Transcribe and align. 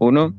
Uno. 0.00 0.34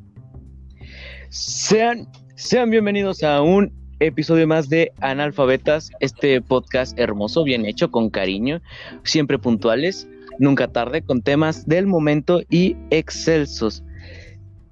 Sean, 1.29 2.07
sean 2.35 2.71
bienvenidos 2.71 3.21
a 3.21 3.43
un 3.43 3.71
episodio 3.99 4.47
más 4.47 4.69
de 4.69 4.91
Analfabetas, 5.01 5.91
este 5.99 6.41
podcast 6.41 6.97
hermoso, 6.97 7.43
bien 7.43 7.67
hecho, 7.67 7.91
con 7.91 8.09
cariño, 8.09 8.59
siempre 9.03 9.37
puntuales, 9.37 10.07
nunca 10.39 10.67
tarde, 10.67 11.03
con 11.03 11.21
temas 11.21 11.67
del 11.67 11.85
momento 11.85 12.41
y 12.49 12.75
excelsos. 12.89 13.83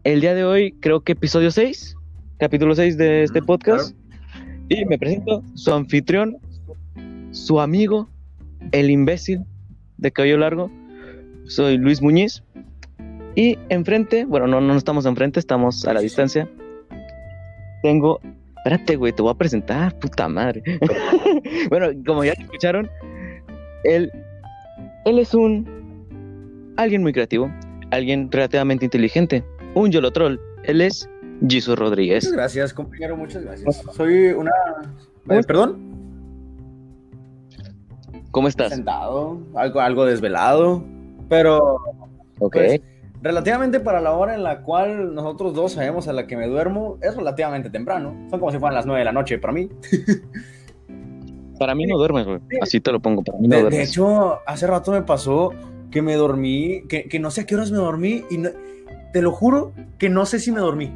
El 0.04 0.22
día 0.22 0.34
de 0.34 0.44
hoy 0.44 0.72
creo 0.80 1.02
que 1.02 1.12
episodio 1.12 1.52
6, 1.52 1.96
capítulo 2.40 2.74
6 2.74 2.98
de 2.98 3.22
este 3.22 3.44
podcast. 3.44 3.96
Y 4.70 4.86
me 4.86 4.98
presento, 4.98 5.44
su 5.54 5.72
anfitrión, 5.72 6.36
su 7.30 7.60
amigo, 7.60 8.10
el 8.72 8.90
imbécil 8.90 9.46
de 9.98 10.12
cabello 10.12 10.40
largo. 10.40 10.72
Soy 11.46 11.78
Luis 11.78 12.02
Muñiz. 12.02 12.44
Y 13.36 13.58
enfrente, 13.70 14.26
bueno, 14.26 14.48
no, 14.48 14.60
no 14.62 14.76
estamos 14.76 15.06
enfrente, 15.06 15.40
estamos 15.40 15.86
a 15.86 15.94
la 15.94 16.02
distancia. 16.02 16.50
Tengo. 17.82 18.20
Espérate, 18.58 18.98
güey, 18.98 19.14
te 19.14 19.22
voy 19.22 19.32
a 19.32 19.36
presentar, 19.36 19.98
puta 20.00 20.28
madre. 20.28 20.62
bueno, 21.70 21.88
como 22.06 22.24
ya 22.26 22.34
escucharon, 22.34 22.90
él, 23.84 24.12
él 25.06 25.20
es 25.20 25.34
un. 25.34 26.74
alguien 26.76 27.02
muy 27.02 27.14
creativo, 27.14 27.52
alguien 27.92 28.30
relativamente 28.32 28.86
inteligente, 28.86 29.44
un 29.76 29.92
yolotrol. 29.92 30.40
Él 30.64 30.82
es 30.82 31.10
Jesus 31.48 31.78
Rodríguez. 31.80 32.26
Muchas 32.26 32.38
gracias, 32.38 32.74
compañero, 32.74 33.16
muchas 33.16 33.44
gracias. 33.44 33.82
Soy 33.94 34.32
una. 34.32 34.52
Eh, 35.30 35.42
¿Perdón? 35.48 35.90
¿Cómo 38.32 38.48
estás? 38.48 38.70
Sentado, 38.74 39.40
algo, 39.56 39.80
algo 39.80 40.06
desvelado, 40.06 40.84
pero. 41.30 41.78
Ok. 42.40 42.54
pues, 42.54 42.82
relativamente 43.22 43.80
para 43.80 44.00
la 44.02 44.12
hora 44.14 44.36
en 44.36 44.44
la 44.44 44.62
cual 44.62 45.14
nosotros 45.14 45.54
dos 45.54 45.74
sabemos 45.74 46.08
a 46.08 46.14
la 46.14 46.26
que 46.28 46.38
me 46.38 46.48
duermo, 46.48 46.98
es 47.02 47.16
relativamente 47.16 47.70
temprano. 47.70 48.16
Son 48.30 48.40
como 48.40 48.52
si 48.52 48.60
fueran 48.60 48.76
las 48.76 48.86
9 48.86 49.00
de 49.00 49.06
la 49.06 49.12
noche 49.12 49.38
para 49.40 49.54
mí. 49.54 49.70
Para 51.60 51.76
mí 51.76 51.86
no 51.86 51.98
duermes, 51.98 52.26
güey. 52.26 52.40
Así 52.62 52.80
te 52.80 52.90
lo 52.90 53.02
pongo, 53.02 53.22
para 53.22 53.38
mí 53.38 53.48
no 53.50 53.56
De, 53.58 53.64
de 53.64 53.70
duermes. 53.70 53.90
hecho, 53.90 54.40
hace 54.48 54.66
rato 54.66 54.94
me 54.94 55.02
pasó 55.02 55.52
que 55.92 56.02
me 56.02 56.16
dormí, 56.16 56.84
que, 56.88 57.04
que 57.10 57.20
no 57.20 57.32
sé 57.32 57.42
a 57.42 57.46
qué 57.46 57.56
horas 57.56 57.70
me 57.70 57.78
dormí 57.80 58.24
y 58.30 58.38
no- 58.38 58.50
te 59.12 59.22
lo 59.22 59.32
juro 59.34 59.74
que 59.98 60.08
no 60.08 60.26
sé 60.26 60.40
si 60.40 60.54
me 60.54 60.62
dormí. 60.62 60.90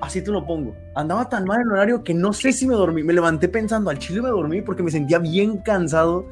Así 0.00 0.20
te 0.20 0.32
lo 0.32 0.44
pongo. 0.46 0.74
Andaba 0.96 1.28
tan 1.28 1.44
mal 1.44 1.60
el 1.60 1.70
horario 1.70 2.02
que 2.02 2.12
no 2.14 2.32
sé 2.32 2.52
si 2.52 2.66
me 2.66 2.74
dormí. 2.74 3.04
Me 3.04 3.12
levanté 3.12 3.48
pensando, 3.48 3.88
al 3.90 3.98
chile 4.00 4.20
me 4.22 4.30
dormí 4.30 4.62
porque 4.62 4.82
me 4.82 4.90
sentía 4.90 5.18
bien 5.20 5.58
cansado 5.58 6.26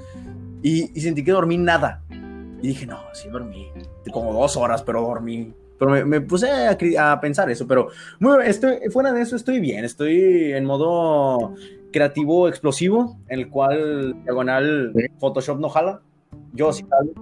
y, 0.60 0.90
y 0.98 1.00
sentí 1.00 1.22
que 1.22 1.30
dormí 1.30 1.56
nada. 1.56 2.02
Y 2.60 2.66
dije, 2.68 2.84
no, 2.84 2.98
sí 3.12 3.28
dormí. 3.28 3.68
Como 4.12 4.32
dos 4.32 4.56
horas, 4.56 4.82
pero 4.82 5.02
dormí. 5.02 5.52
Pero 5.78 5.90
me, 5.92 6.04
me 6.04 6.20
puse 6.20 6.50
a, 6.50 7.12
a 7.12 7.20
pensar 7.20 7.50
eso. 7.50 7.66
Pero 7.66 7.88
muy, 8.20 8.38
estoy, 8.46 8.78
fuera 8.90 9.12
de 9.12 9.22
eso 9.22 9.36
estoy 9.36 9.60
bien. 9.60 9.84
Estoy 9.84 10.52
en 10.52 10.64
modo 10.64 11.54
creativo 11.92 12.48
explosivo, 12.48 13.16
en 13.28 13.40
el 13.40 13.48
cual 13.48 14.16
diagonal. 14.24 14.92
Photoshop 15.20 15.60
no 15.60 15.68
jala. 15.68 16.00
Yo 16.52 16.72
sí 16.72 16.84
jalo. 16.88 17.12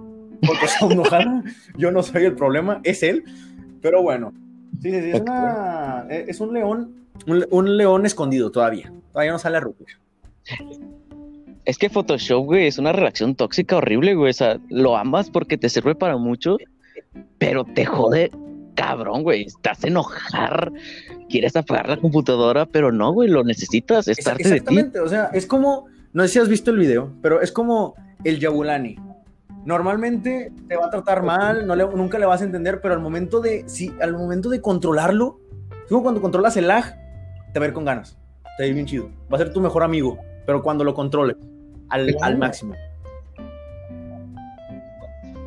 Photoshop 0.43 0.93
no 0.95 1.03
jala. 1.03 1.43
Yo 1.77 1.91
no 1.91 2.01
soy 2.03 2.25
el 2.25 2.35
problema, 2.35 2.79
es 2.83 3.03
él. 3.03 3.23
Pero 3.81 4.01
bueno. 4.01 4.33
Sí, 4.81 4.91
sí, 4.91 5.01
sí, 5.01 5.09
es, 5.13 5.21
una- 5.21 6.05
es 6.09 6.39
un 6.39 6.53
león, 6.53 6.95
un, 7.25 7.45
un 7.51 7.77
león 7.77 8.05
escondido 8.05 8.51
todavía. 8.51 8.91
Todavía 9.11 9.31
no 9.31 9.39
sale 9.39 9.57
a 9.57 9.59
rubio. 9.61 9.85
Es 11.67 11.77
que 11.77 11.89
Photoshop, 11.89 12.45
güey, 12.45 12.67
es 12.67 12.77
una 12.77 12.93
relación 12.93 13.35
tóxica 13.35 13.75
horrible, 13.75 14.15
güey. 14.15 14.29
O 14.29 14.33
sea, 14.33 14.57
lo 14.69 14.95
amas 14.95 15.29
porque 15.29 15.57
te 15.57 15.67
sirve 15.67 15.95
para 15.95 16.15
mucho, 16.15 16.55
pero 17.39 17.65
te 17.65 17.85
jode 17.85 18.31
cabrón, 18.75 19.23
güey. 19.23 19.41
Estás 19.43 19.83
enojar, 19.83 20.71
quieres 21.29 21.57
apagar 21.57 21.89
la 21.89 21.97
computadora, 21.97 22.65
pero 22.65 22.93
no, 22.93 23.11
güey, 23.11 23.27
lo 23.29 23.43
necesitas, 23.43 24.07
es 24.07 24.23
parte 24.23 24.43
de 24.43 24.49
ti. 24.49 24.55
Exactamente, 24.55 24.99
o 25.01 25.09
sea, 25.09 25.25
es 25.33 25.45
como, 25.45 25.87
no 26.13 26.23
sé 26.23 26.29
si 26.29 26.39
has 26.39 26.47
visto 26.47 26.71
el 26.71 26.77
video, 26.77 27.11
pero 27.21 27.41
es 27.41 27.51
como 27.51 27.95
el 28.23 28.39
Yabulani. 28.39 28.95
Normalmente 29.65 30.53
te 30.69 30.77
va 30.77 30.85
a 30.85 30.89
tratar 30.89 31.21
mal, 31.23 31.67
no 31.67 31.75
le- 31.75 31.85
nunca 31.87 32.17
le 32.17 32.25
vas 32.25 32.39
a 32.41 32.45
entender, 32.45 32.79
pero 32.79 32.93
al 32.93 33.01
momento 33.01 33.41
de, 33.41 33.67
si, 33.67 33.91
al 33.99 34.13
momento 34.13 34.47
de 34.49 34.61
controlarlo, 34.61 35.41
es 35.83 35.89
como 35.89 36.03
cuando 36.03 36.21
controlas 36.21 36.55
el 36.55 36.67
lag, 36.67 36.95
te 37.51 37.59
va 37.59 37.65
a 37.65 37.67
ir 37.67 37.73
con 37.73 37.83
ganas, 37.83 38.17
te 38.57 38.63
va 38.63 38.65
a 38.65 38.67
ir 38.67 38.73
bien 38.73 38.85
chido, 38.85 39.09
va 39.29 39.35
a 39.35 39.39
ser 39.39 39.51
tu 39.51 39.59
mejor 39.59 39.83
amigo, 39.83 40.17
pero 40.45 40.63
cuando 40.63 40.85
lo 40.85 40.93
controles 40.93 41.35
al, 41.89 42.15
al 42.21 42.37
máximo. 42.37 42.73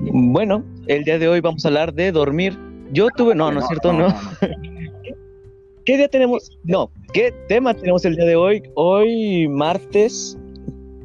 Bueno, 0.01 0.65
el 0.87 1.05
día 1.05 1.19
de 1.19 1.29
hoy 1.29 1.41
vamos 1.41 1.65
a 1.65 1.69
hablar 1.69 1.93
de 1.93 2.11
dormir. 2.13 2.57
Yo 2.93 3.09
tuve, 3.17 3.35
no, 3.35 3.53
no, 3.53 3.61
es 3.61 3.67
cierto, 3.69 3.93
no. 3.93 4.09
¿Qué 5.85 5.97
día 5.97 6.09
tenemos? 6.09 6.59
No, 6.65 6.91
¿qué 7.13 7.33
tema 7.49 7.75
tenemos 7.75 8.05
el 8.05 8.17
día 8.17 8.25
de 8.25 8.37
hoy? 8.37 8.63
Hoy, 8.75 9.49
martes, 9.49 10.39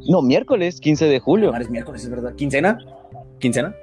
no, 0.07 0.21
miércoles, 0.21 0.79
15 0.79 1.05
de 1.05 1.19
julio. 1.19 1.49
Ahora 1.49 1.61
es 1.63 1.69
miércoles, 1.69 2.03
es 2.03 2.09
verdad. 2.09 2.33
¿Quincena? 2.35 2.77
¿Quincena? 3.39 3.75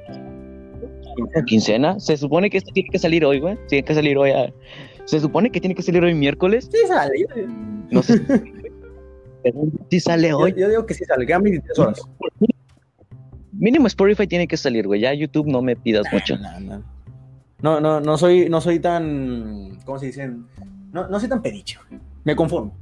Quincena. 1.47 2.01
Se 2.01 2.17
supone 2.17 2.49
que 2.49 2.59
esto 2.59 2.71
tiene 2.73 2.89
que 2.91 2.99
salir 2.99 3.25
hoy, 3.25 3.41
güey. 3.41 3.59
Tiene 3.69 3.85
que 3.85 3.95
salir 3.95 4.17
hoy. 4.17 4.31
a- 4.31 4.53
Se 5.05 5.21
supone 5.21 5.51
que 5.51 5.61
tiene 5.61 5.75
que 5.75 5.83
salir 5.83 6.03
hoy 6.03 6.15
miércoles. 6.15 6.69
Sí 6.73 6.79
sale, 6.89 7.27
No 7.91 8.03
sé. 8.03 8.21
si 9.91 10.01
sale 10.01 10.33
hoy. 10.33 10.55
yo 10.57 10.69
digo 10.69 10.87
que 10.87 10.95
sí 10.95 11.05
sale, 11.05 11.27
quedan 11.27 11.43
23 11.43 11.79
horas. 11.79 12.03
Mínimo 13.53 13.87
Spotify 13.87 14.27
tiene 14.27 14.49
que 14.49 14.57
salir, 14.57 14.87
güey. 14.87 15.01
Ya 15.01 15.13
YouTube 15.13 15.47
no 15.47 15.63
me 15.63 15.77
pidas 15.77 16.07
mucho. 16.13 16.37
No, 16.39 16.61
no. 16.61 16.83
No, 17.61 17.81
no, 17.81 18.01
no 18.01 18.19
soy, 18.19 18.49
no 18.49 18.61
soy 18.61 18.81
tan, 18.81 19.79
¿cómo 19.85 19.99
se 19.99 20.07
dicen? 20.07 20.47
No, 20.93 21.07
no 21.07 21.21
soy 21.21 21.29
tan 21.29 21.43
pediche. 21.43 21.79
güey. 21.89 22.01
Me 22.25 22.35
conformo. 22.35 22.75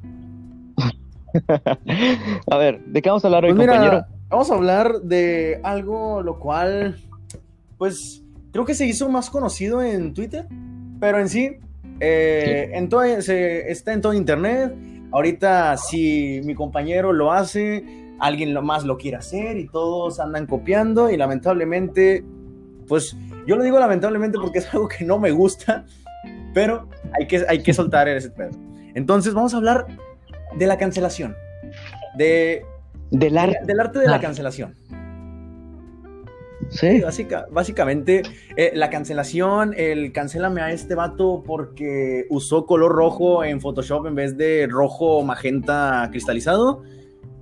A 2.50 2.56
ver, 2.56 2.82
¿de 2.87 3.03
qué 3.03 3.09
vamos 3.09 3.25
a 3.25 3.28
hablar 3.28 3.44
hoy, 3.44 3.50
Pues 3.53 3.60
mira, 3.60 3.72
compañero? 3.78 4.06
vamos 4.28 4.50
a 4.50 4.54
hablar 4.54 5.00
de 5.03 5.60
algo 5.62 6.22
lo 6.22 6.38
cual, 6.41 6.97
pues, 7.78 8.22
creo 8.53 8.65
que 8.65 8.75
se 8.75 8.87
hizo 8.87 9.09
más 9.09 9.31
conocido 9.31 9.82
en 9.82 10.15
Twitter, 10.15 10.47
pero 10.98 11.21
en 11.21 11.28
sí, 11.28 11.59
eh, 12.00 12.71
en 12.72 12.88
todo, 12.88 13.03
se, 13.22 13.71
está 13.71 13.92
en 13.92 14.00
todo 14.00 14.15
internet. 14.15 14.75
Ahorita, 15.12 15.76
si 15.76 16.41
mi 16.44 16.54
compañero 16.54 17.12
lo 17.12 17.32
hace, 17.32 17.84
alguien 18.21 18.53
más 18.65 18.84
lo 18.84 18.97
quiere 18.98 19.16
hacer 19.16 19.56
y 19.56 19.66
todos 19.69 20.21
andan 20.21 20.47
copiando 20.47 21.10
y 21.10 21.16
lamentablemente, 21.16 22.25
pues, 22.87 23.16
yo 23.47 23.56
lo 23.56 23.62
digo 23.62 23.78
lamentablemente 23.78 24.38
porque 24.41 24.59
es 24.60 24.72
algo 24.75 24.88
que 24.88 25.04
no 25.04 25.19
me 25.19 25.31
gusta, 25.31 25.84
pero 26.54 26.88
hay 27.19 27.26
que, 27.26 27.44
hay 27.48 27.62
que 27.62 27.72
soltar 27.72 28.09
ese 28.09 28.31
pedo. 28.31 28.50
Entonces, 28.94 29.34
vamos 29.34 29.54
a 29.54 29.56
hablar 29.56 29.87
de 30.56 30.66
la 30.66 30.76
cancelación. 30.78 31.34
De 32.16 32.65
Del 33.10 33.38
arte. 33.38 33.59
del 33.65 33.81
arte 33.81 33.98
de 34.00 34.06
la 34.09 34.16
Ah. 34.16 34.21
cancelación. 34.21 34.75
Sí. 36.71 36.89
Sí, 36.97 37.01
básica- 37.01 37.47
básicamente, 37.51 38.23
eh, 38.57 38.71
la 38.75 38.89
cancelación, 38.91 39.75
el 39.77 40.13
cancélame 40.13 40.61
a 40.63 40.71
este 40.73 40.95
vato 40.95 41.43
porque 41.45 42.27
usó 42.31 42.65
color 42.65 42.93
rojo 42.93 43.43
en 43.45 43.61
Photoshop 43.61 44.07
en 44.07 44.15
vez 44.15 44.37
de 44.37 44.67
rojo 44.71 45.23
magenta 45.23 46.09
cristalizado. 46.11 46.83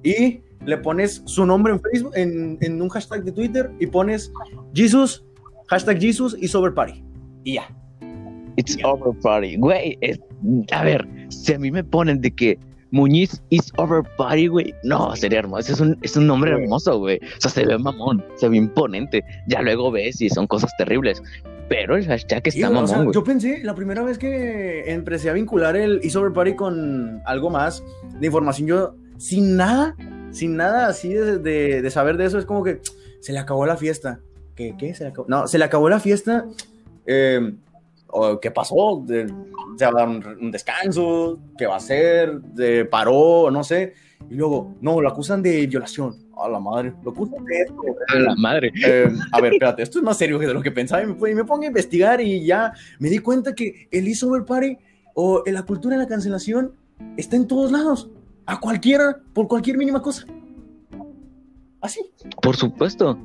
Y 0.02 0.40
le 0.64 0.78
pones 0.78 1.22
su 1.26 1.44
nombre 1.46 1.72
en 1.74 1.80
Facebook, 1.80 2.12
en, 2.16 2.58
en 2.62 2.80
un 2.82 2.88
hashtag 2.88 3.22
de 3.24 3.32
Twitter 3.32 3.70
y 3.78 3.86
pones 3.86 4.32
Jesus, 4.74 5.24
hashtag 5.68 5.98
Jesus 6.00 6.36
y 6.40 6.48
Sober 6.48 6.72
Party. 6.74 7.04
Y 7.44 7.54
ya. 7.54 7.68
It's 8.56 8.76
over 8.82 9.16
party. 9.20 9.56
Güey, 9.56 9.98
es- 10.00 10.20
a 10.72 10.82
ver, 10.82 11.06
si 11.28 11.52
a 11.52 11.58
mí 11.58 11.70
me 11.70 11.84
ponen 11.84 12.20
de 12.20 12.30
que 12.32 12.58
Muñiz 12.90 13.42
is 13.50 13.70
over 13.76 14.02
party, 14.16 14.46
güey, 14.46 14.74
no, 14.82 15.14
sería 15.16 15.40
hermoso. 15.40 15.72
Es 15.72 15.80
un, 15.80 15.98
es 16.02 16.16
un 16.16 16.26
nombre 16.26 16.52
hermoso, 16.52 16.98
güey. 16.98 17.18
O 17.18 17.40
sea, 17.40 17.50
se 17.50 17.66
ve 17.66 17.76
mamón, 17.78 18.24
se 18.36 18.48
ve 18.48 18.56
imponente. 18.56 19.24
Ya 19.46 19.60
luego 19.62 19.90
ves 19.90 20.20
y 20.20 20.28
son 20.30 20.46
cosas 20.46 20.70
terribles. 20.78 21.22
Pero 21.68 21.96
el 21.96 22.06
hashtag 22.06 22.42
Sí, 22.50 22.60
está 22.62 22.70
o 22.70 22.86
sea, 22.86 22.96
mamón, 22.96 23.04
güey. 23.06 23.14
yo 23.14 23.24
pensé, 23.24 23.60
la 23.62 23.74
primera 23.74 24.02
vez 24.02 24.16
que 24.16 24.90
empecé 24.90 25.28
a 25.28 25.34
vincular 25.34 25.76
el 25.76 26.00
Is 26.02 26.16
Over 26.16 26.32
Party 26.32 26.54
con 26.54 27.20
algo 27.26 27.50
más 27.50 27.82
de 28.18 28.26
información, 28.26 28.66
yo 28.68 28.94
sin 29.18 29.56
nada, 29.56 29.94
sin 30.30 30.56
nada 30.56 30.86
así 30.88 31.12
de, 31.12 31.38
de- 31.38 31.82
de 31.82 31.90
saber 31.90 32.16
de 32.16 32.24
eso, 32.24 32.38
es 32.38 32.46
como 32.46 32.64
que 32.64 32.80
se 33.20 33.32
le 33.34 33.38
acabó 33.38 33.66
la 33.66 33.76
fiesta. 33.76 34.20
¿Qué? 34.54 34.74
¿Qué? 34.78 34.94
¿Se 34.94 35.04
le 35.04 35.10
acabó? 35.10 35.26
No, 35.28 35.46
se 35.46 35.58
le 35.58 35.64
acabó 35.64 35.88
la 35.90 36.00
fiesta. 36.00 36.46
eh, 37.06 37.52
o 38.08 38.40
¿Qué 38.40 38.50
pasó? 38.50 39.02
De- 39.04 39.32
¿Se 39.76 39.84
va 39.84 39.90
a 39.90 40.06
dar 40.06 40.08
un, 40.08 40.50
descanso? 40.50 41.38
¿Qué 41.56 41.66
va 41.66 41.74
a 41.74 41.78
hacer? 41.78 42.40
De, 42.40 42.84
¿Paró? 42.84 43.50
No 43.50 43.62
sé. 43.62 43.94
Y 44.30 44.34
luego, 44.34 44.74
no, 44.80 45.00
lo 45.00 45.08
acusan 45.08 45.42
de 45.42 45.66
violación. 45.66 46.26
A 46.36 46.48
la 46.48 46.60
madre, 46.60 46.92
lo 47.02 47.10
acusan 47.10 47.44
de 47.44 47.62
esto. 47.62 47.74
A 48.08 48.18
la 48.18 48.34
madre. 48.36 48.72
Eh, 48.84 49.10
a 49.32 49.40
ver, 49.40 49.54
espérate, 49.54 49.82
esto 49.82 49.98
es 49.98 50.04
más 50.04 50.16
serio 50.16 50.38
de 50.38 50.54
lo 50.54 50.62
que 50.62 50.70
pensaba. 50.70 51.02
Y 51.02 51.06
me, 51.06 51.30
y 51.30 51.34
me 51.34 51.44
pongo 51.44 51.62
a 51.62 51.66
investigar 51.66 52.20
y 52.20 52.44
ya 52.44 52.72
me 52.98 53.08
di 53.08 53.18
cuenta 53.18 53.54
que 53.54 53.88
el 53.90 54.12
Over 54.22 54.44
Party 54.44 54.78
o 55.14 55.42
la 55.46 55.62
cultura 55.62 55.96
de 55.96 56.02
la 56.02 56.08
cancelación 56.08 56.72
está 57.16 57.36
en 57.36 57.46
todos 57.46 57.72
lados. 57.72 58.08
A 58.46 58.60
cualquiera, 58.60 59.18
por 59.32 59.48
cualquier 59.48 59.76
mínima 59.76 60.00
cosa. 60.00 60.26
Así. 61.80 62.00
Por 62.40 62.56
supuesto. 62.56 63.18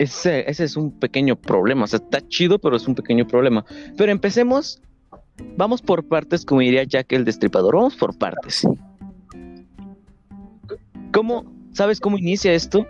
Ese, 0.00 0.50
ese 0.50 0.64
es 0.64 0.78
un 0.78 0.98
pequeño 0.98 1.36
problema. 1.36 1.84
O 1.84 1.86
sea, 1.86 1.98
está 1.98 2.26
chido, 2.26 2.58
pero 2.58 2.74
es 2.74 2.88
un 2.88 2.94
pequeño 2.94 3.26
problema. 3.26 3.66
Pero 3.98 4.10
empecemos 4.10 4.80
vamos 5.58 5.82
por 5.82 6.08
partes, 6.08 6.46
como 6.46 6.62
diría 6.62 6.84
Jack 6.84 7.12
el 7.12 7.26
Destripador. 7.26 7.74
Vamos 7.74 7.96
por 7.96 8.16
partes. 8.16 8.66
¿Cómo, 11.12 11.44
sabes 11.72 12.00
cómo 12.00 12.16
inicia 12.16 12.54
esto? 12.54 12.86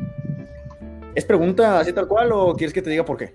¿Es 1.16 1.24
pregunta 1.24 1.80
así 1.80 1.92
tal 1.92 2.06
cual 2.06 2.30
o 2.30 2.54
quieres 2.54 2.72
que 2.72 2.80
te 2.80 2.90
diga 2.90 3.04
por 3.04 3.16
qué? 3.16 3.34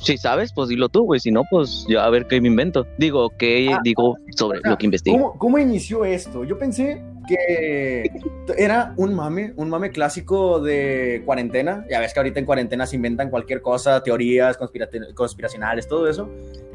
Si 0.00 0.16
sabes, 0.16 0.52
pues 0.54 0.68
dilo 0.68 0.88
tú, 0.88 1.06
güey. 1.06 1.18
Si 1.18 1.32
no, 1.32 1.42
pues 1.50 1.86
yo 1.88 2.00
a 2.00 2.08
ver 2.10 2.28
qué 2.28 2.40
me 2.40 2.46
invento. 2.46 2.86
Digo, 2.98 3.30
qué 3.36 3.70
Ah, 3.72 3.80
digo 3.82 4.14
sobre 4.36 4.58
o 4.58 4.62
sea, 4.62 4.70
lo 4.70 4.78
que 4.78 4.86
investigo. 4.86 5.16
¿Cómo, 5.16 5.38
cómo 5.38 5.58
inició 5.58 6.04
esto? 6.04 6.44
Yo 6.44 6.56
pensé 6.56 7.02
que 7.26 8.10
era 8.56 8.94
un 8.96 9.14
mame, 9.14 9.52
un 9.56 9.68
mame 9.68 9.90
clásico 9.90 10.60
de 10.60 11.22
cuarentena. 11.24 11.84
Ya 11.90 12.00
ves 12.00 12.12
que 12.12 12.20
ahorita 12.20 12.40
en 12.40 12.46
cuarentena 12.46 12.86
se 12.86 12.96
inventan 12.96 13.30
cualquier 13.30 13.62
cosa, 13.62 14.02
teorías 14.02 14.58
conspiracionales, 15.14 15.88
todo 15.88 16.08
eso. 16.08 16.30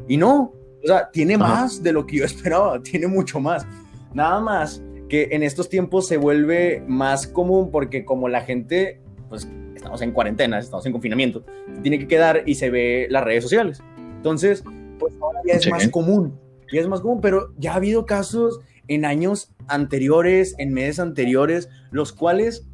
Y 0.08 0.16
no, 0.16 0.52
o 0.82 0.86
sea, 0.86 1.10
tiene 1.10 1.36
más 1.36 1.82
de 1.82 1.92
lo 1.92 2.06
que 2.06 2.18
yo 2.18 2.24
esperaba, 2.26 2.82
tiene 2.82 3.06
mucho 3.06 3.40
más. 3.40 3.66
Nada 4.14 4.40
más 4.40 4.82
que 5.08 5.28
en 5.32 5.42
estos 5.42 5.68
tiempos 5.68 6.06
se 6.06 6.16
vuelve 6.16 6.82
más 6.86 7.26
común 7.26 7.70
porque 7.70 8.04
como 8.04 8.28
la 8.28 8.42
gente, 8.42 9.00
pues 9.28 9.48
estamos 9.74 10.00
en 10.02 10.12
cuarentena, 10.12 10.58
estamos 10.58 10.86
en 10.86 10.92
confinamiento, 10.92 11.44
se 11.74 11.80
tiene 11.82 11.98
que 11.98 12.06
quedar 12.08 12.44
y 12.46 12.54
se 12.54 12.70
ve 12.70 13.06
las 13.10 13.24
redes 13.24 13.42
sociales. 13.42 13.82
Entonces, 14.16 14.64
pues 14.98 15.12
ahora 15.20 15.40
ya 15.46 15.54
es 15.54 15.68
más 15.68 15.88
común, 15.88 16.38
ya 16.72 16.80
es 16.80 16.88
más 16.88 17.00
común, 17.00 17.20
pero 17.20 17.52
ya 17.58 17.72
ha 17.72 17.76
habido 17.76 18.06
casos 18.06 18.60
en 18.88 19.04
años 19.04 19.52
anteriores, 19.68 20.54
en 20.58 20.72
meses 20.72 20.98
anteriores, 21.00 21.68
los 21.90 22.12
cuales 22.12 22.66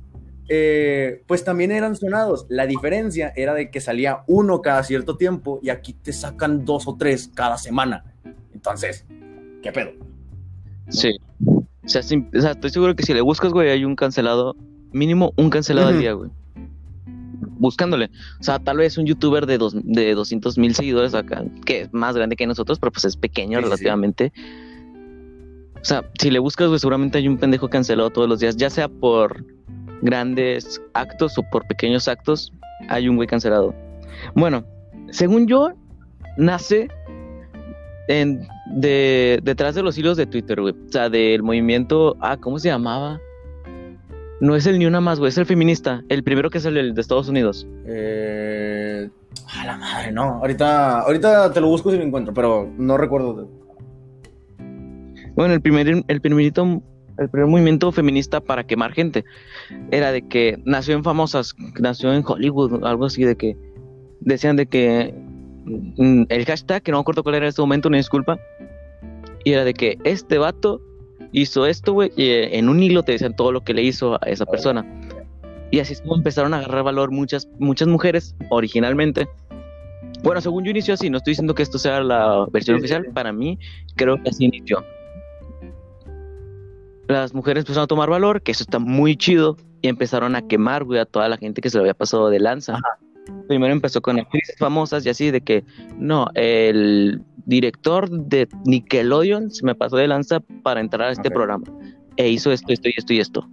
eh, 0.50 1.22
pues 1.26 1.44
también 1.44 1.70
eran 1.72 1.94
sonados. 1.94 2.46
La 2.48 2.66
diferencia 2.66 3.32
era 3.36 3.52
de 3.54 3.70
que 3.70 3.80
salía 3.80 4.24
uno 4.26 4.62
cada 4.62 4.82
cierto 4.82 5.16
tiempo 5.16 5.60
y 5.62 5.68
aquí 5.68 5.92
te 5.92 6.12
sacan 6.12 6.64
dos 6.64 6.88
o 6.88 6.96
tres 6.98 7.30
cada 7.34 7.58
semana. 7.58 8.04
Entonces, 8.54 9.04
¿qué 9.62 9.70
pedo? 9.72 9.90
Sí. 10.88 11.18
O 11.44 11.64
sea, 11.84 12.02
sí- 12.02 12.26
o 12.34 12.40
sea, 12.40 12.52
estoy 12.52 12.70
seguro 12.70 12.96
que 12.96 13.02
si 13.02 13.12
le 13.14 13.20
buscas, 13.20 13.52
güey, 13.52 13.68
hay 13.70 13.84
un 13.84 13.94
cancelado, 13.94 14.56
mínimo 14.92 15.32
un 15.36 15.50
cancelado 15.50 15.88
al 15.88 16.00
día, 16.00 16.12
güey. 16.12 16.30
Buscándole. 17.60 18.10
O 18.40 18.42
sea, 18.42 18.58
tal 18.58 18.76
vez 18.78 18.98
un 18.98 19.06
youtuber 19.06 19.44
de, 19.46 19.58
dos, 19.58 19.74
de 19.82 20.14
200 20.14 20.58
mil 20.58 20.74
seguidores 20.74 21.14
acá, 21.14 21.44
que 21.66 21.82
es 21.82 21.92
más 21.92 22.14
grande 22.16 22.36
que 22.36 22.46
nosotros, 22.46 22.78
pero 22.78 22.92
pues 22.92 23.04
es 23.04 23.16
pequeño 23.16 23.58
Sí, 23.58 23.64
sí. 23.64 23.84
O 25.80 25.84
sea, 25.84 26.04
si 26.20 26.30
le 26.30 26.38
buscas, 26.38 26.68
güey, 26.68 26.78
seguramente 26.78 27.18
hay 27.18 27.28
un 27.28 27.38
pendejo 27.38 27.68
cancelado 27.68 28.10
todos 28.10 28.28
los 28.28 28.40
días, 28.40 28.56
ya 28.56 28.70
sea 28.70 28.88
por 28.88 29.44
grandes 30.02 30.80
actos 30.94 31.38
o 31.38 31.42
por 31.50 31.66
pequeños 31.66 32.08
actos, 32.08 32.52
hay 32.88 33.08
un 33.08 33.16
güey 33.16 33.28
cancelado. 33.28 33.74
Bueno, 34.34 34.64
según 35.10 35.46
yo, 35.46 35.72
nace 36.36 36.88
en, 38.08 38.46
de, 38.74 39.40
detrás 39.42 39.74
de 39.74 39.82
los 39.82 39.96
hilos 39.98 40.16
de 40.16 40.26
Twitter, 40.26 40.60
güey. 40.60 40.74
O 40.74 40.92
sea, 40.92 41.08
del 41.08 41.42
movimiento. 41.42 42.16
Ah, 42.20 42.36
¿cómo 42.36 42.58
se 42.58 42.68
llamaba? 42.68 43.20
No 44.40 44.54
es 44.54 44.66
el 44.66 44.78
ni 44.78 44.86
una 44.86 45.00
más, 45.00 45.18
güey, 45.18 45.30
es 45.30 45.38
el 45.38 45.46
feminista. 45.46 46.02
El 46.08 46.22
primero 46.22 46.48
que 46.50 46.58
el, 46.58 46.76
el 46.76 46.94
de 46.94 47.00
Estados 47.00 47.28
Unidos. 47.28 47.66
Eh, 47.86 49.10
a 49.54 49.66
la 49.66 49.76
madre, 49.76 50.12
no. 50.12 50.34
Ahorita, 50.34 51.00
ahorita 51.00 51.52
te 51.52 51.60
lo 51.60 51.68
busco 51.68 51.90
si 51.90 51.96
lo 51.96 52.04
encuentro, 52.04 52.32
pero 52.32 52.70
no 52.78 52.96
recuerdo. 52.96 53.48
Bueno, 55.38 55.54
el 55.54 55.60
primer, 55.60 56.02
el 56.08 56.20
primerito, 56.20 56.82
el 57.16 57.28
primer 57.30 57.48
movimiento 57.48 57.92
feminista 57.92 58.40
para 58.40 58.64
quemar 58.64 58.92
gente 58.92 59.24
era 59.92 60.10
de 60.10 60.26
que 60.26 60.58
nació 60.64 60.96
en 60.96 61.04
famosas, 61.04 61.54
nació 61.78 62.12
en 62.12 62.24
Hollywood, 62.26 62.84
algo 62.84 63.04
así 63.04 63.22
de 63.22 63.36
que 63.36 63.56
decían 64.18 64.56
de 64.56 64.66
que 64.66 65.14
mm, 65.96 66.24
el 66.28 66.44
hashtag, 66.44 66.82
que 66.82 66.90
no 66.90 66.98
me 66.98 67.02
acuerdo 67.02 67.22
cuál 67.22 67.36
era 67.36 67.46
en 67.46 67.50
este 67.50 67.62
momento, 67.62 67.86
una 67.86 67.98
disculpa, 67.98 68.40
y 69.44 69.52
era 69.52 69.62
de 69.62 69.74
que 69.74 69.96
este 70.02 70.38
vato 70.38 70.82
hizo 71.30 71.66
esto, 71.66 71.92
güey, 71.92 72.10
y 72.16 72.24
eh, 72.24 72.58
en 72.58 72.68
un 72.68 72.82
hilo 72.82 73.04
te 73.04 73.12
decían 73.12 73.36
todo 73.36 73.52
lo 73.52 73.60
que 73.60 73.74
le 73.74 73.84
hizo 73.84 74.14
a 74.14 74.26
esa 74.26 74.44
persona. 74.44 74.84
Y 75.70 75.78
así 75.78 75.92
es 75.92 76.00
como 76.00 76.16
empezaron 76.16 76.52
a 76.52 76.58
agarrar 76.58 76.82
valor 76.82 77.12
muchas, 77.12 77.48
muchas 77.60 77.86
mujeres 77.86 78.34
originalmente. 78.50 79.28
Bueno, 80.24 80.40
según 80.40 80.64
yo 80.64 80.72
inició 80.72 80.94
así, 80.94 81.08
no 81.10 81.18
estoy 81.18 81.30
diciendo 81.30 81.54
que 81.54 81.62
esto 81.62 81.78
sea 81.78 82.00
la 82.00 82.44
versión 82.50 82.78
Sí, 82.78 82.80
sí, 82.80 82.84
oficial, 82.86 83.04
sí. 83.06 83.12
para 83.14 83.32
mí 83.32 83.56
creo 83.94 84.20
que 84.20 84.30
así 84.30 84.44
inició. 84.46 84.84
Las 87.08 87.34
mujeres 87.34 87.62
empezaron 87.62 87.84
a 87.84 87.88
tomar 87.88 88.10
valor, 88.10 88.42
que 88.42 88.52
eso 88.52 88.62
está 88.62 88.78
muy 88.78 89.16
chido, 89.16 89.56
y 89.80 89.88
empezaron 89.88 90.36
a 90.36 90.42
quemar, 90.42 90.84
güey, 90.84 91.00
a 91.00 91.06
toda 91.06 91.28
la 91.28 91.38
gente 91.38 91.60
que 91.60 91.70
se 91.70 91.78
lo 91.78 91.82
había 91.82 91.94
pasado 91.94 92.28
de 92.30 92.38
lanza. 92.38 92.78
Primero 93.48 93.72
empezó 93.72 94.00
con 94.00 94.18
actrices 94.18 94.56
famosas 94.58 95.04
y 95.06 95.08
así 95.08 95.30
de 95.30 95.40
que, 95.40 95.64
no, 95.96 96.28
el 96.34 97.22
director 97.46 98.10
de 98.10 98.48
Nickelodeon 98.66 99.50
se 99.50 99.64
me 99.64 99.74
pasó 99.74 99.96
de 99.96 100.08
lanza 100.08 100.40
para 100.62 100.80
entrar 100.80 101.08
a 101.08 101.12
este 101.12 101.30
programa. 101.30 101.64
E 102.16 102.28
hizo 102.28 102.52
esto, 102.52 102.72
esto 102.72 102.88
y 102.88 102.94
esto 102.96 103.12
y 103.14 103.20
esto. 103.20 103.48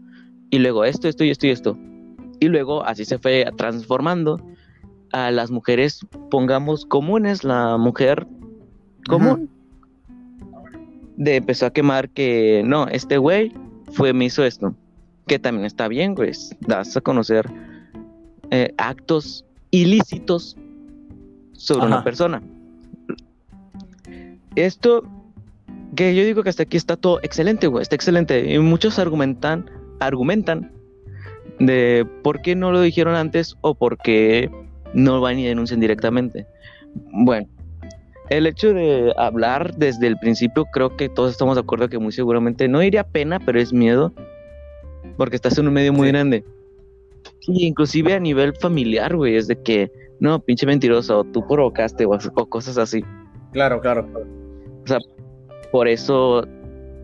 Y 0.49 0.59
luego 0.59 0.83
esto, 0.83 1.07
esto 1.07 1.23
y 1.23 1.29
esto 1.29 1.47
y 1.47 1.51
esto. 1.51 1.77
Y 2.39 2.47
luego 2.47 2.83
así 2.83 3.05
se 3.05 3.17
fue 3.17 3.45
transformando 3.57 4.41
a 5.13 5.31
las 5.31 5.49
mujeres, 5.49 6.05
pongamos 6.29 6.85
comunes, 6.85 7.43
la 7.45 7.77
mujer 7.77 8.27
común. 9.07 9.49
De 11.17 11.37
empezó 11.37 11.65
a 11.65 11.71
quemar 11.71 12.09
que, 12.09 12.63
no, 12.65 12.87
este 12.87 13.17
güey 13.17 13.53
fue, 13.93 14.13
me 14.13 14.25
hizo 14.25 14.43
esto. 14.43 14.75
Que 15.27 15.39
también 15.39 15.65
está 15.65 15.87
bien, 15.87 16.13
güey. 16.13 16.31
Das 16.61 16.95
a 16.95 17.01
conocer 17.01 17.49
eh, 18.51 18.73
actos 18.77 19.45
ilícitos 19.71 20.55
sobre 21.53 21.85
Ajá. 21.85 21.95
una 21.95 22.03
persona. 22.03 22.43
Esto, 24.55 25.03
que 25.95 26.15
yo 26.15 26.23
digo 26.23 26.43
que 26.43 26.49
hasta 26.49 26.63
aquí 26.63 26.77
está 26.77 26.95
todo 26.95 27.19
excelente, 27.23 27.67
güey, 27.67 27.81
está 27.81 27.95
excelente. 27.95 28.53
Y 28.53 28.59
muchos 28.59 28.99
argumentan, 28.99 29.69
argumentan 29.99 30.71
de 31.59 32.07
por 32.23 32.41
qué 32.41 32.55
no 32.55 32.71
lo 32.71 32.81
dijeron 32.81 33.15
antes 33.15 33.55
o 33.61 33.75
por 33.75 33.97
qué 33.97 34.49
no 34.93 35.21
van 35.21 35.39
y 35.39 35.45
denuncian 35.45 35.79
directamente. 35.79 36.45
Bueno, 37.11 37.47
el 38.29 38.47
hecho 38.47 38.73
de 38.73 39.13
hablar 39.17 39.75
desde 39.75 40.07
el 40.07 40.17
principio, 40.17 40.65
creo 40.65 40.95
que 40.95 41.09
todos 41.09 41.31
estamos 41.31 41.55
de 41.55 41.61
acuerdo 41.61 41.89
que 41.89 41.99
muy 41.99 42.11
seguramente 42.11 42.67
no 42.67 42.79
diría 42.79 43.03
pena, 43.03 43.39
pero 43.39 43.59
es 43.59 43.71
miedo, 43.73 44.11
porque 45.17 45.35
estás 45.35 45.57
en 45.57 45.67
un 45.67 45.73
medio 45.73 45.93
muy 45.93 46.07
Sí. 46.07 46.11
grande. 46.11 46.43
Y 47.47 47.67
inclusive 47.67 48.13
a 48.13 48.19
nivel 48.19 48.53
familiar, 48.55 49.15
güey, 49.15 49.35
es 49.35 49.47
de 49.47 49.61
que, 49.61 49.91
no, 50.19 50.39
pinche 50.39 50.65
mentiroso, 50.65 51.23
tú 51.25 51.45
provocaste 51.47 52.05
o, 52.05 52.11
o 52.11 52.45
cosas 52.47 52.77
así. 52.77 53.03
Claro, 53.53 53.79
claro. 53.81 54.07
claro. 54.83 55.05
Por 55.71 55.87
eso 55.87 56.45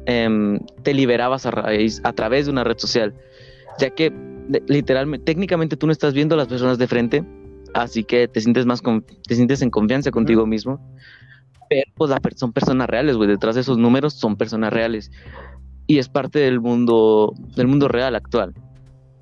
em, 0.05 0.59
te 0.83 0.93
liberabas 0.93 1.45
a, 1.45 1.51
raíz, 1.51 2.01
a 2.03 2.13
través 2.13 2.45
de 2.45 2.51
una 2.51 2.63
red 2.63 2.77
social, 2.77 3.13
ya 3.77 3.89
que 3.91 4.11
literalmente, 4.67 5.23
técnicamente 5.25 5.77
tú 5.77 5.85
no 5.85 5.91
estás 5.91 6.13
viendo 6.13 6.35
a 6.35 6.37
las 6.37 6.47
personas 6.47 6.77
de 6.77 6.87
frente, 6.87 7.23
así 7.73 8.03
que 8.03 8.27
te 8.27 8.41
sientes 8.41 8.65
más, 8.65 8.81
con- 8.81 9.03
te 9.03 9.35
sientes 9.35 9.61
en 9.61 9.69
confianza 9.69 10.11
contigo 10.11 10.45
mismo. 10.45 10.79
Pero 11.69 11.83
pues 11.95 12.09
la 12.09 12.19
per- 12.19 12.35
son 12.37 12.51
personas 12.51 12.89
reales, 12.89 13.15
güey, 13.15 13.29
detrás 13.29 13.55
de 13.55 13.61
esos 13.61 13.77
números 13.77 14.13
son 14.13 14.35
personas 14.35 14.73
reales. 14.73 15.11
Y 15.87 15.99
es 15.99 16.09
parte 16.09 16.39
del 16.39 16.59
mundo, 16.59 17.33
del 17.55 17.67
mundo 17.67 17.87
real 17.87 18.15
actual. 18.15 18.53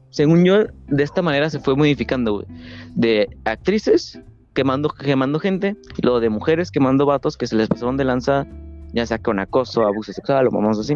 Según 0.09 0.43
yo, 0.43 0.63
de 0.87 1.03
esta 1.03 1.21
manera 1.21 1.49
se 1.49 1.59
fue 1.59 1.75
modificando, 1.75 2.33
güey. 2.33 2.47
De 2.95 3.27
actrices 3.45 4.19
quemando, 4.53 4.89
quemando 4.89 5.39
gente, 5.39 5.75
y 5.97 6.01
luego 6.01 6.19
de 6.19 6.29
mujeres 6.29 6.71
quemando 6.71 7.05
vatos 7.05 7.37
que 7.37 7.45
se 7.45 7.55
les 7.55 7.67
pasaron 7.67 7.97
de 7.97 8.05
lanza, 8.05 8.47
ya 8.93 9.05
sea 9.05 9.19
con 9.19 9.39
acoso, 9.39 9.85
abuso 9.85 10.11
sexual 10.11 10.47
o 10.47 10.51
vamos 10.51 10.79
así. 10.79 10.95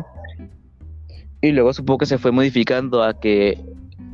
Y 1.41 1.51
luego 1.51 1.73
supongo 1.73 1.99
que 1.99 2.05
se 2.07 2.17
fue 2.17 2.31
modificando 2.31 3.03
a 3.03 3.19
que, 3.19 3.63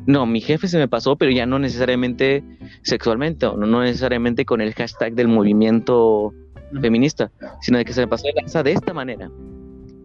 no, 0.06 0.26
mi 0.26 0.40
jefe 0.40 0.68
se 0.68 0.78
me 0.78 0.88
pasó, 0.88 1.16
pero 1.16 1.30
ya 1.30 1.46
no 1.46 1.58
necesariamente 1.58 2.42
sexualmente, 2.82 3.46
o 3.46 3.56
no, 3.56 3.66
no 3.66 3.82
necesariamente 3.82 4.44
con 4.44 4.60
el 4.60 4.74
hashtag 4.74 5.14
del 5.14 5.28
movimiento 5.28 6.32
feminista, 6.80 7.30
sino 7.60 7.78
de 7.78 7.84
que 7.84 7.92
se 7.92 8.00
me 8.00 8.08
pasó 8.08 8.26
de 8.26 8.32
lanza 8.34 8.62
de 8.62 8.72
esta 8.72 8.92
manera. 8.92 9.30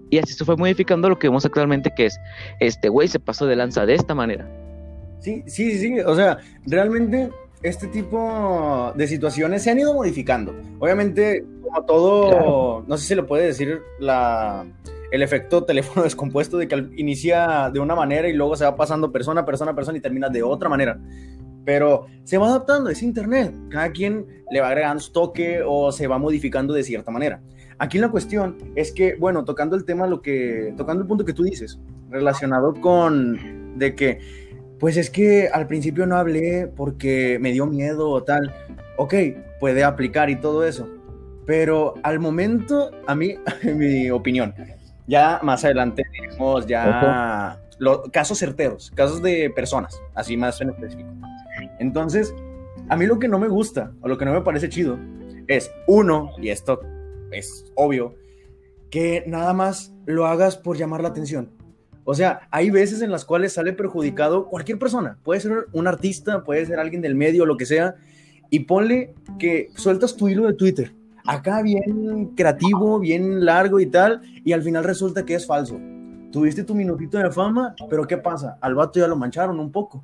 Y 0.09 0.17
así 0.19 0.33
se 0.33 0.45
fue 0.45 0.55
modificando 0.55 1.09
lo 1.09 1.17
que 1.17 1.27
vemos 1.27 1.45
actualmente, 1.45 1.91
que 1.95 2.05
es, 2.07 2.19
este 2.59 2.89
güey 2.89 3.07
se 3.07 3.19
pasó 3.19 3.45
de 3.47 3.55
lanza 3.55 3.85
de 3.85 3.95
esta 3.95 4.13
manera. 4.15 4.47
Sí, 5.19 5.43
sí, 5.47 5.77
sí. 5.79 5.99
O 6.01 6.15
sea, 6.15 6.37
realmente 6.67 7.31
este 7.63 7.87
tipo 7.87 8.93
de 8.95 9.07
situaciones 9.07 9.63
se 9.63 9.71
han 9.71 9.79
ido 9.79 9.93
modificando. 9.93 10.53
Obviamente, 10.79 11.43
como 11.63 11.83
todo, 11.85 12.29
Claro. 12.29 12.85
no 12.87 12.97
sé 12.97 13.07
si 13.07 13.15
le 13.15 13.23
puede 13.23 13.47
decir 13.47 13.81
la, 13.99 14.65
el 15.11 15.21
efecto 15.21 15.63
teléfono 15.63 16.03
descompuesto 16.03 16.57
de 16.57 16.67
que 16.67 16.75
inicia 16.97 17.69
de 17.73 17.79
una 17.79 17.95
manera 17.95 18.27
y 18.27 18.33
luego 18.33 18.55
se 18.55 18.65
va 18.65 18.75
pasando 18.75 19.11
persona, 19.11 19.41
a 19.41 19.45
persona, 19.45 19.71
a 19.71 19.75
persona 19.75 19.97
y 19.97 20.01
termina 20.01 20.29
de 20.29 20.43
otra 20.43 20.69
manera. 20.69 20.99
Pero 21.63 22.05
se 22.23 22.37
va 22.37 22.47
adaptando, 22.47 22.89
es 22.89 23.01
internet. 23.01 23.53
Cada 23.69 23.91
quien 23.91 24.25
le 24.51 24.61
va 24.61 24.67
agregando 24.67 25.01
su 25.01 25.11
toque 25.11 25.61
o 25.65 25.91
se 25.91 26.05
va 26.05 26.19
modificando 26.19 26.73
de 26.73 26.83
cierta 26.83 27.09
manera. 27.09 27.41
Aquí 27.79 27.97
la 27.97 28.09
cuestión 28.09 28.57
es 28.75 28.91
que, 28.91 29.15
bueno, 29.15 29.43
tocando 29.43 29.75
el 29.75 29.83
tema, 29.83 30.07
lo 30.07 30.21
que, 30.21 30.73
tocando 30.77 31.01
el 31.01 31.07
punto 31.07 31.25
que 31.25 31.33
tú 31.33 31.43
dices, 31.43 31.79
relacionado 32.09 32.73
con 32.75 33.77
de 33.77 33.95
que 33.95 34.19
pues 34.79 34.97
es 34.97 35.09
que 35.09 35.47
al 35.47 35.67
principio 35.67 36.05
no 36.05 36.17
hablé 36.17 36.67
porque 36.67 37.37
me 37.39 37.51
dio 37.51 37.65
miedo 37.65 38.09
o 38.09 38.23
tal. 38.23 38.53
Ok, 38.97 39.13
puede 39.59 39.83
aplicar 39.83 40.29
y 40.29 40.39
todo 40.39 40.65
eso. 40.65 40.87
Pero 41.45 41.93
al 42.03 42.19
momento, 42.19 42.91
a 43.07 43.15
mí, 43.15 43.35
en 43.63 43.77
mi 43.77 44.09
opinión, 44.09 44.53
ya 45.07 45.39
más 45.43 45.63
adelante 45.63 46.03
tenemos 46.11 46.65
ya 46.65 47.59
los 47.77 48.09
casos 48.11 48.39
certeros, 48.39 48.91
casos 48.95 49.21
de 49.21 49.49
personas, 49.49 49.99
así 50.13 50.37
más 50.37 50.59
en 50.61 50.69
específico. 50.69 51.09
Entonces, 51.79 52.33
a 52.89 52.95
mí 52.95 53.05
lo 53.05 53.19
que 53.19 53.27
no 53.27 53.39
me 53.39 53.47
gusta 53.47 53.91
o 54.01 54.07
lo 54.07 54.17
que 54.17 54.25
no 54.25 54.33
me 54.33 54.41
parece 54.41 54.69
chido 54.69 54.97
es, 55.47 55.71
uno, 55.87 56.31
y 56.37 56.49
esto 56.49 56.79
es 57.31 57.71
obvio, 57.75 58.15
que 58.89 59.23
nada 59.27 59.53
más 59.53 59.93
lo 60.05 60.25
hagas 60.25 60.57
por 60.57 60.77
llamar 60.77 61.01
la 61.01 61.09
atención. 61.09 61.51
O 62.05 62.13
sea, 62.13 62.47
hay 62.51 62.69
veces 62.69 63.01
en 63.01 63.11
las 63.11 63.25
cuales 63.25 63.53
sale 63.53 63.73
perjudicado 63.73 64.47
cualquier 64.47 64.77
persona. 64.77 65.17
Puede 65.23 65.41
ser 65.41 65.67
un 65.73 65.87
artista, 65.87 66.43
puede 66.43 66.65
ser 66.65 66.79
alguien 66.79 67.01
del 67.01 67.15
medio, 67.15 67.45
lo 67.45 67.57
que 67.57 67.65
sea. 67.65 67.95
Y 68.51 68.59
ponle 68.59 69.15
que 69.39 69.69
sueltas 69.75 70.15
tu 70.15 70.29
hilo 70.29 70.45
de 70.45 70.53
Twitter. 70.53 70.93
Acá 71.25 71.61
bien 71.61 72.33
creativo, 72.35 72.99
bien 72.99 73.45
largo 73.45 73.79
y 73.79 73.87
tal. 73.87 74.21
Y 74.43 74.53
al 74.53 74.63
final 74.63 74.83
resulta 74.83 75.25
que 75.25 75.35
es 75.35 75.45
falso. 75.45 75.79
Tuviste 76.31 76.63
tu 76.63 76.75
minutito 76.75 77.17
de 77.17 77.31
fama, 77.31 77.75
pero 77.89 78.05
¿qué 78.05 78.17
pasa? 78.17 78.57
Al 78.61 78.75
vato 78.75 78.99
ya 78.99 79.07
lo 79.07 79.15
mancharon 79.15 79.59
un 79.59 79.71
poco. 79.71 80.03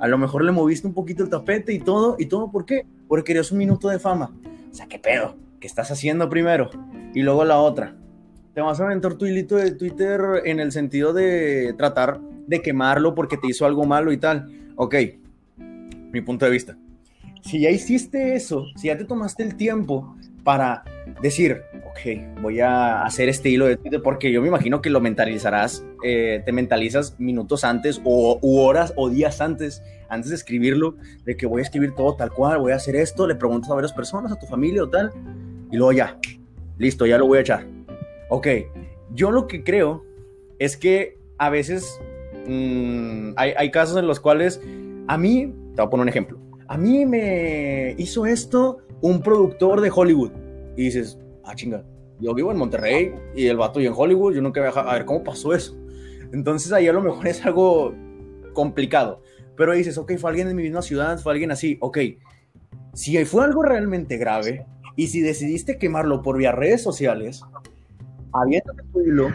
A 0.00 0.08
lo 0.08 0.18
mejor 0.18 0.44
le 0.44 0.52
moviste 0.52 0.86
un 0.86 0.94
poquito 0.94 1.22
el 1.22 1.30
tapete 1.30 1.72
y 1.72 1.78
todo. 1.78 2.16
¿Y 2.18 2.26
todo 2.26 2.50
por 2.50 2.64
qué? 2.66 2.84
Porque 3.06 3.24
querías 3.24 3.52
un 3.52 3.58
minuto 3.58 3.88
de 3.88 3.98
fama. 3.98 4.30
O 4.70 4.74
sea, 4.74 4.86
¿qué 4.86 4.98
pedo? 4.98 5.36
¿Qué 5.60 5.66
estás 5.66 5.90
haciendo 5.90 6.28
primero? 6.28 6.70
Y 7.14 7.22
luego 7.22 7.44
la 7.44 7.58
otra 7.58 7.94
te 8.58 8.62
vas 8.62 8.80
a 8.80 8.86
aventar 8.86 9.14
tu 9.14 9.24
hilito 9.24 9.54
de 9.54 9.70
Twitter 9.70 10.20
en 10.44 10.58
el 10.58 10.72
sentido 10.72 11.12
de 11.12 11.74
tratar 11.78 12.20
de 12.48 12.60
quemarlo 12.60 13.14
porque 13.14 13.36
te 13.36 13.46
hizo 13.46 13.64
algo 13.64 13.84
malo 13.84 14.10
y 14.10 14.16
tal. 14.16 14.50
Ok, 14.74 14.96
mi 16.10 16.20
punto 16.22 16.44
de 16.44 16.50
vista. 16.50 16.76
Si 17.40 17.60
ya 17.60 17.70
hiciste 17.70 18.34
eso, 18.34 18.66
si 18.74 18.88
ya 18.88 18.98
te 18.98 19.04
tomaste 19.04 19.44
el 19.44 19.54
tiempo 19.54 20.16
para 20.48 20.82
decir, 21.20 21.60
ok, 21.84 22.40
voy 22.40 22.60
a 22.60 23.02
hacer 23.02 23.28
este 23.28 23.50
hilo 23.50 23.66
de 23.66 23.76
Twitter, 23.76 24.00
porque 24.02 24.32
yo 24.32 24.40
me 24.40 24.48
imagino 24.48 24.80
que 24.80 24.88
lo 24.88 24.98
mentalizarás, 24.98 25.84
eh, 26.02 26.40
te 26.42 26.52
mentalizas 26.52 27.20
minutos 27.20 27.64
antes 27.64 28.00
o 28.02 28.38
horas 28.40 28.94
o 28.96 29.10
días 29.10 29.42
antes, 29.42 29.82
antes 30.08 30.30
de 30.30 30.36
escribirlo, 30.36 30.94
de 31.26 31.36
que 31.36 31.44
voy 31.44 31.60
a 31.60 31.64
escribir 31.64 31.94
todo 31.94 32.16
tal 32.16 32.32
cual, 32.32 32.60
voy 32.60 32.72
a 32.72 32.76
hacer 32.76 32.96
esto, 32.96 33.26
le 33.26 33.34
preguntas 33.34 33.70
a 33.70 33.74
varias 33.74 33.92
personas, 33.92 34.32
a 34.32 34.36
tu 34.36 34.46
familia 34.46 34.84
o 34.84 34.88
tal, 34.88 35.12
y 35.70 35.76
luego 35.76 35.92
ya, 35.92 36.18
listo, 36.78 37.04
ya 37.04 37.18
lo 37.18 37.26
voy 37.26 37.36
a 37.36 37.40
echar. 37.42 37.66
Ok, 38.30 38.46
yo 39.12 39.30
lo 39.30 39.48
que 39.48 39.62
creo 39.62 40.02
es 40.58 40.78
que 40.78 41.18
a 41.36 41.50
veces 41.50 42.00
mm, 42.46 43.32
hay, 43.36 43.70
casos 43.70 43.98
en 43.98 44.06
los 44.06 44.18
cuales 44.18 44.62
a 45.08 45.18
mí, 45.18 45.52
te 45.74 45.82
voy 45.82 45.86
a 45.88 45.90
poner 45.90 46.04
un 46.04 46.08
ejemplo, 46.08 46.38
a 46.68 46.78
mí 46.78 47.04
me 47.04 47.94
hizo 47.98 48.24
esto 48.24 48.78
un 49.00 49.22
productor 49.22 49.80
de 49.80 49.90
Hollywood 49.94 50.32
y 50.76 50.84
dices, 50.84 51.18
ah, 51.44 51.54
chinga, 51.54 51.84
yo 52.20 52.34
vivo 52.34 52.50
en 52.50 52.58
Monterrey 52.58 53.14
y 53.34 53.46
el 53.46 53.56
vato 53.56 53.80
y 53.80 53.86
en 53.86 53.92
Hollywood, 53.96 54.34
yo 54.34 54.42
nunca 54.42 54.60
viajado, 54.60 54.88
a 54.88 54.94
ver 54.94 55.04
cómo 55.04 55.22
pasó 55.22 55.54
eso. 55.54 55.76
Entonces 56.32 56.72
ahí 56.72 56.88
a 56.88 56.92
lo 56.92 57.00
mejor 57.00 57.26
es 57.26 57.44
algo 57.44 57.94
complicado, 58.52 59.22
pero 59.56 59.72
dices, 59.72 59.98
ok, 59.98 60.12
fue 60.18 60.30
alguien 60.30 60.48
de 60.48 60.54
mi 60.54 60.62
misma 60.62 60.82
ciudad, 60.82 61.18
fue 61.18 61.32
alguien 61.32 61.50
así, 61.50 61.78
ok, 61.80 61.98
si 62.94 63.24
fue 63.24 63.44
algo 63.44 63.62
realmente 63.62 64.16
grave 64.16 64.66
y 64.96 65.08
si 65.08 65.20
decidiste 65.20 65.78
quemarlo 65.78 66.22
por 66.22 66.36
vía 66.38 66.52
redes 66.52 66.82
sociales, 66.82 67.42
aviéntate 68.32 68.82
tu 68.92 69.00
hilo, 69.00 69.28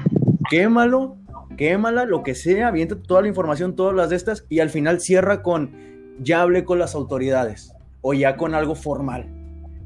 quémalo, 0.49 1.17
quémala, 1.57 2.05
lo 2.05 2.23
que 2.23 2.35
sea, 2.35 2.67
aviéntate 2.67 3.01
toda 3.07 3.21
la 3.21 3.29
información, 3.29 3.75
todas 3.75 3.95
las 3.95 4.09
de 4.09 4.17
estas, 4.17 4.45
y 4.49 4.59
al 4.59 4.69
final 4.69 4.99
cierra 4.99 5.41
con, 5.41 5.71
ya 6.19 6.41
hablé 6.41 6.65
con 6.65 6.79
las 6.79 6.95
autoridades, 6.95 7.73
o 8.01 8.13
ya 8.13 8.35
con 8.35 8.53
algo 8.53 8.75
formal. 8.75 9.42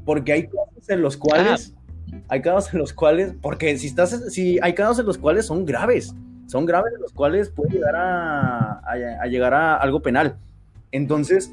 Porque 0.08 0.32
hay 0.32 0.46
casos 0.46 0.88
en 0.88 1.02
los 1.02 1.18
cuales, 1.18 1.74
ah. 1.76 2.16
hay 2.28 2.40
casos 2.40 2.72
en 2.72 2.78
los 2.78 2.94
cuales, 2.94 3.34
porque 3.42 3.76
si 3.76 3.88
estás, 3.88 4.32
si 4.32 4.58
hay 4.62 4.72
casos 4.72 5.00
en 5.00 5.04
los 5.04 5.18
cuales 5.18 5.44
son 5.44 5.66
graves, 5.66 6.14
son 6.46 6.64
graves 6.64 6.94
en 6.94 7.02
los 7.02 7.12
cuales 7.12 7.50
puede 7.50 7.74
llegar 7.74 7.94
a, 7.94 8.80
a 8.80 9.26
llegar 9.26 9.52
a 9.52 9.76
algo 9.76 10.00
penal. 10.00 10.38
Entonces, 10.92 11.52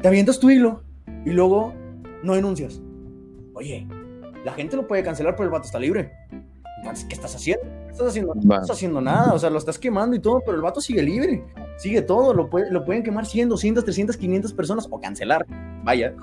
te 0.00 0.08
avientas 0.08 0.40
tu 0.40 0.48
hilo 0.48 0.84
y 1.26 1.32
luego 1.32 1.74
no 2.22 2.34
denuncias. 2.34 2.80
Oye, 3.52 3.86
la 4.42 4.54
gente 4.54 4.76
lo 4.76 4.86
puede 4.86 5.02
cancelar, 5.02 5.36
pero 5.36 5.44
el 5.44 5.50
vato 5.50 5.66
está 5.66 5.78
libre. 5.78 6.12
Entonces, 6.78 7.04
¿qué 7.04 7.14
estás 7.14 7.34
haciendo? 7.34 7.62
No 7.66 7.90
estás 7.90 8.06
haciendo, 8.08 8.34
no 8.34 8.54
estás 8.54 8.70
haciendo 8.70 9.00
nada, 9.02 9.34
o 9.34 9.38
sea, 9.38 9.50
lo 9.50 9.58
estás 9.58 9.78
quemando 9.78 10.16
y 10.16 10.18
todo, 10.18 10.40
pero 10.40 10.56
el 10.56 10.62
vato 10.62 10.80
sigue 10.80 11.02
libre, 11.02 11.44
sigue 11.76 12.00
todo, 12.00 12.32
lo, 12.32 12.48
puede, 12.48 12.70
lo 12.70 12.86
pueden 12.86 13.02
quemar 13.02 13.26
100, 13.26 13.50
200, 13.50 13.84
300, 13.84 14.16
500 14.16 14.52
personas 14.54 14.88
o 14.90 14.98
cancelar, 14.98 15.44
vaya. 15.82 16.14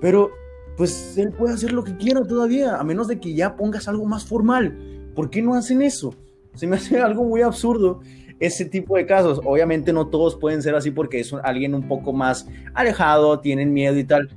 Pero, 0.00 0.30
pues, 0.76 1.16
él 1.18 1.30
puede 1.32 1.54
hacer 1.54 1.72
lo 1.72 1.84
que 1.84 1.96
quiera 1.96 2.22
todavía, 2.22 2.76
a 2.76 2.84
menos 2.84 3.08
de 3.08 3.20
que 3.20 3.34
ya 3.34 3.56
pongas 3.56 3.88
algo 3.88 4.04
más 4.06 4.24
formal. 4.24 4.76
¿Por 5.14 5.30
qué 5.30 5.42
no 5.42 5.54
hacen 5.54 5.82
eso? 5.82 6.14
Se 6.54 6.66
me 6.66 6.76
hace 6.76 6.98
algo 7.00 7.24
muy 7.24 7.42
absurdo 7.42 8.00
ese 8.40 8.64
tipo 8.64 8.96
de 8.96 9.06
casos. 9.06 9.40
Obviamente 9.44 9.92
no 9.92 10.08
todos 10.08 10.36
pueden 10.36 10.62
ser 10.62 10.74
así 10.74 10.90
porque 10.90 11.20
es 11.20 11.32
alguien 11.42 11.74
un 11.74 11.88
poco 11.88 12.12
más 12.12 12.46
alejado, 12.74 13.40
tienen 13.40 13.72
miedo 13.72 13.98
y 13.98 14.04
tal, 14.04 14.28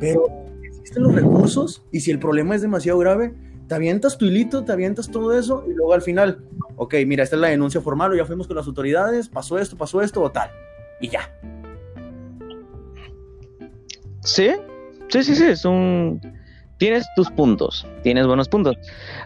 pero 0.00 0.26
existen 0.62 1.02
los 1.02 1.14
recursos 1.14 1.82
y 1.90 2.00
si 2.00 2.10
el 2.10 2.18
problema 2.18 2.54
es 2.54 2.62
demasiado 2.62 2.98
grave, 2.98 3.34
te 3.68 3.74
avientas 3.74 4.18
tu 4.18 4.26
hilito, 4.26 4.64
te 4.64 4.72
avientas 4.72 5.10
todo 5.10 5.36
eso 5.38 5.64
y 5.68 5.72
luego 5.72 5.92
al 5.92 6.02
final, 6.02 6.44
ok, 6.76 6.94
mira, 7.06 7.22
esta 7.22 7.36
es 7.36 7.42
la 7.42 7.48
denuncia 7.48 7.80
formal 7.80 8.12
o 8.12 8.16
ya 8.16 8.24
fuimos 8.24 8.46
con 8.46 8.56
las 8.56 8.66
autoridades, 8.66 9.28
pasó 9.28 9.58
esto, 9.58 9.76
pasó 9.76 10.02
esto 10.02 10.20
o 10.22 10.30
tal. 10.30 10.50
Y 11.00 11.08
ya. 11.08 11.20
Sí, 14.20 14.50
sí, 15.08 15.22
sí, 15.22 15.36
sí, 15.36 15.44
es 15.44 15.64
un... 15.64 16.20
Tienes 16.78 17.06
tus 17.14 17.30
puntos, 17.30 17.86
tienes 18.02 18.26
buenos 18.26 18.48
puntos. 18.48 18.76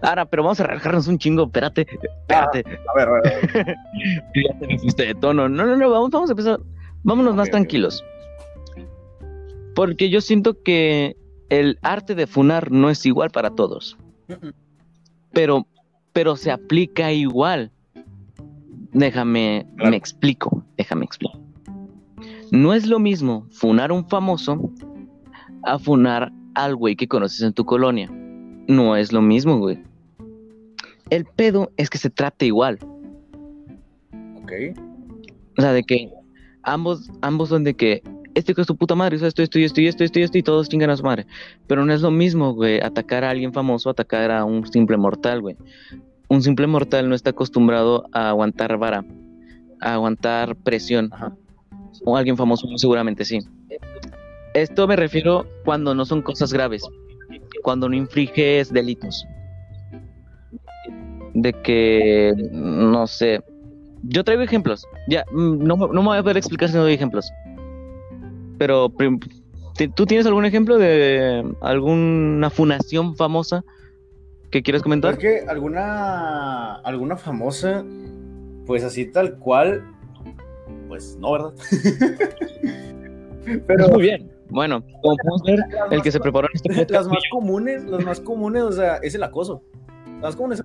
Ahora, 0.03 0.27
pero 0.27 0.43
vamos 0.43 0.61
a 0.61 0.65
relajarnos 0.65 1.09
un 1.09 1.17
chingo, 1.17 1.45
espérate, 1.45 1.87
espérate. 1.91 2.65
Ah, 2.67 2.93
a 2.93 2.97
ver, 2.99 3.09
a 3.09 3.13
ver. 3.13 3.77
ya 4.35 4.59
te 4.59 4.79
fuiste 4.79 5.07
de 5.07 5.15
tono. 5.15 5.49
No, 5.49 5.65
no, 5.65 5.75
no, 5.75 5.91
vamos, 5.91 6.11
vamos 6.11 6.29
a 6.29 6.33
empezar. 6.35 6.61
Vámonos 7.03 7.35
más 7.35 7.51
tranquilos. 7.51 8.05
Porque 9.75 10.11
yo 10.11 10.21
siento 10.21 10.63
que 10.63 11.17
el 11.49 11.79
arte 11.83 12.15
de 12.15 12.27
funar 12.27 12.71
no 12.73 12.91
es 12.91 13.07
igual 13.07 13.31
para 13.31 13.51
todos. 13.51 13.97
Pero, 15.33 15.67
pero 16.13 16.37
se 16.37 16.51
aplica 16.51 17.13
igual. 17.13 17.71
Déjame, 18.93 19.67
me 19.77 19.97
explico, 19.97 20.65
déjame 20.77 21.05
explicar. 21.05 21.41
No 22.51 22.73
es 22.75 22.87
lo 22.87 22.99
mismo 22.99 23.47
funar 23.51 23.91
a 23.91 23.95
un 23.95 24.09
famoso 24.09 24.73
a 25.67 25.79
funar 25.79 26.33
al 26.55 26.75
güey 26.77 26.97
que 26.97 27.09
conoces 27.09 27.43
en 27.43 27.53
tu 27.53 27.65
colonia. 27.67 28.09
No 28.69 28.97
es 28.97 29.13
lo 29.13 29.21
mismo, 29.21 29.59
güey. 29.59 29.83
El 31.11 31.25
pedo 31.25 31.71
es 31.77 31.91
que 31.91 31.99
se 31.99 32.09
trate 32.09 32.47
igual. 32.47 32.79
Ok. 34.37 34.53
O 35.59 35.61
sea, 35.61 35.73
de 35.73 35.83
que 35.83 36.11
ambos, 36.63 37.11
ambos 37.21 37.49
son 37.51 37.65
de 37.65 37.75
que 37.75 38.03
este 38.35 38.55
que 38.55 38.61
es 38.61 38.67
tu 38.67 38.77
puta 38.77 38.95
madre, 38.95 39.17
hizo 39.17 39.27
esto, 39.27 39.43
esto 39.43 39.59
y 39.59 39.65
esto 39.65 39.81
esto, 39.81 40.05
esto 40.05 40.21
esto 40.21 40.39
y 40.39 40.43
todos 40.43 40.69
chingan 40.69 40.91
a 40.91 40.97
su 40.97 41.03
madre. 41.03 41.27
Pero 41.67 41.85
no 41.85 41.93
es 41.93 42.01
lo 42.01 42.11
mismo, 42.11 42.55
güey, 42.55 42.81
atacar 42.81 43.25
a 43.25 43.31
alguien 43.31 43.53
famoso, 43.53 43.91
atacar 43.91 44.31
a 44.31 44.45
un 44.45 44.67
simple 44.67 44.97
mortal, 44.97 45.41
güey. 45.41 45.57
Un 46.29 46.43
simple 46.43 46.67
mortal 46.67 47.09
no 47.09 47.15
está 47.15 47.31
acostumbrado 47.31 48.07
a 48.13 48.29
aguantar 48.29 48.77
vara, 48.79 49.05
a 49.81 49.95
aguantar 49.95 50.55
presión. 50.57 51.11
O 52.05 52.17
alguien 52.17 52.37
famoso 52.37 52.69
seguramente 52.77 53.25
sí. 53.25 53.39
Esto 54.57 54.89
me 54.89 54.97
refiero 54.97 55.47
cuando 55.67 55.95
no 55.95 56.07
son 56.07 56.23
cosas 56.23 56.51
graves, 56.51 56.83
cuando 57.63 57.91
no 57.91 57.95
infliges 57.95 58.73
delitos. 58.73 59.27
De 61.35 61.53
que, 61.53 62.33
no 62.53 63.07
sé, 63.07 63.43
yo 64.05 64.25
traigo 64.25 64.43
ejemplos. 64.43 64.87
Ya, 65.09 65.27
mm, 65.31 65.63
no, 65.63 65.77
no 65.77 66.01
me 66.01 66.09
voy 66.09 66.17
a 66.17 66.23
poder 66.23 66.39
explicar 66.39 66.71
si 66.71 66.75
no 66.75 66.85
doy 66.85 66.95
ejemplos. 66.95 67.31
Pero, 68.57 68.91
¿tú 69.95 70.07
tienes 70.07 70.27
algún 70.27 70.47
ejemplo 70.47 70.79
de 70.79 71.45
alguna 71.61 72.49
funación 72.49 73.15
famosa 73.15 73.63
que 74.51 74.63
quieras 74.63 74.83
comentar? 74.83 75.13
Es 75.13 75.19
que 75.19 75.45
alguna, 75.47 76.77
alguna 76.77 77.19
famosa, 77.19 77.85
pues 78.65 78.85
así 78.85 79.05
tal 79.05 79.37
cual, 79.37 79.85
pues 80.89 81.19
no, 81.21 81.33
¿verdad? 81.33 81.53
Pero, 83.67 83.89
Muy 83.91 84.03
bien. 84.03 84.36
Bueno, 84.51 84.83
como 85.03 85.17
podemos 85.17 85.43
ver, 85.45 85.61
el 85.91 86.03
que 86.03 86.13
se 86.13 86.21
preparó 86.21 86.49
en 86.49 86.57
este 86.57 86.69
podcast. 86.69 86.91
Las 86.91 87.09
más 87.09 87.23
comunes, 87.31 87.85
las 87.85 88.05
más 88.05 88.21
comunes, 88.21 88.63
o 88.63 88.73
sea, 88.73 88.97
es 88.97 89.15
el 89.15 89.23
acoso. 89.23 89.63
Las 90.07 90.23
más 90.23 90.37
comunes. 90.37 90.63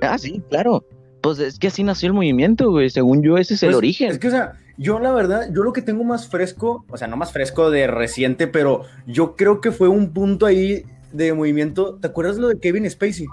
Ah, 0.00 0.18
sí, 0.18 0.42
claro. 0.48 0.84
Pues 1.20 1.38
es 1.38 1.58
que 1.58 1.68
así 1.68 1.84
nació 1.84 2.08
el 2.08 2.14
movimiento, 2.14 2.70
güey. 2.70 2.90
Según 2.90 3.22
yo, 3.22 3.38
ese 3.38 3.54
es 3.54 3.62
el 3.62 3.68
pues, 3.68 3.76
origen. 3.76 4.10
Es 4.10 4.18
que, 4.18 4.28
o 4.28 4.30
sea, 4.30 4.54
yo 4.76 4.98
la 4.98 5.12
verdad, 5.12 5.48
yo 5.52 5.62
lo 5.62 5.72
que 5.72 5.82
tengo 5.82 6.02
más 6.04 6.28
fresco, 6.28 6.84
o 6.88 6.96
sea, 6.96 7.06
no 7.06 7.16
más 7.16 7.32
fresco 7.32 7.70
de 7.70 7.86
reciente, 7.86 8.48
pero 8.48 8.82
yo 9.06 9.36
creo 9.36 9.60
que 9.60 9.70
fue 9.70 9.88
un 9.88 10.12
punto 10.12 10.46
ahí 10.46 10.84
de 11.12 11.32
movimiento. 11.32 11.96
¿Te 12.00 12.08
acuerdas 12.08 12.38
lo 12.38 12.48
de 12.48 12.58
Kevin 12.58 12.90
Spacey? 12.90 13.26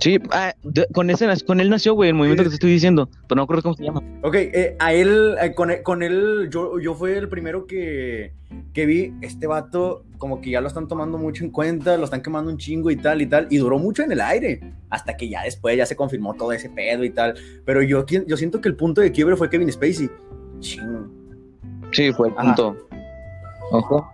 Sí, 0.00 0.18
ah, 0.30 0.54
de- 0.62 0.86
con, 0.92 1.10
ese, 1.10 1.26
con 1.44 1.60
él 1.60 1.70
nació, 1.70 1.94
güey, 1.94 2.10
el 2.10 2.14
movimiento 2.14 2.44
que 2.44 2.48
te 2.50 2.54
estoy 2.54 2.70
diciendo, 2.70 3.08
pero 3.28 3.36
no 3.36 3.42
recuerdo 3.42 3.62
cómo 3.62 3.74
se 3.74 3.84
llama. 3.84 4.02
Ok, 4.22 4.34
eh, 4.36 4.76
a 4.78 4.92
él, 4.92 5.34
eh, 5.42 5.54
con, 5.54 5.70
él- 5.70 5.82
con 5.82 6.02
él, 6.02 6.48
yo, 6.50 6.78
yo 6.78 6.94
fue 6.94 7.16
el 7.18 7.28
primero 7.28 7.66
que, 7.66 8.32
que 8.72 8.86
vi, 8.86 9.12
este 9.22 9.46
vato, 9.46 10.04
como 10.18 10.40
que 10.40 10.50
ya 10.50 10.60
lo 10.60 10.68
están 10.68 10.86
tomando 10.88 11.18
mucho 11.18 11.44
en 11.44 11.50
cuenta, 11.50 11.96
lo 11.96 12.04
están 12.04 12.22
quemando 12.22 12.50
un 12.50 12.58
chingo 12.58 12.90
y 12.90 12.96
tal 12.96 13.20
y 13.22 13.26
tal, 13.26 13.46
y 13.50 13.56
duró 13.58 13.78
mucho 13.78 14.02
en 14.02 14.12
el 14.12 14.20
aire, 14.20 14.72
hasta 14.90 15.16
que 15.16 15.28
ya 15.28 15.42
después 15.42 15.76
ya 15.76 15.86
se 15.86 15.96
confirmó 15.96 16.34
todo 16.34 16.52
ese 16.52 16.70
pedo 16.70 17.02
y 17.04 17.10
tal, 17.10 17.34
pero 17.64 17.82
yo, 17.82 18.04
yo 18.06 18.36
siento 18.36 18.60
que 18.60 18.68
el 18.68 18.76
punto 18.76 19.00
de 19.00 19.10
quiebre 19.12 19.36
fue 19.36 19.50
Kevin 19.50 19.70
Spacey. 19.72 20.08
Ching. 20.60 21.08
Sí, 21.92 22.12
fue 22.12 22.28
el 22.28 22.34
Ajá. 22.36 22.54
punto. 22.54 22.76
Ojo. 23.70 24.08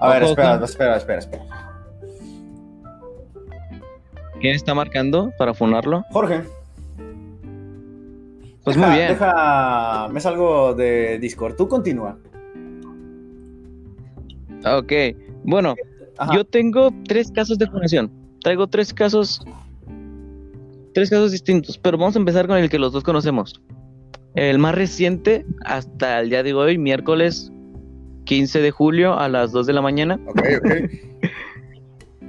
A 0.00 0.08
ver, 0.14 0.22
Ojo, 0.22 0.30
espera, 0.32 0.64
espera, 0.64 0.96
espera, 0.96 1.18
espera. 1.18 1.69
¿Quién 4.40 4.54
está 4.54 4.74
marcando 4.74 5.32
para 5.38 5.54
funarlo? 5.54 6.04
Jorge. 6.10 6.42
Pues 8.64 8.76
deja- 8.76 8.88
muy 8.88 8.96
bien. 8.96 9.08
Deja, 9.12 10.08
me 10.10 10.20
salgo 10.20 10.74
de 10.74 11.18
Discord, 11.18 11.56
tú 11.56 11.68
continúa. 11.68 12.18
Ok, 14.64 14.92
bueno, 15.44 15.74
Ajá. 16.18 16.34
yo 16.34 16.44
tengo 16.44 16.90
tres 17.08 17.30
casos 17.32 17.58
de 17.58 17.66
fundación. 17.66 18.10
Traigo 18.42 18.66
tres 18.66 18.92
casos, 18.92 19.42
tres 20.94 21.08
casos 21.10 21.32
distintos, 21.32 21.78
pero 21.78 21.96
vamos 21.96 22.16
a 22.16 22.18
empezar 22.18 22.46
con 22.46 22.58
el 22.58 22.68
que 22.68 22.78
los 22.78 22.92
dos 22.92 23.02
conocemos. 23.02 23.60
El 24.34 24.58
más 24.58 24.74
reciente, 24.74 25.44
hasta 25.64 26.20
el 26.20 26.30
día 26.30 26.42
de 26.42 26.52
hoy, 26.54 26.78
miércoles 26.78 27.50
15 28.24 28.60
de 28.60 28.70
julio 28.70 29.18
a 29.18 29.28
las 29.28 29.50
2 29.52 29.66
de 29.66 29.72
la 29.72 29.82
mañana. 29.82 30.20
Ok, 30.28 30.40
ok. 30.58 31.09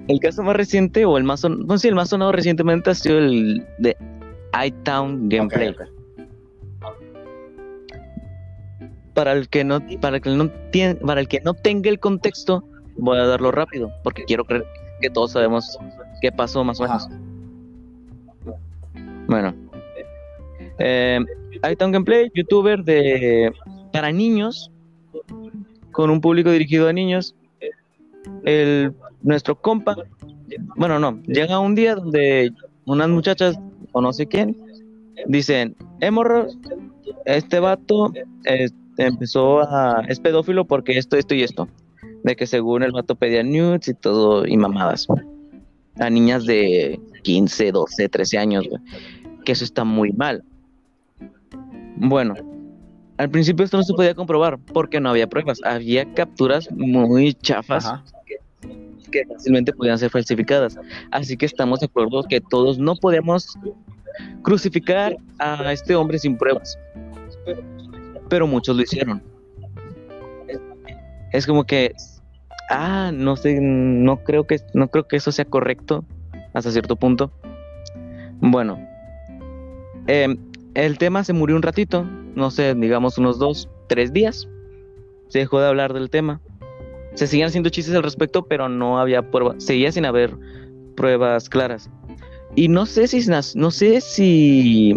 El 0.08 0.20
caso 0.20 0.43
más 0.43 0.55
reciente, 0.55 1.05
o 1.05 1.17
el 1.17 1.24
más, 1.24 1.39
son- 1.39 1.65
no 1.67 1.77
sé, 1.77 1.88
el 1.88 1.96
más 1.96 2.10
sonado 2.10 2.31
recientemente 2.31 2.89
ha 2.89 2.96
sido 2.96 3.17
el 3.20 3.65
de 3.77 3.96
iTown 4.65 5.29
Gameplay. 5.29 5.74
Para 9.13 9.34
el 9.34 9.50
que 9.50 9.63
no, 9.63 9.79
para 10.00 10.17
el 10.17 10.22
que 10.22 10.29
no 10.29 10.50
tiene, 10.72 10.96
para 10.96 11.22
el 11.22 11.27
que 11.27 11.41
no 11.41 11.53
tenga 11.53 11.89
el 11.89 12.00
contexto, 12.00 12.63
voy 12.98 13.17
a 13.17 13.25
darlo 13.25 13.51
rápido, 13.51 13.91
porque 14.03 14.24
quiero 14.24 14.46
creer 14.46 14.65
que 15.01 15.10
todos 15.10 15.34
sabemos 15.34 15.77
qué 16.22 16.31
pasó 16.31 16.63
más 16.63 16.79
o 16.79 16.84
menos. 16.84 17.10
Bueno. 19.27 19.53
Eh, 20.79 21.20
iTown 21.72 21.91
Gameplay, 21.91 22.31
youtuber 22.34 22.84
de 22.84 23.51
para 23.91 24.12
niños, 24.12 24.72
con 25.91 26.10
un 26.10 26.22
público 26.22 26.50
dirigido 26.51 26.88
a 26.88 26.93
niños. 26.93 27.36
El, 28.46 28.93
nuestro 29.24 29.60
compa, 29.60 29.96
bueno, 30.75 31.00
no, 31.00 31.22
llega 31.24 31.60
un 31.60 31.75
día 31.75 31.96
donde 31.96 32.51
unas 32.86 33.10
muchachas, 33.10 33.60
o 33.92 34.01
no 34.01 34.13
sé 34.13 34.28
quién, 34.28 34.58
dicen, 35.28 35.75
eh, 36.00 36.10
este 37.25 37.60
vato 37.60 38.12
empezó 38.98 39.62
a, 39.62 40.04
es 40.08 40.20
pedófilo 40.20 40.66
porque 40.66 40.98
esto, 40.98 41.18
esto 41.18 41.36
y 41.36 41.44
esto. 41.44 41.68
De 42.24 42.36
que 42.36 42.46
según 42.46 42.84
el 42.84 42.92
vato 42.92 43.16
pedía 43.16 43.44
nudes 43.44 43.88
y 43.88 43.94
todo, 43.94 44.46
y 44.46 44.56
mamadas. 44.58 45.08
A 46.00 46.10
niñas 46.10 46.46
de 46.46 47.00
15, 47.24 47.72
12, 47.72 48.10
13 48.10 48.38
años, 48.38 48.68
güey. 48.68 48.82
Que 49.44 49.54
eso 49.54 49.63
está 49.63 49.84
muy 49.84 50.12
mal. 50.12 50.44
Bueno, 51.98 52.36
al 53.18 53.30
principio 53.30 53.66
esto 53.66 53.78
no 53.78 53.84
se 53.84 53.94
podía 53.94 54.13
comprobar 54.13 54.60
porque 54.60 55.00
no 55.00 55.10
había 55.10 55.28
pruebas. 55.28 55.60
Había 55.63 56.12
capturas 56.13 56.70
muy 56.72 57.34
chafas. 57.34 57.92
Que 59.12 59.25
fácilmente 59.25 59.74
podían 59.74 59.98
ser 59.98 60.10
falsificadas. 60.10 60.77
Así 61.12 61.38
que 61.38 61.46
estamos 61.46 61.80
de 61.82 61.86
acuerdo 61.86 62.24
que 62.24 62.41
todos 62.41 62.80
no 62.80 62.96
podemos 62.96 63.58
crucificar 64.41 65.15
a 65.39 65.72
este 65.72 65.96
hombre 65.96 66.18
sin 66.20 66.38
pruebas. 66.38 66.77
Pero 68.30 68.48
muchos 68.48 68.75
lo 68.75 68.82
hicieron. 68.82 69.22
Es 71.32 71.46
como 71.46 71.63
que 71.63 71.94
ah, 72.72 73.12
no 73.13 73.36
sé, 73.36 73.60
no 73.62 74.24
creo 74.24 74.48
que 74.48 74.60
no 74.74 74.88
creo 74.88 75.07
que 75.07 75.18
eso 75.18 75.31
sea 75.31 75.46
correcto 75.46 76.03
hasta 76.53 76.72
cierto 76.72 76.96
punto. 76.96 77.31
Bueno, 78.40 78.79
em, 80.07 80.38
el 80.74 80.98
tema 80.98 81.24
se 81.24 81.33
murió 81.33 81.55
un 81.55 81.62
ratito, 81.62 82.05
no 82.36 82.50
sé, 82.50 82.74
digamos 82.74 83.18
unos 83.18 83.38
dos, 83.38 83.70
tres 83.88 84.14
días. 84.14 84.48
Se 85.27 85.40
dejó 85.40 85.59
de 85.59 85.68
hablar 85.68 85.94
del 85.94 86.09
tema. 86.09 86.42
Se 87.14 87.28
seguían 87.28 87.50
haciendo 87.50 87.70
chistes 87.70 87.96
al 87.96 88.04
respecto, 88.04 88.44
pero 88.46 88.70
no 88.70 89.00
había 89.00 89.30
pruebas, 89.30 89.64
seguía 89.64 89.92
sin 89.92 90.06
haber 90.06 90.36
pruebas 90.96 91.50
claras. 91.50 91.90
Y 92.56 92.68
no 92.68 92.86
sé 92.86 93.08
si 93.08 93.26
no 93.56 93.72
sé 93.72 94.02
si 94.02 94.96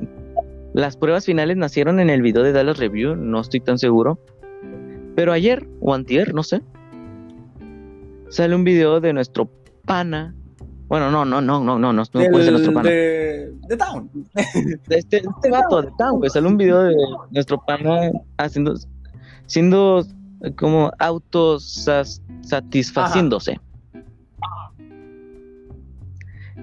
las 0.72 0.96
pruebas 0.96 1.24
finales 1.24 1.56
nacieron 1.56 2.00
en 2.00 2.10
el 2.10 2.20
video 2.20 2.42
de 2.42 2.52
Dallas 2.52 2.78
Review, 2.78 3.14
no 3.14 3.40
estoy 3.40 3.60
tan 3.60 3.78
seguro. 3.78 4.18
Pero 5.14 5.32
ayer 5.32 5.68
o 5.80 5.94
antier, 5.94 6.34
no 6.34 6.42
sé. 6.42 6.62
Sale 8.28 8.56
un 8.56 8.64
video 8.64 9.00
de 9.00 9.12
nuestro 9.12 9.48
pana. 9.84 10.34
Bueno, 10.88 11.10
no, 11.10 11.24
no, 11.24 11.40
no, 11.40 11.60
no, 11.60 11.78
no, 11.78 11.92
no, 11.92 12.02
no 12.02 12.04
puede 12.10 12.44
ser 12.44 12.52
nuestro 12.52 12.72
pana. 12.72 12.90
de, 12.90 13.52
de 13.68 13.76
Town. 13.76 14.10
De 14.88 14.96
este, 14.96 15.18
este 15.18 15.50
vato 15.50 15.82
de 15.82 15.90
Town, 15.96 16.18
güey. 16.18 16.30
Sale 16.30 16.48
un 16.48 16.56
video 16.56 16.82
de 16.82 16.94
nuestro 17.30 17.60
pana 17.64 18.10
haciendo, 18.36 18.74
siendo 19.46 20.04
como 20.52 20.92
autosatisfaciéndose. 20.98 23.58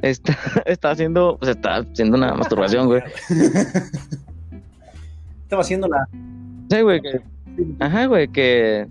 Está, 0.02 0.38
está 0.66 0.92
haciendo, 0.92 1.38
pues 1.40 1.52
está 1.52 1.78
haciendo 1.78 2.18
una 2.18 2.34
masturbación, 2.34 2.88
güey. 2.88 3.02
Estaba 5.44 5.62
haciendo 5.64 5.88
la. 5.88 6.06
Sí, 6.70 6.82
güey, 6.82 7.02
que, 7.02 7.22
ajá, 7.80 8.06
güey, 8.06 8.28
que 8.30 8.88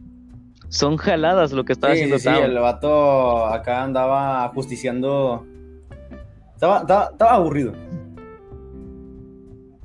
son 0.69 0.97
jaladas 0.99 1.53
lo 1.53 1.65
que 1.65 1.73
estaba 1.73 1.95
Sí, 1.95 2.03
haciendo 2.03 2.19
sí, 2.19 2.29
el 2.29 2.59
vato 2.59 3.47
acá 3.47 3.83
andaba 3.83 4.47
justiciando. 4.51 5.47
Estaba, 6.55 6.81
estaba, 6.81 7.09
estaba 7.13 7.33
aburrido. 7.33 7.73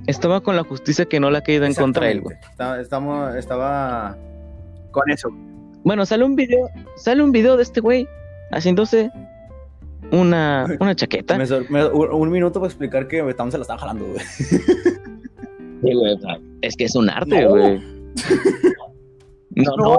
Estaba 0.06 0.42
con 0.42 0.54
la 0.54 0.64
justicia 0.64 1.06
que 1.06 1.18
no 1.18 1.30
la 1.30 1.38
ha 1.38 1.40
caído 1.40 1.64
en 1.64 1.72
contra 1.74 2.10
él, 2.10 2.20
güey. 2.20 2.36
Estaba 2.50 3.30
con 4.96 5.10
eso. 5.10 5.28
Bueno, 5.84 6.04
sale 6.06 6.24
un 6.24 6.34
video, 6.34 6.68
sale 6.96 7.22
un 7.22 7.30
video 7.32 7.56
de 7.56 7.62
este 7.62 7.80
güey 7.80 8.08
haciéndose 8.50 9.10
una, 10.10 10.66
una 10.80 10.94
chaqueta. 10.96 11.36
Me 11.38 11.46
sor- 11.46 11.70
me- 11.70 11.84
un, 11.86 12.30
minuto 12.30 12.60
para 12.60 12.68
explicar 12.68 13.06
que 13.08 13.22
Town 13.34 13.52
se 13.52 13.58
la 13.58 13.62
estaba 13.62 13.78
jalando, 13.80 14.06
güey. 14.06 14.18
Sí, 15.82 15.92
güey, 15.92 16.14
o 16.14 16.18
sea, 16.18 16.38
es 16.62 16.74
que 16.74 16.84
es 16.84 16.96
un 16.96 17.08
arte, 17.10 17.42
No. 17.42 17.50
güey. 17.50 17.80
No, 19.50 19.74
no. 19.76 19.96
No. 19.96 19.98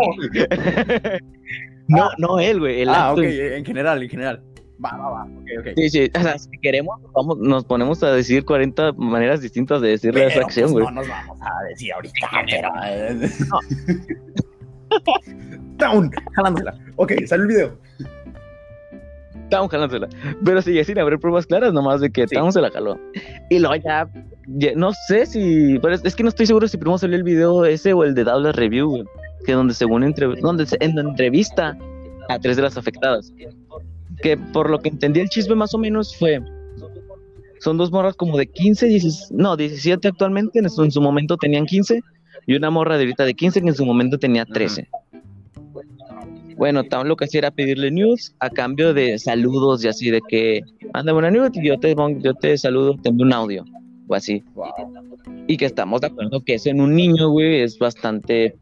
No, 1.87 2.09
no 2.17 2.39
él, 2.39 2.59
güey. 2.59 2.81
El 2.81 2.89
ah, 2.89 3.09
acto 3.09 3.21
ok, 3.21 3.27
en- 3.27 3.53
en 3.53 3.65
general, 3.65 4.03
en 4.03 4.09
general. 4.09 4.43
Va, 4.83 4.91
va, 4.97 5.09
va. 5.09 5.23
Ok, 5.23 5.47
ok. 5.59 5.67
Sí, 5.77 5.89
sí. 5.89 6.11
O 6.15 6.21
sea, 6.21 6.37
si 6.37 6.49
queremos, 6.61 6.99
vamos, 7.13 7.37
nos 7.39 7.63
ponemos 7.65 8.03
a 8.03 8.11
decir 8.11 8.43
40 8.45 8.91
maneras 8.93 9.41
distintas 9.41 9.81
de 9.81 9.89
decirle 9.89 10.25
a 10.25 10.27
esa 10.27 10.33
Pero, 10.35 10.45
acción, 10.47 10.71
pues, 10.71 10.83
güey. 10.83 10.85
no 10.85 11.01
nos 11.01 11.07
vamos 11.07 11.37
a 11.41 11.63
decir 11.69 11.93
ahorita, 11.93 12.27
pero. 12.45 12.69
eh, 12.85 13.29
Town, 15.77 16.11
jalándosela. 16.35 16.75
Ok, 16.95 17.13
sale 17.25 17.43
el 17.43 17.47
video. 17.47 17.77
Town 19.49 19.67
jalándosela. 19.69 20.09
Pero 20.43 20.61
sigue 20.61 20.83
sin 20.83 20.99
haber 20.99 21.19
pruebas 21.19 21.45
claras, 21.45 21.71
nomás 21.73 22.01
de 22.01 22.09
que 22.09 22.27
Sí. 22.27 22.35
Town 22.35 22.51
se 22.51 22.61
la 22.61 22.69
jaló. 22.71 22.99
Y 23.49 23.59
luego 23.59 23.75
ya, 23.75 24.09
ya- 24.47 24.73
no 24.75 24.91
sé 25.07 25.25
si. 25.25 25.79
Pero 25.79 25.93
es, 25.93 26.03
es 26.03 26.15
que 26.15 26.23
no 26.23 26.29
estoy 26.29 26.45
seguro 26.47 26.67
si 26.67 26.77
primero 26.77 26.97
salió 26.97 27.15
el 27.15 27.23
video 27.23 27.63
ese 27.65 27.93
o 27.93 28.03
el 28.03 28.13
de 28.15 28.23
Dallas 28.23 28.55
Review. 28.55 29.05
Que 29.45 29.53
donde 29.53 29.73
según 29.73 30.03
entre, 30.03 30.27
donde 30.41 30.65
se- 30.65 30.77
en 30.81 30.95
la 30.95 31.01
entrevista 31.01 31.77
a 32.27 32.39
tres 32.39 32.57
de 32.57 32.63
las 32.63 32.77
afectadas. 32.77 33.31
Que 34.21 34.35
por 34.35 34.69
lo 34.69 34.79
que 34.79 34.89
entendí 34.89 35.19
el 35.21 35.29
chisme 35.29 35.55
más 35.55 35.73
o 35.73 35.77
menos 35.77 36.15
fue. 36.17 36.41
Son 37.59 37.77
dos 37.77 37.91
morras 37.91 38.15
como 38.15 38.37
de 38.37 38.45
15, 38.47 38.85
16, 38.87 39.31
no, 39.31 39.55
17 39.57 40.07
actualmente, 40.09 40.59
en 40.59 40.69
su, 40.69 40.83
en 40.83 40.91
su 40.91 41.01
momento 41.01 41.37
tenían 41.37 41.65
15, 41.65 42.01
y 42.47 42.55
una 42.55 42.71
morra 42.71 42.97
de 42.97 43.03
ahorita 43.03 43.25
de 43.25 43.35
15 43.35 43.61
que 43.61 43.67
en 43.67 43.75
su 43.75 43.85
momento 43.85 44.17
tenía 44.17 44.45
13. 44.45 44.87
Bueno, 46.55 46.83
Town 46.85 47.07
lo 47.07 47.15
que 47.15 47.25
hacía 47.25 47.39
era 47.39 47.51
pedirle 47.51 47.91
news 47.91 48.33
a 48.39 48.49
cambio 48.49 48.93
de 48.93 49.19
saludos 49.19 49.83
y 49.83 49.89
así 49.89 50.09
de 50.09 50.21
que 50.27 50.61
mándame 50.93 51.19
una 51.19 51.29
nude 51.29 51.51
y 51.53 51.67
yo 51.67 51.77
te, 51.77 51.93
yo 52.19 52.33
te 52.33 52.57
saludo, 52.57 52.95
te 52.95 53.09
envío 53.09 53.27
un 53.27 53.33
audio 53.33 53.65
o 54.07 54.15
así. 54.15 54.43
Wow. 54.55 54.71
Y 55.45 55.57
que 55.57 55.65
estamos 55.65 56.01
de 56.01 56.07
acuerdo 56.07 56.41
que 56.43 56.55
eso 56.55 56.69
en 56.69 56.81
un 56.81 56.95
niño, 56.95 57.29
güey, 57.29 57.61
es 57.61 57.77
bastante 57.77 58.55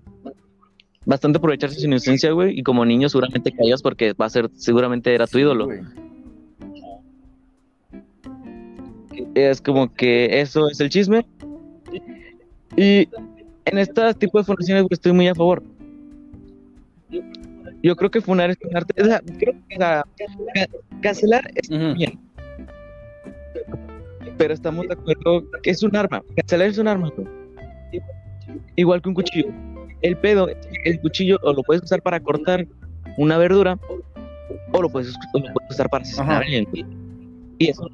bastante 1.06 1.38
aprovecharse 1.38 1.76
de 1.76 1.82
su 1.82 1.88
inocencia, 1.88 2.32
güey, 2.32 2.60
y 2.60 2.64
como 2.64 2.84
niño 2.84 3.08
seguramente 3.08 3.52
callas 3.52 3.84
porque 3.84 4.14
va 4.14 4.26
a 4.26 4.30
ser 4.30 4.50
seguramente 4.56 5.14
era 5.14 5.28
tu 5.28 5.38
ídolo. 5.38 5.70
Es 9.36 9.62
como 9.62 9.94
que 9.94 10.42
eso 10.42 10.68
es 10.70 10.80
el 10.80 10.90
chisme. 10.90 11.26
Y 12.76 13.08
en 13.66 13.78
este 13.78 14.14
tipo 14.16 14.38
de 14.38 14.44
fundaciones 14.44 14.86
estoy 14.90 15.12
muy 15.12 15.28
a 15.28 15.36
favor. 15.36 15.64
Yo 17.84 17.96
creo 17.96 18.10
que 18.10 18.22
funar 18.22 18.50
es 18.50 18.58
un 18.64 18.76
arte. 18.76 19.02
o 19.02 19.06
sea, 19.06 19.22
creo 19.40 19.54
que 19.70 19.76
ca- 19.78 20.06
cancelar 21.02 21.50
es 21.56 21.70
bien. 21.96 22.20
estamos 24.50 24.88
de 24.88 24.94
acuerdo 24.94 25.44
que 25.64 25.70
es 25.72 25.84
un 25.84 25.96
arma. 25.96 26.24
Cancelar 26.36 26.68
es 26.70 26.78
un 26.78 26.88
arma. 26.88 27.12
Igual 28.76 29.02
que 29.02 29.10
un 29.10 29.16
cuchillo. 29.16 29.48
El 30.02 30.18
pedo, 30.18 30.48
el 30.84 31.00
cuchillo 31.02 31.38
o 31.44 31.54
lo 31.54 31.64
puedes 31.64 31.84
usar 31.84 32.02
para 32.02 32.20
cortar 32.20 32.68
una 33.18 33.38
verdura 33.38 33.80
o 34.72 34.82
lo 34.82 34.90
puedes, 34.90 35.14
o 35.34 35.40
lo 35.40 35.54
puedes 35.54 35.72
usar 35.72 35.90
para 35.90 36.04
asesinar 36.04 36.32
a 36.32 36.38
alguien. 36.46 36.68
Y 37.58 37.70
eso, 37.70 37.88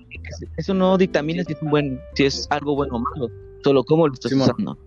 eso 0.57 0.73
no 0.73 0.97
dictamina 0.97 1.43
si 1.43 1.53
es, 1.53 1.61
un 1.61 1.69
buen, 1.69 1.99
si 2.15 2.25
es 2.25 2.47
algo 2.49 2.75
bueno 2.75 2.95
o 2.95 2.99
malo, 2.99 3.29
solo 3.63 3.83
cómo 3.83 4.07
lo 4.07 4.13
estás 4.13 4.31
Simón. 4.31 4.49
usando. 4.49 4.77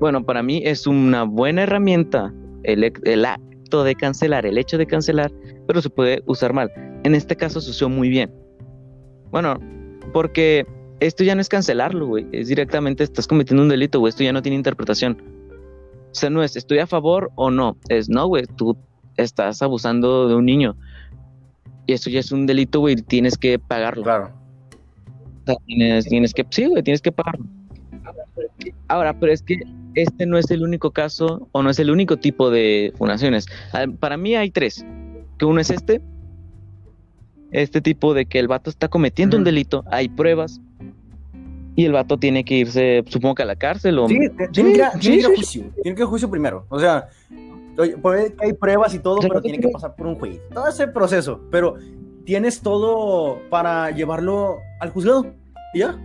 Bueno, 0.00 0.24
para 0.24 0.42
mí 0.42 0.62
es 0.64 0.86
una 0.86 1.24
buena 1.24 1.64
herramienta 1.64 2.32
el, 2.62 3.24
acto 3.24 3.84
de 3.84 3.94
cancelar, 3.94 4.46
el 4.46 4.56
hecho 4.56 4.78
de 4.78 4.86
cancelar, 4.86 5.30
pero 5.66 5.82
se 5.82 5.90
puede 5.90 6.22
usar 6.26 6.54
mal. 6.54 6.72
En 7.04 7.14
este 7.14 7.36
caso 7.36 7.60
se 7.60 7.70
usó 7.70 7.90
muy 7.90 8.08
bien. 8.08 8.32
Bueno, 9.30 9.60
porque 10.14 10.66
esto 11.00 11.22
ya 11.22 11.34
no 11.34 11.42
es 11.42 11.50
cancelarlo, 11.50 12.06
güey. 12.06 12.26
Es 12.32 12.48
directamente 12.48 13.04
estás 13.04 13.26
cometiendo 13.26 13.62
un 13.62 13.68
delito, 13.68 14.00
güey. 14.00 14.08
Esto 14.08 14.24
ya 14.24 14.32
no 14.32 14.40
tiene 14.40 14.56
interpretación. 14.56 15.22
O 16.10 16.14
sea, 16.14 16.30
no 16.30 16.42
es 16.42 16.56
estoy 16.56 16.78
a 16.78 16.86
favor 16.86 17.30
o 17.34 17.50
no. 17.50 17.76
Es 17.90 18.08
no, 18.08 18.26
güey. 18.26 18.44
Tú 18.56 18.78
estás 19.16 19.60
abusando 19.60 20.28
de 20.28 20.34
un 20.34 20.46
niño. 20.46 20.76
Y 21.86 21.92
eso 21.92 22.08
ya 22.08 22.20
es 22.20 22.32
un 22.32 22.46
delito, 22.46 22.80
güey. 22.80 22.96
Tienes 22.96 23.36
que 23.36 23.58
pagarlo. 23.58 24.02
Claro. 24.02 24.32
O 25.42 25.46
sea, 25.46 25.56
tienes, 25.66 26.06
tienes 26.06 26.32
que, 26.32 26.46
sí, 26.50 26.66
güey, 26.66 26.82
tienes 26.82 27.02
que 27.02 27.12
pagarlo. 27.12 27.44
Ahora, 28.88 29.18
pero 29.18 29.32
es 29.32 29.42
que 29.42 29.60
este 29.94 30.26
no 30.26 30.38
es 30.38 30.50
el 30.50 30.62
único 30.62 30.90
caso 30.90 31.48
o 31.52 31.62
no 31.62 31.70
es 31.70 31.78
el 31.78 31.90
único 31.90 32.16
tipo 32.16 32.50
de 32.50 32.92
fundaciones. 32.96 33.46
Ah, 33.72 33.86
Para 33.98 34.16
mí 34.16 34.34
hay 34.34 34.50
tres. 34.50 34.84
Que 35.38 35.44
uno 35.44 35.60
es 35.60 35.70
este. 35.70 36.00
Este 37.50 37.80
tipo 37.80 38.14
de 38.14 38.26
que 38.26 38.38
el 38.38 38.48
vato 38.48 38.70
está 38.70 38.88
cometiendo 38.88 39.36
un 39.36 39.44
delito, 39.44 39.84
hay 39.90 40.08
pruebas. 40.08 40.60
Y 41.76 41.84
el 41.84 41.92
vato 41.92 42.18
tiene 42.18 42.44
que 42.44 42.56
irse, 42.56 43.04
supongo 43.08 43.36
que 43.36 43.42
a 43.42 43.46
la 43.46 43.56
cárcel 43.56 43.98
o... 43.98 44.08
Sí, 44.08 44.18
tiene 44.52 44.72
que 44.74 44.84
sí, 45.00 45.14
ir 45.14 45.26
a 45.26 45.28
juicio. 45.28 45.62
Tiene 45.82 45.96
que 45.96 46.02
ir 46.02 46.06
a 46.06 46.06
juicio 46.06 46.30
primero. 46.30 46.66
O 46.68 46.78
sea, 46.78 47.08
oye, 47.78 47.96
puede 47.96 48.34
que 48.34 48.46
hay 48.46 48.52
pruebas 48.52 48.94
y 48.94 48.98
todo, 48.98 49.16
O 49.16 49.20
sea, 49.22 49.28
pero 49.28 49.40
tiene 49.40 49.58
que 49.58 49.68
pasar 49.68 49.94
por 49.96 50.06
un 50.06 50.16
juez. 50.16 50.40
Todo 50.52 50.68
ese 50.68 50.88
proceso. 50.88 51.40
Pero 51.50 51.76
tienes 52.24 52.60
todo 52.60 53.40
para 53.48 53.90
llevarlo 53.90 54.58
al 54.78 54.90
juzgado. 54.90 55.26
¿Y 55.74 55.80
ya? 55.80 55.98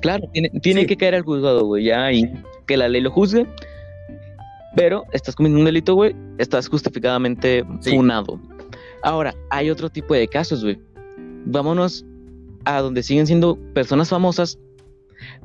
Claro, 0.00 0.28
tiene, 0.32 0.50
tiene 0.60 0.82
Sí. 0.82 0.86
que 0.86 0.96
caer 0.96 1.14
al 1.14 1.22
juzgado, 1.22 1.64
güey, 1.64 1.84
ya, 1.84 2.12
y 2.12 2.30
que 2.66 2.76
la 2.76 2.88
ley 2.88 3.00
lo 3.00 3.10
juzgue. 3.10 3.46
Pero 4.74 5.04
estás 5.12 5.34
cometiendo 5.34 5.60
un 5.60 5.64
delito, 5.66 5.94
güey, 5.94 6.14
estás 6.38 6.68
justificadamente 6.68 7.64
Sí. 7.80 7.90
funado. 7.96 8.38
Ahora, 9.02 9.34
hay 9.50 9.70
otro 9.70 9.88
tipo 9.90 10.14
de 10.14 10.28
casos, 10.28 10.62
güey. 10.62 10.78
Vámonos 11.46 12.04
a 12.64 12.80
donde 12.80 13.02
siguen 13.02 13.26
siendo 13.26 13.56
personas 13.72 14.08
famosas, 14.10 14.58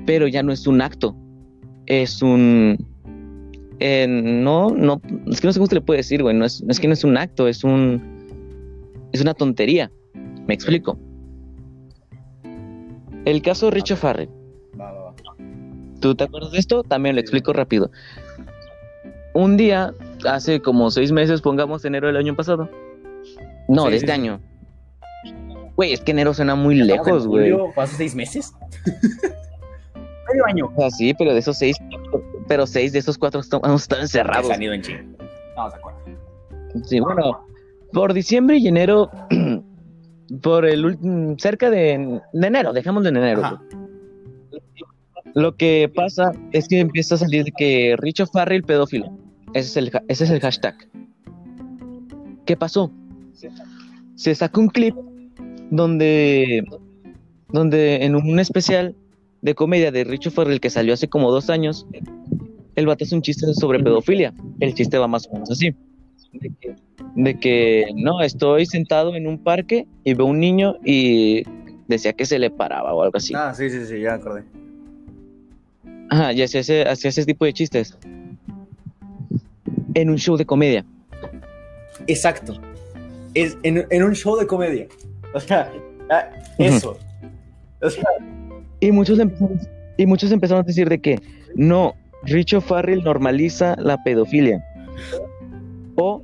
pero 0.05 0.27
ya 0.27 0.43
no 0.43 0.51
es 0.51 0.67
un 0.67 0.81
acto. 0.81 1.15
Es 1.85 2.21
un... 2.21 2.77
eh, 3.79 4.05
no, 4.07 4.69
no, 4.69 5.01
es 5.27 5.39
que 5.41 5.47
no 5.47 5.53
sé 5.53 5.59
cómo 5.59 5.67
se 5.69 5.75
le 5.75 5.81
puede 5.81 5.97
decir, 5.97 6.21
güey. 6.21 6.35
No 6.35 6.45
es, 6.45 6.63
es 6.67 6.79
que 6.79 6.87
no 6.87 6.93
es 6.93 7.03
un 7.03 7.17
acto, 7.17 7.47
es 7.47 7.63
un... 7.63 8.01
Es 9.13 9.21
una 9.21 9.33
tontería. 9.33 9.91
Me 10.47 10.53
explico. 10.53 10.97
El 13.25 13.41
caso 13.41 13.67
de 13.67 13.71
Richo. 13.71 13.95
Farrell. 13.95 14.29
¿Tú 16.01 16.15
te 16.15 16.25
acuerdas 16.25 16.51
de 16.51 16.59
esto? 16.59 16.83
También 16.83 17.15
lo 17.15 17.21
explico 17.21 17.53
rápido. 17.53 17.89
Un 19.33 19.55
día, 19.55 19.93
hace 20.27 20.61
como 20.61 20.91
seis 20.91 21.11
meses, 21.11 21.41
pongamos 21.41 21.85
enero 21.85 22.07
del 22.07 22.17
año 22.17 22.35
pasado. 22.35 22.69
No, 23.69 23.85
Sí, 23.85 23.91
de 23.91 23.95
este 23.97 24.07
sí. 24.07 24.11
año. 24.13 24.41
Güey, 25.77 25.93
es 25.93 26.01
que 26.01 26.11
enero 26.11 26.33
suena 26.33 26.55
muy 26.55 26.79
en 26.81 26.87
lejos, 26.87 27.25
güey. 27.27 27.51
julio, 27.51 27.71
¿fue 27.73 27.83
hace 27.85 27.95
seis 27.95 28.13
meses? 28.15 28.53
Medio 30.29 30.45
año. 30.45 30.71
O 30.75 30.79
sea, 30.79 30.89
sí, 30.91 31.13
pero 31.13 31.33
de 31.33 31.39
esos 31.39 31.57
seis, 31.57 31.77
pero 32.47 32.67
seis 32.67 32.91
de 32.93 32.99
esos 32.99 33.17
cuatro 33.17 33.39
estamos 33.39 33.87
Que 33.87 33.95
encerrados. 34.01 34.47
se 34.47 34.53
han 34.53 34.61
ido 34.61 34.73
en 34.73 34.81
chinga. 34.81 35.03
No, 35.55 35.69
se 35.69 35.75
acuerdan. 35.77 36.01
Sí, 36.85 36.99
bueno, 36.99 37.45
por 37.93 38.13
diciembre 38.13 38.57
y 38.57 38.67
enero, 38.67 39.09
por 40.41 40.65
el 40.65 40.85
ulti- 40.85 41.39
cerca 41.39 41.69
de, 41.69 42.21
de 42.33 42.47
enero, 42.47 42.73
dejamos 42.73 43.03
de 43.03 43.09
enero. 43.09 43.59
Lo 45.33 45.55
que 45.55 45.89
pasa 45.93 46.31
es 46.51 46.67
que 46.67 46.79
empieza 46.79 47.15
a 47.15 47.19
salir 47.19 47.45
que 47.57 47.95
Richo 47.97 48.25
Farrell 48.27 48.63
pedófilo. 48.63 49.17
Ese 49.53 49.69
es 49.69 49.77
el, 49.77 49.91
ese 50.07 50.23
es 50.25 50.29
el 50.29 50.39
hashtag. 50.39 50.75
¿Qué 52.45 52.57
pasó? 52.57 52.91
Se 54.15 54.35
sacó 54.35 54.61
un 54.61 54.67
clip 54.67 54.95
donde, 55.69 56.63
donde 57.49 58.05
en 58.05 58.15
un 58.15 58.39
especial 58.39 58.95
de 59.41 59.55
comedia 59.55 59.91
de 59.91 60.03
Richo 60.03 60.31
Farrell 60.31 60.59
que 60.59 60.69
salió 60.69 60.93
hace 60.93 61.07
como 61.07 61.31
dos 61.31 61.49
años, 61.49 61.87
el 62.75 62.85
vato 62.85 63.03
hace 63.03 63.15
un 63.15 63.21
chiste 63.21 63.53
sobre 63.53 63.79
pedofilia. 63.79 64.33
El 64.59 64.73
chiste 64.73 64.97
va 64.97 65.07
más 65.07 65.27
o 65.27 65.33
menos 65.33 65.51
así. 65.51 65.73
De 66.33 66.49
que, 66.59 66.75
de 67.15 67.39
que, 67.39 67.85
no, 67.95 68.21
estoy 68.21 68.65
sentado 68.65 69.15
en 69.15 69.27
un 69.27 69.37
parque 69.37 69.87
y 70.03 70.13
veo 70.13 70.27
un 70.27 70.39
niño 70.39 70.75
y 70.85 71.43
decía 71.87 72.13
que 72.13 72.25
se 72.25 72.39
le 72.39 72.49
paraba 72.49 72.93
o 72.93 73.03
algo 73.03 73.17
así. 73.17 73.33
Ah, 73.35 73.53
sí, 73.53 73.69
sí, 73.69 73.85
sí, 73.85 73.99
ya 73.99 74.13
acordé. 74.13 74.43
Ajá, 76.11 76.33
y 76.33 76.41
hacía 76.41 76.59
ese, 76.59 76.83
hacía 76.83 77.09
ese 77.09 77.25
tipo 77.25 77.45
de 77.45 77.53
chistes. 77.53 77.97
En 79.93 80.09
un 80.09 80.17
show 80.17 80.35
de 80.35 80.45
comedia. 80.45 80.85
Exacto. 82.05 82.59
Es 83.33 83.57
en, 83.63 83.87
en 83.89 84.03
un 84.03 84.13
show 84.13 84.35
de 84.35 84.45
comedia. 84.45 84.87
O 85.33 85.39
sea, 85.39 85.71
ah, 86.09 86.29
eso. 86.57 86.97
O 87.81 87.89
sea, 87.89 88.03
Y 88.81 88.91
muchos, 88.91 89.19
y 89.95 90.05
muchos 90.05 90.33
empezaron 90.33 90.65
a 90.65 90.67
decir 90.67 90.89
de 90.89 90.99
que 90.99 91.17
no, 91.55 91.95
Richo 92.23 92.59
Farrell 92.59 93.05
normaliza 93.05 93.77
la 93.79 94.03
pedofilia. 94.03 94.61
O 95.95 96.21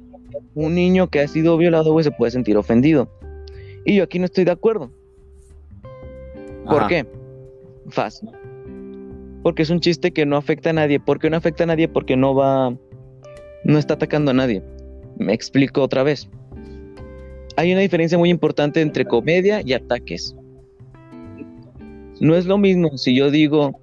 un 0.53 0.75
niño 0.75 1.07
que 1.09 1.21
ha 1.21 1.27
sido 1.29 1.55
violado, 1.55 1.93
güey, 1.93 2.03
se 2.03 2.11
puede 2.11 2.31
sentir 2.31 2.57
ofendido. 2.57 3.09
Y 3.85 3.95
yo 3.95 4.03
aquí 4.03 4.19
no 4.19 4.25
estoy 4.25 4.43
de 4.43 4.51
acuerdo. 4.51 4.91
¿Por 6.65 6.79
ajá. 6.79 6.87
qué? 6.89 7.05
Fácil. 7.87 8.29
Porque 9.43 9.61
es 9.63 9.69
un 9.69 9.79
chiste 9.79 10.11
que 10.11 10.25
no 10.25 10.35
afecta 10.37 10.71
a 10.71 10.73
nadie. 10.73 10.99
¿Por 10.99 11.19
qué 11.19 11.29
no 11.29 11.37
afecta 11.37 11.63
a 11.63 11.67
nadie? 11.67 11.87
Porque 11.87 12.15
no 12.17 12.35
va. 12.35 12.75
No 13.63 13.77
está 13.77 13.93
atacando 13.95 14.31
a 14.31 14.33
nadie. 14.33 14.61
Me 15.17 15.33
explico 15.33 15.81
otra 15.81 16.03
vez. 16.03 16.29
Hay 17.55 17.71
una 17.71 17.81
diferencia 17.81 18.17
muy 18.17 18.29
importante 18.29 18.81
entre 18.81 19.05
comedia 19.05 19.61
y 19.65 19.73
ataques. 19.73 20.35
No 22.19 22.35
es 22.35 22.45
lo 22.45 22.57
mismo 22.57 22.97
si 22.97 23.15
yo 23.15 23.31
digo, 23.31 23.79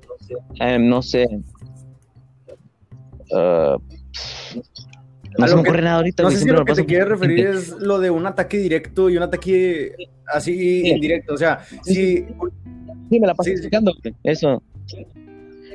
eh, 0.61 0.79
no 0.79 1.03
sé. 1.03 1.27
ah, 3.33 3.77
no 5.39 5.47
se 5.47 5.51
lo 5.53 5.57
me 5.57 5.63
que- 5.63 5.69
ocurre 5.71 5.83
nada 5.83 5.97
ahorita. 5.97 6.23
No 6.23 6.31
sé 6.31 6.39
si 6.39 6.47
lo 6.49 6.61
me 6.61 6.65
que 6.67 6.75
te 6.75 6.85
quieres 6.85 7.09
referir 7.09 7.47
es 7.47 7.71
lo 7.71 7.99
de 7.99 8.11
un 8.11 8.27
ataque 8.27 8.59
directo 8.59 9.11
y 9.11 9.17
un 9.17 9.23
ataque 9.25 9.93
así 10.33 10.55
Sí. 10.83 10.89
indirecto. 10.91 11.35
O 11.35 11.37
sea, 11.37 11.61
si 11.83 12.25
Sí, 13.11 13.21
me 13.21 13.27
la 13.27 13.35
paso 13.35 13.45
Sí, 13.45 13.51
sí. 13.51 13.55
explicando, 13.57 13.93
Eso. 14.23 14.63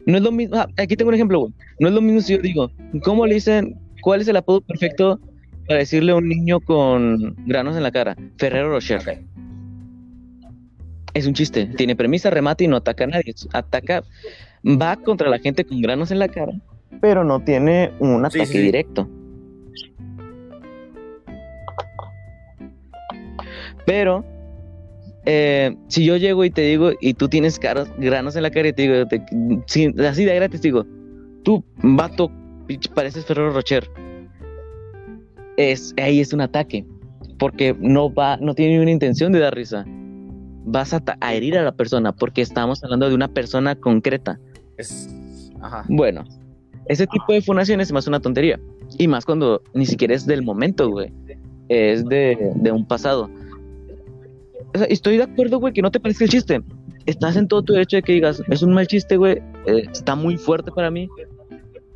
No 0.09 0.17
es 0.17 0.23
lo 0.23 0.31
mismo. 0.31 0.55
ah, 0.55 0.67
aquí 0.77 0.95
tengo 0.95 1.09
un 1.09 1.15
ejemplo, 1.15 1.39
güey. 1.39 1.53
No 1.79 1.87
es 1.87 1.93
lo 1.93 2.01
mismo 2.01 2.21
si 2.21 2.33
yo 2.33 2.41
digo, 2.41 2.71
¿cómo 3.03 3.27
le 3.27 3.35
dicen? 3.35 3.77
¿Cuál 4.01 4.21
es 4.21 4.27
el 4.27 4.37
apodo 4.37 4.61
perfecto 4.61 5.19
para 5.67 5.79
decirle 5.79 6.13
a 6.13 6.15
un 6.15 6.27
niño 6.27 6.59
con 6.59 7.35
granos 7.45 7.77
en 7.77 7.83
la 7.83 7.91
cara? 7.91 8.15
Ferrero 8.37 8.69
Rocher. 8.69 9.23
Es 11.13 11.27
un 11.27 11.33
chiste. 11.33 11.67
Tiene 11.77 11.95
premisa, 11.95 12.31
remate 12.31 12.63
y 12.63 12.67
no 12.67 12.77
ataca 12.77 13.03
a 13.03 13.07
nadie. 13.07 13.35
Ataca, 13.53 14.03
va 14.65 14.95
contra 14.95 15.29
la 15.29 15.37
gente 15.37 15.63
con 15.63 15.79
granos 15.79 16.09
en 16.09 16.17
la 16.17 16.27
cara, 16.27 16.53
pero 17.01 17.23
no 17.23 17.43
tiene 17.43 17.91
un 17.99 18.25
ataque 18.25 18.47
sí, 18.47 18.53
sí. 18.53 18.61
directo. 18.61 19.07
Pero 23.85 24.25
eh, 25.25 25.75
si 25.87 26.05
yo 26.05 26.17
llego 26.17 26.43
y 26.45 26.49
te 26.49 26.61
digo, 26.61 26.91
y 27.01 27.13
tú 27.13 27.27
tienes 27.29 27.59
caras, 27.59 27.91
granos 27.97 28.35
en 28.35 28.43
la 28.43 28.51
cara 28.51 28.69
y 28.69 28.73
te 28.73 28.81
digo, 28.83 29.07
te- 29.07 29.23
sí, 29.67 29.93
así 29.99 30.25
de 30.25 30.35
gratis 30.35 30.61
digo, 30.61 30.85
tú, 31.43 31.63
vato, 31.83 32.31
pareces 32.95 33.25
Ferrero 33.25 33.51
Rocher. 33.51 33.89
Es, 35.57 35.93
ahí 36.01 36.19
es 36.21 36.31
un 36.33 36.41
ataque, 36.41 36.85
porque 37.37 37.75
no 37.79 38.13
va, 38.13 38.37
no 38.37 38.55
tiene 38.55 38.73
ninguna 38.73 38.91
intención 38.91 39.31
de 39.31 39.39
dar 39.39 39.53
risa. 39.55 39.85
Vas 40.65 40.93
a, 40.93 41.01
a 41.19 41.33
herir 41.33 41.57
a 41.57 41.63
la 41.63 41.71
persona, 41.73 42.13
porque 42.13 42.41
estamos 42.41 42.83
hablando 42.83 43.09
de 43.09 43.15
una 43.15 43.27
persona 43.27 43.75
concreta. 43.75 44.39
es. 44.77 45.09
Ajá. 45.61 45.83
Bueno, 45.89 46.23
ese 46.85 47.05
tipo 47.07 47.33
de 47.33 47.41
funaciones 47.41 47.89
es 47.89 47.91
más 47.91 48.07
una 48.07 48.21
tontería. 48.21 48.57
Y 48.97 49.07
más 49.09 49.25
cuando 49.25 49.61
ni 49.73 49.85
siquiera 49.85 50.15
es 50.15 50.25
del 50.25 50.41
momento, 50.43 50.89
güey. 50.89 51.11
Es 51.67 52.05
de, 52.05 52.51
de 52.55 52.71
un 52.71 52.85
pasado. 52.87 53.29
Estoy 54.73 55.17
de 55.17 55.23
acuerdo, 55.23 55.59
güey, 55.59 55.73
que 55.73 55.81
no 55.81 55.91
te 55.91 55.99
parezca 55.99 56.25
el 56.25 56.29
chiste. 56.29 56.61
Estás 57.05 57.35
en 57.35 57.47
todo 57.47 57.63
tu 57.63 57.73
derecho 57.73 57.97
de 57.97 58.03
que 58.03 58.13
digas, 58.13 58.41
es 58.49 58.61
un 58.61 58.73
mal 58.73 58.87
chiste, 58.87 59.17
güey. 59.17 59.37
eh, 59.65 59.83
está 59.91 60.15
muy 60.15 60.37
fuerte 60.37 60.71
para 60.71 60.91
mí. 60.91 61.09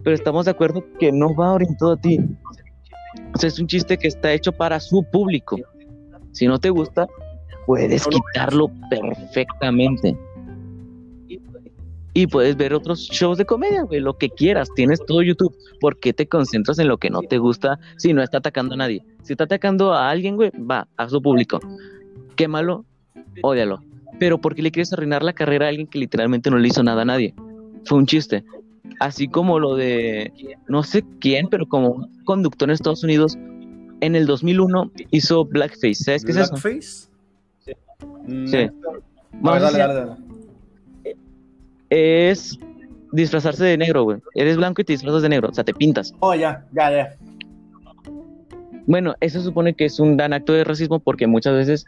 Pero 0.04 0.16
estamos 0.16 0.46
de 0.46 0.52
acuerdo 0.52 0.84
que 1.00 1.12
no 1.12 1.34
va 1.36 1.54
orientado 1.54 1.94
a 1.94 1.98
ti. 1.98 2.20
O 3.34 3.38
sea, 3.38 3.48
es 3.48 3.60
un 3.60 3.68
chiste 3.68 3.98
que 3.98 4.08
está 4.08 4.34
hecho 4.34 4.52
para 4.52 4.80
su 4.80 5.04
público. 5.12 5.58
Si 6.32 6.48
no 6.48 6.60
te 6.60 6.70
gusta, 6.70 7.08
puedes 7.66 8.08
quitarlo 8.08 8.72
perfectamente. 8.90 10.18
Y 12.16 12.28
puedes 12.28 12.56
ver 12.56 12.74
otros 12.74 13.00
shows 13.00 13.40
de 13.40 13.46
comedia, 13.46 13.84
güey, 13.84 14.00
lo 14.00 14.18
que 14.18 14.30
quieras. 14.30 14.70
Tienes 14.76 15.04
todo 15.06 15.24
YouTube. 15.24 15.56
¿Por 15.80 16.00
qué 16.00 16.14
te 16.14 16.28
concentras 16.28 16.78
en 16.78 16.88
lo 16.88 16.98
que 16.98 17.10
no 17.10 17.22
te 17.22 17.40
gusta 17.40 17.80
si 17.98 18.14
no 18.14 18.22
está 18.22 18.38
atacando 18.38 18.76
a 18.76 18.78
nadie? 18.78 19.04
Si 19.24 19.34
está 19.34 19.46
atacando 19.46 19.94
a 19.94 20.10
alguien, 20.10 20.36
güey, 20.36 20.52
va, 20.52 20.88
hazlo 20.98 21.22
público. 21.22 21.60
Quémalo, 22.36 22.86
ódialo. 23.42 23.82
Pero 24.20 24.40
¿por 24.40 24.56
qué 24.56 24.62
le 24.62 24.72
quieres 24.72 24.94
arruinar 24.94 25.24
la 25.24 25.34
carrera 25.34 25.66
a 25.66 25.70
alguien 25.70 25.88
que 25.88 26.00
literalmente 26.00 26.50
no 26.50 26.58
le 26.58 26.68
hizo 26.68 26.84
nada 26.84 27.02
a 27.02 27.06
nadie? 27.06 27.34
Fue 27.86 27.98
un 27.98 28.06
chiste. 28.06 28.44
Así 29.00 29.28
como 29.28 29.60
lo 29.60 29.76
de, 29.76 30.32
no 30.68 30.84
sé 30.84 31.04
quién, 31.20 31.48
pero 31.48 31.68
como 31.68 31.90
un 31.90 32.24
conductor 32.26 32.70
en 32.70 32.74
Estados 32.74 33.04
Unidos, 33.04 33.38
en 34.02 34.16
el 34.16 34.26
2001 34.26 34.92
hizo 35.12 35.46
Blackface. 35.46 35.96
¿Sabes 35.96 36.26
qué 36.26 36.32
es 36.32 36.38
eso? 36.38 36.52
¿Blackface? 36.52 37.08
Sí. 37.66 37.74
Ver, 38.28 38.72
a 39.44 39.60
dale, 39.60 39.78
dale, 39.78 39.94
dale. 39.94 41.18
es 41.90 42.58
disfrazarse 43.12 43.64
de 43.64 43.78
negro, 43.78 44.04
güey. 44.04 44.20
Eres 44.36 44.58
blanco 44.58 44.82
y 44.82 44.86
te 44.86 44.94
disfrazas 44.94 45.22
de 45.22 45.30
negro, 45.30 45.50
o 45.50 45.54
sea, 45.54 45.64
te 45.64 45.74
pintas. 45.74 46.14
Oh, 46.20 46.36
ya, 46.36 46.66
ya, 46.74 46.92
ya. 46.92 47.16
Bueno, 48.86 49.14
eso 49.22 49.42
supone 49.42 49.74
que 49.74 49.86
es 49.86 50.00
un 50.00 50.18
gran 50.18 50.34
acto 50.34 50.54
de 50.54 50.64
racismo 50.64 51.00
porque 51.00 51.26
muchas 51.28 51.54
veces 51.54 51.86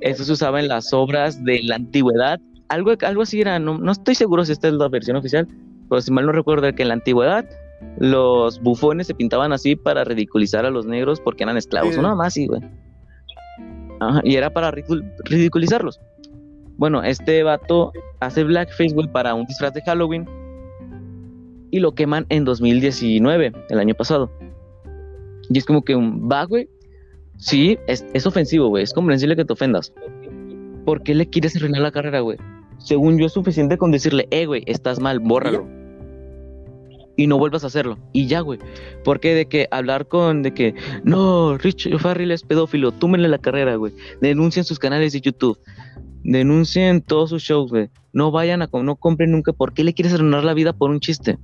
eso 0.00 0.24
se 0.24 0.32
usaba 0.32 0.60
en 0.60 0.68
las 0.68 0.92
obras 0.92 1.44
de 1.44 1.62
la 1.62 1.76
antigüedad. 1.76 2.40
Algo, 2.68 2.92
algo 3.02 3.22
así 3.22 3.40
era, 3.40 3.58
no, 3.58 3.76
no 3.78 3.92
estoy 3.92 4.14
seguro 4.14 4.44
si 4.44 4.52
esta 4.52 4.68
es 4.68 4.74
la 4.74 4.88
versión 4.88 5.16
oficial, 5.16 5.46
pero 5.90 6.00
si 6.00 6.10
mal 6.10 6.24
no 6.24 6.32
recuerdo 6.32 6.72
que 6.74 6.82
en 6.82 6.88
la 6.88 6.94
antigüedad 6.94 7.44
los 7.98 8.60
bufones 8.62 9.08
se 9.08 9.14
pintaban 9.14 9.52
así 9.52 9.76
para 9.76 10.04
ridiculizar 10.04 10.64
a 10.64 10.70
los 10.70 10.86
negros 10.86 11.20
porque 11.20 11.42
eran 11.42 11.56
esclavos, 11.58 11.92
Sí. 11.92 11.98
o 11.98 12.02
nada 12.02 12.14
más 12.14 12.28
así, 12.28 12.46
güey. 12.46 12.62
Ajá, 14.00 14.20
y 14.24 14.36
era 14.36 14.50
para 14.50 14.70
ridicul- 14.72 15.04
ridiculizarlos. 15.24 16.00
Bueno, 16.78 17.02
este 17.02 17.42
vato 17.42 17.92
hace 18.20 18.42
blackface, 18.44 18.94
güey, 18.94 19.06
para 19.08 19.34
un 19.34 19.44
disfraz 19.46 19.74
de 19.74 19.82
Halloween 19.82 20.26
y 21.70 21.78
lo 21.80 21.94
queman 21.94 22.24
en 22.30 22.44
2019, 22.44 23.52
el 23.68 23.78
año 23.78 23.94
pasado. 23.94 24.30
Y 25.52 25.58
es 25.58 25.64
como 25.64 25.82
que 25.82 25.94
un 25.94 26.28
va, 26.30 26.44
güey. 26.44 26.68
Sí, 27.36 27.78
es, 27.86 28.06
es 28.14 28.26
ofensivo, 28.26 28.68
güey. 28.68 28.84
Es 28.84 28.92
comprensible 28.92 29.36
que 29.36 29.44
te 29.44 29.52
ofendas. 29.52 29.92
¿Por 30.84 31.02
qué 31.02 31.14
le 31.14 31.28
quieres 31.28 31.56
arruinar 31.56 31.82
la 31.82 31.92
carrera, 31.92 32.20
güey? 32.20 32.38
Según 32.78 33.18
yo, 33.18 33.26
es 33.26 33.32
suficiente 33.32 33.78
con 33.78 33.90
decirle, 33.90 34.26
eh, 34.30 34.46
güey, 34.46 34.62
estás 34.66 35.00
mal, 35.00 35.20
bórralo. 35.20 35.66
Y 37.16 37.26
no 37.26 37.38
vuelvas 37.38 37.62
a 37.64 37.66
hacerlo. 37.66 37.98
Y 38.12 38.26
ya, 38.26 38.40
güey. 38.40 38.58
Porque 39.04 39.34
de 39.34 39.46
que 39.46 39.68
hablar 39.70 40.08
con, 40.08 40.42
de 40.42 40.54
que, 40.54 40.74
no, 41.04 41.58
Rich 41.58 41.96
Farrell 41.98 42.30
es 42.30 42.42
pedófilo, 42.42 42.90
túmenle 42.90 43.28
la 43.28 43.38
carrera, 43.38 43.76
güey. 43.76 43.92
Denuncien 44.20 44.64
sus 44.64 44.78
canales 44.78 45.12
de 45.12 45.20
YouTube. 45.20 45.58
Denuncien 46.24 47.02
todos 47.02 47.30
sus 47.30 47.42
shows, 47.42 47.70
güey. 47.70 47.90
No 48.12 48.30
vayan 48.30 48.62
a, 48.62 48.70
no 48.72 48.96
compren 48.96 49.32
nunca. 49.32 49.52
¿Por 49.52 49.74
qué 49.74 49.84
le 49.84 49.94
quieres 49.94 50.14
arruinar 50.14 50.44
la 50.44 50.54
vida 50.54 50.72
por 50.72 50.90
un 50.90 51.00
chiste? 51.00 51.38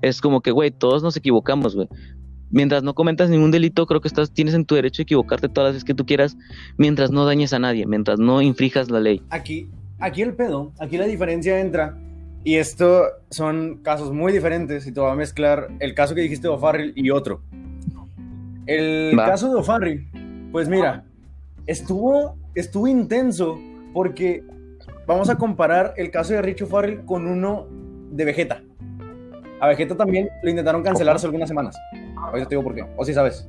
Es 0.00 0.20
como 0.20 0.40
que, 0.40 0.50
güey, 0.50 0.70
todos 0.70 1.02
nos 1.02 1.16
equivocamos, 1.16 1.76
güey. 1.76 1.88
Mientras 2.52 2.82
no 2.82 2.94
cometas 2.94 3.30
ningún 3.30 3.50
delito, 3.50 3.86
creo 3.86 4.02
que 4.02 4.08
estás, 4.08 4.30
tienes 4.30 4.52
en 4.52 4.66
tu 4.66 4.74
derecho 4.74 5.00
a 5.00 5.04
equivocarte 5.04 5.48
todas 5.48 5.68
las 5.68 5.74
veces 5.74 5.84
que 5.84 5.94
tú 5.94 6.04
quieras, 6.04 6.36
mientras 6.76 7.10
no 7.10 7.24
dañes 7.24 7.54
a 7.54 7.58
nadie, 7.58 7.86
mientras 7.86 8.18
no 8.18 8.42
infrijas 8.42 8.90
la 8.90 9.00
ley. 9.00 9.22
Aquí, 9.30 9.70
aquí 9.98 10.20
el 10.20 10.34
pedo, 10.34 10.72
aquí 10.78 10.98
la 10.98 11.06
diferencia 11.06 11.58
entra, 11.60 11.98
y 12.44 12.56
esto 12.56 13.04
son 13.30 13.78
casos 13.82 14.12
muy 14.12 14.34
diferentes, 14.34 14.86
y 14.86 14.92
te 14.92 15.00
voy 15.00 15.10
a 15.10 15.14
mezclar 15.14 15.68
el 15.80 15.94
caso 15.94 16.14
que 16.14 16.20
dijiste 16.20 16.46
de 16.46 16.52
O'Farrill 16.52 16.92
y 16.94 17.08
otro. 17.10 17.40
El 18.66 19.18
Va. 19.18 19.24
caso 19.24 19.48
de 19.48 19.58
O'Farrill, 19.58 20.06
pues 20.52 20.68
mira, 20.68 21.04
estuvo, 21.66 22.36
estuvo 22.54 22.86
intenso 22.86 23.58
porque 23.94 24.44
vamos 25.06 25.30
a 25.30 25.36
comparar 25.36 25.94
el 25.96 26.10
caso 26.10 26.34
de 26.34 26.42
Rich 26.42 26.62
O'Farrill 26.62 27.04
con 27.06 27.26
uno 27.26 27.66
de 28.10 28.26
Vegeta. 28.26 28.62
A 29.58 29.68
Vegeta 29.68 29.96
también 29.96 30.28
lo 30.42 30.50
intentaron 30.50 30.82
cancelar 30.82 31.16
hace 31.16 31.26
algunas 31.26 31.48
semanas. 31.48 31.76
Ahorita 32.32 32.48
te 32.48 32.54
digo 32.54 32.64
por 32.64 32.74
qué, 32.74 32.84
o 32.96 33.04
si 33.04 33.14
sabes. 33.14 33.48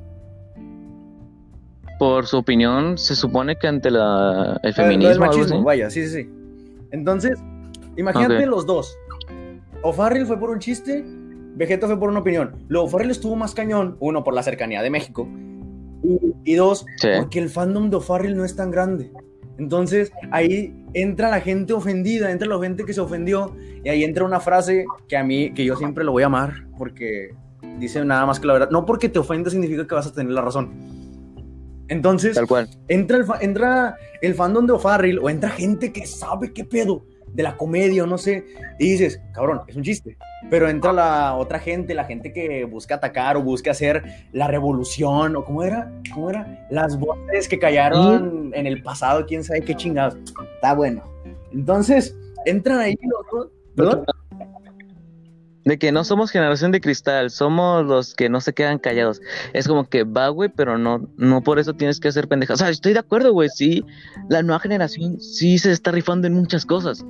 Por 2.00 2.26
su 2.28 2.38
opinión, 2.38 2.98
se 2.98 3.16
supone 3.16 3.56
que 3.56 3.68
ante 3.68 3.90
la, 3.92 4.60
el 4.64 4.74
feminismo, 4.74 5.12
algo 5.24 5.26
machismo, 5.26 5.56
así. 5.58 5.64
vaya, 5.64 5.90
sí, 5.90 6.06
sí, 6.08 6.24
sí. 6.24 6.30
Entonces, 6.92 7.40
imagínate 7.96 8.46
los 8.46 8.66
dos. 8.66 8.98
O'Farrill 9.84 10.26
fue 10.26 10.40
por 10.40 10.50
un 10.50 10.60
chiste, 10.60 11.04
Vegeta 11.56 11.88
fue 11.88 12.00
por 12.00 12.10
una 12.10 12.20
opinión. 12.20 12.56
Lo 12.68 12.84
O'Farrill 12.84 13.12
estuvo 13.12 13.36
más 13.36 13.54
cañón, 13.54 13.96
uno, 14.00 14.24
por 14.24 14.34
la 14.34 14.44
cercanía 14.44 14.82
de 14.82 14.90
México, 14.90 15.28
y, 16.04 16.34
y 16.52 16.56
dos, 16.56 16.86
Sí. 16.98 17.10
porque 17.20 17.40
el 17.40 17.50
fandom 17.50 17.90
de 17.90 17.98
O'Farrill 17.98 18.36
no 18.36 18.44
es 18.44 18.56
tan 18.56 18.72
grande. 18.72 19.12
Entonces, 19.60 20.12
ahí 20.32 20.74
entra 20.94 21.30
la 21.30 21.40
gente 21.40 21.74
ofendida, 21.74 22.32
entra 22.32 22.48
la 22.48 22.60
gente 22.60 22.86
que 22.86 22.94
se 22.94 23.02
ofendió, 23.02 23.56
y 23.84 23.90
ahí 23.90 24.04
entra 24.04 24.26
una 24.26 24.40
frase 24.40 24.86
que 25.08 25.16
a 25.16 25.24
mí, 25.24 25.54
que 25.54 25.64
yo 25.64 25.76
siempre 25.76 26.04
lo 26.04 26.12
voy 26.12 26.24
a 26.24 26.26
amar, 26.26 26.66
porque 26.78 27.30
dice 27.80 28.04
nada 28.06 28.26
más 28.26 28.40
que 28.40 28.48
la 28.48 28.54
verdad. 28.54 28.70
No 28.72 28.86
porque 28.86 29.10
te 29.10 29.20
ofenda 29.20 29.50
significa 29.50 29.88
que 29.88 29.96
vas 29.96 30.08
a 30.08 30.14
tener 30.14 30.32
la 30.32 30.42
razón. 30.42 30.72
Entonces, 31.90 32.36
Tal 32.36 32.48
cual. 32.48 32.70
entra 32.88 33.18
el, 33.18 33.26
entra 33.42 33.98
el 34.22 34.36
fandom 34.36 34.66
de 34.66 34.74
O'Farrill 34.74 35.20
o 35.20 35.30
entra 35.30 35.50
gente 35.50 35.92
que 35.92 36.08
sabe 36.08 36.54
qué 36.54 36.64
pedo 36.64 37.06
de 37.34 37.44
la 37.44 37.58
comedia 37.58 38.04
o 38.04 38.08
no 38.08 38.18
sé, 38.18 38.46
y 38.80 38.92
dices, 38.92 39.20
cabrón, 39.34 39.62
es 39.68 39.76
un 39.76 39.84
chiste. 39.84 40.18
Pero 40.50 40.70
entra 40.70 40.94
la 40.94 41.36
otra 41.36 41.60
gente, 41.60 41.94
la 41.94 42.06
gente 42.06 42.32
que 42.32 42.64
busca 42.66 42.96
atacar 42.96 43.38
o 43.38 43.42
busca 43.42 43.72
hacer 43.72 44.04
la 44.32 44.48
revolución 44.48 45.36
o 45.36 45.44
cómo 45.44 45.64
era, 45.64 45.92
cómo 46.14 46.30
era, 46.30 46.68
las 46.70 46.98
voces 47.00 47.48
que 47.48 47.58
callaron 47.58 48.52
en 48.54 48.68
el 48.68 48.84
pasado, 48.84 49.26
quién 49.26 49.44
sabe 49.44 49.62
qué 49.62 49.76
chingados. 49.76 50.16
Está 50.56 50.74
bueno. 50.74 51.04
Entonces, 51.52 52.16
entran 52.46 52.80
ahí 52.80 52.96
los 53.02 53.26
dos. 53.32 53.52
¿Perdón? 53.76 54.06
De 55.66 55.78
que 55.80 55.92
no 55.94 56.04
somos 56.04 56.30
generación 56.32 56.72
de 56.74 56.82
cristal, 56.82 57.30
somos 57.30 57.86
los 57.86 58.14
que 58.16 58.28
no 58.28 58.42
se 58.42 58.54
quedan 58.54 58.80
callados. 58.80 59.22
Es 59.54 59.68
como 59.68 59.88
que 59.88 60.04
va, 60.04 60.28
güey, 60.28 60.50
pero 60.54 60.78
no, 60.78 61.08
no 61.18 61.42
por 61.42 61.58
eso 61.58 61.74
tienes 61.74 62.00
que 62.02 62.10
hacer 62.10 62.28
pendejas. 62.28 62.56
O 62.56 62.58
sea, 62.58 62.70
estoy 62.70 62.92
de 62.94 63.00
acuerdo, 63.00 63.32
güey, 63.32 63.48
sí, 63.50 63.84
la 64.30 64.44
nueva 64.44 64.60
generación 64.60 65.22
sí 65.22 65.58
se 65.58 65.72
está 65.72 65.92
rifando 65.92 66.28
en 66.28 66.34
muchas 66.34 66.66
cosas. 66.66 67.06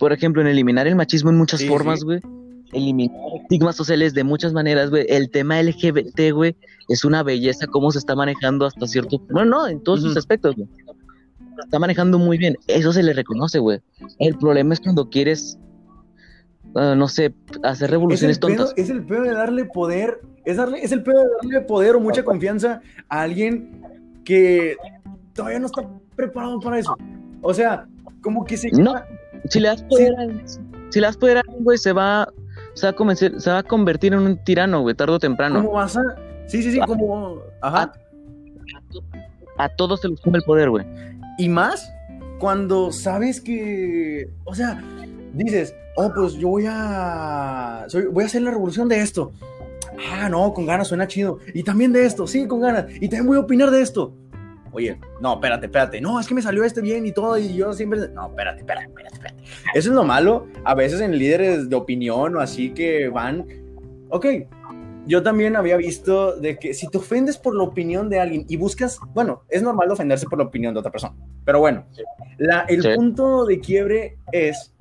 Por 0.00 0.12
ejemplo, 0.12 0.42
en 0.42 0.48
eliminar 0.48 0.86
el 0.88 0.96
machismo 0.96 1.30
en 1.30 1.36
muchas 1.38 1.60
Sí, 1.60 1.68
formas, 1.68 2.00
sí. 2.00 2.04
güey. 2.04 2.20
Eliminar 2.72 3.16
estigmas 3.42 3.76
sociales 3.76 4.12
de 4.12 4.24
muchas 4.24 4.52
maneras, 4.52 4.90
güey. 4.90 5.06
El 5.08 5.30
tema 5.30 5.62
LGBT, 5.62 6.32
güey, 6.32 6.56
es 6.88 7.04
una 7.04 7.22
belleza 7.22 7.66
cómo 7.68 7.90
se 7.92 7.98
está 7.98 8.14
manejando 8.16 8.66
hasta 8.66 8.86
cierto... 8.86 9.18
Bueno, 9.30 9.50
no, 9.50 9.68
en 9.68 9.82
todos 9.82 10.00
sus 10.00 10.10
Ujú. 10.10 10.18
aspectos, 10.18 10.56
güey. 10.56 10.68
Está 11.64 11.78
manejando 11.78 12.18
muy 12.18 12.38
bien. 12.38 12.56
Eso 12.66 12.92
se 12.92 13.02
le 13.02 13.12
reconoce, 13.12 13.58
güey. 13.58 13.80
El 14.18 14.36
problema 14.36 14.74
es 14.74 14.80
cuando 14.80 15.08
quieres, 15.10 15.58
ah, 16.78 16.94
no 16.94 17.08
sé, 17.08 17.34
hacer 17.62 17.86
Es 17.86 17.90
revoluciones 17.90 18.36
el, 18.36 18.40
pedo, 18.40 18.56
tontas. 18.66 18.74
es 18.76 18.90
el 18.90 19.04
pedo 19.04 19.22
de 19.22 19.32
darle 19.32 19.64
poder, 19.66 20.20
es, 20.44 20.56
darle, 20.56 20.82
es 20.82 20.92
el 20.92 21.02
pedo 21.02 21.22
de 21.22 21.28
darle 21.42 21.60
poder 21.66 21.96
o 21.96 22.00
mucha 22.00 22.22
confianza 22.24 22.80
a 23.08 23.22
alguien 23.22 23.82
que 24.24 24.76
todavía 25.34 25.58
no 25.58 25.66
está 25.66 25.82
preparado 26.16 26.60
para 26.60 26.78
eso. 26.78 26.96
O 27.42 27.52
sea, 27.54 27.86
como 28.22 28.44
que 28.44 28.56
se... 28.56 28.70
No. 28.72 28.94
Si 29.48 29.60
le 29.60 29.68
das 29.68 29.82
poder, 29.84 30.12
a- 30.18 30.48
si 30.90 31.00
le 31.00 31.06
das 31.06 31.16
poder 31.16 31.36
a 31.38 31.40
alguien, 31.40 31.64
güey, 31.64 31.78
se 31.78 31.92
va, 31.92 32.28
se 32.74 32.86
va 32.86 32.90
a 32.90 32.92
convencer, 32.94 33.40
se 33.40 33.50
va 33.50 33.58
a 33.58 33.62
convertir 33.62 34.12
en 34.12 34.20
un 34.20 34.36
tirano, 34.44 34.80
güey, 34.82 34.94
tarde 34.94 35.12
o 35.14 35.18
temprano. 35.18 35.60
¿Cómo 35.62 35.72
vas 35.74 35.96
a...? 35.96 36.02
Sí, 36.46 36.62
sí, 36.62 36.72
sí, 36.72 36.80
como... 36.80 37.38
Ajá. 37.60 37.92
A 39.58 39.68
todos 39.68 40.00
se 40.00 40.08
les 40.08 40.20
come 40.20 40.38
el 40.38 40.44
poder, 40.44 40.70
güey. 40.70 40.86
Y 41.38 41.48
más 41.48 41.92
cuando 42.38 42.92
sabes 42.92 43.40
que, 43.40 44.30
o 44.44 44.54
sea, 44.54 44.82
dices, 45.32 45.74
oh, 45.96 46.12
pues 46.14 46.34
yo 46.34 46.48
voy 46.48 46.64
a, 46.68 47.84
soy- 47.88 48.06
voy 48.06 48.24
a 48.24 48.26
hacer 48.26 48.42
la 48.42 48.50
revolución 48.50 48.88
de 48.88 49.00
esto. 49.00 49.32
Ah, 50.12 50.28
no, 50.28 50.52
con 50.52 50.66
ganas 50.66 50.88
suena 50.88 51.06
chido. 51.08 51.38
Y 51.54 51.62
también 51.62 51.92
de 51.92 52.04
esto, 52.04 52.26
sí, 52.26 52.46
con 52.46 52.60
ganas. 52.60 52.86
Y 52.96 53.08
también 53.08 53.26
voy 53.26 53.36
a 53.36 53.40
opinar 53.40 53.70
de 53.70 53.80
esto. 53.80 54.14
Oye, 54.70 54.98
no, 55.20 55.34
espérate, 55.34 55.66
espérate. 55.66 56.00
No, 56.00 56.20
es 56.20 56.26
que 56.28 56.34
me 56.34 56.42
salió 56.42 56.62
este 56.62 56.80
bien 56.82 57.06
y 57.06 57.12
todo. 57.12 57.38
Y 57.38 57.54
yo 57.54 57.72
siempre. 57.72 58.00
No, 58.14 58.26
espérate, 58.28 58.60
espérate, 58.60 58.86
espérate, 58.88 59.14
espérate. 59.14 59.42
Eso 59.74 59.88
es 59.90 59.94
lo 59.94 60.04
malo. 60.04 60.46
A 60.64 60.74
veces 60.74 61.00
en 61.00 61.18
líderes 61.18 61.68
de 61.68 61.74
opinión 61.76 62.36
o 62.36 62.40
así 62.40 62.70
que 62.74 63.08
van. 63.08 63.44
Ok, 64.10 64.26
yo 65.06 65.22
también 65.22 65.56
había 65.56 65.76
visto 65.78 66.36
de 66.36 66.58
que 66.58 66.74
si 66.74 66.86
te 66.88 66.98
ofendes 66.98 67.38
por 67.38 67.56
la 67.56 67.62
opinión 67.64 68.08
de 68.10 68.20
alguien 68.20 68.44
y 68.48 68.56
buscas, 68.56 68.98
bueno, 69.14 69.42
es 69.48 69.62
normal 69.62 69.90
ofenderse 69.90 70.26
por 70.26 70.38
la 70.38 70.44
opinión 70.44 70.74
de 70.74 70.80
otra 70.80 70.92
persona, 70.92 71.14
pero 71.46 71.60
bueno, 71.60 71.86
la- 72.36 72.60
el 72.68 72.82
Sí. 72.82 72.88
punto 72.94 73.46
de 73.46 73.58
quiebre 73.60 74.18
es 74.32 74.74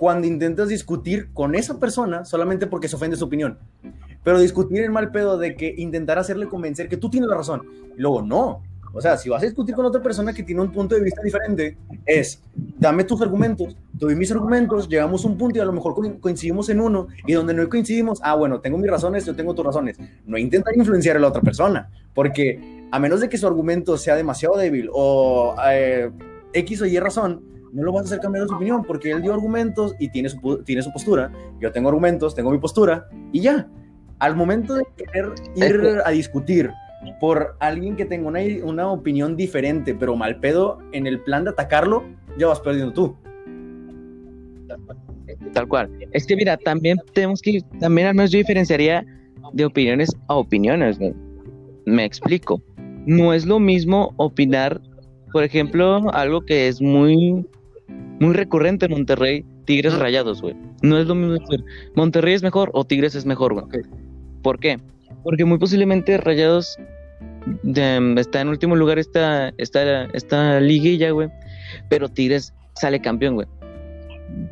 cuando 0.00 0.26
intentas 0.26 0.68
discutir 0.68 1.28
con 1.34 1.54
esa 1.54 1.78
persona 1.78 2.24
solamente 2.24 2.66
porque 2.66 2.88
se 2.88 2.96
ofende 2.96 3.18
su 3.18 3.26
opinión, 3.26 3.58
pero 4.24 4.40
discutir 4.40 4.80
en 4.80 4.92
mal 4.92 5.12
pedo 5.12 5.36
de 5.36 5.54
que 5.56 5.74
intentar 5.76 6.18
hacerle 6.18 6.46
convencer 6.46 6.88
que 6.88 6.96
tú 6.96 7.10
tienes 7.10 7.28
la 7.28 7.36
razón, 7.36 7.60
y 7.94 8.00
luego 8.00 8.22
no, 8.22 8.62
O 8.92 9.00
sea, 9.00 9.18
si 9.18 9.28
vas 9.28 9.42
a 9.42 9.44
discutir 9.44 9.74
con 9.74 9.84
otra 9.84 10.02
persona 10.02 10.32
que 10.32 10.42
tiene 10.42 10.62
un 10.62 10.72
punto 10.72 10.94
de 10.94 11.02
vista 11.02 11.20
diferente, 11.22 11.76
es, 12.06 12.42
dame 12.78 13.04
tus 13.04 13.20
argumentos, 13.20 13.76
doy 13.92 14.16
mis 14.16 14.32
argumentos, 14.32 14.88
llegamos 14.88 15.22
a 15.22 15.28
un 15.28 15.36
punto 15.36 15.58
y 15.58 15.60
a 15.60 15.66
lo 15.66 15.72
mejor 15.72 15.94
coincidimos 16.18 16.70
en 16.70 16.80
uno, 16.80 17.08
y 17.26 17.34
donde 17.34 17.52
no 17.52 17.68
coincidimos, 17.68 18.20
ah, 18.22 18.34
bueno, 18.34 18.60
tengo 18.60 18.78
mis 18.78 18.90
razones, 18.90 19.26
yo 19.26 19.36
tengo 19.36 19.54
tus 19.54 19.66
razones. 19.66 19.98
No 20.24 20.38
intentar 20.38 20.74
influenciar 20.74 21.18
a 21.18 21.20
la 21.20 21.28
otra 21.28 21.42
persona, 21.42 21.90
porque 22.14 22.88
a 22.90 22.98
menos 22.98 23.20
de 23.20 23.28
que 23.28 23.36
su 23.36 23.46
argumento 23.46 23.98
sea 23.98 24.16
demasiado 24.16 24.56
débil 24.56 24.88
o 24.92 25.54
eh, 25.70 26.10
X 26.54 26.80
o 26.80 26.86
Y 26.86 26.98
razón, 26.98 27.49
no 27.72 27.82
lo 27.82 27.92
vas 27.92 28.02
a 28.02 28.04
hacer 28.06 28.20
cambiar 28.20 28.46
su 28.48 28.54
opinión, 28.54 28.84
porque 28.84 29.10
él 29.10 29.22
dio 29.22 29.32
argumentos 29.32 29.94
y 29.98 30.08
tiene 30.10 30.28
su, 30.28 30.62
tiene 30.64 30.82
su 30.82 30.92
postura, 30.92 31.32
yo 31.60 31.70
tengo 31.72 31.88
argumentos, 31.88 32.34
tengo 32.34 32.50
mi 32.50 32.58
postura, 32.58 33.08
y 33.32 33.40
ya. 33.40 33.68
Al 34.18 34.36
momento 34.36 34.74
de 34.74 34.84
querer 34.96 35.32
ir 35.56 35.98
a 36.04 36.10
discutir 36.10 36.70
por 37.20 37.56
alguien 37.60 37.96
que 37.96 38.04
tenga 38.04 38.28
una, 38.28 38.40
una 38.64 38.90
opinión 38.90 39.36
diferente, 39.36 39.94
pero 39.94 40.14
mal 40.14 40.38
pedo, 40.40 40.78
en 40.92 41.06
el 41.06 41.20
plan 41.20 41.44
de 41.44 41.50
atacarlo, 41.50 42.04
ya 42.38 42.48
vas 42.48 42.60
perdiendo 42.60 42.92
tú. 42.92 43.16
Tal 45.52 45.68
cual. 45.68 45.90
Es 46.12 46.26
que 46.26 46.36
mira, 46.36 46.56
también 46.56 46.98
tenemos 47.14 47.40
que, 47.40 47.60
también 47.80 48.08
al 48.08 48.14
menos 48.14 48.30
yo 48.30 48.38
diferenciaría 48.38 49.04
de 49.52 49.64
opiniones 49.64 50.10
a 50.28 50.34
opiniones. 50.34 50.98
Me 51.86 52.04
explico. 52.04 52.62
No 53.06 53.32
es 53.32 53.46
lo 53.46 53.58
mismo 53.58 54.12
opinar, 54.16 54.80
por 55.32 55.42
ejemplo, 55.42 56.10
algo 56.12 56.42
que 56.42 56.68
es 56.68 56.80
muy, 56.80 57.46
muy 58.20 58.34
recurrente 58.34 58.86
en 58.86 58.92
Monterrey, 58.92 59.44
Tigres 59.64 59.98
Rayados, 59.98 60.42
güey. 60.42 60.54
No 60.82 60.98
es 60.98 61.06
lo 61.06 61.14
mismo 61.14 61.32
decir, 61.34 61.64
Monterrey 61.94 62.34
es 62.34 62.42
mejor 62.42 62.70
o 62.74 62.84
Tigres 62.84 63.14
es 63.14 63.24
mejor, 63.26 63.54
güey. 63.54 63.82
¿Por 64.42 64.58
qué? 64.58 64.78
Porque 65.22 65.44
muy 65.44 65.58
posiblemente 65.58 66.16
Rayados 66.18 66.78
está 68.16 68.40
en 68.40 68.48
último 68.48 68.76
lugar 68.76 68.98
esta, 68.98 69.52
esta, 69.58 70.04
esta 70.06 70.60
liguilla, 70.60 71.10
güey. 71.10 71.28
Pero 71.88 72.08
Tigres 72.08 72.52
sale 72.74 73.00
campeón, 73.00 73.34
güey. 73.34 73.46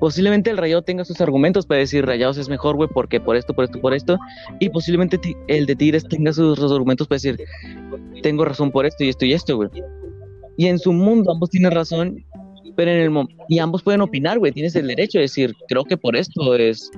Posiblemente 0.00 0.50
el 0.50 0.56
Rayado 0.56 0.82
tenga 0.82 1.04
sus 1.04 1.20
argumentos 1.20 1.66
para 1.66 1.80
decir 1.80 2.04
Rayados 2.04 2.36
es 2.38 2.48
mejor, 2.48 2.76
güey, 2.76 2.88
porque 2.92 3.20
por 3.20 3.36
esto, 3.36 3.54
por 3.54 3.64
esto, 3.64 3.80
por 3.80 3.94
esto. 3.94 4.18
Y 4.60 4.70
posiblemente 4.70 5.18
el 5.48 5.66
de 5.66 5.76
Tigres 5.76 6.04
tenga 6.08 6.32
sus 6.32 6.58
argumentos 6.72 7.06
para 7.06 7.16
decir 7.16 7.38
tengo 8.22 8.44
razón 8.44 8.70
por 8.70 8.86
esto 8.86 9.04
y 9.04 9.08
esto 9.08 9.24
y 9.24 9.32
esto, 9.32 9.56
güey. 9.56 9.70
Y 10.56 10.66
en 10.66 10.78
su 10.78 10.92
mundo 10.92 11.32
ambos 11.32 11.50
tienen 11.50 11.70
razón 11.70 12.24
pero 12.78 12.92
en 12.92 13.12
el 13.12 13.28
y 13.48 13.58
ambos 13.58 13.82
pueden 13.82 14.02
opinar, 14.02 14.38
güey, 14.38 14.52
tienes 14.52 14.76
el 14.76 14.86
derecho 14.86 15.18
de 15.18 15.22
decir, 15.22 15.52
creo 15.66 15.82
que 15.82 15.96
por 15.96 16.14
esto 16.14 16.54
es, 16.54 16.88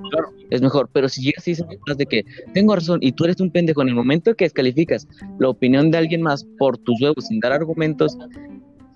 es 0.50 0.60
mejor, 0.60 0.90
pero 0.92 1.08
si 1.08 1.22
llegas 1.22 1.48
y 1.48 1.52
dices 1.52 1.66
de 1.96 2.04
que 2.04 2.22
tengo 2.52 2.74
razón 2.74 2.98
y 3.00 3.12
tú 3.12 3.24
eres 3.24 3.40
un 3.40 3.50
pendejo 3.50 3.80
en 3.80 3.88
el 3.88 3.94
momento 3.94 4.34
que 4.34 4.44
descalificas 4.44 5.08
la 5.38 5.48
opinión 5.48 5.90
de 5.90 5.96
alguien 5.96 6.20
más 6.20 6.44
por 6.58 6.76
tus 6.76 7.00
huevos 7.00 7.24
sin 7.26 7.40
dar 7.40 7.52
argumentos, 7.52 8.18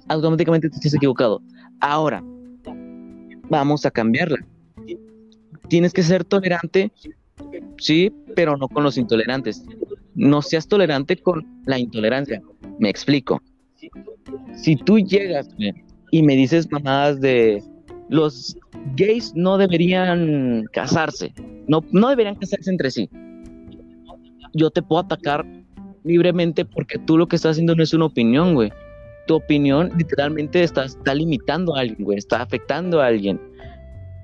automáticamente 0.08 0.68
te 0.68 0.76
estás 0.76 0.92
equivocado. 0.92 1.40
Ahora, 1.80 2.22
vamos 3.48 3.86
a 3.86 3.90
cambiarla. 3.90 4.44
Tienes 5.68 5.94
que 5.94 6.02
ser 6.02 6.22
tolerante, 6.22 6.92
sí, 7.78 8.12
pero 8.36 8.58
no 8.58 8.68
con 8.68 8.84
los 8.84 8.98
intolerantes. 8.98 9.64
No 10.14 10.42
seas 10.42 10.68
tolerante 10.68 11.16
con 11.16 11.46
la 11.64 11.78
intolerancia. 11.78 12.42
Me 12.78 12.90
explico. 12.90 13.40
Si 14.54 14.76
tú 14.76 14.98
llegas, 14.98 15.48
y 16.14 16.22
me 16.22 16.36
dices 16.36 16.70
mamadas 16.70 17.20
de 17.20 17.60
los 18.08 18.56
gays 18.94 19.32
no 19.34 19.58
deberían 19.58 20.64
casarse, 20.70 21.34
no, 21.66 21.84
no 21.90 22.08
deberían 22.08 22.36
casarse 22.36 22.70
entre 22.70 22.92
sí. 22.92 23.10
Yo 24.52 24.70
te 24.70 24.80
puedo 24.80 25.02
atacar 25.02 25.44
libremente 26.04 26.64
porque 26.64 27.00
tú 27.00 27.18
lo 27.18 27.26
que 27.26 27.34
estás 27.34 27.52
haciendo 27.52 27.74
no 27.74 27.82
es 27.82 27.92
una 27.94 28.04
opinión, 28.04 28.54
güey. 28.54 28.70
Tu 29.26 29.34
opinión 29.34 29.90
literalmente 29.98 30.62
está, 30.62 30.84
está 30.84 31.16
limitando 31.16 31.74
a 31.74 31.80
alguien, 31.80 32.04
güey, 32.04 32.18
está 32.18 32.42
afectando 32.42 33.00
a 33.00 33.08
alguien. 33.08 33.40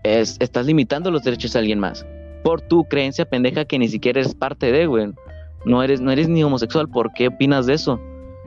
Es, 0.05 0.37
estás 0.39 0.67
limitando 0.67 1.11
los 1.11 1.25
derechos 1.25 1.57
a 1.57 1.59
alguien 1.59 1.81
más. 1.81 2.07
Por 2.45 2.61
tu 2.61 2.85
creencia 2.85 3.29
pendeja 3.29 3.65
que 3.65 3.81
ni 3.81 3.89
siquiera 3.89 4.21
eres 4.21 4.37
parte 4.37 4.71
de, 4.71 4.87
güey. 4.87 5.13
No 5.65 5.83
eres, 5.83 6.01
no 6.01 6.13
eres 6.13 6.29
ni 6.29 6.45
homosexual, 6.45 6.89
¿por 6.89 7.13
qué 7.15 7.27
opinas 7.27 7.67
de 7.67 7.75
eso? 7.75 8.01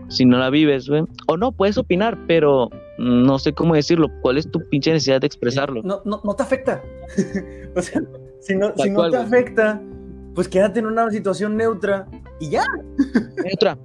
Si 0.10 0.26
no 0.26 0.38
la 0.38 0.50
vives, 0.50 0.90
güey. 0.90 1.04
O 1.28 1.38
no, 1.38 1.52
puedes 1.52 1.78
opinar, 1.78 2.18
pero 2.28 2.70
no 2.98 3.40
sé 3.40 3.54
cómo 3.54 3.76
decirlo, 3.76 4.10
¿cuál 4.22 4.38
es 4.38 4.50
tu 4.50 4.60
pinche 4.70 4.92
necesidad 4.92 5.22
de 5.22 5.28
expresarlo? 5.28 5.82
No, 5.84 6.02
no, 6.06 6.22
no 6.24 6.36
te 6.36 6.44
afecta. 6.44 6.82
o 7.76 7.82
sea, 7.82 8.02
si 8.40 8.56
no, 8.56 8.74
si 8.78 8.90
no 8.90 9.10
te 9.10 9.18
afecta, 9.18 9.82
pues 10.36 10.48
quédate 10.48 10.80
en 10.80 10.88
una 10.88 11.10
situación 11.12 11.58
neutra 11.58 12.08
y 12.40 12.50
ya. 12.50 12.64
neutra. 13.44 13.78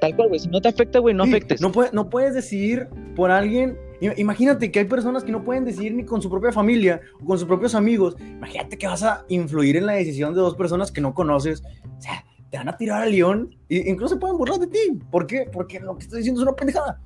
Tal 0.00 0.16
cual, 0.16 0.28
güey. 0.28 0.40
Si 0.40 0.48
no 0.48 0.60
te 0.60 0.68
afecta, 0.68 0.98
güey, 0.98 1.14
no 1.14 1.22
afectes. 1.22 1.60
No, 1.60 1.70
no 1.92 2.10
puedes 2.10 2.34
decidir 2.34 2.88
por 3.14 3.30
alguien. 3.30 3.78
Imagínate 4.16 4.72
que 4.72 4.80
hay 4.80 4.84
personas 4.86 5.22
que 5.22 5.30
no 5.30 5.44
pueden 5.44 5.64
decidir 5.64 5.94
ni 5.94 6.04
con 6.04 6.20
su 6.20 6.28
propia 6.28 6.50
familia 6.50 7.00
o 7.22 7.24
con 7.24 7.38
sus 7.38 7.46
propios 7.46 7.76
amigos. 7.76 8.16
Imagínate 8.18 8.76
que 8.76 8.88
vas 8.88 9.04
a 9.04 9.24
influir 9.28 9.76
en 9.76 9.86
la 9.86 9.92
decisión 9.92 10.34
de 10.34 10.40
dos 10.40 10.56
personas 10.56 10.90
que 10.90 11.00
no 11.00 11.14
conoces. 11.14 11.62
O 11.98 12.00
sea, 12.00 12.24
te 12.52 12.58
van 12.58 12.68
a 12.68 12.76
tirar 12.76 13.02
al 13.02 13.10
león 13.10 13.56
e 13.70 13.90
incluso 13.90 14.18
pueden 14.18 14.36
burlar 14.36 14.58
de 14.58 14.66
ti. 14.66 14.78
¿Por 15.10 15.26
qué? 15.26 15.48
Porque 15.50 15.80
lo 15.80 15.96
que 15.96 16.02
estoy 16.02 16.18
diciendo 16.18 16.42
es 16.42 16.46
una 16.46 16.54
pendejada. 16.54 17.00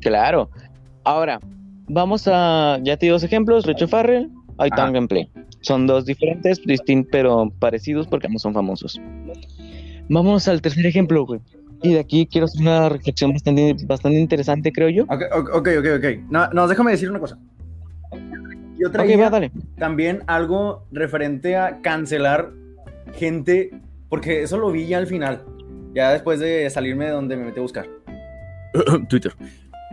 Claro. 0.00 0.48
Ahora, 1.02 1.40
vamos 1.88 2.28
a. 2.28 2.78
Ya 2.84 2.96
te 2.96 3.06
di 3.06 3.10
dos 3.10 3.24
ejemplos: 3.24 3.66
Richo 3.66 3.88
Farrell, 3.88 4.30
hay 4.58 4.70
Gameplay. 4.70 5.28
Son 5.62 5.88
dos 5.88 6.06
diferentes, 6.06 6.62
distintos, 6.64 7.10
pero 7.10 7.50
parecidos 7.58 8.06
porque 8.06 8.28
ambos 8.28 8.42
son 8.42 8.54
famosos. 8.54 9.00
Vamos 10.08 10.46
al 10.46 10.62
tercer 10.62 10.86
ejemplo, 10.86 11.26
güey. 11.26 11.40
Y 11.82 11.94
de 11.94 12.00
aquí 12.00 12.28
quiero 12.30 12.44
hacer 12.44 12.60
una 12.60 12.88
reflexión 12.88 13.32
bastante, 13.32 13.74
bastante 13.84 14.20
interesante, 14.20 14.70
creo 14.70 14.90
yo. 14.90 15.04
Ok, 15.04 15.22
ok, 15.32 15.68
ok, 15.78 15.86
ok. 15.98 16.04
No, 16.30 16.48
no, 16.50 16.68
déjame 16.68 16.92
decir 16.92 17.10
una 17.10 17.18
cosa. 17.18 17.36
Yo 18.78 18.92
traía 18.92 19.30
también 19.76 20.22
algo 20.26 20.84
referente 20.92 21.56
a 21.56 21.80
cancelar 21.80 22.52
gente, 23.16 23.70
porque 24.08 24.42
eso 24.42 24.58
lo 24.58 24.70
vi 24.70 24.86
ya 24.86 24.98
al 24.98 25.06
final, 25.06 25.44
ya 25.94 26.12
después 26.12 26.40
de 26.40 26.68
salirme 26.70 27.06
de 27.06 27.10
donde 27.12 27.36
me 27.36 27.44
metí 27.44 27.58
a 27.58 27.62
buscar. 27.62 27.86
Twitter. 29.08 29.34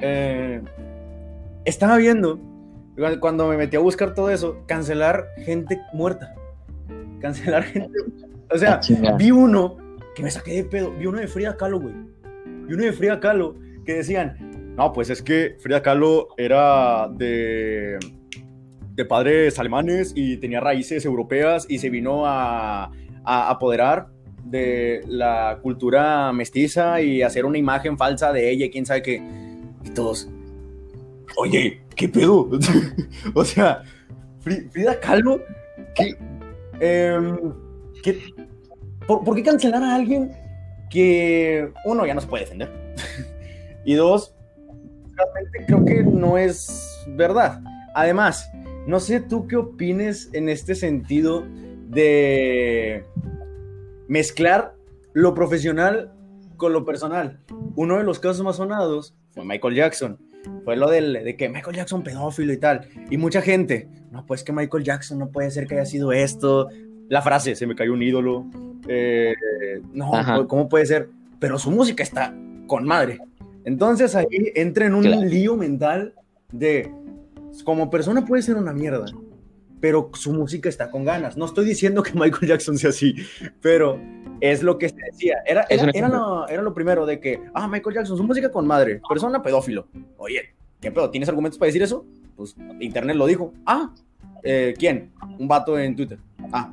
Eh, 0.01 0.61
estaba 1.65 1.97
viendo, 1.97 2.39
cuando 3.19 3.47
me 3.47 3.57
metí 3.57 3.75
a 3.77 3.79
buscar 3.79 4.13
todo 4.13 4.29
eso, 4.29 4.63
cancelar 4.67 5.27
gente 5.37 5.79
muerta. 5.93 6.35
Cancelar 7.19 7.63
gente. 7.63 7.99
O 8.49 8.57
sea, 8.57 8.79
ah, 9.05 9.15
vi 9.17 9.31
uno 9.31 9.77
que 10.15 10.23
me 10.23 10.31
saqué 10.31 10.53
de 10.53 10.63
pedo. 10.63 10.91
Vi 10.91 11.05
uno 11.05 11.19
de 11.19 11.27
Frida 11.27 11.55
Kahlo, 11.55 11.79
güey. 11.79 11.93
Vi 12.67 12.73
uno 12.73 12.83
de 12.83 12.93
Frida 12.93 13.19
Kahlo 13.19 13.55
que 13.85 13.95
decían: 13.95 14.73
No, 14.75 14.91
pues 14.91 15.09
es 15.09 15.21
que 15.21 15.55
Frida 15.59 15.81
Kahlo 15.81 16.29
era 16.37 17.07
de, 17.09 17.97
de 18.93 19.05
padres 19.05 19.57
alemanes 19.59 20.13
y 20.15 20.37
tenía 20.37 20.59
raíces 20.59 21.05
europeas 21.05 21.65
y 21.69 21.77
se 21.77 21.89
vino 21.89 22.25
a, 22.25 22.91
a 23.23 23.49
apoderar 23.49 24.07
de 24.43 25.03
la 25.07 25.59
cultura 25.61 26.31
mestiza 26.33 27.01
y 27.01 27.21
hacer 27.21 27.45
una 27.45 27.57
imagen 27.57 27.97
falsa 27.97 28.33
de 28.33 28.49
ella, 28.49 28.69
quién 28.71 28.85
sabe 28.85 29.01
qué 29.01 29.21
y 29.83 29.89
todos, 29.91 30.29
oye, 31.37 31.81
¿qué 31.95 32.07
pedo? 32.07 32.49
o 33.33 33.45
sea, 33.45 33.83
Frida 34.39 34.99
Kahlo, 34.99 35.41
¿qué, 35.95 36.15
em, 36.79 37.37
por, 39.07 39.35
qué 39.35 39.43
cancelar 39.43 39.83
a 39.83 39.95
alguien 39.95 40.31
que, 40.89 41.71
uno, 41.85 42.05
ya 42.05 42.13
no 42.13 42.21
se 42.21 42.27
puede 42.27 42.43
defender? 42.43 42.71
y 43.85 43.93
dos, 43.95 44.35
realmente 45.15 45.65
creo 45.65 45.85
que 45.85 46.03
no 46.03 46.37
es 46.37 47.05
verdad. 47.15 47.61
Además, 47.93 48.49
no 48.87 48.99
sé 48.99 49.19
tú 49.19 49.47
qué 49.47 49.57
opines 49.57 50.29
en 50.33 50.49
este 50.49 50.75
sentido 50.75 51.43
de 51.89 53.03
mezclar 54.07 54.75
lo 55.13 55.33
profesional 55.33 56.13
con 56.57 56.73
lo 56.73 56.85
personal. 56.85 57.39
Uno 57.75 57.97
de 57.97 58.03
los 58.03 58.19
casos 58.19 58.43
más 58.43 58.57
sonados 58.57 59.15
fue 59.31 59.45
Michael 59.45 59.75
Jackson. 59.75 60.19
Fue 60.63 60.75
lo 60.75 60.89
del, 60.89 61.13
de 61.13 61.35
que 61.35 61.49
Michael 61.49 61.75
Jackson 61.75 62.03
pedófilo 62.03 62.51
y 62.53 62.57
tal. 62.57 62.87
Y 63.09 63.17
mucha 63.17 63.41
gente, 63.41 63.87
no, 64.11 64.25
pues 64.25 64.43
que 64.43 64.51
Michael 64.51 64.83
Jackson 64.83 65.19
no 65.19 65.29
puede 65.29 65.51
ser 65.51 65.67
que 65.67 65.75
haya 65.75 65.85
sido 65.85 66.11
esto. 66.11 66.69
La 67.09 67.21
frase, 67.21 67.55
se 67.55 67.67
me 67.67 67.75
cayó 67.75 67.93
un 67.93 68.01
ídolo. 68.01 68.45
Eh, 68.87 69.33
no, 69.93 70.11
¿cómo 70.47 70.67
puede 70.67 70.85
ser? 70.85 71.09
Pero 71.39 71.59
su 71.59 71.71
música 71.71 72.03
está 72.03 72.35
con 72.67 72.85
madre. 72.85 73.19
Entonces 73.65 74.15
ahí 74.15 74.51
entra 74.55 74.85
en 74.85 74.95
un 74.95 75.29
lío 75.29 75.55
mental 75.55 76.15
de, 76.51 76.91
como 77.63 77.89
persona 77.89 78.25
puede 78.25 78.41
ser 78.41 78.55
una 78.55 78.73
mierda, 78.73 79.05
pero 79.81 80.11
su 80.13 80.31
música 80.31 80.69
está 80.69 80.89
con 80.91 81.03
ganas. 81.03 81.35
No 81.35 81.45
estoy 81.45 81.65
diciendo 81.65 82.03
que 82.03 82.11
Michael 82.13 82.47
Jackson 82.47 82.77
sea 82.77 82.91
así, 82.91 83.15
pero 83.61 83.99
es 84.39 84.63
lo 84.63 84.77
que 84.77 84.87
se 84.89 84.95
decía. 85.11 85.39
Era, 85.45 85.65
era, 85.69 86.61
lo, 86.61 86.73
primero 86.73 87.05
de 87.05 87.19
que, 87.19 87.41
ah, 87.53 87.67
Michael 87.67 87.95
Jackson, 87.95 88.15
su 88.15 88.23
música 88.23 88.49
con 88.51 88.65
madre, 88.65 89.01
persona 89.09 89.41
pedófilo. 89.41 89.87
Oye, 90.17 90.53
¿qué 90.79 90.91
pedo? 90.91 91.09
¿Tienes 91.09 91.27
argumentos 91.27 91.57
para 91.57 91.67
decir 91.67 91.81
eso? 91.81 92.05
Pues 92.37 92.55
Internet 92.79 93.15
lo 93.17 93.25
dijo. 93.25 93.53
Ah, 93.65 93.91
eh, 94.43 94.73
¿quién? 94.77 95.11
Un 95.39 95.47
vato 95.47 95.77
en 95.77 95.95
Twitter. 95.95 96.19
Ah, 96.53 96.71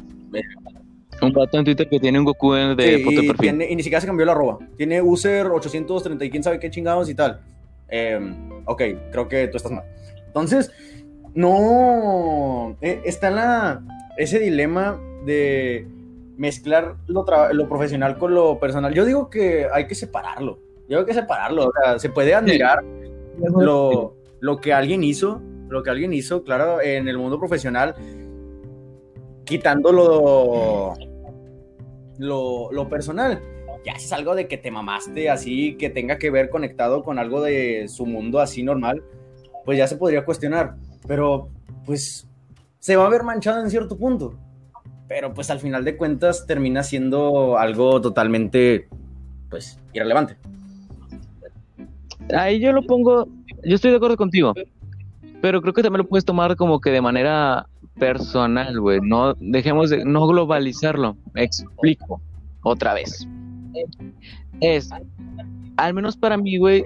Un 1.21 1.33
vato 1.33 1.59
en 1.59 1.65
Twitter 1.65 1.89
que 1.89 1.99
tiene 1.99 2.19
un 2.19 2.25
Goku 2.25 2.53
de 2.53 2.97
Sí, 2.99 3.05
foto 3.05 3.21
de 3.23 3.27
perfil. 3.27 3.37
tiene- 3.41 3.71
y 3.71 3.75
ni 3.77 3.83
siquiera 3.83 4.01
se 4.01 4.07
cambió 4.07 4.25
la 4.27 4.33
arroba. 4.33 4.59
Tiene 4.77 5.03
user 5.03 5.47
830 5.47 6.25
y 6.25 6.31
quién 6.31 6.43
sabe 6.43 6.61
qué 6.61 6.71
chingados 6.71 7.09
y 7.11 7.15
tal. 7.15 7.41
Eh, 7.89 8.21
ok, 8.67 8.83
creo 9.11 9.29
que 9.29 9.49
tú 9.49 9.57
estás 9.57 9.73
mal. 9.73 9.85
Entonces, 10.27 10.71
no. 11.39 12.77
eh, 12.81 13.01
está 13.05 13.31
la, 13.31 13.83
ese 14.17 14.39
dilema 14.39 15.01
de 15.25 15.87
mezclar 16.37 16.97
lo, 17.07 17.25
lo 17.53 17.69
profesional 17.69 18.19
con 18.19 18.35
lo 18.35 18.59
personal. 18.59 18.95
Yo 18.95 19.05
digo 19.05 19.31
que 19.31 19.67
hay 19.73 19.87
que 19.87 19.95
separarlo. 19.95 20.59
Yo 20.89 20.99
digo 20.99 21.07
que 21.07 21.15
separarlo. 21.15 21.67
O 21.67 21.73
sea, 21.83 21.99
se 21.99 22.09
puede 22.09 22.35
admirar 22.35 22.83
lo, 23.39 24.15
lo 24.41 24.61
que 24.61 24.73
alguien 24.73 25.05
hizo, 25.05 25.41
lo 25.69 25.83
que 25.83 25.91
alguien 25.91 26.13
hizo, 26.13 26.43
claro, 26.45 26.81
en 26.81 27.09
el 27.09 27.19
mundo 27.19 27.39
profesional, 27.39 27.95
quitando 29.45 29.93
lo, 29.93 30.95
lo, 32.19 32.73
lo 32.73 32.89
personal. 32.89 33.41
Ya 33.85 33.93
es 33.93 34.13
algo 34.13 34.35
de 34.35 34.49
que 34.49 34.59
te 34.59 34.71
mamaste 34.71 35.31
así, 35.31 35.77
que 35.77 35.89
tenga 35.89 36.19
que 36.19 36.31
ver 36.31 36.51
conectado 36.51 37.03
con 37.03 37.19
algo 37.19 37.41
de 37.43 37.87
su 37.89 38.07
mundo 38.07 38.41
así 38.41 38.63
normal, 38.63 39.03
pues 39.65 39.79
ya 39.79 39.87
se 39.87 39.97
podría 39.97 40.25
cuestionar. 40.25 40.75
Pero, 41.09 41.49
pues, 41.85 42.29
se 42.79 42.95
va 42.95 43.07
a 43.07 43.09
ver 43.09 43.25
manchado 43.25 43.61
en 43.61 43.71
cierto 43.71 43.97
punto. 43.97 44.39
Pero, 45.09 45.35
pues, 45.35 45.51
al 45.51 45.59
final 45.59 45.85
de 45.85 45.97
cuentas 45.97 46.47
termina 46.47 46.85
siendo 46.85 47.59
algo 47.59 48.01
totalmente, 48.01 48.89
pues, 49.51 49.81
irrelevante. 49.95 50.37
Ahí 52.37 52.61
yo 52.61 52.73
lo 52.73 52.83
pongo, 52.83 53.27
yo 53.65 53.75
estoy 53.75 53.91
de 53.91 53.97
acuerdo 53.97 54.19
contigo, 54.19 54.53
pero 55.41 55.63
creo 55.63 55.73
que 55.73 55.83
también 55.83 56.03
lo 56.03 56.09
puedes 56.09 56.27
tomar 56.27 56.57
como 56.57 56.79
que 56.79 56.91
de 56.91 57.01
manera 57.01 57.67
personal, 57.99 58.79
güey. 58.79 59.01
No 59.03 59.35
dejemos 59.41 59.89
de 59.89 60.05
no 60.05 60.27
globalizarlo. 60.27 61.17
Me 61.33 61.45
explico 61.45 62.21
otra 62.63 62.93
vez. 62.93 63.27
Es, 64.61 64.91
al 65.77 65.95
menos 65.95 66.19
para 66.19 66.37
mí, 66.37 66.59
güey, 66.59 66.85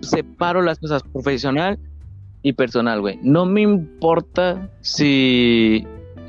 separo 0.00 0.60
las 0.60 0.80
cosas 0.80 1.02
profesional 1.04 1.78
y 2.44 2.52
personal, 2.52 3.00
güey. 3.00 3.18
No 3.22 3.46
me 3.46 3.62
importa 3.62 4.68
si 4.82 5.84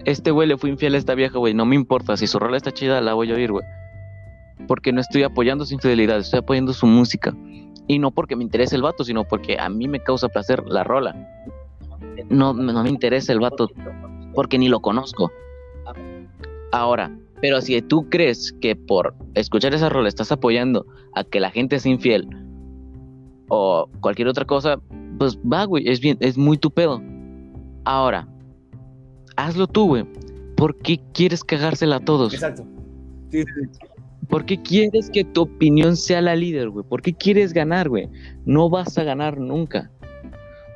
este 0.05 0.31
güey 0.31 0.47
le 0.47 0.57
fue 0.57 0.69
infiel 0.69 0.95
a 0.95 0.97
esta 0.97 1.13
vieja, 1.13 1.37
güey. 1.37 1.53
No 1.53 1.65
me 1.65 1.75
importa. 1.75 2.15
Si 2.15 2.25
su 2.25 2.39
rola 2.39 2.55
está 2.55 2.71
chida, 2.71 3.01
la 3.01 3.13
voy 3.13 3.31
a 3.31 3.35
oír, 3.35 3.51
güey. 3.51 3.65
Porque 4.65 4.93
no 4.93 5.01
estoy 5.01 5.23
apoyando 5.23 5.65
su 5.65 5.73
infidelidad, 5.73 6.17
estoy 6.17 6.39
apoyando 6.39 6.71
su 6.71 6.87
música. 6.87 7.35
Y 7.87 7.99
no 7.99 8.11
porque 8.11 8.37
me 8.37 8.43
interese 8.43 8.77
el 8.77 8.81
vato, 8.81 9.03
sino 9.03 9.25
porque 9.25 9.57
a 9.59 9.67
mí 9.67 9.89
me 9.89 9.99
causa 9.99 10.29
placer 10.29 10.63
la 10.65 10.85
rola. 10.85 11.13
No, 12.29 12.53
no 12.53 12.83
me 12.83 12.89
interesa 12.89 13.33
el 13.33 13.41
vato 13.41 13.69
porque 14.33 14.57
ni 14.57 14.69
lo 14.69 14.79
conozco. 14.79 15.31
Ahora, 16.71 17.11
pero 17.41 17.59
si 17.59 17.81
tú 17.81 18.09
crees 18.09 18.53
que 18.61 18.77
por 18.77 19.15
escuchar 19.33 19.73
esa 19.73 19.89
rola 19.89 20.07
estás 20.07 20.31
apoyando 20.31 20.85
a 21.13 21.25
que 21.25 21.41
la 21.41 21.51
gente 21.51 21.77
sea 21.79 21.91
infiel 21.91 22.29
o 23.49 23.89
cualquier 23.99 24.29
otra 24.29 24.45
cosa, 24.45 24.79
pues 25.17 25.37
va, 25.39 25.65
güey, 25.65 25.87
es 25.87 25.99
bien, 25.99 26.17
es 26.19 26.37
muy 26.37 26.57
tu 26.57 26.71
pedo. 26.71 27.01
Ahora, 27.83 28.27
hazlo 29.37 29.67
tú, 29.67 29.87
güey. 29.87 30.05
¿Por 30.55 30.77
qué 30.77 30.99
quieres 31.13 31.43
cagársela 31.43 31.97
a 31.97 31.99
todos? 31.99 32.33
Exacto. 32.33 32.65
Sí, 33.29 33.43
sí, 33.43 33.45
sí. 33.71 33.87
¿Por 34.29 34.45
qué 34.45 34.61
quieres 34.61 35.09
que 35.09 35.23
tu 35.23 35.43
opinión 35.43 35.95
sea 35.95 36.21
la 36.21 36.35
líder, 36.35 36.69
güey? 36.69 36.85
¿Por 36.87 37.01
qué 37.01 37.13
quieres 37.13 37.53
ganar, 37.53 37.89
güey? 37.89 38.09
No 38.45 38.69
vas 38.69 38.97
a 38.97 39.03
ganar 39.03 39.39
nunca. 39.39 39.91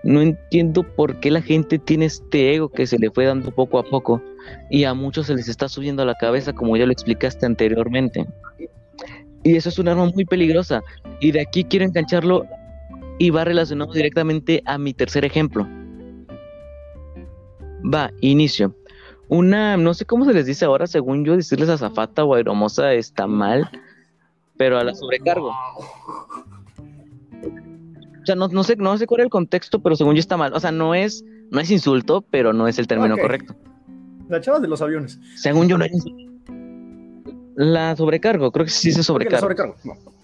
No 0.03 0.21
entiendo 0.21 0.83
por 0.83 1.19
qué 1.19 1.31
la 1.31 1.41
gente 1.41 1.77
tiene 1.77 2.05
este 2.05 2.53
ego 2.53 2.69
que 2.69 2.87
se 2.87 2.97
le 2.97 3.09
fue 3.11 3.25
dando 3.25 3.51
poco 3.51 3.79
a 3.79 3.83
poco 3.83 4.21
y 4.69 4.85
a 4.85 4.93
muchos 4.93 5.27
se 5.27 5.35
les 5.35 5.49
está 5.49 5.67
subiendo 5.67 6.03
a 6.03 6.05
la 6.05 6.15
cabeza 6.15 6.53
como 6.53 6.77
ya 6.77 6.85
lo 6.85 6.91
explicaste 6.91 7.45
anteriormente. 7.45 8.25
Y 9.43 9.55
eso 9.55 9.69
es 9.69 9.79
un 9.79 9.87
arma 9.87 10.05
muy 10.05 10.25
peligrosa. 10.25 10.81
Y 11.19 11.31
de 11.31 11.41
aquí 11.41 11.63
quiero 11.63 11.85
engancharlo 11.85 12.45
y 13.19 13.29
va 13.29 13.43
relacionado 13.43 13.91
directamente 13.93 14.63
a 14.65 14.79
mi 14.79 14.93
tercer 14.93 15.25
ejemplo. 15.25 15.67
Va, 17.93 18.11
inicio. 18.21 18.73
Una, 19.27 19.77
no 19.77 19.93
sé 19.93 20.05
cómo 20.05 20.25
se 20.25 20.33
les 20.33 20.47
dice 20.47 20.65
ahora, 20.65 20.87
según 20.87 21.23
yo, 21.23 21.35
decirles 21.35 21.69
azafata 21.69 22.23
o 22.23 22.33
aeromosa 22.33 22.93
está 22.93 23.27
mal, 23.27 23.69
pero 24.57 24.79
a 24.79 24.83
la 24.83 24.95
sobrecargo. 24.95 25.49
O 28.21 28.25
sea, 28.25 28.35
no, 28.35 28.47
no 28.47 28.63
sé, 28.63 28.75
no 28.77 28.97
sé 28.97 29.05
cuál 29.05 29.21
es 29.21 29.25
el 29.25 29.29
contexto, 29.29 29.79
pero 29.81 29.95
según 29.95 30.15
yo 30.15 30.19
está 30.19 30.37
mal. 30.37 30.53
O 30.53 30.59
sea, 30.59 30.71
no 30.71 30.95
es, 30.95 31.23
no 31.51 31.59
es 31.59 31.69
insulto, 31.69 32.21
pero 32.21 32.53
no 32.53 32.67
es 32.67 32.79
el 32.79 32.87
término 32.87 33.17
correcto. 33.17 33.55
La 34.29 34.41
chava 34.41 34.59
de 34.59 34.67
los 34.67 34.81
aviones. 34.81 35.19
Según 35.35 35.67
yo 35.67 35.77
no 35.77 35.85
es 35.85 35.91
insulto. 35.91 36.23
La 37.55 37.95
sobrecargo, 37.95 38.51
creo 38.51 38.65
que 38.65 38.71
sí 38.71 38.91
se 38.91 39.03
¿Por 39.11 39.23
qué 39.23 39.29
la 39.29 39.39
sobrecargo. 39.39 39.75
sobrecargo? 39.75 40.03
No. 40.05 40.18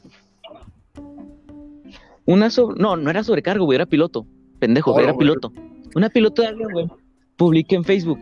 Una 2.25 2.49
sobre... 2.49 2.79
No, 2.81 2.95
no 2.97 3.09
era 3.09 3.23
sobrecargo, 3.23 3.65
güey, 3.65 3.75
era 3.75 3.85
piloto. 3.85 4.25
Pendejo, 4.59 4.93
Oh, 4.93 4.99
era 4.99 5.11
güey. 5.11 5.27
piloto. 5.27 5.51
Una 5.95 6.09
piloto 6.09 6.41
de 6.41 6.47
avión, 6.49 6.71
güey. 6.71 6.87
Publiqué 7.35 7.75
en 7.75 7.83
Facebook. 7.83 8.19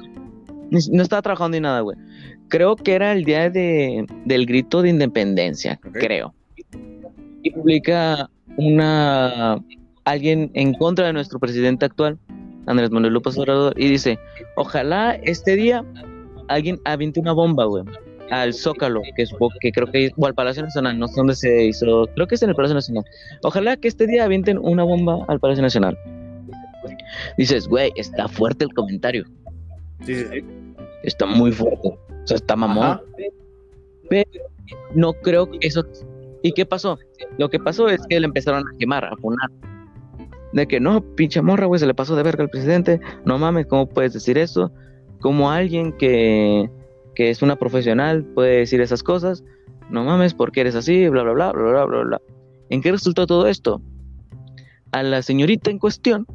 No 0.91 1.03
estaba 1.03 1.21
trabajando 1.21 1.55
ni 1.55 1.61
nada, 1.61 1.81
güey. 1.81 1.97
Creo 2.49 2.75
que 2.75 2.93
era 2.93 3.11
el 3.13 3.23
día 3.23 3.49
de, 3.49 4.05
del 4.25 4.45
grito 4.45 4.81
de 4.81 4.89
independencia, 4.89 5.79
creo. 5.93 6.33
Y 7.43 7.51
publica 7.51 8.29
una 8.57 9.57
alguien 10.05 10.51
en 10.53 10.73
contra 10.73 11.07
de 11.07 11.13
nuestro 11.13 11.39
presidente 11.39 11.85
actual, 11.85 12.17
Andrés 12.65 12.91
Manuel 12.91 13.13
López 13.13 13.37
Obrador, 13.37 13.73
y 13.77 13.87
dice, 13.89 14.19
ojalá 14.55 15.13
este 15.23 15.55
día 15.55 15.83
alguien 16.47 16.79
aviente 16.85 17.19
una 17.19 17.31
bomba, 17.33 17.65
güey, 17.65 17.83
al 18.29 18.53
Zócalo, 18.53 19.01
que, 19.15 19.25
supongo 19.25 19.53
que 19.59 19.71
creo 19.71 19.87
que, 19.91 20.11
o 20.17 20.25
al 20.25 20.33
Palacio 20.33 20.63
Nacional, 20.63 20.97
no 20.97 21.07
sé 21.07 21.15
dónde 21.17 21.35
se 21.35 21.65
hizo, 21.65 22.07
creo 22.15 22.27
que 22.27 22.35
es 22.35 22.43
en 22.43 22.49
el 22.49 22.55
Palacio 22.55 22.75
Nacional. 22.75 23.03
Ojalá 23.43 23.77
que 23.77 23.87
este 23.87 24.07
día 24.07 24.23
avienten 24.23 24.57
una 24.57 24.83
bomba 24.83 25.25
al 25.27 25.39
Palacio 25.39 25.61
Nacional. 25.61 25.97
Dices, 27.37 27.67
güey, 27.67 27.91
está 27.95 28.27
fuerte 28.27 28.65
el 28.65 28.73
comentario, 28.73 29.25
Sí, 30.05 30.15
sí, 30.15 30.25
sí. 30.31 30.45
está 31.03 31.25
muy 31.25 31.51
fuerte, 31.51 31.87
o 31.87 32.27
sea, 32.27 32.35
está 32.35 32.55
mamón. 32.55 32.83
Ajá. 32.83 33.01
Pero 34.09 34.29
no 34.95 35.13
creo 35.13 35.49
que 35.49 35.59
eso. 35.61 35.85
¿Y 36.41 36.51
qué 36.51 36.65
pasó? 36.65 36.99
Lo 37.37 37.49
que 37.49 37.59
pasó 37.59 37.87
es 37.87 38.01
que 38.07 38.19
le 38.19 38.25
empezaron 38.25 38.67
a 38.67 38.77
quemar, 38.77 39.05
a 39.05 39.15
funar. 39.15 39.49
De 40.51 40.67
que 40.67 40.79
no, 40.79 41.01
pinche 41.15 41.41
morra, 41.41 41.65
güey, 41.65 41.79
se 41.79 41.87
le 41.87 41.93
pasó 41.93 42.15
de 42.15 42.23
verga 42.23 42.43
al 42.43 42.49
presidente. 42.49 42.99
No 43.25 43.39
mames, 43.39 43.65
¿cómo 43.65 43.87
puedes 43.87 44.13
decir 44.13 44.37
eso? 44.37 44.71
Como 45.19 45.49
alguien 45.49 45.93
que, 45.93 46.69
que 47.15 47.29
es 47.29 47.41
una 47.41 47.55
profesional 47.55 48.23
puede 48.23 48.57
decir 48.57 48.81
esas 48.81 49.03
cosas. 49.03 49.43
No 49.89 50.03
mames, 50.03 50.33
porque 50.33 50.61
eres 50.61 50.75
así, 50.75 51.07
bla, 51.09 51.23
bla, 51.23 51.33
bla, 51.33 51.51
bla, 51.51 51.63
bla, 51.63 51.85
bla, 51.85 52.03
bla. 52.03 52.21
¿En 52.69 52.81
qué 52.81 52.91
resultó 52.91 53.27
todo 53.27 53.47
esto? 53.47 53.81
A 54.91 55.03
la 55.03 55.21
señorita 55.21 55.69
en 55.69 55.79
cuestión 55.79 56.25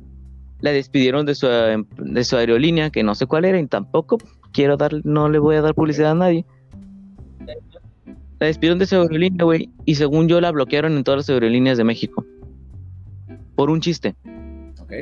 la 0.61 0.73
despidieron 0.73 1.25
de 1.27 1.35
su, 1.35 1.47
de 1.47 2.25
su 2.25 2.37
aerolínea, 2.37 2.91
que 2.91 3.03
no 3.03 3.15
sé 3.15 3.27
cuál 3.27 3.45
era, 3.45 3.59
y 3.59 3.67
tampoco 3.67 4.19
quiero 4.53 4.77
dar, 4.77 4.93
no 5.05 5.29
le 5.29 5.39
voy 5.39 5.57
a 5.57 5.63
dar 5.63 5.75
publicidad 5.75 6.13
a 6.13 6.15
nadie. 6.15 6.45
La 8.41 8.47
despidieron 8.47 8.79
de 8.79 8.87
su 8.87 8.97
aerolínea, 8.97 9.45
güey, 9.45 9.71
y 9.85 9.97
según 9.97 10.29
yo 10.29 10.41
la 10.41 10.51
bloquearon 10.51 10.97
en 10.97 11.05
todas 11.05 11.19
las 11.19 11.31
aerolíneas 11.31 11.79
de 11.79 11.85
México. 11.85 12.25
Por 13.55 13.71
un 13.71 13.81
chiste, 13.81 14.15
Ok. 14.81 14.93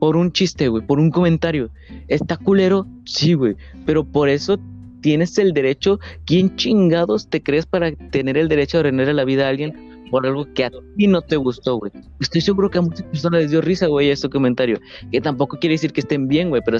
Por 0.00 0.16
un 0.16 0.32
chiste, 0.32 0.66
güey, 0.66 0.84
por 0.84 0.98
un 0.98 1.10
comentario. 1.10 1.70
¿Está 2.08 2.36
culero? 2.36 2.88
Sí, 3.04 3.34
güey, 3.34 3.54
pero 3.86 4.02
por 4.02 4.28
eso 4.28 4.58
tienes 5.02 5.38
el 5.38 5.52
derecho. 5.52 6.00
¿Quién 6.24 6.56
chingados 6.56 7.28
te 7.28 7.42
crees 7.42 7.66
para 7.66 7.92
tener 7.92 8.36
el 8.36 8.48
derecho 8.48 8.78
de 8.78 8.84
rendirle 8.84 9.14
la 9.14 9.24
vida 9.24 9.46
a 9.46 9.50
alguien 9.50 9.90
por 10.10 10.26
algo 10.26 10.52
que 10.54 10.64
a 10.64 10.70
ti 10.96 11.06
no 11.06 11.20
te 11.22 11.36
gustó, 11.36 11.76
güey? 11.76 11.92
Estoy 12.18 12.40
seguro 12.40 12.70
que 12.70 12.78
a 12.78 12.82
muchas 12.82 13.02
personas 13.04 13.42
les 13.42 13.50
dio 13.50 13.60
risa, 13.60 13.86
güey, 13.86 14.10
este 14.10 14.28
comentario. 14.28 14.80
Que 15.12 15.20
tampoco 15.20 15.58
quiere 15.58 15.74
decir 15.74 15.92
que 15.92 16.00
estén 16.00 16.26
bien, 16.26 16.48
güey, 16.48 16.62
pero 16.64 16.78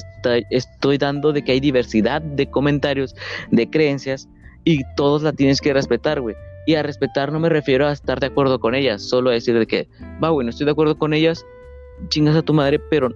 estoy 0.50 0.98
dando 0.98 1.32
de 1.32 1.44
que 1.44 1.52
hay 1.52 1.60
diversidad 1.60 2.22
de 2.22 2.50
comentarios, 2.50 3.14
de 3.50 3.68
creencias, 3.68 4.28
y 4.64 4.80
todos 4.96 5.22
la 5.22 5.32
tienes 5.32 5.60
que 5.60 5.72
respetar, 5.72 6.20
güey. 6.20 6.34
Y 6.66 6.74
a 6.74 6.82
respetar 6.82 7.32
no 7.32 7.40
me 7.40 7.48
refiero 7.48 7.86
a 7.86 7.92
estar 7.92 8.18
de 8.18 8.26
acuerdo 8.26 8.60
con 8.60 8.74
ellas, 8.74 9.02
solo 9.02 9.30
a 9.30 9.34
decir 9.34 9.58
de 9.58 9.66
que, 9.66 9.88
va, 10.22 10.30
güey, 10.30 10.44
no 10.44 10.50
estoy 10.50 10.66
de 10.66 10.72
acuerdo 10.72 10.96
con 10.98 11.14
ellas, 11.14 11.44
chingas 12.08 12.36
a 12.36 12.42
tu 12.42 12.52
madre, 12.54 12.78
pero 12.90 13.10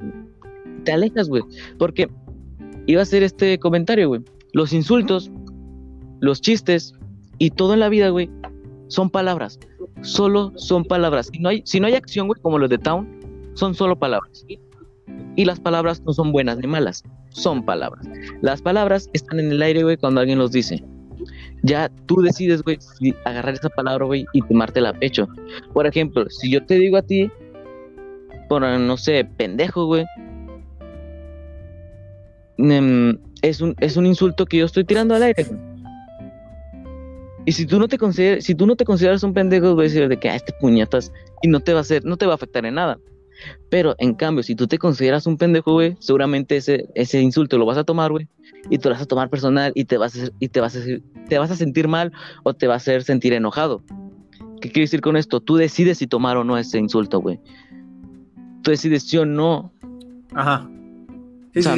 te 0.84 0.92
alejas, 0.92 1.28
güey. 1.28 1.42
Porque 1.78 2.08
iba 2.86 3.00
a 3.00 3.04
hacer 3.04 3.22
este 3.22 3.58
comentario, 3.58 4.08
güey. 4.08 4.22
Los 4.52 4.72
insultos, 4.72 5.30
los 6.20 6.40
chistes 6.40 6.94
y 7.38 7.50
todo 7.50 7.74
en 7.74 7.80
la 7.80 7.88
vida, 7.88 8.10
güey, 8.10 8.30
son 8.88 9.10
palabras. 9.10 9.58
Solo 10.02 10.52
son 10.56 10.84
palabras. 10.84 11.28
Si 11.32 11.38
no 11.38 11.48
hay, 11.48 11.62
si 11.64 11.80
no 11.80 11.86
hay 11.86 11.94
acción, 11.94 12.26
güey, 12.26 12.40
como 12.40 12.58
los 12.58 12.70
de 12.70 12.78
Town, 12.78 13.08
son 13.54 13.74
solo 13.74 13.98
palabras. 13.98 14.44
Y 15.36 15.44
las 15.44 15.60
palabras 15.60 16.02
no 16.02 16.12
son 16.12 16.32
buenas 16.32 16.58
ni 16.58 16.66
malas, 16.66 17.02
son 17.30 17.64
palabras. 17.64 18.06
Las 18.40 18.62
palabras 18.62 19.10
están 19.12 19.40
en 19.40 19.50
el 19.50 19.62
aire, 19.62 19.82
güey, 19.82 19.96
cuando 19.96 20.20
alguien 20.20 20.38
los 20.38 20.52
dice. 20.52 20.84
Ya 21.62 21.90
tú 22.06 22.20
decides, 22.20 22.62
güey, 22.62 22.78
si 22.80 23.14
agarrar 23.24 23.54
esa 23.54 23.68
palabra, 23.70 24.04
güey, 24.04 24.26
y 24.32 24.42
tomártela 24.42 24.90
a 24.90 24.92
pecho. 24.92 25.26
Por 25.72 25.86
ejemplo, 25.86 26.28
si 26.28 26.50
yo 26.50 26.64
te 26.64 26.74
digo 26.74 26.98
a 26.98 27.02
ti, 27.02 27.30
por, 28.48 28.62
no 28.62 28.96
sé, 28.96 29.24
pendejo, 29.24 29.86
güey. 29.86 30.04
em, 32.58 33.18
es 33.42 33.60
un, 33.60 33.74
es 33.80 33.96
un 33.96 34.06
insulto 34.06 34.46
que 34.46 34.58
yo 34.58 34.66
estoy 34.66 34.84
tirando 34.84 35.14
al 35.14 35.22
aire. 35.22 35.46
Y 37.46 37.52
si 37.52 37.66
tú 37.66 37.78
no 37.78 37.88
te 37.88 37.98
consideras, 37.98 39.22
un 39.22 39.34
pendejo, 39.34 39.74
voy 39.74 39.86
a 39.86 40.08
de 40.08 40.16
que 40.18 40.30
ah, 40.30 40.36
este 40.36 40.52
puñetas 40.60 41.12
y 41.42 41.48
no 41.48 41.60
te 41.60 41.72
va 41.72 41.80
a 41.80 41.82
hacer, 41.82 42.04
no 42.04 42.16
te 42.16 42.26
va 42.26 42.32
a 42.32 42.34
afectar 42.36 42.64
en 42.64 42.74
nada. 42.74 42.98
Pero 43.68 43.94
en 43.98 44.14
cambio, 44.14 44.42
si 44.42 44.54
tú 44.54 44.66
te 44.66 44.78
consideras 44.78 45.26
un 45.26 45.36
pendejo, 45.36 45.72
güey, 45.72 45.96
seguramente 45.98 46.56
ese, 46.56 46.88
ese 46.94 47.20
insulto 47.20 47.58
lo 47.58 47.66
vas 47.66 47.76
a 47.76 47.84
tomar, 47.84 48.12
güey, 48.12 48.28
y 48.70 48.78
te 48.78 48.88
lo 48.88 48.94
vas 48.94 49.02
a 49.02 49.06
tomar 49.06 49.28
personal 49.28 49.72
y 49.74 49.84
te 49.84 49.98
vas 49.98 50.16
a, 50.16 50.28
y 50.40 50.48
te 50.48 50.60
vas 50.60 50.76
a, 50.76 50.80
te 51.28 51.38
vas 51.38 51.50
a 51.50 51.56
sentir 51.56 51.88
mal 51.88 52.12
o 52.44 52.54
te 52.54 52.66
va 52.66 52.76
a 52.76 52.80
sentir 52.80 53.34
enojado. 53.34 53.82
¿Qué 54.60 54.70
quiere 54.70 54.84
decir 54.84 55.02
con 55.02 55.16
esto? 55.16 55.40
Tú 55.40 55.56
decides 55.56 55.98
si 55.98 56.06
tomar 56.06 56.38
o 56.38 56.44
no 56.44 56.56
ese 56.56 56.78
insulto, 56.78 57.20
güey. 57.20 57.38
Tú 58.64 58.72
decides 58.72 59.04
sí 59.04 59.18
o 59.18 59.24
no. 59.24 59.70
Ajá. 60.32 60.68
O 61.56 61.62
sea, 61.62 61.76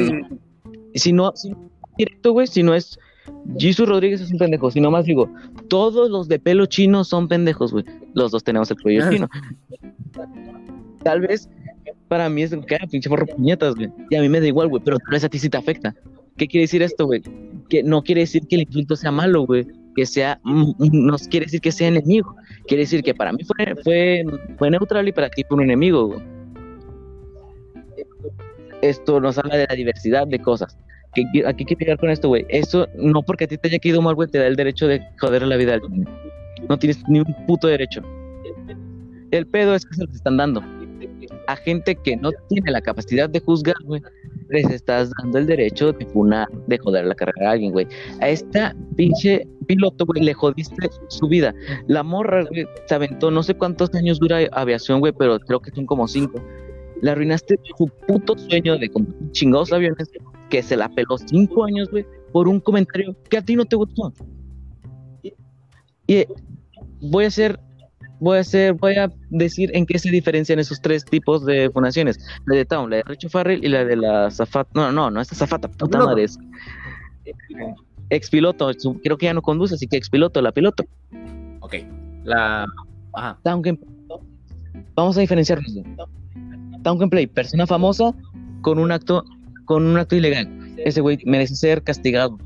si 0.95 1.13
no, 1.13 1.31
si 1.35 1.53
directo, 1.97 2.31
güey, 2.31 2.47
si 2.47 2.63
no 2.63 2.73
es 2.73 2.97
Jesus 3.59 3.87
Rodríguez 3.87 4.21
es 4.21 4.31
un 4.31 4.39
pendejo, 4.39 4.71
si 4.71 4.81
no 4.81 4.89
más 4.89 5.05
digo, 5.05 5.31
todos 5.67 6.09
los 6.09 6.27
de 6.27 6.39
pelo 6.39 6.65
chino 6.65 7.03
son 7.03 7.27
pendejos, 7.27 7.71
güey. 7.71 7.85
Los 8.13 8.31
dos 8.31 8.43
tenemos 8.43 8.71
el 8.71 8.81
cuello 8.81 9.09
chino. 9.11 9.29
Tal 11.03 11.21
vez 11.21 11.49
para 12.07 12.29
mí 12.29 12.41
es 12.41 12.55
que 12.67 12.75
ah, 12.75 12.87
pinche 12.89 13.09
forro 13.09 13.25
puñetas, 13.25 13.75
güey. 13.75 13.89
Y 14.09 14.15
a 14.15 14.21
mí 14.21 14.29
me 14.29 14.39
da 14.39 14.47
igual, 14.47 14.69
güey, 14.69 14.81
pero 14.83 14.97
tal 14.97 15.11
vez 15.11 15.23
a 15.23 15.29
ti 15.29 15.39
sí 15.39 15.49
te 15.49 15.57
afecta. 15.57 15.93
¿Qué 16.37 16.47
quiere 16.47 16.63
decir 16.63 16.81
esto, 16.81 17.05
güey? 17.05 17.21
Que 17.69 17.83
no 17.83 18.01
quiere 18.01 18.21
decir 18.21 18.43
que 18.47 18.55
el 18.55 18.61
insulto 18.61 18.95
sea 18.95 19.11
malo, 19.11 19.45
güey. 19.45 19.67
Que 19.95 20.05
sea, 20.05 20.39
mm, 20.43 20.71
mm, 20.77 21.05
no 21.05 21.17
quiere 21.29 21.47
decir 21.47 21.59
que 21.59 21.71
sea 21.71 21.87
enemigo. 21.87 22.35
Quiere 22.67 22.83
decir 22.83 23.03
que 23.03 23.13
para 23.13 23.33
mí 23.33 23.43
fue, 23.43 23.75
fue, 23.83 24.23
fue 24.57 24.71
neutral 24.71 25.07
y 25.07 25.11
para 25.11 25.29
ti 25.29 25.43
fue 25.47 25.57
un 25.57 25.63
enemigo, 25.63 26.07
güey. 26.07 26.36
Esto 28.81 29.19
nos 29.19 29.37
habla 29.37 29.57
de 29.57 29.67
la 29.69 29.75
diversidad 29.75 30.27
de 30.27 30.39
cosas. 30.39 30.77
¿Qué, 31.13 31.23
aquí 31.45 31.65
que 31.65 31.75
llegar 31.75 31.97
con 31.97 32.09
esto, 32.09 32.27
güey. 32.27 32.45
Eso 32.49 32.87
no 32.95 33.23
porque 33.23 33.45
a 33.45 33.47
ti 33.47 33.57
te 33.57 33.69
haya 33.69 33.79
caído 33.79 34.01
mal, 34.01 34.15
güey, 34.15 34.29
te 34.29 34.37
da 34.37 34.47
el 34.47 34.55
derecho 34.55 34.87
de 34.87 35.01
joder 35.19 35.41
la 35.43 35.55
vida 35.55 35.79
No 36.69 36.77
tienes 36.77 37.01
ni 37.07 37.19
un 37.19 37.45
puto 37.47 37.67
derecho. 37.67 38.01
El 39.31 39.47
pedo 39.47 39.75
es 39.75 39.85
que 39.85 39.95
se 39.95 40.05
los 40.05 40.15
están 40.15 40.37
dando 40.37 40.61
a 41.47 41.55
gente 41.55 41.95
que 41.95 42.15
no 42.17 42.31
tiene 42.49 42.71
la 42.71 42.81
capacidad 42.81 43.29
de 43.29 43.39
juzgar, 43.39 43.75
güey, 43.85 44.01
les 44.49 44.69
estás 44.69 45.11
dando 45.21 45.39
el 45.39 45.47
derecho 45.47 45.91
de 45.93 46.05
de 46.67 46.77
joder 46.77 47.05
la 47.05 47.15
carrera 47.15 47.49
a 47.49 47.51
alguien, 47.53 47.71
güey. 47.71 47.87
A 48.21 48.29
esta 48.29 48.75
pinche 48.95 49.47
piloto, 49.65 50.05
güey, 50.05 50.23
le 50.23 50.33
jodiste 50.33 50.89
su 51.07 51.27
vida. 51.27 51.53
La 51.87 52.03
morra, 52.03 52.43
güey, 52.43 52.67
se 52.85 52.95
aventó, 52.95 53.31
no 53.31 53.43
sé 53.43 53.55
cuántos 53.55 53.93
años 53.95 54.19
dura 54.19 54.39
aviación, 54.51 54.99
güey, 54.99 55.13
pero 55.17 55.39
creo 55.39 55.59
que 55.61 55.71
son 55.71 55.85
como 55.85 56.07
cinco. 56.07 56.41
Le 57.01 57.11
arruinaste 57.11 57.59
su 57.77 57.87
puto 58.07 58.37
sueño 58.37 58.77
de 58.77 58.89
comprar 58.89 59.31
chingados 59.31 59.71
aviones 59.71 60.09
que 60.49 60.63
se 60.63 60.77
la 60.77 60.89
peló 60.89 61.17
cinco 61.17 61.65
años, 61.65 61.89
güey, 61.91 62.05
por 62.31 62.47
un 62.47 62.59
comentario 62.59 63.15
que 63.29 63.37
a 63.37 63.41
ti 63.41 63.55
no 63.55 63.65
te 63.65 63.75
gustó. 63.75 64.13
Y 66.07 66.25
voy 67.01 67.25
a 67.25 67.31
ser 67.31 67.59
voy 68.19 68.37
a 68.37 68.41
hacer, 68.41 68.73
voy 68.73 68.95
a 68.95 69.11
decir 69.29 69.71
en 69.73 69.85
qué 69.85 69.99
se 69.99 70.09
diferencian 70.09 70.59
esos 70.59 70.81
tres 70.81 71.05
tipos 71.05 71.45
de 71.45 71.69
fundaciones. 71.69 72.19
La 72.45 72.55
de 72.55 72.65
Town, 72.65 72.89
la 72.89 72.97
de 72.97 73.03
Richo 73.03 73.29
Farrell 73.29 73.63
y 73.63 73.67
la 73.67 73.85
de 73.85 73.95
la 73.95 74.31
Zafata. 74.31 74.69
No, 74.73 74.91
no, 74.91 75.11
no, 75.11 75.21
esta 75.21 75.35
Zafata, 75.35 75.67
puta 75.67 75.97
madre 75.99 76.23
es. 76.23 76.37
Expiloto, 78.09 78.71
creo 79.03 79.17
que 79.17 79.25
ya 79.25 79.33
no 79.33 79.41
conduce, 79.41 79.75
así 79.75 79.87
que 79.87 79.97
expiloto, 79.97 80.41
la 80.41 80.51
piloto. 80.51 80.85
Ok. 81.59 81.75
La. 82.23 82.65
Ajá. 83.13 83.39
Town 83.43 83.61
Vamos 84.95 85.17
a 85.17 85.21
diferenciarnos. 85.21 85.73
Town 86.83 87.09
Play, 87.09 87.27
persona 87.27 87.67
famosa 87.67 88.13
con 88.61 88.79
un 88.79 88.91
acto, 88.91 89.23
con 89.65 89.85
un 89.85 89.97
acto 89.97 90.15
ilegal. 90.15 90.49
Ese 90.77 91.01
güey 91.01 91.19
merece 91.25 91.55
ser 91.55 91.83
castigado. 91.83 92.37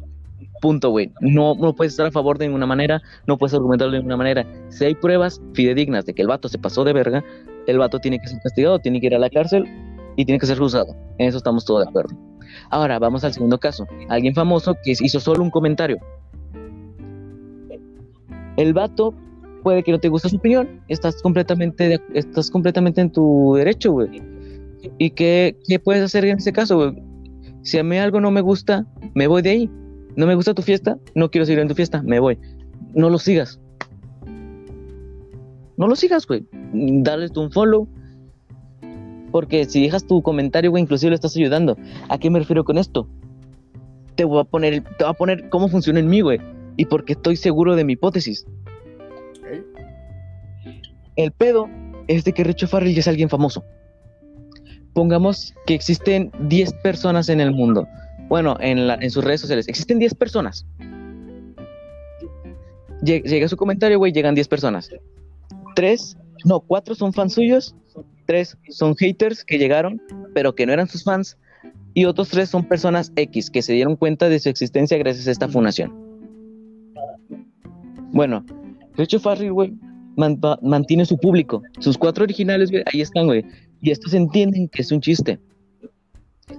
Punto, 0.61 0.89
güey. 0.89 1.11
No, 1.21 1.55
no 1.55 1.73
puedes 1.73 1.93
estar 1.93 2.05
a 2.05 2.11
favor 2.11 2.37
de 2.37 2.45
ninguna 2.45 2.67
manera, 2.67 3.01
no 3.25 3.37
puedes 3.37 3.53
argumentarlo 3.53 3.93
de 3.93 3.99
ninguna 3.99 4.17
manera. 4.17 4.45
Si 4.69 4.85
hay 4.85 4.95
pruebas 4.95 5.41
fidedignas 5.53 6.05
de 6.05 6.13
que 6.13 6.21
el 6.21 6.27
vato 6.27 6.47
se 6.47 6.59
pasó 6.59 6.83
de 6.83 6.93
verga, 6.93 7.23
el 7.67 7.77
vato 7.77 7.99
tiene 7.99 8.19
que 8.19 8.27
ser 8.27 8.39
castigado, 8.41 8.79
tiene 8.79 8.99
que 8.99 9.07
ir 9.07 9.15
a 9.15 9.19
la 9.19 9.29
cárcel 9.29 9.65
y 10.15 10.25
tiene 10.25 10.39
que 10.39 10.45
ser 10.45 10.57
juzgado. 10.57 10.95
En 11.17 11.27
eso 11.27 11.37
estamos 11.37 11.65
todos 11.65 11.83
de 11.83 11.89
acuerdo. 11.89 12.15
Ahora, 12.69 12.99
vamos 12.99 13.23
al 13.23 13.33
segundo 13.33 13.57
caso. 13.59 13.87
Alguien 14.09 14.35
famoso 14.35 14.75
que 14.83 14.91
hizo 14.91 15.19
solo 15.19 15.43
un 15.43 15.49
comentario. 15.49 15.97
El 18.57 18.73
vato 18.73 19.13
puede 19.61 19.83
que 19.83 19.91
no 19.91 19.99
te 19.99 20.09
guste 20.09 20.29
su 20.29 20.37
opinión, 20.37 20.81
estás 20.87 21.21
completamente, 21.21 21.99
estás 22.13 22.49
completamente 22.49 23.01
en 23.01 23.11
tu 23.11 23.55
derecho, 23.55 23.91
güey. 23.91 24.21
¿Y 24.97 25.11
qué, 25.11 25.57
qué 25.67 25.79
puedes 25.79 26.03
hacer 26.03 26.25
en 26.25 26.37
ese 26.37 26.51
caso, 26.51 26.77
güey? 26.77 27.03
Si 27.61 27.77
a 27.77 27.83
mí 27.83 27.97
algo 27.97 28.19
no 28.19 28.31
me 28.31 28.41
gusta, 28.41 28.85
me 29.13 29.27
voy 29.27 29.41
de 29.41 29.49
ahí 29.49 29.71
no 30.15 30.27
me 30.27 30.35
gusta 30.35 30.53
tu 30.53 30.61
fiesta, 30.61 30.97
no 31.15 31.29
quiero 31.29 31.45
seguir 31.45 31.59
en 31.59 31.67
tu 31.67 31.75
fiesta, 31.75 32.01
me 32.03 32.19
voy. 32.19 32.37
No 32.93 33.09
lo 33.09 33.17
sigas. 33.17 33.59
No 35.77 35.87
lo 35.87 35.95
sigas, 35.95 36.27
güey. 36.27 36.45
Dale 36.73 37.29
tú 37.29 37.41
un 37.41 37.51
follow. 37.51 37.87
Porque 39.31 39.65
si 39.65 39.83
dejas 39.83 40.05
tu 40.05 40.21
comentario, 40.21 40.71
güey, 40.71 40.83
inclusive 40.83 41.11
lo 41.11 41.15
estás 41.15 41.35
ayudando. 41.37 41.77
¿A 42.09 42.17
qué 42.17 42.29
me 42.29 42.39
refiero 42.39 42.65
con 42.65 42.77
esto? 42.77 43.07
Te 44.15 44.25
voy 44.25 44.41
a 44.41 44.43
poner, 44.43 44.83
te 44.97 45.05
voy 45.05 45.11
a 45.11 45.13
poner 45.13 45.49
cómo 45.49 45.69
funciona 45.69 45.99
en 45.99 46.09
mí, 46.09 46.19
güey. 46.19 46.39
Y 46.75 46.85
porque 46.85 47.13
estoy 47.13 47.37
seguro 47.37 47.75
de 47.75 47.85
mi 47.85 47.93
hipótesis. 47.93 48.45
El 51.15 51.31
pedo 51.31 51.69
es 52.07 52.23
de 52.23 52.33
que 52.33 52.43
Richo 52.43 52.67
Farrell 52.67 52.93
ya 52.93 53.01
es 53.01 53.07
alguien 53.07 53.29
famoso. 53.29 53.63
Pongamos 54.93 55.53
que 55.65 55.73
existen 55.73 56.31
10 56.39 56.73
personas 56.83 57.29
en 57.29 57.39
el 57.39 57.51
mundo 57.51 57.87
bueno, 58.31 58.55
en, 58.61 59.11
sus 59.11 59.25
redes 59.25 59.41
sociales, 59.41 59.67
existen 59.67 59.99
10 59.99 60.15
personas. 60.15 60.65
Llega 63.03 63.45
su 63.49 63.57
comentario, 63.57 63.97
güey, 63.97 64.13
llegan 64.13 64.35
10 64.35 64.47
personas. 64.47 64.89
Tres, 65.75 66.15
no, 66.45 66.61
cuatro 66.61 66.95
son 66.95 67.11
fans 67.11 67.33
suyos, 67.33 67.75
tres 68.27 68.57
son 68.69 68.95
haters 68.95 69.43
que 69.43 69.57
llegaron, 69.57 70.01
pero 70.33 70.55
que 70.55 70.65
no 70.65 70.71
eran 70.71 70.87
sus 70.87 71.03
fans, 71.03 71.37
y 71.93 72.05
otros 72.05 72.29
tres 72.29 72.47
son 72.47 72.63
personas 72.63 73.11
X 73.17 73.49
que 73.49 73.61
se 73.61 73.73
dieron 73.73 73.97
cuenta 73.97 74.29
de 74.29 74.39
su 74.39 74.47
existencia 74.47 74.97
gracias 74.97 75.27
a 75.27 75.31
esta 75.31 75.49
fundación. 75.49 75.93
Bueno, 78.13 78.45
Richo 78.95 79.19
Farrell, 79.19 79.51
güey, 79.51 79.73
mantiene 80.15 81.05
su 81.05 81.17
público. 81.17 81.61
Sus 81.79 81.97
cuatro 81.97 82.23
originales, 82.23 82.71
güey, 82.71 82.83
ahí 82.91 83.01
están, 83.01 83.25
güey. 83.25 83.45
Y 83.81 83.91
estos 83.91 84.13
entienden 84.13 84.67
que 84.69 84.81
es 84.81 84.91
un 84.91 85.01
chiste. 85.01 85.39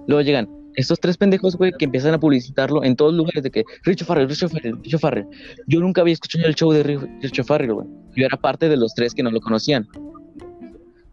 Luego 0.07 0.23
llegan 0.23 0.49
estos 0.77 1.01
tres 1.01 1.17
pendejos, 1.17 1.57
güey, 1.57 1.73
que 1.79 1.85
empiezan 1.85 2.15
a 2.15 2.21
publicitarlo 2.21 2.83
en 2.85 2.97
todos 2.97 3.15
lugares 3.15 3.43
de 3.43 3.51
que 3.51 3.65
Richo 3.85 4.05
Farrell, 4.05 4.29
Richo 4.29 4.49
Farrell, 4.49 4.79
Richo 4.83 4.99
Farrell. 4.99 5.27
Yo 5.67 5.81
nunca 5.81 6.01
había 6.01 6.15
escuchado 6.15 6.47
el 6.47 6.55
show 6.55 6.73
de 6.73 6.83
Richo 6.83 7.45
Farrell, 7.45 7.75
güey. 7.75 7.87
Yo 8.17 8.27
era 8.27 8.37
parte 8.37 8.69
de 8.69 8.77
los 8.77 8.95
tres 8.95 9.15
que 9.15 9.23
no 9.23 9.31
lo 9.31 9.41
conocían. 9.41 9.87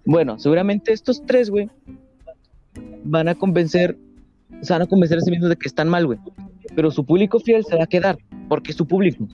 Bueno, 0.06 0.40
seguramente 0.40 0.94
estos 0.94 1.24
tres, 1.26 1.50
güey, 1.50 1.70
van 3.04 3.28
a 3.28 3.36
convencer, 3.36 3.98
se 4.62 4.74
van 4.74 4.84
a 4.84 4.88
convencer 4.88 5.18
a 5.18 5.22
sí 5.22 5.32
mismos 5.32 5.50
de 5.50 5.56
que 5.56 5.68
están 5.68 5.90
mal, 5.90 6.06
güey. 6.06 6.20
Pero 6.76 6.92
su 6.92 7.06
público 7.06 7.40
fiel 7.40 7.66
se 7.66 7.76
va 7.76 7.84
a 7.84 7.88
quedar, 7.88 8.18
porque 8.48 8.72
es 8.72 8.78
su 8.78 8.88
público. 8.88 9.28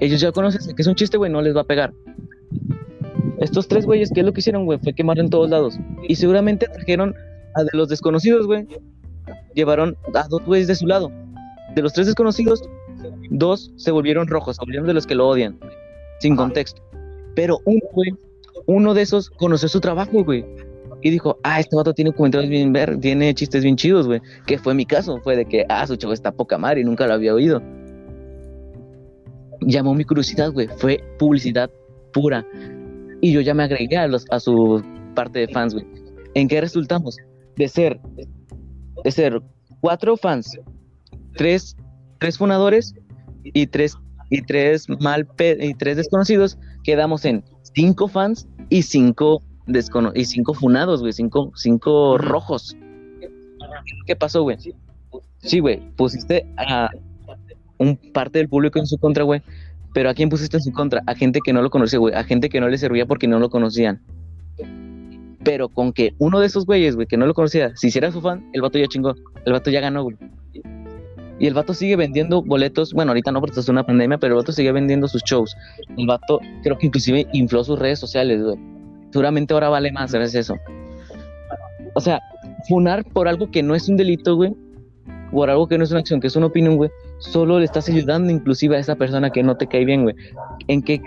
Ellos 0.00 0.20
ya 0.20 0.32
conocen 0.32 0.74
que 0.74 0.82
es 0.82 0.88
un 0.88 0.94
chiste, 0.94 1.16
güey, 1.18 1.30
no 1.30 1.42
les 1.42 1.54
va 1.54 1.60
a 1.60 1.64
pegar. 1.64 1.92
Estos 3.38 3.68
tres 3.68 3.86
güeyes, 3.86 4.10
¿qué 4.12 4.20
es 4.20 4.26
lo 4.26 4.32
que 4.32 4.40
hicieron, 4.40 4.64
güey? 4.64 4.78
Fue 4.78 4.92
quemar 4.92 5.18
en 5.18 5.30
todos 5.30 5.48
lados. 5.48 5.78
Y 6.08 6.16
seguramente 6.16 6.66
trajeron 6.66 7.14
a 7.54 7.62
de 7.62 7.70
los 7.72 7.88
desconocidos, 7.88 8.46
güey, 8.46 8.66
llevaron 9.54 9.96
a 10.14 10.28
dos 10.28 10.44
güeyes 10.44 10.68
de 10.68 10.74
su 10.74 10.86
lado. 10.86 11.10
De 11.74 11.82
los 11.82 11.92
tres 11.92 12.06
desconocidos, 12.06 12.62
dos 13.30 13.72
se 13.76 13.90
volvieron 13.90 14.26
rojos, 14.26 14.56
se 14.56 14.64
volvieron 14.64 14.86
de 14.86 14.94
los 14.94 15.06
que 15.06 15.14
lo 15.14 15.28
odian, 15.28 15.58
sin 16.20 16.36
contexto. 16.36 16.82
Pero 17.34 17.60
uno, 17.64 17.80
güey, 17.92 18.12
uno 18.66 18.94
de 18.94 19.02
esos 19.02 19.30
conoció 19.30 19.68
su 19.68 19.80
trabajo, 19.80 20.24
güey. 20.24 20.44
Y 21.02 21.10
dijo, 21.10 21.38
ah, 21.42 21.60
este 21.60 21.76
vato 21.76 21.94
tiene 21.94 22.12
comentarios 22.12 22.50
bien 22.50 22.72
ver, 22.72 22.98
tiene 22.98 23.32
chistes 23.34 23.62
bien 23.62 23.76
chidos, 23.76 24.06
güey. 24.06 24.20
Que 24.46 24.58
fue 24.58 24.74
mi 24.74 24.84
caso, 24.84 25.18
fue 25.22 25.36
de 25.36 25.46
que, 25.46 25.64
ah, 25.68 25.86
su 25.86 25.96
chavo 25.96 26.12
está 26.12 26.32
poca 26.32 26.58
madre 26.58 26.82
y 26.82 26.84
nunca 26.84 27.06
lo 27.06 27.14
había 27.14 27.32
oído. 27.32 27.62
Llamó 29.60 29.94
mi 29.94 30.04
curiosidad, 30.04 30.52
güey. 30.52 30.68
Fue 30.78 31.02
publicidad 31.18 31.70
pura. 32.12 32.46
Y 33.20 33.32
yo 33.32 33.40
ya 33.40 33.54
me 33.54 33.64
agregué 33.64 33.96
a, 33.96 34.06
los, 34.06 34.24
a 34.30 34.40
su 34.40 34.82
parte 35.14 35.40
de 35.40 35.48
fans, 35.48 35.74
güey. 35.74 35.86
¿En 36.34 36.48
qué 36.48 36.60
resultamos? 36.60 37.16
de 37.60 37.68
ser, 37.68 38.00
de 39.04 39.10
ser 39.10 39.42
cuatro 39.80 40.16
fans, 40.16 40.58
tres, 41.36 41.76
tres 42.18 42.38
fundadores 42.38 42.94
y 43.44 43.66
tres, 43.66 43.98
y 44.30 44.40
tres 44.42 44.86
mal 45.00 45.28
y 45.38 45.74
tres 45.74 45.98
desconocidos, 45.98 46.58
quedamos 46.84 47.24
en 47.26 47.44
cinco 47.74 48.08
fans 48.08 48.48
y 48.70 48.82
cinco 48.82 49.42
descono 49.66 50.10
y 50.14 50.24
cinco 50.24 50.54
funados, 50.54 51.00
güey, 51.00 51.12
cinco, 51.12 51.52
cinco 51.54 52.16
rojos. 52.16 52.74
¿Qué 54.06 54.16
pasó, 54.16 54.42
güey? 54.42 54.56
Sí, 55.38 55.60
güey, 55.60 55.80
pusiste 55.96 56.46
a 56.56 56.88
un 57.80 57.96
parte 57.96 58.38
del 58.38 58.48
público 58.48 58.78
en 58.78 58.86
su 58.86 58.98
contra, 58.98 59.24
güey. 59.24 59.42
Pero 59.92 60.08
¿a 60.10 60.14
quién 60.14 60.28
pusiste 60.28 60.56
en 60.58 60.62
su 60.62 60.70
contra? 60.70 61.02
A 61.06 61.14
gente 61.14 61.40
que 61.44 61.52
no 61.52 61.62
lo 61.62 61.70
conocía, 61.70 61.98
güey. 61.98 62.14
A 62.14 62.22
gente 62.22 62.48
que 62.48 62.60
no 62.60 62.68
le 62.68 62.78
servía 62.78 63.06
porque 63.06 63.26
no 63.26 63.40
lo 63.40 63.50
conocían. 63.50 64.00
Pero 65.42 65.68
con 65.68 65.92
que 65.92 66.14
uno 66.18 66.38
de 66.38 66.46
esos 66.46 66.66
güeyes, 66.66 66.94
güey, 66.94 67.08
que 67.08 67.16
no 67.16 67.26
lo 67.26 67.34
conocía, 67.34 67.74
si 67.74 67.88
hiciera 67.88 68.12
su 68.12 68.20
fan, 68.20 68.48
el 68.52 68.60
vato 68.60 68.78
ya 68.78 68.86
chingó. 68.86 69.14
El 69.44 69.52
vato 69.52 69.70
ya 69.70 69.80
ganó, 69.80 70.04
güey. 70.04 70.16
Y 71.40 71.46
el 71.46 71.54
vato 71.54 71.72
sigue 71.72 71.96
vendiendo 71.96 72.42
boletos. 72.42 72.92
Bueno, 72.92 73.12
ahorita 73.12 73.32
no 73.32 73.40
porque 73.40 73.52
esto 73.52 73.62
es 73.62 73.68
una 73.70 73.84
pandemia, 73.84 74.18
pero 74.18 74.34
el 74.34 74.40
vato 74.40 74.52
sigue 74.52 74.70
vendiendo 74.72 75.08
sus 75.08 75.22
shows. 75.24 75.56
El 75.96 76.06
vato 76.06 76.38
creo 76.62 76.76
que 76.76 76.86
inclusive 76.86 77.26
infló 77.32 77.64
sus 77.64 77.78
redes 77.78 77.98
sociales, 77.98 78.42
güey. 78.42 78.58
Seguramente 79.10 79.54
ahora 79.54 79.70
vale 79.70 79.90
más 79.90 80.14
a 80.14 80.22
eso. 80.22 80.56
O 81.94 82.00
sea, 82.00 82.20
funar 82.68 83.04
por 83.04 83.26
algo 83.26 83.50
que 83.50 83.62
no 83.62 83.74
es 83.74 83.88
un 83.88 83.96
delito, 83.96 84.36
güey. 84.36 84.54
Por 85.32 85.48
algo 85.48 85.66
que 85.66 85.78
no 85.78 85.84
es 85.84 85.90
una 85.90 86.00
acción, 86.00 86.20
que 86.20 86.26
es 86.26 86.36
una 86.36 86.46
opinión, 86.46 86.76
güey. 86.76 86.90
Solo 87.20 87.58
le 87.58 87.66
estás 87.66 87.88
ayudando 87.88 88.32
inclusive 88.32 88.76
a 88.76 88.80
esa 88.80 88.96
persona 88.96 89.30
que 89.30 89.42
no 89.42 89.56
te 89.56 89.66
cae 89.66 89.84
bien, 89.84 90.04
güey. 90.04 90.16
¿En 90.68 90.82
qué, 90.82 91.00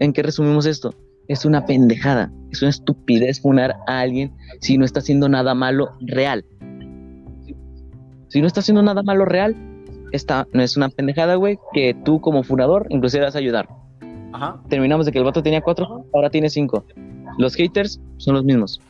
¿En 0.00 0.12
qué 0.12 0.22
resumimos 0.22 0.66
esto? 0.66 0.92
Es 1.28 1.44
una 1.44 1.64
pendejada. 1.64 2.32
Es 2.50 2.62
una 2.62 2.70
estupidez 2.70 3.40
funar 3.40 3.76
a 3.86 4.00
alguien 4.00 4.32
si 4.60 4.76
no 4.76 4.84
está 4.84 4.98
haciendo 4.98 5.28
nada 5.28 5.54
malo 5.54 5.92
real. 6.00 6.44
Si 8.26 8.40
no 8.40 8.46
está 8.46 8.60
haciendo 8.60 8.82
nada 8.82 9.02
malo 9.04 9.24
real, 9.24 9.54
esta 10.10 10.48
no 10.52 10.62
es 10.62 10.76
una 10.76 10.88
pendejada, 10.88 11.36
güey, 11.36 11.58
que 11.72 11.94
tú 12.04 12.20
como 12.20 12.42
fundador 12.42 12.86
inclusive 12.90 13.24
vas 13.24 13.36
a 13.36 13.38
ayudar. 13.38 13.68
Ajá. 14.32 14.60
Terminamos 14.68 15.06
de 15.06 15.12
que 15.12 15.18
el 15.18 15.24
vato 15.24 15.44
tenía 15.44 15.60
cuatro, 15.60 16.06
ahora 16.12 16.28
tiene 16.28 16.50
cinco. 16.50 16.84
Los 17.38 17.54
haters 17.54 18.00
son 18.16 18.34
los 18.34 18.44
mismos. 18.44 18.80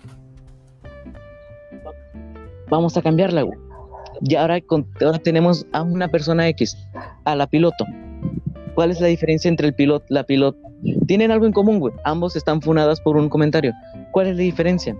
Vamos 2.70 2.96
a 2.96 3.02
cambiarla, 3.02 3.42
güey. 3.42 3.58
Y 4.24 4.34
ahora, 4.36 4.58
ahora 5.00 5.18
tenemos 5.18 5.66
a 5.72 5.82
una 5.82 6.08
persona 6.08 6.48
X, 6.48 6.76
a 7.24 7.36
la 7.36 7.46
piloto. 7.46 7.84
¿Cuál 8.74 8.90
es 8.90 9.00
la 9.00 9.08
diferencia 9.08 9.48
entre 9.48 9.68
el 9.68 9.74
piloto 9.74 10.06
la 10.08 10.24
piloto? 10.24 10.58
Tienen 11.06 11.30
algo 11.30 11.46
en 11.46 11.52
común, 11.52 11.78
güey. 11.78 11.92
Ambos 12.04 12.36
están 12.36 12.62
funadas 12.62 13.00
por 13.00 13.16
un 13.16 13.28
comentario. 13.28 13.72
¿Cuál 14.12 14.28
es 14.28 14.36
la 14.36 14.42
diferencia? 14.42 14.96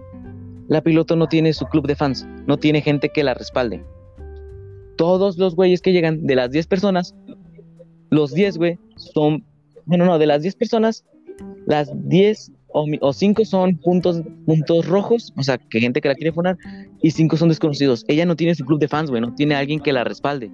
La 0.68 0.82
piloto 0.82 1.16
no 1.16 1.26
tiene 1.26 1.52
su 1.52 1.66
club 1.66 1.86
de 1.86 1.96
fans, 1.96 2.26
no 2.46 2.56
tiene 2.56 2.80
gente 2.80 3.08
que 3.08 3.24
la 3.24 3.34
respalde 3.34 3.82
todos 4.96 5.38
los 5.38 5.56
güeyes 5.56 5.80
que 5.80 5.92
llegan, 5.92 6.26
de 6.26 6.36
las 6.36 6.50
10 6.50 6.66
personas, 6.66 7.14
los 8.10 8.32
10, 8.32 8.58
güey, 8.58 8.78
son, 8.96 9.44
bueno, 9.84 10.04
no, 10.04 10.18
de 10.18 10.26
las 10.26 10.42
10 10.42 10.54
personas, 10.56 11.04
las 11.66 11.90
10 12.08 12.52
o, 12.72 13.12
5 13.12 13.44
son 13.44 13.76
puntos, 13.76 14.22
puntos 14.46 14.86
rojos, 14.86 15.32
o 15.36 15.42
sea, 15.42 15.58
que 15.58 15.80
gente 15.80 16.00
que 16.00 16.08
la 16.08 16.14
quiere 16.14 16.32
poner, 16.32 16.56
y 17.02 17.10
5 17.10 17.36
son 17.36 17.48
desconocidos. 17.48 18.04
Ella 18.08 18.26
no 18.26 18.36
tiene 18.36 18.54
su 18.54 18.64
club 18.64 18.78
de 18.80 18.88
fans, 18.88 19.10
güey, 19.10 19.20
no 19.20 19.34
tiene 19.34 19.54
alguien 19.54 19.80
que 19.80 19.92
la 19.92 20.04
respalde, 20.04 20.50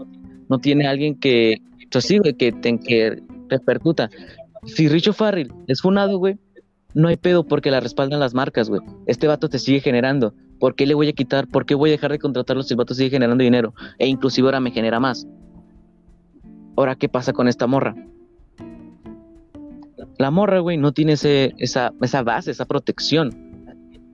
no 0.48 0.58
tiene 0.58 0.86
alguien 0.86 1.18
que, 1.18 1.58
pues 1.90 2.04
sí, 2.04 2.18
güey, 2.18 2.34
que, 2.34 2.52
que 2.60 3.22
repercuta. 3.48 4.10
Si 4.64 4.88
Richo 4.88 5.12
Farrell 5.12 5.52
es 5.66 5.80
funado, 5.80 6.18
güey, 6.18 6.38
no 6.94 7.08
hay 7.08 7.16
pedo 7.16 7.46
porque 7.46 7.70
la 7.70 7.80
respaldan 7.80 8.20
las 8.20 8.34
marcas, 8.34 8.68
güey. 8.68 8.80
Este 9.06 9.26
vato 9.26 9.48
te 9.48 9.58
sigue 9.58 9.80
generando. 9.80 10.34
¿Por 10.58 10.74
qué 10.74 10.86
le 10.86 10.94
voy 10.94 11.08
a 11.08 11.12
quitar? 11.12 11.46
¿Por 11.46 11.64
qué 11.64 11.74
voy 11.74 11.90
a 11.90 11.92
dejar 11.92 12.10
de 12.10 12.18
contratarlo 12.18 12.62
si 12.62 12.74
el 12.74 12.78
vato 12.78 12.94
sigue 12.94 13.10
generando 13.10 13.44
dinero? 13.44 13.74
E 13.98 14.08
inclusive 14.08 14.48
ahora 14.48 14.60
me 14.60 14.70
genera 14.70 14.98
más. 14.98 15.26
Ahora, 16.76 16.96
¿qué 16.96 17.08
pasa 17.08 17.32
con 17.32 17.46
esta 17.46 17.66
morra? 17.66 17.94
La 20.18 20.30
morra, 20.30 20.58
güey, 20.58 20.76
no 20.76 20.92
tiene 20.92 21.12
ese, 21.12 21.54
esa, 21.58 21.92
esa 22.02 22.22
base, 22.22 22.50
esa 22.50 22.64
protección. 22.64 23.32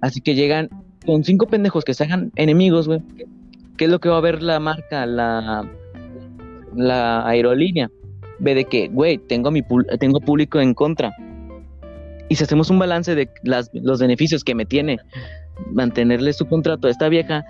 Así 0.01 0.21
que 0.21 0.35
llegan 0.35 0.69
con 1.07 1.25
cinco 1.25 1.47
pendejos 1.47 1.85
que 1.85 1.95
se 1.95 2.05
hagan 2.05 2.31
enemigos, 2.37 2.87
güey. 2.87 3.01
¿Qué 3.77 3.87
es 3.87 3.91
lo 3.91 4.01
que 4.01 4.09
va 4.09 4.19
a 4.19 4.21
ver 4.21 4.43
la 4.43 4.61
marca, 4.61 5.07
la, 5.07 5.69
la 6.77 7.27
aerolínea? 7.27 7.91
Ve 8.39 8.55
de 8.55 8.65
que, 8.67 8.89
güey, 8.89 9.19
tengo, 9.19 9.51
mi, 9.51 9.63
tengo 9.99 10.21
público 10.21 10.61
en 10.61 10.75
contra 10.75 11.13
y 12.29 12.37
si 12.37 12.45
hacemos 12.45 12.71
un 12.71 12.79
balance 12.79 13.15
de 13.15 13.29
los 13.43 14.01
beneficios 14.01 14.45
que 14.45 14.55
me 14.55 14.65
tiene 14.65 14.99
mantenerle 15.73 16.33
su 16.33 16.47
contrato 16.47 16.89
a 16.89 16.91
esta 16.91 17.09
vieja 17.09 17.45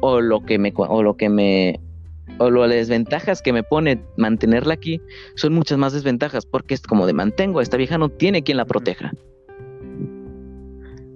o 0.00 0.20
lo 0.20 0.40
que 0.40 0.58
me 0.58 0.72
o 0.76 1.02
lo 1.02 1.16
que 1.16 1.28
me 1.28 1.80
o 2.38 2.50
las 2.50 2.70
desventajas 2.70 3.40
que 3.42 3.52
me 3.52 3.62
pone 3.62 4.02
mantenerla 4.16 4.74
aquí 4.74 5.00
son 5.36 5.54
muchas 5.54 5.78
más 5.78 5.92
desventajas 5.92 6.44
porque 6.44 6.74
es 6.74 6.82
como 6.82 7.06
de 7.06 7.12
mantengo, 7.12 7.60
esta 7.60 7.76
vieja 7.76 7.98
no 7.98 8.08
tiene 8.08 8.42
quien 8.42 8.56
la 8.56 8.64
proteja. 8.64 9.12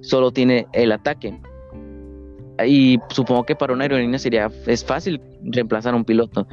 Solo 0.01 0.31
tiene 0.31 0.67
el 0.73 0.93
ataque. 0.93 1.39
Y 2.67 2.99
supongo 3.11 3.45
que 3.45 3.57
para 3.57 3.73
una 3.73 3.85
aerolínea 3.85 4.19
sería 4.19 4.51
es 4.67 4.85
fácil 4.85 5.21
reemplazar 5.43 5.95
a 5.95 5.97
un 5.97 6.05
piloto. 6.05 6.47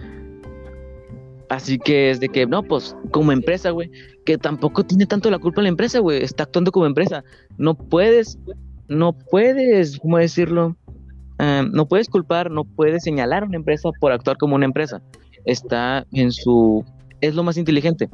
Así 1.49 1.77
que 1.77 2.09
es 2.09 2.19
de 2.19 2.27
que, 2.27 2.45
no, 2.45 2.61
pues 2.61 2.95
como 3.11 3.31
empresa, 3.31 3.71
güey, 3.71 3.89
que 4.25 4.37
tampoco 4.37 4.83
tiene 4.83 5.05
tanto 5.05 5.31
la 5.31 5.39
culpa 5.39 5.61
la 5.61 5.69
empresa, 5.69 5.99
güey, 5.99 6.21
está 6.21 6.43
actuando 6.43 6.71
como 6.71 6.85
empresa. 6.85 7.23
No 7.57 7.73
puedes, 7.75 8.37
no 8.89 9.13
puedes, 9.13 9.97
¿cómo 9.99 10.17
decirlo? 10.17 10.75
Eh, 11.39 11.63
no 11.71 11.87
puedes 11.87 12.09
culpar, 12.09 12.51
no 12.51 12.63
puedes 12.63 13.03
señalar 13.03 13.43
a 13.43 13.45
una 13.45 13.57
empresa 13.57 13.89
por 13.99 14.11
actuar 14.11 14.37
como 14.37 14.55
una 14.55 14.65
empresa. 14.65 15.01
Está 15.45 16.05
en 16.11 16.31
su... 16.31 16.83
es 17.21 17.35
lo 17.35 17.43
más 17.43 17.57
inteligente. 17.57 18.09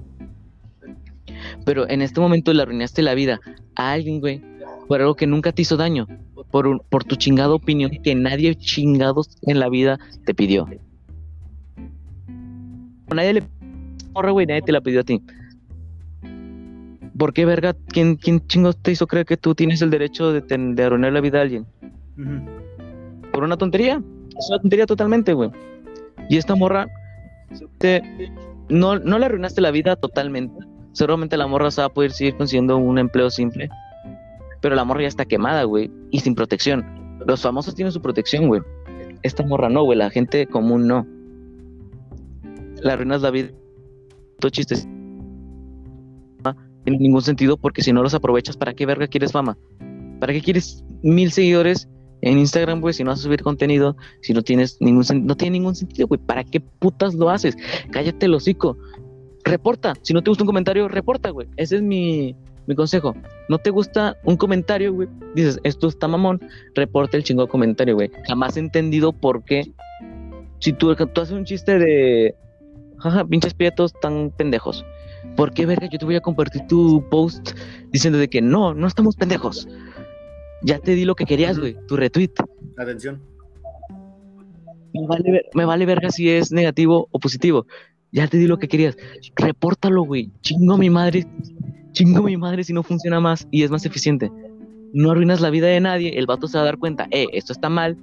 Pero 1.65 1.89
en 1.89 2.01
este 2.01 2.19
momento 2.19 2.53
le 2.53 2.61
arruinaste 2.61 3.01
la 3.01 3.13
vida 3.13 3.39
a 3.75 3.91
alguien, 3.91 4.19
güey, 4.19 4.41
por 4.87 5.01
algo 5.01 5.15
que 5.15 5.27
nunca 5.27 5.51
te 5.51 5.61
hizo 5.61 5.77
daño, 5.77 6.07
por, 6.51 6.83
por 6.85 7.03
tu 7.03 7.15
chingada 7.15 7.53
opinión 7.53 7.91
que 8.03 8.15
nadie 8.15 8.55
chingados 8.55 9.29
en 9.43 9.59
la 9.59 9.69
vida 9.69 9.99
te 10.25 10.33
pidió 10.33 10.67
nadie 13.13 13.33
le 13.33 13.43
porra, 14.13 14.31
güey, 14.31 14.45
nadie 14.45 14.61
te 14.61 14.71
la 14.71 14.81
pidió 14.81 15.01
a 15.01 15.03
ti. 15.03 15.21
¿Por 17.17 17.33
qué, 17.33 17.45
verga? 17.45 17.75
¿Quién, 17.87 18.15
quién 18.15 18.45
chingos 18.47 18.77
te 18.77 18.91
hizo 18.91 19.07
creer 19.07 19.25
que 19.25 19.37
tú 19.37 19.53
tienes 19.55 19.81
el 19.81 19.89
derecho 19.89 20.31
de, 20.31 20.41
de 20.41 20.83
arruinar 20.83 21.13
la 21.13 21.21
vida 21.21 21.39
a 21.39 21.41
alguien? 21.43 21.65
Por 23.33 23.43
una 23.43 23.57
tontería. 23.57 24.01
Es 24.39 24.49
una 24.49 24.59
tontería 24.59 24.85
totalmente, 24.85 25.33
güey. 25.33 25.51
Y 26.29 26.37
esta 26.37 26.55
morra, 26.55 26.87
te, 27.79 28.01
no, 28.69 28.97
no 28.97 29.19
le 29.19 29.25
arruinaste 29.25 29.59
la 29.59 29.71
vida 29.71 29.97
totalmente. 29.97 30.55
Seguramente 30.93 31.35
la 31.35 31.47
morra 31.47 31.71
se 31.71 31.81
va 31.81 31.87
a 31.87 31.93
poder 31.93 32.11
seguir 32.11 32.37
consiguiendo 32.37 32.77
un 32.77 32.97
empleo 32.97 33.29
simple. 33.29 33.69
Pero 34.61 34.75
la 34.75 34.85
morra 34.85 35.01
ya 35.01 35.07
está 35.09 35.25
quemada, 35.25 35.63
güey. 35.63 35.91
Y 36.11 36.21
sin 36.21 36.35
protección. 36.35 36.85
Los 37.27 37.41
famosos 37.41 37.75
tienen 37.75 37.91
su 37.91 38.01
protección, 38.01 38.47
güey. 38.47 38.61
Esta 39.23 39.43
morra 39.43 39.67
no, 39.67 39.83
güey. 39.83 39.97
La 39.97 40.09
gente 40.09 40.47
común 40.47 40.87
no 40.87 41.05
la 42.83 42.93
arruinas 42.93 43.21
la 43.21 43.31
vida. 43.31 43.49
Todo 44.39 44.49
chistes. 44.51 44.87
En 46.85 46.97
ningún 46.99 47.21
sentido, 47.21 47.55
porque 47.55 47.81
si 47.81 47.93
no 47.93 48.03
los 48.03 48.13
aprovechas, 48.13 48.57
¿para 48.57 48.73
qué 48.73 48.85
verga 48.85 49.07
quieres 49.07 49.31
fama? 49.31 49.57
¿Para 50.19 50.33
qué 50.33 50.41
quieres 50.41 50.83
mil 51.01 51.31
seguidores 51.31 51.87
en 52.23 52.39
Instagram, 52.39 52.79
güey? 52.79 52.93
Si 52.93 53.03
no 53.03 53.11
vas 53.11 53.19
a 53.19 53.23
subir 53.23 53.43
contenido, 53.43 53.97
si 54.21 54.33
no 54.33 54.41
tienes 54.41 54.77
ningún 54.79 55.05
no 55.25 55.35
tiene 55.35 55.59
ningún 55.59 55.75
sentido, 55.75 56.07
güey. 56.07 56.19
¿Para 56.19 56.43
qué 56.43 56.59
putas 56.59 57.13
lo 57.13 57.29
haces? 57.29 57.55
Cállate 57.91 58.25
el 58.25 58.33
hocico. 58.33 58.77
Reporta. 59.43 59.93
Si 60.01 60.13
no 60.13 60.23
te 60.23 60.31
gusta 60.31 60.43
un 60.43 60.47
comentario, 60.47 60.87
reporta, 60.87 61.29
güey. 61.31 61.47
Ese 61.57 61.75
es 61.75 61.81
mi, 61.81 62.33
mi 62.65 62.75
consejo. 62.75 63.13
No 63.49 63.57
te 63.57 63.71
gusta 63.71 64.15
un 64.23 64.37
comentario, 64.37 64.93
güey. 64.93 65.09
Dices, 65.35 65.59
esto 65.63 65.89
está 65.89 66.07
mamón. 66.07 66.39
Reporta 66.75 67.17
el 67.17 67.23
chingo 67.23 67.47
comentario, 67.47 67.95
güey. 67.95 68.09
Jamás 68.25 68.55
he 68.55 68.61
entendido 68.61 69.11
por 69.11 69.43
qué. 69.43 69.73
Si 70.59 70.71
tú, 70.71 70.95
tú 70.95 71.21
haces 71.21 71.35
un 71.35 71.43
chiste 71.43 71.77
de 71.77 72.35
jaja, 72.99 73.25
pinches 73.25 73.53
prietos 73.53 73.91
tan 74.01 74.31
pendejos. 74.31 74.85
¿Por 75.35 75.53
qué, 75.53 75.65
verga, 75.65 75.89
yo 75.91 75.99
te 75.99 76.05
voy 76.05 76.15
a 76.15 76.21
compartir 76.21 76.61
tu 76.67 77.03
post 77.09 77.51
diciendo 77.91 78.17
de 78.17 78.29
que 78.29 78.41
no, 78.41 78.73
no 78.73 78.87
estamos 78.87 79.17
pendejos? 79.17 79.67
Ya 80.63 80.79
te 80.79 80.95
di 80.95 81.05
lo 81.05 81.15
que 81.15 81.25
querías, 81.25 81.59
güey, 81.59 81.75
tu 81.87 81.97
retweet. 81.97 82.31
Atención. 82.77 83.21
Me 84.93 85.07
vale, 85.07 85.45
me 85.53 85.65
vale 85.65 85.85
verga 85.85 86.09
si 86.09 86.29
es 86.29 86.51
negativo 86.51 87.07
o 87.11 87.19
positivo. 87.19 87.65
Ya 88.11 88.27
te 88.27 88.37
di 88.37 88.47
lo 88.47 88.57
que 88.57 88.67
querías. 88.67 88.95
Repórtalo, 89.35 90.03
güey. 90.03 90.31
Chingo 90.41 90.77
mi 90.77 90.89
madre. 90.89 91.25
Chingo 91.91 92.23
mi 92.23 92.37
madre 92.37 92.63
si 92.63 92.71
no 92.71 92.83
funciona 92.83 93.19
más 93.19 93.47
y 93.51 93.63
es 93.63 93.71
más 93.71 93.85
eficiente. 93.85 94.31
No 94.93 95.11
arruinas 95.11 95.41
la 95.41 95.49
vida 95.49 95.67
de 95.67 95.79
nadie. 95.79 96.17
El 96.17 96.27
vato 96.27 96.47
se 96.47 96.57
va 96.57 96.61
a 96.61 96.65
dar 96.65 96.77
cuenta, 96.77 97.07
eh, 97.11 97.25
esto 97.33 97.53
está 97.53 97.69
mal. 97.69 97.97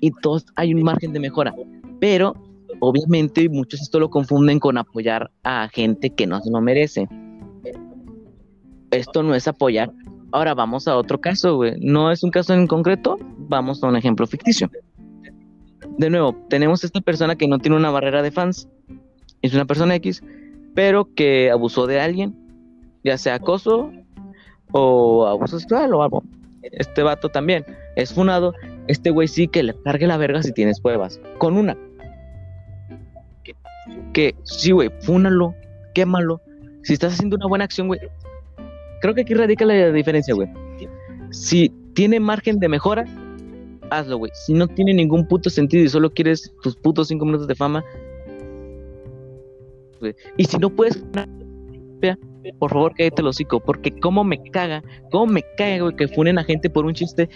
Y 0.00 0.10
todos 0.22 0.46
hay 0.56 0.74
un 0.74 0.82
margen 0.82 1.12
de 1.12 1.20
mejora. 1.20 1.54
Pero 2.00 2.34
obviamente 2.80 3.48
muchos 3.48 3.82
esto 3.82 4.00
lo 4.00 4.10
confunden 4.10 4.58
con 4.58 4.78
apoyar 4.78 5.30
a 5.42 5.68
gente 5.68 6.10
que 6.10 6.26
no 6.26 6.40
se 6.40 6.50
lo 6.50 6.60
merece. 6.60 7.06
Esto 8.90 9.22
no 9.22 9.34
es 9.34 9.46
apoyar. 9.46 9.92
Ahora 10.34 10.52
vamos 10.52 10.88
a 10.88 10.96
otro 10.96 11.20
caso, 11.20 11.54
güey. 11.54 11.74
No 11.78 12.10
es 12.10 12.24
un 12.24 12.32
caso 12.32 12.54
en 12.54 12.66
concreto, 12.66 13.18
vamos 13.38 13.80
a 13.80 13.86
un 13.86 13.94
ejemplo 13.94 14.26
ficticio. 14.26 14.68
De 15.96 16.10
nuevo, 16.10 16.34
tenemos 16.48 16.82
esta 16.82 17.00
persona 17.00 17.36
que 17.36 17.46
no 17.46 17.60
tiene 17.60 17.76
una 17.76 17.92
barrera 17.92 18.20
de 18.20 18.32
fans, 18.32 18.68
es 19.42 19.54
una 19.54 19.64
persona 19.64 19.94
X, 19.94 20.24
pero 20.74 21.14
que 21.14 21.52
abusó 21.52 21.86
de 21.86 22.00
alguien, 22.00 22.34
ya 23.04 23.16
sea 23.16 23.36
acoso 23.36 23.92
o 24.72 25.24
abuso 25.28 25.60
sexual 25.60 25.94
o 25.94 26.02
algo. 26.02 26.24
Este 26.62 27.04
vato 27.04 27.28
también 27.28 27.64
es 27.94 28.12
funado. 28.12 28.54
Este 28.88 29.10
güey 29.10 29.28
sí 29.28 29.46
que 29.46 29.62
le 29.62 29.80
cargue 29.84 30.08
la 30.08 30.16
verga 30.16 30.42
si 30.42 30.52
tienes 30.52 30.80
pruebas. 30.80 31.20
Con 31.38 31.56
una, 31.56 31.76
que 34.12 34.34
sí, 34.42 34.72
güey, 34.72 34.90
fúnalo, 35.02 35.54
quémalo. 35.94 36.40
Si 36.82 36.94
estás 36.94 37.12
haciendo 37.12 37.36
una 37.36 37.46
buena 37.46 37.66
acción, 37.66 37.86
güey. 37.86 38.00
Creo 39.04 39.14
que 39.14 39.20
aquí 39.20 39.34
radica 39.34 39.66
la 39.66 39.92
diferencia, 39.92 40.32
güey. 40.32 40.48
Si 41.28 41.70
tiene 41.92 42.18
margen 42.20 42.58
de 42.58 42.70
mejora, 42.70 43.04
hazlo, 43.90 44.16
güey. 44.16 44.32
Si 44.46 44.54
no 44.54 44.66
tiene 44.66 44.94
ningún 44.94 45.28
puto 45.28 45.50
sentido 45.50 45.84
y 45.84 45.90
solo 45.90 46.08
quieres 46.08 46.50
tus 46.62 46.74
putos 46.74 47.08
cinco 47.08 47.26
minutos 47.26 47.46
de 47.46 47.54
fama, 47.54 47.84
güey. 50.00 50.14
Y 50.38 50.46
si 50.46 50.56
no 50.56 50.70
puedes, 50.70 51.04
por 52.58 52.70
favor, 52.70 52.94
cállate 52.96 53.20
el 53.20 53.28
hocico, 53.28 53.60
porque 53.60 53.92
cómo 54.00 54.24
me 54.24 54.42
caga, 54.42 54.82
cómo 55.10 55.26
me 55.26 55.44
caga, 55.58 55.82
güey, 55.82 55.96
que 55.96 56.08
funen 56.08 56.38
a 56.38 56.44
gente 56.44 56.70
por 56.70 56.86
un 56.86 56.94
chiste 56.94 57.28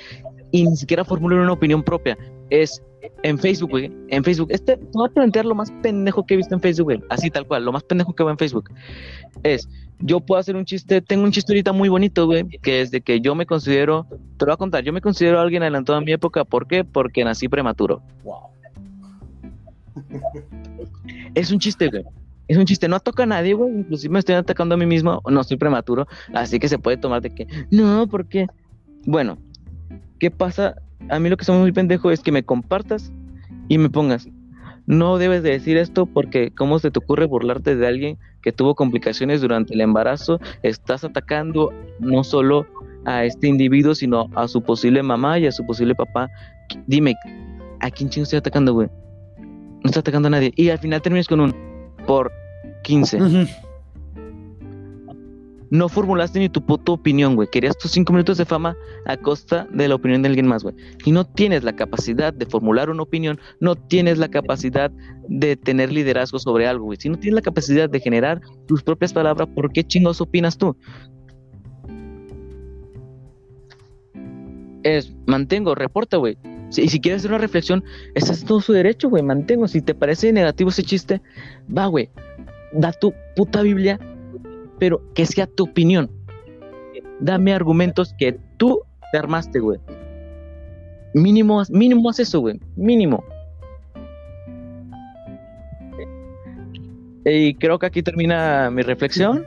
y 0.51 0.67
ni 0.67 0.75
siquiera 0.75 1.05
formulen 1.05 1.41
una 1.41 1.53
opinión 1.53 1.83
propia. 1.83 2.17
Es 2.49 2.83
en 3.25 3.39
Facebook, 3.39 3.73
güey, 3.73 3.93
en 4.09 4.25
Facebook. 4.25 4.49
Este, 4.53 4.79
te 4.79 4.87
voy 4.95 5.07
a 5.07 5.13
plantear 5.13 5.45
lo 5.45 5.55
más 5.55 5.71
pendejo 5.83 6.25
que 6.25 6.33
he 6.33 6.37
visto 6.39 6.55
en 6.55 6.63
Facebook, 6.63 6.85
güey. 6.85 7.01
Así 7.11 7.31
tal 7.31 7.47
cual, 7.47 7.67
lo 7.67 7.73
más 7.73 7.85
pendejo 7.85 8.15
que 8.15 8.23
veo 8.23 8.31
en 8.31 8.39
Facebook. 8.39 8.71
Es, 9.43 9.69
yo 10.01 10.21
puedo 10.21 10.39
hacer 10.39 10.57
un 10.57 10.65
chiste, 10.65 11.01
tengo 11.01 11.25
un 11.25 11.33
chiste 11.33 11.53
ahorita 11.53 11.73
muy 11.73 11.89
bonito, 11.89 12.27
güey, 12.27 12.45
que 12.63 12.81
es 12.81 12.91
de 12.91 13.01
que 13.01 13.21
yo 13.21 13.35
me 13.35 13.47
considero, 13.47 14.07
te 14.09 14.45
lo 14.45 14.47
voy 14.47 14.55
a 14.55 14.57
contar, 14.57 14.85
yo 14.85 14.93
me 14.93 15.01
considero 15.01 15.41
alguien 15.41 15.63
adelantado 15.63 15.99
a 15.99 16.01
mi 16.01 16.13
época, 16.13 16.45
¿por 16.45 16.67
qué? 16.67 16.85
Porque 16.85 17.25
nací 17.25 17.49
prematuro. 17.49 18.03
Wow. 18.25 18.39
Es 21.35 21.51
un 21.51 21.59
chiste, 21.59 21.89
güey. 21.89 22.05
Es 22.49 22.57
un 22.57 22.65
chiste, 22.65 22.89
no 22.89 22.99
toca 22.99 23.25
a 23.25 23.27
nadie, 23.27 23.53
güey. 23.53 23.71
Inclusive 23.71 24.13
me 24.13 24.19
estoy 24.19 24.35
atacando 24.35 24.75
a 24.75 24.79
mí 24.79 24.87
mismo, 24.87 25.23
no 25.29 25.41
estoy 25.41 25.59
prematuro, 25.59 26.07
así 26.33 26.59
que 26.59 26.69
se 26.69 26.79
puede 26.79 26.97
tomar 26.97 27.21
de 27.21 27.31
que, 27.31 27.47
no, 27.71 28.07
porque, 28.09 28.47
bueno, 29.05 29.39
¿qué 30.19 30.31
pasa? 30.31 30.77
A 31.11 31.19
mí 31.19 31.29
lo 31.29 31.37
que 31.37 31.45
somos 31.45 31.61
muy 31.61 31.73
pendejo 31.73 32.11
es 32.11 32.21
que 32.21 32.33
me 32.33 32.43
compartas 32.43 33.13
y 33.69 33.77
me 33.77 33.91
pongas, 33.91 34.29
no 34.89 35.19
debes 35.19 35.43
de 35.43 35.51
decir 35.51 35.77
esto 35.77 36.07
porque 36.07 36.51
cómo 36.51 36.79
se 36.79 36.91
te 36.91 36.99
ocurre 36.99 37.27
burlarte 37.27 37.77
de 37.77 37.87
alguien 37.87 38.19
que 38.43 38.53
tuvo 38.53 38.75
complicaciones 38.75 39.43
durante 39.43 39.75
el 39.75 39.83
embarazo, 39.83 40.41
estás 40.63 41.05
atacando 41.05 41.71
no 42.01 42.25
solo 42.25 42.67
a 43.05 43.25
este 43.25 43.49
individuo, 43.49 43.95
sino 43.95 44.31
a 44.35 44.49
su 44.49 44.63
posible 44.63 45.03
mamá 45.03 45.39
y 45.39 45.47
a 45.47 45.53
su 45.53 45.65
posible 45.67 45.95
papá. 45.95 46.31
Dime, 46.87 47.15
¿a 47.81 47.91
quién 47.91 48.09
chingo 48.09 48.23
estoy 48.23 48.39
atacando, 48.39 48.73
güey? 48.73 48.89
No 49.39 49.85
estoy 49.85 50.01
atacando 50.01 50.29
a 50.29 50.31
nadie. 50.31 50.53
Y 50.57 50.71
al 50.71 50.79
final 50.79 51.03
terminas 51.03 51.29
con 51.29 51.41
un 51.41 51.55
por 52.07 52.33
15. 52.83 53.47
No 55.71 55.89
formulaste 55.89 56.39
ni 56.39 56.49
tu 56.49 56.65
puta 56.65 56.93
opinión, 56.93 57.35
güey. 57.35 57.49
Querías 57.51 57.77
tus 57.77 57.91
cinco 57.91 58.13
minutos 58.13 58.39
de 58.39 58.45
fama 58.45 58.77
a 59.05 59.17
costa 59.17 59.67
de 59.73 59.89
la 59.89 59.97
opinión 59.97 60.23
de 60.23 60.29
alguien 60.29 60.47
más, 60.47 60.63
güey. 60.63 60.75
Y 61.05 61.13
no 61.13 61.25
tienes 61.27 61.63
la 61.63 61.75
capacidad 61.75 62.33
de 62.33 62.47
formular 62.47 62.89
una 62.89 63.03
opinión, 63.03 63.39
no 63.61 63.75
tienes 63.75 64.19
la 64.19 64.29
capacidad 64.29 64.91
de 65.29 65.57
tener 65.57 65.93
liderazgo 65.93 66.39
sobre 66.39 66.67
algo, 66.67 66.87
güey. 66.87 66.99
Si 66.99 67.09
no 67.09 67.19
tienes 67.19 67.35
la 67.35 67.43
capacidad 67.43 67.91
de 67.91 68.01
generar 68.01 68.41
tus 68.67 68.83
propias 68.83 69.13
palabras, 69.13 69.49
¿por 69.55 69.71
qué 69.73 69.85
chingos 69.85 70.21
opinas 70.21 70.57
tú? 70.57 70.75
Es, 74.85 75.13
mantengo, 75.27 75.75
reporta, 75.75 76.17
güey. 76.17 76.39
Si, 76.71 76.89
si 76.89 77.01
quieres 77.01 77.21
hacer 77.21 77.31
una 77.31 77.39
reflexión, 77.39 77.85
ese 78.15 78.33
es 78.33 78.45
todo 78.45 78.61
su 78.61 78.73
derecho, 78.73 79.11
güey. 79.11 79.23
Mantengo. 79.23 79.69
Si 79.69 79.83
te 79.83 79.95
parece 79.95 80.33
negativo 80.33 80.71
ese 80.71 80.83
chiste, 80.83 81.21
va, 81.75 81.87
güey. 81.87 82.09
Da 82.73 82.93
tu 82.93 83.13
puta 83.35 83.63
Biblia 83.63 83.99
pero 84.79 85.03
que 85.15 85.27
sea 85.27 85.47
tu 85.47 85.65
opinión. 85.65 86.11
Dame 87.21 87.53
argumentos 87.53 88.15
que 88.19 88.39
tú 88.57 88.83
te 89.13 89.19
armaste, 89.19 89.59
güey. 89.59 89.79
Mínimo, 91.15 91.63
mínimo 91.71 92.11
haz 92.11 92.21
eso, 92.21 92.41
güey. 92.41 92.61
Mínimo. 92.77 93.25
Y 97.25 97.55
creo 97.55 97.79
que 97.79 97.87
aquí 97.87 98.03
termina 98.03 98.71
mi 98.71 98.83
reflexión. 98.83 99.45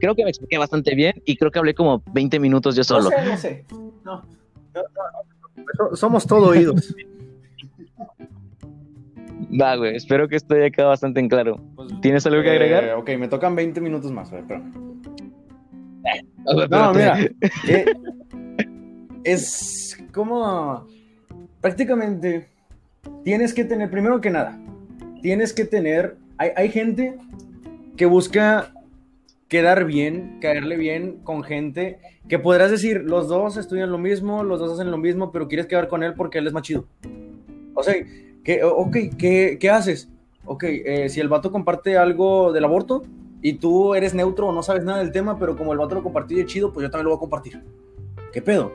Creo 0.00 0.14
que 0.14 0.24
me 0.24 0.30
expliqué 0.30 0.58
bastante 0.58 0.94
bien 0.94 1.14
y 1.24 1.36
creo 1.36 1.50
que 1.50 1.58
hablé 1.58 1.74
como 1.74 2.02
20 2.12 2.38
minutos 2.40 2.76
yo 2.76 2.84
solo. 2.84 3.04
No 3.04 3.10
sé, 3.10 3.24
no 3.24 3.36
sé. 3.36 3.64
No, 4.04 5.96
Somos 5.96 6.26
todo 6.26 6.48
oídos. 6.48 6.94
Va, 9.60 9.76
güey, 9.76 9.96
espero 9.96 10.28
que 10.28 10.36
esto 10.36 10.54
haya 10.54 10.70
quedado 10.70 10.90
bastante 10.90 11.20
en 11.20 11.28
claro. 11.28 11.60
Pues, 11.74 11.92
¿Tienes 12.00 12.26
algo 12.26 12.42
que 12.42 12.50
agregar? 12.50 12.84
Eh, 12.84 12.94
ok, 12.94 13.10
me 13.18 13.28
tocan 13.28 13.54
20 13.54 13.80
minutos 13.80 14.10
más, 14.10 14.30
pero... 14.48 14.62
no, 16.70 16.94
mira, 16.94 17.18
eh, 17.68 17.84
es 19.24 19.98
como 20.12 20.86
prácticamente 21.60 22.48
tienes 23.24 23.52
que 23.52 23.64
tener, 23.64 23.90
primero 23.90 24.20
que 24.20 24.30
nada, 24.30 24.58
tienes 25.20 25.52
que 25.52 25.64
tener, 25.64 26.16
hay, 26.38 26.50
hay 26.56 26.68
gente 26.70 27.16
que 27.96 28.06
busca 28.06 28.72
quedar 29.48 29.84
bien, 29.84 30.38
caerle 30.40 30.76
bien 30.78 31.18
con 31.24 31.42
gente 31.42 31.98
que 32.26 32.38
podrás 32.38 32.70
decir, 32.70 33.02
los 33.02 33.28
dos 33.28 33.58
estudian 33.58 33.90
lo 33.90 33.98
mismo, 33.98 34.42
los 34.44 34.58
dos 34.58 34.72
hacen 34.72 34.90
lo 34.90 34.96
mismo, 34.96 35.30
pero 35.30 35.48
quieres 35.48 35.66
quedar 35.66 35.88
con 35.88 36.02
él 36.02 36.14
porque 36.14 36.38
él 36.38 36.46
es 36.46 36.54
más 36.54 36.62
chido. 36.62 36.86
O 37.74 37.82
sea, 37.82 37.94
¿Qué, 38.44 38.62
ok, 38.64 38.96
¿qué, 39.18 39.56
qué 39.60 39.70
haces? 39.70 40.08
Ok, 40.44 40.64
eh, 40.64 41.08
si 41.08 41.20
el 41.20 41.28
vato 41.28 41.52
comparte 41.52 41.96
algo 41.96 42.52
del 42.52 42.64
aborto 42.64 43.04
y 43.40 43.54
tú 43.54 43.94
eres 43.94 44.14
neutro 44.14 44.48
o 44.48 44.52
no 44.52 44.62
sabes 44.62 44.84
nada 44.84 44.98
del 44.98 45.12
tema, 45.12 45.38
pero 45.38 45.56
como 45.56 45.72
el 45.72 45.78
vato 45.78 45.94
lo 45.94 46.02
compartió 46.02 46.36
de 46.36 46.46
chido, 46.46 46.72
pues 46.72 46.84
yo 46.84 46.90
también 46.90 47.04
lo 47.04 47.10
voy 47.10 47.16
a 47.18 47.20
compartir. 47.20 47.62
¿Qué 48.32 48.42
pedo? 48.42 48.72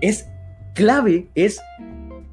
Es 0.00 0.28
clave, 0.74 1.28
es 1.34 1.60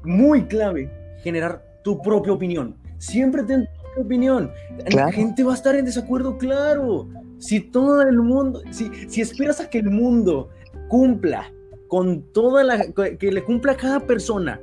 muy 0.04 0.44
clave 0.44 0.90
generar 1.22 1.64
tu 1.82 2.00
propia 2.02 2.32
opinión. 2.32 2.76
Siempre 2.98 3.42
ten 3.42 3.68
tu 3.94 4.02
opinión. 4.02 4.50
La 4.94 5.10
gente 5.10 5.42
va 5.42 5.52
a 5.52 5.56
estar 5.56 5.74
en 5.74 5.84
desacuerdo, 5.84 6.36
claro. 6.36 7.08
Si 7.38 7.60
todo 7.60 8.02
el 8.02 8.20
mundo, 8.20 8.62
si, 8.70 8.90
si 9.08 9.20
esperas 9.20 9.60
a 9.60 9.70
que 9.70 9.78
el 9.78 9.90
mundo 9.90 10.50
cumpla 10.88 11.52
con 11.88 12.22
toda 12.32 12.64
la, 12.64 12.86
que 12.92 13.32
le 13.32 13.44
cumpla 13.44 13.72
a 13.72 13.76
cada 13.76 14.00
persona 14.00 14.60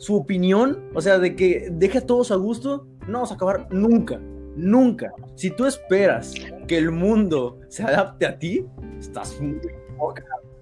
su 0.00 0.16
opinión, 0.16 0.82
o 0.94 1.02
sea, 1.02 1.18
de 1.18 1.36
que 1.36 1.68
deje 1.72 1.98
a 1.98 2.06
todos 2.06 2.30
a 2.30 2.36
gusto, 2.36 2.86
no 3.06 3.18
vamos 3.18 3.32
a 3.32 3.34
acabar 3.34 3.68
nunca, 3.70 4.18
nunca. 4.56 5.12
Si 5.34 5.50
tú 5.50 5.66
esperas 5.66 6.32
que 6.66 6.78
el 6.78 6.90
mundo 6.90 7.60
se 7.68 7.82
adapte 7.82 8.24
a 8.24 8.38
ti, 8.38 8.64
estás 8.98 9.38
muy 9.38 9.60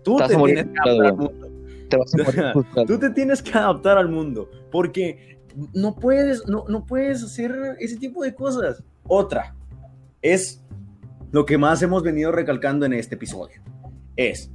Tú 0.03 0.16
te 0.16 0.34
tienes 0.34 0.66
que 0.66 0.91
adaptar 0.91 1.07
al 1.07 1.16
mundo. 1.16 1.49
Tú 2.89 2.99
te 2.99 3.11
tienes 3.11 3.43
que 3.43 3.57
adaptar 3.57 3.99
al 3.99 4.09
mundo, 4.09 4.51
porque 4.72 5.39
no 5.72 5.95
puedes, 5.95 6.45
no, 6.49 6.64
no 6.68 6.84
puedes 6.84 7.22
hacer 7.22 7.76
ese 7.78 7.97
tipo 7.97 8.24
de 8.24 8.34
cosas. 8.34 8.82
Otra, 9.07 9.55
es 10.20 10.64
lo 11.30 11.47
que 11.47 11.59
más 11.59 11.80
hemos 11.82 12.03
venido 12.03 12.32
recalcando 12.32 12.86
en 12.86 12.93
este 12.93 13.14
episodio. 13.14 13.62
Es, 14.16 14.51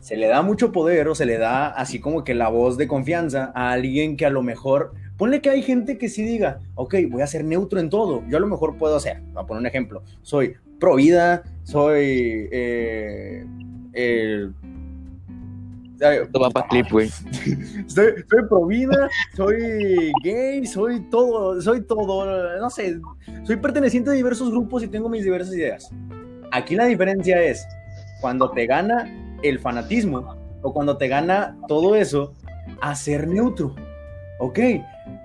se 0.00 0.16
le 0.16 0.28
da 0.28 0.42
mucho 0.42 0.72
poder 0.72 1.08
o 1.08 1.14
se 1.14 1.26
le 1.26 1.38
da 1.38 1.68
así 1.68 2.00
como 2.00 2.24
que 2.24 2.34
la 2.34 2.48
voz 2.48 2.76
de 2.76 2.88
confianza 2.88 3.52
a 3.54 3.72
alguien 3.72 4.16
que 4.16 4.26
a 4.26 4.30
lo 4.30 4.42
mejor, 4.42 4.92
ponle 5.16 5.40
que 5.40 5.50
hay 5.50 5.62
gente 5.62 5.98
que 5.98 6.08
sí 6.08 6.22
diga, 6.22 6.60
ok, 6.74 6.94
voy 7.10 7.22
a 7.22 7.26
ser 7.26 7.44
neutro 7.44 7.80
en 7.80 7.90
todo, 7.90 8.22
yo 8.28 8.36
a 8.36 8.40
lo 8.40 8.46
mejor 8.46 8.76
puedo 8.76 8.96
hacer, 8.96 9.20
voy 9.32 9.42
a 9.42 9.46
poner 9.46 9.60
un 9.60 9.66
ejemplo, 9.66 10.02
soy 10.22 10.54
pro 10.78 10.96
vida, 10.96 11.42
soy... 11.64 12.48
Eh, 12.52 13.44
eh, 13.92 14.48
clip, 16.70 16.86
güey. 16.92 17.08
soy, 17.86 18.12
soy 18.30 18.42
pro 18.48 18.66
vida, 18.66 19.08
soy 19.36 20.12
gay, 20.22 20.64
soy 20.64 21.00
todo, 21.10 21.60
soy 21.60 21.82
todo, 21.82 22.58
no 22.60 22.70
sé, 22.70 23.00
soy 23.42 23.56
perteneciente 23.56 24.10
a 24.10 24.12
diversos 24.12 24.50
grupos 24.50 24.84
y 24.84 24.88
tengo 24.88 25.08
mis 25.08 25.24
diversas 25.24 25.54
ideas. 25.54 25.90
Aquí 26.52 26.76
la 26.76 26.84
diferencia 26.84 27.42
es, 27.42 27.66
cuando 28.20 28.50
te 28.52 28.66
gana 28.66 29.27
el 29.42 29.58
fanatismo 29.58 30.36
o 30.62 30.72
cuando 30.72 30.96
te 30.96 31.08
gana 31.08 31.56
todo 31.68 31.96
eso 31.96 32.32
a 32.80 32.94
ser 32.94 33.26
neutro. 33.28 33.74
Ok, 34.40 34.58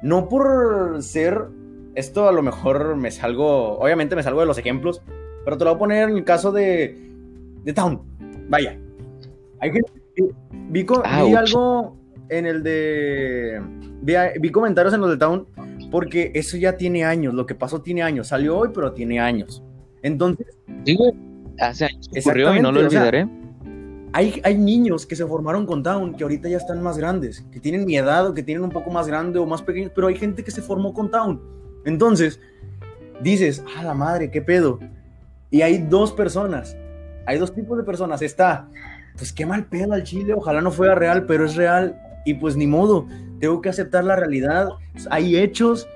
no 0.02 0.28
por 0.28 1.02
ser, 1.04 1.48
esto 1.96 2.28
a 2.28 2.32
lo 2.32 2.42
mejor 2.42 2.96
me 2.96 3.12
salgo, 3.12 3.78
obviamente 3.80 4.16
me 4.16 4.24
salgo 4.24 4.40
de 4.40 4.46
los 4.46 4.58
ejemplos, 4.58 5.02
pero 5.46 5.58
te 5.58 5.64
lo 5.64 5.72
voy 5.72 5.76
a 5.76 5.80
poner 5.80 6.10
en 6.10 6.18
el 6.18 6.24
caso 6.24 6.52
de, 6.52 6.98
de 7.64 7.74
Town. 7.74 8.02
Vaya, 8.50 8.78
hay 9.60 9.72
vi, 10.70 10.86
algo 11.36 11.96
en 12.30 12.46
el 12.46 12.64
de, 12.64 13.62
vi, 14.02 14.52
comentarios 14.52 14.94
en 14.94 15.02
los 15.02 15.12
de 15.12 15.18
Town, 15.18 15.48
porque 15.92 16.32
eso 16.34 16.58
ya 16.58 16.76
tiene 16.76 17.06
años, 17.06 17.34
lo 17.34 17.46
que 17.46 17.56
pasó 17.56 17.82
tiene 17.82 18.02
años, 18.02 18.28
salió 18.28 18.58
hoy, 18.58 18.70
pero 18.74 18.94
tiene 18.94 19.20
años. 19.20 19.64
Entonces... 20.02 20.48
Digo, 20.84 21.14
hace 21.60 21.86
años 21.86 22.10
ocurrió 22.20 22.56
y 22.56 22.62
no 22.62 22.72
lo 22.72 22.80
olvidaré 22.80 23.28
hay, 24.14 24.58
niños 24.58 25.08
que 25.08 25.16
se 25.16 25.26
formaron 25.26 25.66
con 25.66 25.82
Down 25.82 26.14
que 26.16 26.24
ahorita 26.24 26.48
ya 26.48 26.58
están 26.58 26.82
más 26.84 26.98
grandes, 26.98 27.44
que 27.52 27.60
tienen 27.60 27.86
mi 27.86 27.98
edad 27.98 28.28
o 28.28 28.34
que 28.34 28.44
tienen 28.44 28.64
un 28.64 28.70
poco 28.70 28.92
más 28.92 29.08
grande 29.08 29.40
o 29.40 29.46
más 29.48 29.64
pequeños, 29.64 29.92
pero 29.94 30.08
hay 30.08 30.16
gente 30.16 30.44
que 30.44 30.52
se 30.52 30.62
formó 30.62 30.94
con 30.94 31.10
Down. 31.10 31.42
Entonces, 31.84 32.40
dices, 33.22 33.64
ah, 33.76 33.84
la 33.84 33.96
madre, 33.96 34.30
qué 34.30 34.42
pedo. 34.42 34.80
Y 35.50 35.64
hay 35.64 35.80
dos 35.80 36.12
personas, 36.12 36.78
hay 37.26 37.40
dos 37.40 37.54
tipos 37.56 37.76
de 37.76 37.84
personas. 37.84 38.22
Está, 38.22 38.70
pues 39.18 39.34
qué 39.34 39.48
mal 39.48 39.66
pedo 39.66 39.94
al 39.94 40.04
chile, 40.04 40.34
ojalá 40.36 40.62
no 40.62 40.70
fuera 40.70 40.94
real, 40.94 41.26
pero 41.26 41.46
es 41.46 41.56
real. 41.56 42.00
Y 42.24 42.36
pues 42.36 42.56
ni 42.56 42.68
modo, 42.68 43.08
tengo 43.40 43.62
que 43.62 43.70
aceptar 43.70 44.04
la 44.04 44.16
realidad. 44.16 44.70
Hay 45.10 45.38
hechos 45.38 45.88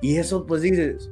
y 0.00 0.16
eso, 0.16 0.46
pues 0.46 0.62
dices, 0.62 1.10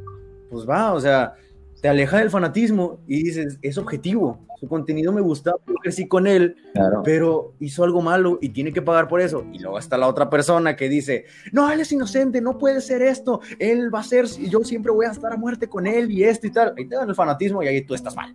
pues 0.51 0.67
va, 0.69 0.95
o 0.95 1.01
sea, 1.01 1.35
te 1.83 1.89
aleja 1.89 2.19
del 2.19 2.31
fanatismo 2.31 3.01
y 3.07 3.23
dices, 3.23 3.59
es 3.61 3.77
objetivo, 3.77 4.39
su 4.65 4.69
contenido 4.69 5.13
me 5.13 5.21
gusta, 5.21 5.55
yo 5.67 5.75
crecí 5.75 6.09
con 6.09 6.27
él, 6.27 6.57
pero 7.05 7.53
hizo 7.61 7.85
algo 7.85 8.01
malo 8.01 8.39
y 8.41 8.49
tiene 8.49 8.73
que 8.73 8.83
pagar 8.83 9.09
por 9.09 9.21
eso. 9.21 9.45
Y 9.53 9.59
luego 9.59 9.79
está 9.79 9.99
la 9.99 10.09
otra 10.09 10.31
persona 10.31 10.75
que 10.75 10.89
dice, 10.89 11.27
no, 11.53 11.71
él 11.71 11.81
es 11.81 11.93
inocente, 11.93 12.41
no 12.41 12.59
puede 12.59 12.81
ser 12.81 13.03
esto, 13.03 13.41
él 13.59 13.95
va 13.95 14.01
a 14.01 14.05
ser, 14.05 14.27
yo 14.27 14.61
siempre 14.65 14.91
voy 14.91 15.07
a 15.07 15.11
estar 15.11 15.33
a 15.33 15.37
muerte 15.37 15.69
con 15.69 15.87
él 15.87 16.11
y 16.11 16.25
esto 16.25 16.47
y 16.47 16.51
tal. 16.51 16.75
Ahí 16.77 16.89
te 16.89 16.97
dan 16.97 17.09
el 17.09 17.15
fanatismo 17.15 17.63
y 17.63 17.69
ahí 17.69 17.83
tú 17.83 17.95
estás 17.95 18.17
mal. 18.17 18.35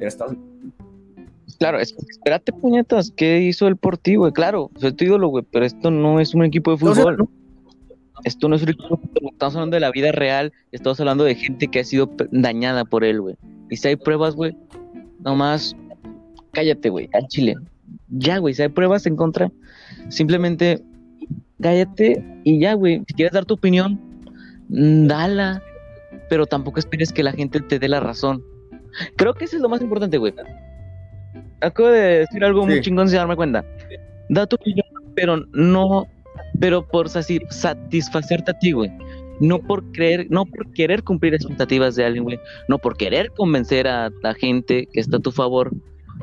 estás... 0.00 0.32
Claro, 1.58 1.78
espérate, 1.78 2.52
puñetas, 2.52 3.12
¿qué 3.14 3.40
hizo 3.40 3.68
el 3.68 3.76
por 3.76 3.96
ti, 3.96 4.16
güey? 4.16 4.32
Claro, 4.32 4.70
soy 4.76 4.92
tu 4.92 5.04
ídolo, 5.04 5.28
güey, 5.28 5.44
pero 5.50 5.64
esto 5.64 5.90
no 5.90 6.20
es 6.20 6.34
un 6.34 6.44
equipo 6.44 6.72
de 6.72 6.78
fútbol. 6.78 7.28
Esto 8.24 8.48
no 8.48 8.56
es 8.56 8.62
un 8.62 8.70
equipo 8.70 8.96
de 8.96 9.02
fútbol, 9.02 9.30
estamos 9.32 9.54
hablando 9.54 9.76
de 9.76 9.80
la 9.80 9.90
vida 9.90 10.12
real, 10.12 10.52
estamos 10.72 10.98
hablando 11.00 11.24
de 11.24 11.34
gente 11.34 11.68
que 11.68 11.80
ha 11.80 11.84
sido 11.84 12.10
dañada 12.30 12.84
por 12.84 13.04
él, 13.04 13.20
güey. 13.20 13.36
Y 13.70 13.76
si 13.76 13.88
hay 13.88 13.96
pruebas, 13.96 14.34
güey, 14.34 14.56
nomás 15.24 15.76
cállate, 16.52 16.88
güey, 16.88 17.08
al 17.12 17.26
chile. 17.28 17.56
Ya, 18.08 18.38
güey, 18.38 18.54
si 18.54 18.62
hay 18.62 18.68
pruebas 18.68 19.06
en 19.06 19.16
contra, 19.16 19.50
simplemente 20.08 20.82
cállate 21.60 22.24
y 22.44 22.60
ya, 22.60 22.74
güey. 22.74 23.02
Si 23.06 23.14
quieres 23.14 23.32
dar 23.32 23.44
tu 23.44 23.54
opinión, 23.54 24.00
mm, 24.68 25.06
dala, 25.06 25.62
pero 26.28 26.46
tampoco 26.46 26.78
esperes 26.78 27.12
que 27.12 27.22
la 27.22 27.32
gente 27.32 27.60
te 27.60 27.78
dé 27.78 27.88
la 27.88 28.00
razón. 28.00 28.42
Creo 29.16 29.34
que 29.34 29.44
eso 29.44 29.56
es 29.56 29.62
lo 29.62 29.68
más 29.68 29.80
importante, 29.80 30.18
güey. 30.18 30.34
Acabo 31.60 31.88
de 31.88 32.18
decir 32.20 32.44
algo 32.44 32.66
muy 32.66 32.80
chingón 32.80 33.08
sin 33.08 33.18
darme 33.18 33.36
cuenta. 33.36 33.64
Da 34.28 34.46
tu 34.46 34.56
opinión, 34.56 34.86
pero 35.14 35.38
no, 35.52 36.06
pero 36.58 36.86
por 36.86 37.08
satisfacerte 37.08 38.50
a 38.50 38.58
ti, 38.58 38.72
güey 38.72 38.90
no 39.42 39.58
por 39.58 39.82
creer, 39.90 40.28
no 40.30 40.46
por 40.46 40.72
querer 40.72 41.02
cumplir 41.02 41.34
expectativas 41.34 41.96
de 41.96 42.04
alguien, 42.04 42.22
güey, 42.22 42.38
no 42.68 42.78
por 42.78 42.96
querer 42.96 43.30
convencer 43.32 43.88
a 43.88 44.10
la 44.22 44.34
gente 44.34 44.88
que 44.92 45.00
está 45.00 45.16
a 45.16 45.20
tu 45.20 45.32
favor. 45.32 45.72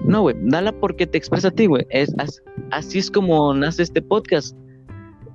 No, 0.06 0.22
güey, 0.22 0.36
dala 0.44 0.72
porque 0.72 1.06
te 1.06 1.18
expresa 1.18 1.50
a 1.50 1.52
ti, 1.52 1.66
güey. 1.66 1.86
Es, 1.90 2.16
así 2.72 3.00
es 3.00 3.12
como 3.12 3.54
nace 3.54 3.84
este 3.84 4.02
podcast. 4.02 4.56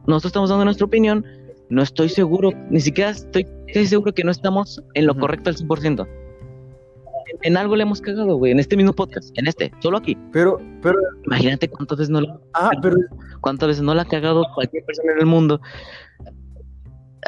Nosotros 0.06 0.30
estamos 0.30 0.48
dando 0.48 0.64
nuestra 0.64 0.86
opinión. 0.86 1.26
No 1.68 1.82
estoy 1.82 2.08
seguro, 2.08 2.52
ni 2.70 2.80
siquiera 2.80 3.10
estoy, 3.10 3.46
seguro 3.84 4.14
que 4.14 4.24
no 4.24 4.30
estamos 4.30 4.82
en 4.94 5.06
lo 5.06 5.14
correcto 5.14 5.50
al 5.50 5.56
100%. 5.56 6.06
En, 6.06 7.38
en 7.42 7.56
algo 7.58 7.76
le 7.76 7.82
hemos 7.82 8.00
cagado, 8.00 8.36
güey, 8.36 8.52
en 8.52 8.60
este 8.60 8.76
mismo 8.76 8.94
podcast, 8.94 9.36
en 9.38 9.46
este, 9.46 9.70
solo 9.80 9.98
aquí. 9.98 10.16
Pero, 10.32 10.58
pero. 10.80 10.98
Imagínate 11.26 11.68
cuántas 11.68 11.98
veces 11.98 12.10
no 12.10 12.22
la. 12.22 12.40
Ah, 12.54 12.70
pero. 12.80 12.96
Cuántas 13.40 13.68
veces 13.68 13.82
no 13.82 13.94
la 13.94 14.02
ha 14.02 14.06
cagado 14.06 14.46
cualquier 14.54 14.84
persona 14.84 15.12
en 15.12 15.18
el 15.20 15.26
mundo 15.26 15.60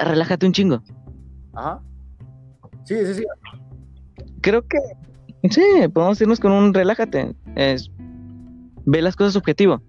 relájate 0.04 0.46
un 0.46 0.52
chingo. 0.52 0.82
Ajá. 1.54 1.80
Sí, 2.84 2.94
sí, 3.04 3.14
sí. 3.14 3.24
Creo 4.40 4.62
que 4.66 4.78
sí, 5.50 5.62
podemos 5.92 6.20
irnos 6.20 6.40
con 6.40 6.52
un 6.52 6.72
relájate. 6.72 7.34
Es 7.56 7.90
ve 8.86 9.02
las 9.02 9.16
cosas 9.16 9.36
objetivo. 9.36 9.82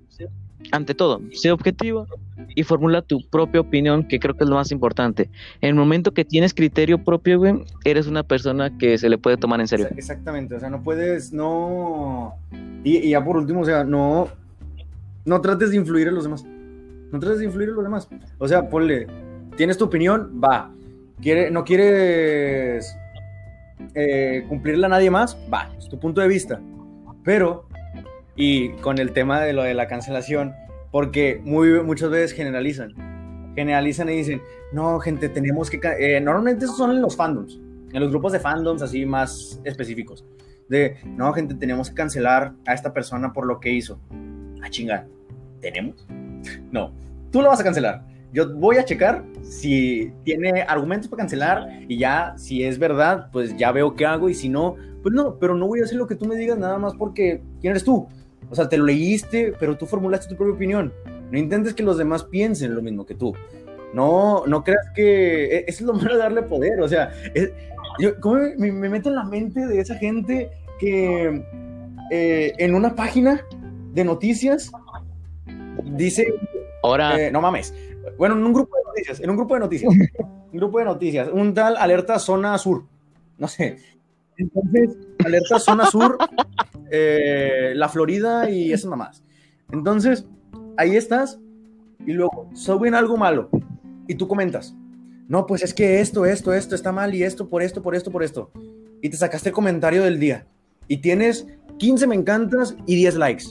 Ante 0.74 0.94
todo, 0.94 1.22
sé 1.32 1.52
objetivo 1.52 2.08
y 2.54 2.64
formula 2.64 3.02
tu 3.02 3.22
propia 3.30 3.62
opinión, 3.62 4.06
que 4.06 4.20
creo 4.20 4.36
que 4.36 4.44
es 4.44 4.50
lo 4.50 4.56
más 4.56 4.72
importante. 4.72 5.30
En 5.62 5.70
el 5.70 5.76
momento 5.76 6.14
que 6.14 6.26
tienes 6.26 6.54
criterio 6.54 7.02
propio, 7.02 7.40
güey, 7.40 7.64
eres 7.86 8.08
una 8.08 8.24
persona 8.24 8.78
que 8.78 8.98
se 8.98 9.08
le 9.08 9.18
puede 9.18 9.38
tomar 9.38 9.62
en 9.62 9.68
serio. 9.70 9.88
Exactamente, 9.96 10.56
o 10.56 10.60
sea, 10.60 10.70
no 10.70 10.84
puedes, 10.84 11.32
no. 11.32 12.36
Y, 12.84 12.98
y 12.98 13.12
ya 13.12 13.24
por 13.24 13.38
último, 13.38 13.62
o 13.62 13.66
sea, 13.66 13.86
no. 13.86 14.28
No 15.24 15.40
trates 15.40 15.70
de 15.70 15.78
influir 15.78 16.10
en 16.10 16.16
los 16.16 16.26
demás. 16.26 16.44
No 16.44 17.20
trates 17.20 17.40
de 17.40 17.46
influir 17.46 17.70
en 17.70 17.76
los 17.76 17.84
demás. 17.86 18.10
O 18.38 18.48
sea, 18.48 18.68
ponle, 18.68 19.08
tienes 19.58 19.78
tu 19.78 19.86
opinión, 19.86 20.40
va. 20.42 20.72
¿Quiere, 21.22 21.52
¿No 21.52 21.66
quieres 21.66 22.96
eh, 23.96 24.46
cumplirla 24.48 24.88
a 24.88 24.92
nadie 24.92 25.10
más? 25.10 25.38
Va, 25.52 25.70
es 25.78 25.90
tu 25.90 26.00
punto 26.00 26.22
de 26.22 26.28
vista. 26.30 26.62
Pero, 27.24 27.68
y 28.36 28.70
con 28.78 29.00
el 29.00 29.12
tema 29.12 29.42
de 29.42 29.52
lo 29.52 29.64
de 29.64 29.74
la 29.74 29.88
cancelación, 29.88 30.54
porque 30.92 31.42
muy, 31.44 31.84
muchas 31.84 32.10
veces 32.10 32.32
generalizan. 32.32 32.94
Generalizan 33.56 34.10
y 34.10 34.18
dicen, 34.18 34.42
no, 34.72 35.00
gente, 35.00 35.28
tenemos 35.28 35.70
que... 35.70 35.82
Eh, 36.00 36.22
normalmente 36.22 36.66
esos 36.66 36.78
son 36.78 36.92
en 36.92 37.02
los 37.02 37.18
fandoms, 37.18 37.60
en 37.92 38.00
los 38.00 38.10
grupos 38.12 38.32
de 38.32 38.40
fandoms 38.40 38.82
así 38.84 39.06
más 39.06 39.60
específicos. 39.66 40.24
De, 40.70 40.98
no, 41.06 41.34
gente, 41.34 41.56
tenemos 41.56 41.90
que 41.90 41.96
cancelar 41.96 42.54
a 42.68 42.74
esta 42.74 42.94
persona 42.94 43.34
por 43.34 43.48
lo 43.48 43.60
que 43.60 43.72
hizo. 43.72 44.00
A 44.62 44.68
ah, 44.68 44.70
chingar, 44.70 45.08
¿tenemos? 45.60 46.08
No, 46.72 46.94
tú 47.32 47.42
lo 47.42 47.48
vas 47.48 47.60
a 47.60 47.64
cancelar 47.64 48.17
yo 48.34 48.54
voy 48.54 48.78
a 48.78 48.86
checar 48.86 49.24
si 49.42 50.12
tiene 50.24 50.62
argumentos 50.62 51.08
para 51.08 51.22
cancelar 51.22 51.68
y 51.88 51.98
ya, 51.98 52.34
si 52.38 52.64
es 52.64 52.78
verdad, 52.78 53.30
pues 53.32 53.56
ya 53.58 53.72
veo 53.72 53.96
qué 53.96 54.06
hago 54.06 54.30
y 54.30 54.34
si 54.34 54.50
no, 54.50 54.76
pues 55.02 55.14
no, 55.14 55.38
pero 55.40 55.56
no 55.56 55.68
voy 55.68 55.82
a 55.82 55.84
hacer 55.86 55.98
lo 55.98 56.08
que 56.08 56.16
tú 56.16 56.26
me 56.26 56.36
digas 56.36 56.58
nada 56.58 56.78
más 56.78 56.94
porque 56.96 57.42
¿quién 57.62 57.72
eres 57.72 57.84
tú? 57.84 58.08
O 58.50 58.56
sea, 58.56 58.70
te 58.70 58.78
lo 58.78 58.86
leíste, 58.86 59.54
pero 59.60 59.78
tú 59.78 59.86
formulaste 59.86 60.30
tu 60.30 60.36
propia 60.36 60.54
opinión. 60.54 60.94
No 61.32 61.38
intentes 61.38 61.74
que 61.74 61.84
los 61.84 61.98
demás 61.98 62.24
piensen 62.24 62.76
lo 62.76 62.82
mismo 62.82 63.06
que 63.06 63.16
tú. 63.16 63.34
No, 63.94 64.46
no 64.46 64.64
creas 64.64 64.90
que 64.96 65.46
e, 65.46 65.66
eso 65.68 65.84
es 65.84 65.88
lo 65.88 65.94
malo 65.94 66.14
de 66.14 66.20
darle 66.20 66.44
poder. 66.44 66.80
O 66.82 66.88
sea, 66.88 67.12
yo 68.00 68.20
¿cómo 68.20 68.40
me, 68.58 68.72
meto 68.72 69.10
en 69.10 69.16
la 69.16 69.24
mente 69.24 69.66
de 69.66 69.80
esa 69.80 69.96
gente 69.96 70.50
que 70.80 71.44
eh, 72.12 72.54
en 72.58 72.76
una 72.76 72.96
página 72.96 73.42
de 73.94 74.04
noticias 74.04 74.72
dice, 75.84 76.34
ahora, 76.84 77.20
eh, 77.20 77.32
no 77.32 77.42
mames, 77.42 77.74
bueno, 78.18 78.36
en 78.36 78.46
un 78.46 78.54
grupo 78.54 78.76
de 78.78 78.84
noticias, 78.84 79.20
en 79.20 79.30
un 79.30 79.38
grupo 79.38 79.54
de 79.56 79.60
noticias, 79.60 79.94
un 80.52 80.60
grupo 80.60 80.80
de 80.80 80.86
noticias, 80.86 81.30
un 81.32 81.54
tal 81.54 81.78
alerta 81.78 82.20
zona 82.20 82.58
sur, 82.58 82.86
no 83.38 83.48
sé. 83.48 83.78
Entonces, 84.38 84.98
alerta 85.26 85.60
zona 85.60 85.86
sur, 85.88 86.18
eh, 86.92 87.74
la 87.76 87.90
Florida 87.90 88.50
y 88.50 88.72
eso 88.72 88.88
nada 88.88 88.98
más. 88.98 89.24
Entonces, 89.72 90.26
ahí 90.78 90.96
estás 90.96 91.40
y 92.06 92.14
luego 92.14 92.50
suben 92.54 92.94
algo 92.94 93.18
malo 93.18 93.50
y 94.08 94.16
tú 94.16 94.28
comentas, 94.28 94.76
no, 95.28 95.46
pues 95.46 95.64
es 95.64 95.74
que 95.74 96.00
esto, 96.00 96.26
esto, 96.26 96.54
esto 96.54 96.76
está 96.76 96.92
mal 96.92 97.14
y 97.14 97.24
esto, 97.24 97.50
por 97.50 97.62
esto, 97.62 97.82
por 97.82 97.96
esto, 97.96 98.12
por 98.12 98.24
esto. 98.24 98.52
Y 99.02 99.10
te 99.10 99.18
sacaste 99.18 99.50
el 99.50 99.56
comentario 99.56 100.04
del 100.04 100.20
día 100.20 100.48
y 100.88 100.98
tienes 100.98 101.48
15 101.80 102.08
me 102.08 102.16
encantas 102.16 102.76
y 102.86 102.96
10 102.96 103.16
likes 103.16 103.46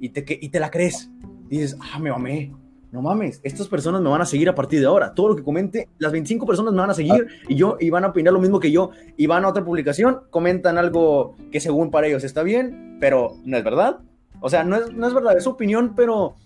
y 0.00 0.08
te, 0.08 0.24
y 0.40 0.48
te 0.48 0.60
la 0.60 0.70
crees. 0.70 1.10
Y 1.48 1.58
dices, 1.58 1.76
ah, 1.80 1.98
me 2.00 2.10
amé 2.10 2.52
no 2.96 3.02
mames, 3.02 3.40
estas 3.42 3.68
personas 3.68 4.00
me 4.00 4.08
van 4.08 4.22
a 4.22 4.24
seguir 4.24 4.48
a 4.48 4.54
partir 4.54 4.80
de 4.80 4.86
ahora. 4.86 5.12
Todo 5.12 5.28
lo 5.28 5.36
que 5.36 5.42
comente, 5.42 5.90
las 5.98 6.12
25 6.12 6.46
personas 6.46 6.72
me 6.72 6.80
van 6.80 6.88
a 6.88 6.94
seguir 6.94 7.26
y 7.46 7.54
yo 7.54 7.76
y 7.78 7.90
van 7.90 8.04
a 8.04 8.08
opinar 8.08 8.32
lo 8.32 8.40
mismo 8.40 8.58
que 8.58 8.72
yo 8.72 8.90
y 9.18 9.26
van 9.26 9.44
a 9.44 9.48
otra 9.48 9.62
publicación, 9.62 10.22
comentan 10.30 10.78
algo 10.78 11.36
que 11.52 11.60
según 11.60 11.90
para 11.90 12.06
ellos 12.06 12.24
está 12.24 12.42
bien, 12.42 12.96
pero 12.98 13.34
no 13.44 13.58
es 13.58 13.64
verdad. 13.64 13.98
O 14.40 14.48
sea, 14.48 14.64
no 14.64 14.76
es, 14.76 14.90
no 14.94 15.06
es 15.06 15.12
verdad, 15.12 15.36
es 15.36 15.44
su 15.44 15.50
opinión, 15.50 15.92
pero 15.94 16.36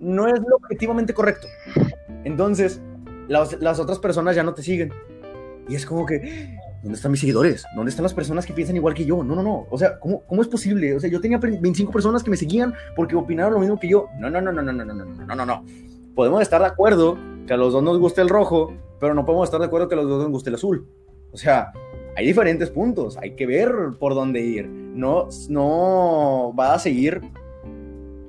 no 0.00 0.26
es 0.26 0.40
lo 0.40 0.56
objetivamente 0.56 1.14
correcto. 1.14 1.46
Entonces, 2.24 2.80
las, 3.28 3.60
las 3.60 3.78
otras 3.78 4.00
personas 4.00 4.34
ya 4.34 4.42
no 4.42 4.54
te 4.54 4.62
siguen. 4.62 4.92
Y 5.68 5.76
es 5.76 5.86
como 5.86 6.06
que, 6.06 6.57
¿dónde 6.82 6.96
están 6.96 7.10
mis 7.10 7.20
seguidores? 7.20 7.64
¿Dónde 7.74 7.90
están 7.90 8.02
las 8.02 8.14
personas 8.14 8.46
que 8.46 8.52
piensan 8.52 8.76
igual 8.76 8.94
que 8.94 9.04
yo? 9.04 9.22
No, 9.22 9.34
no, 9.34 9.42
no. 9.42 9.66
O 9.70 9.78
sea, 9.78 9.98
¿cómo, 9.98 10.22
cómo 10.26 10.42
es 10.42 10.48
posible? 10.48 10.94
O 10.94 11.00
sea, 11.00 11.10
yo 11.10 11.20
tenía 11.20 11.38
25 11.38 11.92
personas 11.92 12.22
que 12.22 12.30
me 12.30 12.36
seguían 12.36 12.74
porque 12.96 13.16
opinaron 13.16 13.54
lo 13.54 13.60
mismo 13.60 13.78
que 13.78 13.88
yo. 13.88 14.08
No, 14.18 14.30
no, 14.30 14.40
no, 14.40 14.52
no, 14.52 14.62
no, 14.62 14.72
no, 14.72 14.84
no, 14.84 14.94
no, 14.94 15.04
no, 15.04 15.34
no, 15.34 15.46
no. 15.46 15.64
Podemos 16.14 16.42
estar 16.42 16.60
de 16.60 16.66
acuerdo 16.66 17.18
que 17.46 17.54
a 17.54 17.56
los 17.56 17.72
dos 17.72 17.82
nos 17.82 17.98
guste 17.98 18.20
el 18.20 18.28
rojo, 18.28 18.74
pero 19.00 19.14
no 19.14 19.24
podemos 19.24 19.46
estar 19.46 19.60
de 19.60 19.66
acuerdo 19.66 19.88
que 19.88 19.94
a 19.94 19.98
los 19.98 20.08
dos 20.08 20.22
nos 20.22 20.30
guste 20.30 20.50
el 20.50 20.56
azul. 20.56 20.86
O 21.32 21.36
sea, 21.36 21.72
hay 22.16 22.26
diferentes 22.26 22.70
puntos. 22.70 23.16
Hay 23.18 23.36
que 23.36 23.46
ver 23.46 23.70
por 23.98 24.14
dónde 24.14 24.40
ir. 24.40 24.68
No, 24.68 25.28
no 25.48 26.52
va 26.58 26.74
a 26.74 26.78
seguir 26.78 27.20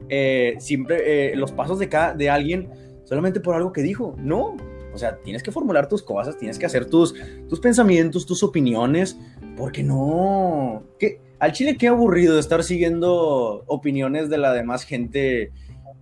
eh, 0.10 0.56
siempre 0.60 1.32
eh, 1.32 1.36
los 1.36 1.52
pasos 1.52 1.80
de, 1.80 1.90
cada, 1.90 2.14
de 2.14 2.30
alguien 2.30 2.70
solamente 3.04 3.40
por 3.40 3.56
algo 3.56 3.74
que 3.74 3.82
dijo. 3.82 4.16
No, 4.18 4.56
o 4.94 4.98
sea, 4.98 5.18
tienes 5.18 5.44
que 5.44 5.52
formular 5.52 5.88
tus 5.88 6.04
cosas, 6.04 6.38
tienes 6.38 6.58
que 6.60 6.66
hacer 6.66 6.86
tus, 6.86 7.14
tus 7.48 7.60
pensamientos, 7.60 8.26
tus 8.26 8.44
opiniones, 8.44 9.18
porque 9.58 9.84
no... 9.84 10.84
¿Qué? 10.98 11.22
Al 11.40 11.54
Chile 11.54 11.78
qué 11.78 11.88
aburrido 11.88 12.38
estar 12.38 12.64
siguiendo 12.64 13.64
opiniones 13.68 14.30
de 14.30 14.38
la 14.38 14.52
demás 14.54 14.84
gente 14.84 15.54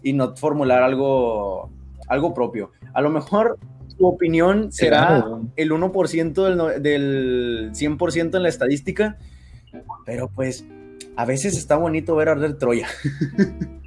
y 0.01 0.13
no 0.13 0.35
formular 0.35 0.81
algo, 0.81 1.69
algo 2.07 2.33
propio. 2.33 2.71
A 2.93 3.01
lo 3.01 3.11
mejor 3.11 3.59
tu 3.97 4.07
opinión 4.07 4.71
será 4.71 5.23
el 5.55 5.71
1% 5.71 6.71
del, 6.73 6.81
del 6.81 7.71
100% 7.71 8.35
en 8.35 8.43
la 8.43 8.49
estadística, 8.49 9.17
pero 10.05 10.29
pues 10.29 10.65
a 11.15 11.25
veces 11.25 11.57
está 11.57 11.77
bonito 11.77 12.15
ver 12.15 12.29
arder 12.29 12.57
Troya. 12.57 12.87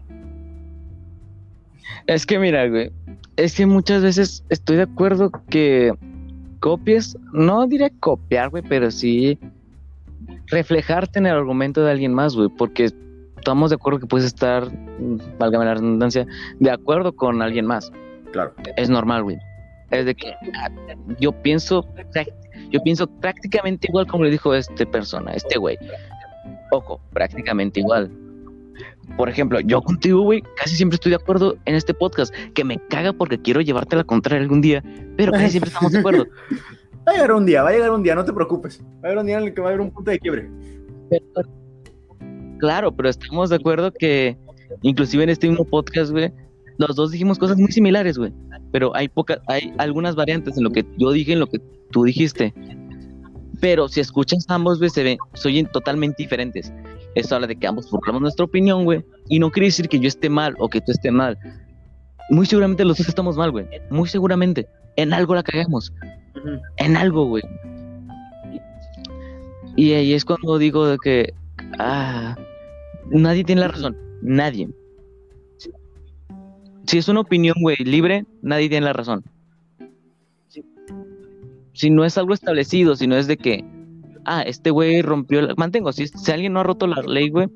Es 2.11 2.27
que 2.27 2.41
mira, 2.41 2.67
güey, 2.67 2.91
es 3.37 3.55
que 3.55 3.67
muchas 3.67 4.03
veces 4.03 4.43
estoy 4.49 4.79
de 4.79 4.83
acuerdo 4.83 5.31
que 5.49 5.93
copies, 6.59 7.17
no 7.33 7.69
diré 7.69 7.93
copiar, 8.01 8.51
güey, 8.51 8.65
pero 8.69 8.91
sí 8.91 9.39
reflejarte 10.49 11.21
en 11.21 11.27
el 11.27 11.37
argumento 11.37 11.85
de 11.85 11.93
alguien 11.93 12.13
más, 12.13 12.35
güey, 12.35 12.49
porque 12.49 12.91
estamos 13.37 13.71
de 13.71 13.77
acuerdo 13.77 14.01
que 14.01 14.07
puedes 14.09 14.27
estar, 14.27 14.69
válgame 15.39 15.65
la 15.67 15.75
redundancia, 15.75 16.27
de 16.59 16.71
acuerdo 16.73 17.15
con 17.15 17.43
alguien 17.43 17.67
más. 17.67 17.93
Claro. 18.33 18.55
Es 18.77 18.91
normal, 18.91 19.23
güey. 19.23 19.39
Es 19.93 20.05
de 20.05 20.17
que 20.17 20.33
ah, 20.57 20.69
yo 21.21 21.31
pienso, 21.31 21.87
Yo 22.73 22.83
pienso 22.83 23.07
prácticamente 23.07 23.87
igual 23.89 24.09
como 24.09 24.25
le 24.25 24.33
dijo 24.33 24.53
este 24.53 24.85
persona, 24.85 25.31
este 25.35 25.61
güey. 25.61 25.79
Ojo, 26.73 27.01
prácticamente 27.13 27.79
igual. 27.79 28.11
Por 29.17 29.29
ejemplo, 29.29 29.61
yo 29.61 29.83
contigo, 29.83 30.23
güey, 30.23 30.43
casi 30.57 30.77
siempre 30.77 30.95
estoy 30.95 31.11
de 31.11 31.17
acuerdo 31.17 31.57
en 31.65 31.75
este 31.75 31.95
podcast, 31.95 32.35
que 32.55 32.65
me 32.65 32.79
caga 32.89 33.13
porque 33.13 33.41
quiero 33.41 33.61
llevarte 33.61 33.97
la 33.97 34.05
contraria 34.05 34.43
algún 34.43 34.61
día, 34.61 34.83
pero 35.17 35.33
casi 35.33 35.51
siempre 35.51 35.69
estamos 35.69 35.93
de 35.93 35.99
acuerdo. 35.99 36.27
Va 37.07 37.13
a 37.13 37.15
llegar 37.15 37.33
un 37.33 37.47
día, 37.47 37.63
va 37.63 37.71
a 37.71 37.73
llegar 37.73 37.91
un 37.93 38.03
día, 38.03 38.15
no 38.15 38.25
te 38.25 38.33
preocupes. 38.33 38.83
Va 39.03 39.09
a 39.09 39.09
llegar 39.09 39.19
un 39.19 39.27
día 39.27 39.39
en 39.39 39.45
el 39.45 39.55
que 39.55 39.61
va 39.63 39.69
a 39.69 39.71
haber 39.71 39.81
un 39.81 39.91
punto 39.91 40.11
de 40.11 40.19
quiebre. 40.19 40.51
claro, 42.59 42.95
pero 42.95 43.09
estamos 43.09 43.49
de 43.49 43.57
acuerdo 43.57 43.91
que 43.91 44.37
inclusive 44.83 45.25
en 45.25 45.31
este 45.31 45.49
mismo 45.49 45.65
podcast, 45.65 46.13
güey, 46.13 46.31
los 46.77 46.97
dos 46.97 47.11
dijimos 47.11 47.39
cosas 47.39 47.57
muy 47.57 47.73
similares, 47.73 48.19
güey. 48.19 48.33
Pero 48.71 48.95
hay 48.95 49.09
pocas, 49.09 49.41
hay 49.49 49.73
algunas 49.79 50.15
variantes 50.15 50.57
en 50.59 50.65
lo 50.65 50.71
que 50.71 50.85
yo 50.99 51.11
dije, 51.11 51.33
en 51.33 51.41
lo 51.41 51.47
que 51.47 51.59
tú 51.91 52.05
dijiste. 52.05 52.55
Pero 53.61 53.89
si 53.89 54.01
escuchas 54.01 54.45
ambos, 54.49 54.79
güey, 54.79 54.91
se 54.91 55.03
ven, 55.03 55.19
soy 55.35 55.63
totalmente 55.65 56.23
diferentes. 56.23 56.73
Eso 57.15 57.35
habla 57.35 57.47
de 57.47 57.57
que 57.57 57.67
ambos 57.67 57.89
proclamamos 57.89 58.23
nuestra 58.23 58.45
opinión, 58.45 58.85
güey. 58.85 59.05
Y 59.29 59.39
no 59.39 59.51
quiere 59.51 59.67
decir 59.67 59.89
que 59.89 59.99
yo 59.99 60.09
esté 60.09 60.29
mal 60.29 60.55
o 60.59 60.69
que 60.69 60.81
tú 60.81 60.93
estés 60.93 61.13
mal. 61.13 61.39
Muy 62.31 62.47
seguramente 62.47 62.85
los 62.85 62.99
dos 62.99 63.09
estamos 63.09 63.37
mal, 63.37 63.51
güey. 63.51 63.67
Muy 63.91 64.09
seguramente. 64.09 64.67
En 64.97 65.13
algo 65.13 65.35
la 65.35 65.43
cagamos. 65.43 65.93
En 66.79 66.97
algo, 66.97 67.27
güey. 67.27 67.43
Y 69.77 69.93
ahí 69.93 70.15
es 70.15 70.25
cuando 70.25 70.59
digo 70.59 70.87
de 70.87 70.99
que 70.99 71.35
ah, 71.79 72.37
nadie 73.11 73.45
tiene 73.45 73.63
la 73.63 73.69
razón. 73.69 73.97
Nadie. 74.23 74.69
Si 76.87 76.99
es 76.99 77.09
una 77.09 77.21
opinión, 77.21 77.55
güey, 77.61 77.77
libre, 77.79 78.25
nadie 78.43 78.69
tiene 78.69 78.87
la 78.87 78.93
razón. 78.93 79.25
Si 81.81 81.89
no 81.89 82.05
es 82.05 82.19
algo 82.19 82.35
establecido, 82.35 82.95
si 82.95 83.07
no 83.07 83.17
es 83.17 83.27
de 83.27 83.39
que, 83.39 83.65
ah, 84.27 84.43
este 84.43 84.71
güey 84.71 85.01
rompió, 85.01 85.41
la... 85.41 85.55
mantengo, 85.57 85.95
si, 85.95 86.09
si 86.09 86.31
alguien 86.31 86.53
no 86.53 86.61
ha 86.61 86.63
roto 86.63 86.87
la 86.87 87.01
ley, 87.01 87.31
güey, 87.31 87.49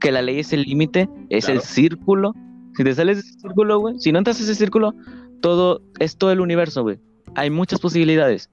que 0.00 0.10
la 0.10 0.22
ley 0.22 0.40
es 0.40 0.52
el 0.52 0.62
límite, 0.62 1.08
es 1.28 1.48
el 1.48 1.60
círculo. 1.60 2.34
Si 2.76 2.82
te 2.82 2.92
sales 2.96 3.18
de 3.18 3.20
ese 3.20 3.38
círculo, 3.38 3.78
güey, 3.78 4.00
si 4.00 4.10
no 4.10 4.18
entras 4.18 4.40
a 4.40 4.42
ese 4.42 4.56
círculo, 4.56 4.92
todo 5.40 5.82
es 6.00 6.16
todo 6.16 6.32
el 6.32 6.40
universo, 6.40 6.82
güey. 6.82 6.98
Hay 7.36 7.50
muchas 7.50 7.78
posibilidades. 7.78 8.50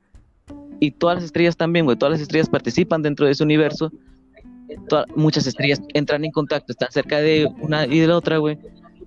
Y 0.80 0.92
todas 0.92 1.16
las 1.16 1.24
estrellas 1.24 1.58
también, 1.58 1.86
güey. 1.86 1.98
Todas 1.98 2.12
las 2.12 2.22
estrellas 2.22 2.48
participan 2.48 3.02
dentro 3.02 3.26
de 3.26 3.32
ese 3.32 3.44
universo. 3.44 3.92
muchas 5.16 5.48
estrellas 5.48 5.82
entran 5.96 6.26
en 6.26 6.32
contacto, 6.32 6.74
están 6.74 6.92
cerca 6.92 7.18
de 7.18 7.52
una 7.60 7.88
y 7.88 7.98
de 7.98 8.06
la 8.06 8.18
otra, 8.18 8.38
güey. 8.38 8.60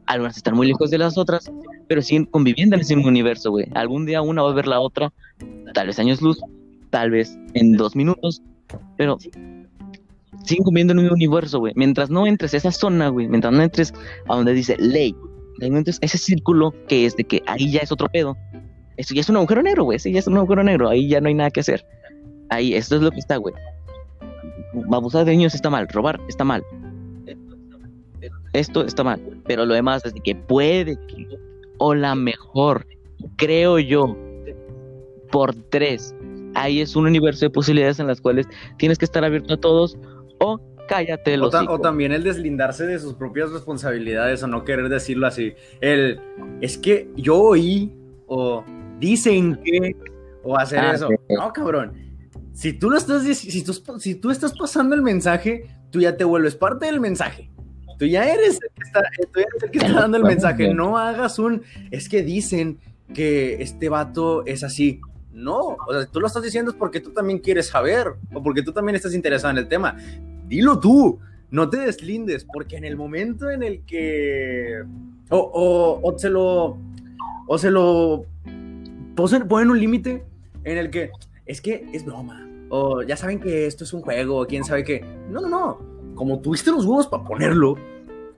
Algunas 0.07 0.37
están 0.37 0.57
muy 0.57 0.67
lejos 0.67 0.91
de 0.91 0.99
las 0.99 1.17
otras, 1.17 1.53
pero 1.95 2.03
siguen 2.03 2.25
conviviendo 2.25 2.75
en 2.75 2.83
ese 2.83 2.97
mismo 2.97 3.09
universo, 3.09 3.53
güey. 3.53 3.67
Algún 3.73 4.05
día 4.05 4.21
una 4.21 4.43
va 4.43 4.51
a 4.51 4.53
ver 4.53 4.67
la 4.67 4.81
otra, 4.81 5.13
tal 5.75 5.87
vez 5.87 5.97
años 6.01 6.21
luz, 6.21 6.41
tal 6.91 7.13
vez 7.13 7.39
en 7.53 7.75
dos 7.75 7.95
minutos, 7.95 8.43
pero 8.97 9.17
siguen 10.43 10.65
conviviendo 10.65 10.93
en 10.93 10.99
un 10.99 11.13
universo, 11.13 11.61
güey. 11.61 11.73
Mientras 11.77 12.11
no 12.11 12.27
entres 12.27 12.53
a 12.53 12.57
esa 12.57 12.73
zona, 12.73 13.11
güey, 13.11 13.29
mientras 13.29 13.55
no 13.55 13.63
entres 13.63 13.95
a 14.29 14.35
donde 14.35 14.55
dice 14.55 14.77
ley, 14.77 15.15
entonces 15.61 15.99
ese 16.01 16.19
círculo 16.19 16.75
que 16.89 17.07
es 17.07 17.15
de 17.15 17.23
que 17.23 17.45
ahí 17.47 17.71
ya 17.71 17.79
es 17.79 17.93
otro 17.93 18.09
pedo. 18.09 18.37
Eso 18.97 19.15
ya 19.15 19.21
es 19.21 19.29
un 19.29 19.37
agujero 19.37 19.63
negro, 19.63 19.85
güey. 19.85 19.95
Ese 19.95 20.11
ya 20.11 20.19
es 20.19 20.27
un 20.27 20.37
agujero 20.37 20.65
negro. 20.65 20.89
Ahí 20.89 21.09
ya 21.09 21.21
no 21.21 21.29
hay 21.29 21.35
nada 21.35 21.53
que 21.53 21.61
hacer. 21.61 21.87
Ahí, 22.49 22.75
esto 22.75 22.97
es 22.97 23.03
lo 23.03 23.13
que 23.13 23.21
está, 23.21 23.37
güey. 23.37 23.55
Abusar 24.91 25.25
de 25.25 25.31
niños 25.31 25.55
está 25.55 25.71
mal. 25.71 25.87
Robar 25.87 26.21
está 26.29 26.43
mal. 26.43 26.65
Esto 28.53 28.85
está 28.85 29.05
mal. 29.05 29.21
Pero 29.47 29.65
lo 29.65 29.75
demás 29.75 30.05
es 30.05 30.13
de 30.13 30.21
que 30.21 30.35
puede 30.35 30.97
que, 31.07 31.29
o 31.79 31.95
la 31.95 32.15
mejor, 32.15 32.87
creo 33.37 33.79
yo, 33.79 34.17
por 35.31 35.55
tres. 35.71 36.15
Ahí 36.55 36.81
es 36.81 36.95
un 36.95 37.07
universo 37.07 37.45
de 37.47 37.51
posibilidades 37.51 37.99
en 37.99 38.07
las 38.07 38.21
cuales 38.21 38.47
tienes 38.79 38.99
que 38.99 39.05
estar 39.05 39.25
abierto 39.25 39.55
a 39.55 39.57
todos 39.57 39.99
o 40.39 40.61
cállate 40.89 41.39
o, 41.39 41.47
o, 41.47 41.81
también 41.81 42.13
el 42.13 42.23
deslindarse 42.23 42.87
de 42.87 42.99
sus 42.99 43.15
propias 43.15 43.51
responsabilidades 43.51 44.43
o 44.43 44.47
no 44.47 44.65
querer 44.65 44.89
decirlo 44.89 45.27
así. 45.27 45.55
El 45.81 46.21
es 46.61 46.79
que 46.79 47.11
yo 47.17 47.37
oí 47.37 47.93
o 48.27 48.65
dicen 49.01 49.59
que 49.65 49.97
o 50.43 50.57
hacer 50.57 50.79
ah, 50.81 50.93
eso. 50.93 51.09
No, 51.29 51.53
cabrón. 51.53 51.93
Si 52.53 52.73
tú 52.73 52.91
lo 52.91 52.97
estás 52.97 53.25
si 53.25 53.65
tú, 53.65 53.73
si 53.99 54.15
tú 54.15 54.31
estás 54.31 54.57
pasando 54.57 54.95
el 54.95 55.03
mensaje, 55.03 55.65
tú 55.91 56.01
ya 56.01 56.17
te 56.17 56.25
vuelves 56.25 56.55
parte 56.55 56.87
del 56.87 57.01
mensaje. 57.01 57.51
Tú 57.99 58.07
ya 58.07 58.29
eres 58.29 58.61
el 58.63 58.71
que 58.75 58.83
está, 58.83 59.03
el 59.63 59.71
que 59.71 59.79
está 59.79 60.01
dando 60.01 60.17
el 60.17 60.25
mensaje. 60.25 60.73
No 60.75 60.99
hagas 60.99 61.39
un 61.39 61.63
es 61.91 62.09
que 62.09 62.23
dicen 62.23 62.79
que 63.15 63.63
este 63.63 63.89
vato 63.89 64.45
es 64.47 64.65
así. 64.65 65.01
No, 65.33 65.77
o 65.89 65.93
sea, 65.93 66.07
tú 66.07 66.21
lo 66.21 66.29
estás 66.29 66.45
diciendo 66.45 66.71
es 66.71 66.77
porque 66.77 67.01
tú 67.01 67.11
también 67.11 67.41
quieres 67.41 67.67
saber 67.67 68.07
o 68.33 68.43
porque 68.43 68.63
tú 68.63 68.73
también 68.73 68.95
estás 68.95 69.15
interesado 69.15 69.51
en 69.51 69.59
el 69.59 69.67
tema 69.67 69.97
dilo 70.47 70.79
tú, 70.79 71.19
no 71.51 71.69
te 71.71 71.79
deslindes, 71.79 72.45
porque 72.45 72.77
en 72.77 72.85
el 72.85 72.97
momento 72.97 73.51
en 73.51 73.63
el 73.63 73.85
que 73.85 74.83
o, 75.31 76.01
o, 76.03 76.19
se 76.19 76.31
lo 76.31 76.77
o 77.47 77.59
se 77.59 77.71
lo 77.71 78.25
ponen 79.17 79.71
un 79.71 79.81
límite 79.81 80.25
en 80.65 80.79
el 80.79 80.91
que 80.91 81.11
es 81.47 81.61
que 81.61 81.87
es 81.93 82.05
broma 82.05 82.49
o 82.69 83.03
ya 83.03 83.17
saben 83.17 83.41
que 83.41 83.67
esto 83.67 83.85
es 83.85 83.93
un 83.93 84.01
juego, 84.01 84.41
o 84.41 84.47
quién 84.47 84.65
sabe 84.65 84.83
qué. 84.83 85.05
No, 85.31 85.41
no, 85.41 85.49
no. 85.49 85.94
Como 86.15 86.41
tuviste 86.41 86.71
los 86.71 86.85
huevos 86.85 87.07
para 87.07 87.25
ponerlo, 87.25 87.77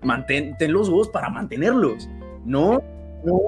mantén 0.03 0.57
los 0.69 0.89
huevos 0.89 1.09
para 1.09 1.29
mantenerlos. 1.29 2.09
No, 2.45 2.83
no, 3.25 3.41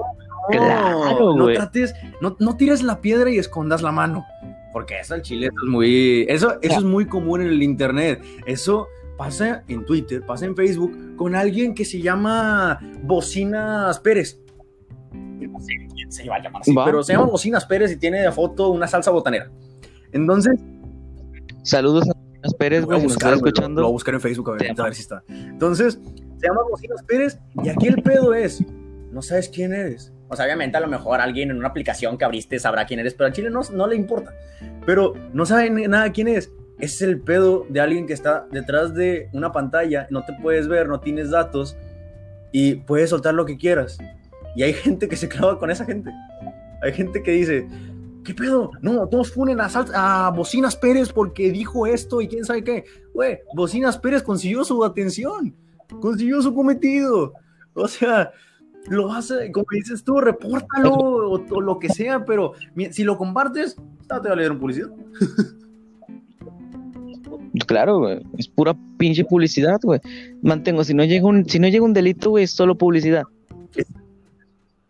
no, 0.51 1.35
no 1.35 1.53
trates, 1.53 1.93
no, 2.21 2.35
no 2.39 2.57
tires 2.57 2.83
la 2.83 3.01
piedra 3.01 3.29
y 3.29 3.37
escondas 3.37 3.81
la 3.81 3.91
mano. 3.91 4.25
Porque 4.71 4.99
eso 4.99 5.15
el 5.15 5.21
chile 5.21 5.47
es 5.47 5.69
muy. 5.69 6.25
Eso, 6.29 6.59
eso 6.61 6.77
es 6.79 6.83
muy 6.83 7.05
común 7.05 7.41
en 7.41 7.47
el 7.47 7.63
internet. 7.63 8.23
Eso 8.45 8.87
pasa 9.17 9.63
en 9.67 9.85
Twitter, 9.85 10.25
pasa 10.25 10.45
en 10.45 10.55
Facebook 10.55 11.15
con 11.15 11.35
alguien 11.35 11.73
que 11.73 11.85
se 11.85 12.01
llama 12.01 12.79
Bocinas 13.03 13.99
Pérez. 13.99 14.39
No 15.11 15.59
sé 15.59 15.73
quién 15.93 16.11
se 16.11 16.25
iba 16.25 16.35
a 16.35 16.41
llamar 16.41 16.61
así, 16.61 16.73
pero 16.85 17.03
se 17.03 17.13
llama 17.13 17.25
Bocinas 17.25 17.65
Pérez 17.65 17.91
y 17.91 17.97
tiene 17.97 18.21
de 18.21 18.31
foto 18.31 18.69
una 18.69 18.87
salsa 18.87 19.11
botanera. 19.11 19.49
Entonces. 20.11 20.59
Saludos 21.63 22.09
a 22.09 22.13
Bocinas 22.41 22.53
Pérez, 22.55 22.85
güey. 22.85 23.01
Lo, 23.01 23.07
voy 23.73 23.83
a 23.83 23.87
buscar 23.87 24.13
en 24.13 24.21
Facebook 24.21 24.49
a 24.49 24.53
ver, 24.53 24.71
a 24.77 24.83
ver 24.83 24.95
si 24.95 25.01
está. 25.01 25.23
Entonces, 25.27 25.99
se 26.37 26.47
llama 26.47 26.61
Bocinas 26.69 27.03
Pérez 27.03 27.39
y 27.63 27.69
aquí 27.69 27.87
el 27.87 28.01
pedo 28.01 28.33
es: 28.33 28.63
no 29.11 29.21
sabes 29.21 29.49
quién 29.49 29.73
eres 29.73 30.13
o 30.29 30.35
sea, 30.35 30.45
obviamente 30.45 30.77
a 30.77 30.79
lo 30.79 30.87
mejor 30.87 31.19
alguien 31.19 31.49
en 31.49 31.57
una 31.57 31.69
aplicación 31.69 32.17
que 32.17 32.23
abriste 32.23 32.59
sabrá 32.59 32.85
quién 32.85 32.99
eres, 32.99 33.15
pero 33.15 33.29
a 33.29 33.33
Chile 33.33 33.49
no, 33.49 33.61
no 33.73 33.87
le 33.87 33.95
importa. 33.95 34.35
Pero 34.85 35.15
no 35.33 35.45
sabe 35.45 35.69
nada 35.71 36.11
quién 36.11 36.27
es. 36.27 36.51
Es 36.77 37.01
el 37.01 37.19
pedo 37.19 37.65
de 37.67 37.81
alguien 37.81 38.05
que 38.05 38.13
está 38.13 38.47
detrás 38.51 38.93
de 38.93 39.29
una 39.33 39.51
pantalla, 39.51 40.07
no 40.11 40.23
te 40.23 40.33
puedes 40.33 40.67
ver, 40.67 40.87
no 40.87 40.99
tienes 40.99 41.31
datos 41.31 41.75
y 42.51 42.75
puedes 42.75 43.09
soltar 43.09 43.33
lo 43.33 43.45
que 43.45 43.57
quieras. 43.57 43.97
Y 44.55 44.61
hay 44.63 44.73
gente 44.73 45.09
que 45.09 45.15
se 45.15 45.27
clava 45.27 45.57
con 45.57 45.71
esa 45.71 45.83
gente. 45.83 46.11
Hay 46.83 46.93
gente 46.93 47.23
que 47.23 47.31
dice, 47.31 47.67
¿qué 48.29 48.35
pedo? 48.35 48.71
No, 48.83 49.07
todos 49.07 49.31
funen 49.31 49.59
a, 49.59 49.69
a 49.95 50.29
Bocinas 50.29 50.75
Pérez 50.75 51.11
porque 51.11 51.51
dijo 51.51 51.87
esto 51.87 52.21
y 52.21 52.27
quién 52.27 52.45
sabe 52.45 52.63
qué. 52.63 52.85
Güey, 53.11 53.39
Bocinas 53.55 53.97
Pérez 53.97 54.21
consiguió 54.21 54.63
su 54.63 54.83
atención, 54.85 55.55
consiguió 55.99 56.39
su 56.43 56.53
cometido. 56.53 57.33
O 57.73 57.87
sea, 57.87 58.31
lo 58.87 59.11
a, 59.11 59.21
como 59.51 59.65
dices 59.71 60.03
tú, 60.03 60.21
repórtalo 60.21 60.93
o, 60.93 61.61
lo 61.61 61.79
que 61.79 61.89
sea, 61.89 62.23
pero 62.23 62.53
si 62.91 63.03
lo 63.03 63.17
compartes, 63.17 63.75
te 63.75 64.27
va 64.27 64.33
a 64.33 64.35
leer 64.35 64.57
publicidad. 64.59 64.89
Claro, 67.65 67.97
güey, 67.97 68.21
es 68.37 68.47
pura 68.47 68.75
pinche 68.99 69.25
publicidad, 69.25 69.79
güey. 69.81 69.99
Mantengo, 70.43 70.83
si 70.83 70.93
no 70.93 71.03
llega 71.03 71.25
un, 71.25 71.45
si 71.49 71.57
no 71.57 71.67
llega 71.67 71.83
un 71.83 71.93
delito, 71.93 72.29
güey, 72.29 72.43
es 72.43 72.51
solo 72.51 72.77
publicidad. 72.77 73.23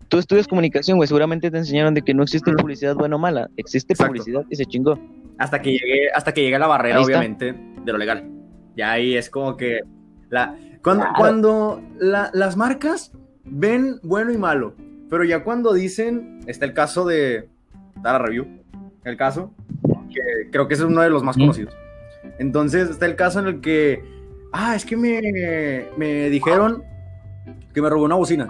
Tú 0.10 0.18
estudias 0.18 0.48
comunicación, 0.48 0.98
güey, 0.98 1.08
seguramente 1.08 1.52
te 1.52 1.58
enseñaron 1.58 1.94
de 1.94 2.02
que 2.02 2.14
no 2.14 2.24
existe 2.24 2.52
publicidad 2.52 2.96
buena 2.96 3.16
o 3.16 3.20
mala, 3.20 3.50
existe 3.58 3.96
publicidad 3.96 4.44
y 4.50 4.56
se 4.56 4.66
chingó. 4.66 5.00
Hasta 5.38 5.62
que 5.62 5.72
llegue, 5.74 6.10
hasta 6.14 6.34
que 6.34 6.42
llegue 6.42 6.58
la 6.60 6.68
barrera, 6.68 7.02
obviamente, 7.02 7.54
de 7.54 7.92
lo 7.92 7.98
legal. 7.98 8.28
Ya 8.76 8.92
ahí 8.92 9.16
es 9.16 9.30
como 9.30 9.56
que 9.56 9.82
la 10.30 10.56
cuando, 10.82 11.06
cuando 11.18 11.82
las 12.00 12.58
marcas 12.58 13.12
ven 13.44 14.00
bueno 14.02 14.32
y 14.32 14.38
malo, 14.38 14.76
pero 15.10 15.24
ya 15.24 15.44
cuando 15.44 15.74
dicen, 15.74 16.40
está 16.48 16.66
el 16.66 16.74
caso 16.74 17.06
de 17.06 17.50
Dara 18.02 18.20
Review, 18.20 18.48
el 19.04 19.18
caso, 19.18 19.54
que 20.10 20.50
creo 20.52 20.68
que 20.68 20.76
es 20.76 20.82
uno 20.82 21.02
de 21.02 21.10
los 21.10 21.24
más 21.24 21.36
conocidos. 21.36 21.76
Entonces 22.38 22.90
está 22.90 23.06
el 23.06 23.16
caso 23.16 23.40
en 23.40 23.48
el 23.48 23.62
que, 23.62 24.04
ah, 24.54 24.76
es 24.76 24.86
que 24.86 24.96
me, 24.96 25.88
me 25.98 26.30
dijeron 26.30 26.84
que 27.74 27.82
me 27.82 27.90
robó 27.90 28.06
una 28.06 28.16
bocina. 28.16 28.48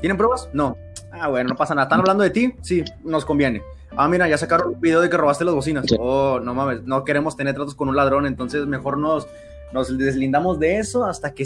¿Tienen 0.00 0.16
pruebas? 0.16 0.48
No. 0.52 0.76
Ah, 1.12 1.28
bueno, 1.28 1.50
no 1.50 1.56
pasa 1.56 1.74
nada. 1.74 1.84
¿Están 1.84 2.00
hablando 2.00 2.22
de 2.22 2.30
ti? 2.30 2.54
Sí, 2.62 2.84
nos 3.04 3.24
conviene. 3.24 3.62
Ah, 3.96 4.08
mira, 4.08 4.28
ya 4.28 4.36
sacaron 4.36 4.74
un 4.74 4.80
video 4.80 5.00
de 5.00 5.08
que 5.08 5.16
robaste 5.16 5.44
las 5.44 5.54
bocinas. 5.54 5.86
Oh, 5.98 6.38
no 6.40 6.54
mames, 6.54 6.82
no 6.84 7.04
queremos 7.04 7.36
tener 7.36 7.54
tratos 7.54 7.74
con 7.74 7.88
un 7.88 7.96
ladrón, 7.96 8.26
entonces 8.26 8.66
mejor 8.66 8.98
nos, 8.98 9.26
nos 9.72 9.96
deslindamos 9.96 10.58
de 10.58 10.78
eso 10.78 11.04
hasta 11.04 11.32
que 11.32 11.44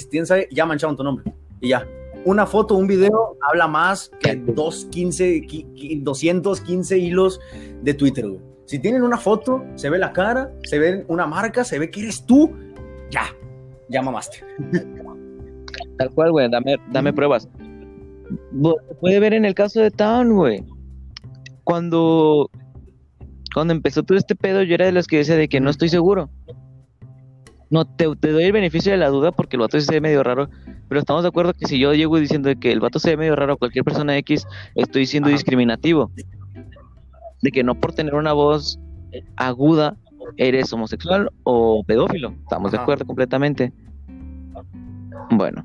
ya 0.51 0.66
mancharon 0.66 0.96
tu 0.96 1.05
nombre. 1.05 1.32
Y 1.61 1.68
ya, 1.68 1.86
una 2.24 2.46
foto, 2.46 2.74
un 2.74 2.86
video 2.86 3.36
habla 3.48 3.68
más 3.68 4.11
que 4.18 4.34
215, 4.34 5.46
215 6.03 6.98
hilos 6.98 7.40
de 7.82 7.94
Twitter, 7.94 8.28
güey. 8.28 8.40
Si 8.64 8.78
tienen 8.78 9.03
una 9.03 9.16
foto, 9.16 9.64
se 9.74 9.90
ve 9.90 9.98
la 9.98 10.12
cara, 10.12 10.53
se 10.62 10.78
ve 10.78 11.05
una 11.09 11.26
marca, 11.26 11.64
se 11.64 11.78
ve 11.78 11.90
que 11.90 12.03
eres 12.03 12.24
tú, 12.24 12.53
ya, 13.11 13.24
ya 13.88 14.01
mamaste. 14.01 14.44
Tal 15.98 16.11
cual, 16.11 16.30
güey, 16.30 16.48
dame, 16.48 16.76
dame 16.90 17.12
pruebas. 17.12 17.48
Se 18.31 18.95
puede 19.01 19.20
ver 19.20 19.35
en 19.35 19.45
el 19.45 19.55
caso 19.55 19.81
de 19.81 19.91
Town, 19.91 20.35
güey. 20.35 20.64
Cuando, 21.64 22.51
cuando 23.55 23.72
empezó 23.72 24.03
todo 24.03 24.18
este 24.18 24.35
pedo, 24.35 24.62
yo 24.62 24.74
era 24.74 24.87
de 24.87 24.93
los 24.93 25.07
que 25.07 25.18
decía 25.18 25.37
de 25.37 25.49
que 25.49 25.61
no 25.61 25.70
estoy 25.70 25.89
seguro. 25.89 26.31
No, 27.70 27.85
te, 27.85 28.07
te 28.16 28.33
doy 28.33 28.45
el 28.45 28.53
beneficio 28.53 28.91
de 28.91 28.99
la 28.99 29.09
duda 29.09 29.31
porque 29.31 29.57
el 29.57 29.61
vato 29.61 29.81
se 29.81 29.93
ve 29.93 30.01
medio 30.01 30.24
raro, 30.24 30.51
pero 30.89 31.01
estamos 31.01 31.22
de 31.22 31.28
acuerdo 31.28 31.55
que 31.55 31.66
si 31.66 31.78
yo 31.78 31.95
llego 31.95 32.18
diciendo 32.18 32.51
que 32.59 32.72
el 32.72 32.81
vato 32.81 32.99
se 32.99 33.11
ve 33.11 33.16
medio 33.16 33.37
raro 33.37 33.53
a 33.53 33.57
cualquier 33.57 33.85
persona 33.85 34.16
X, 34.18 34.47
estoy 34.74 35.07
siendo 35.07 35.28
Ajá. 35.28 35.37
discriminativo. 35.37 36.11
De 37.43 37.53
que 37.53 37.62
no 37.62 37.76
por 37.76 37.93
tener 37.93 38.14
una 38.14 38.33
voz 38.33 38.81
aguda 39.37 39.97
eres 40.37 40.72
homosexual 40.72 41.31
o 41.45 41.85
pedófilo. 41.85 42.35
Estamos 42.43 42.72
de 42.72 42.78
acuerdo 42.78 43.07
completamente. 43.07 43.72
Bueno, 45.31 45.64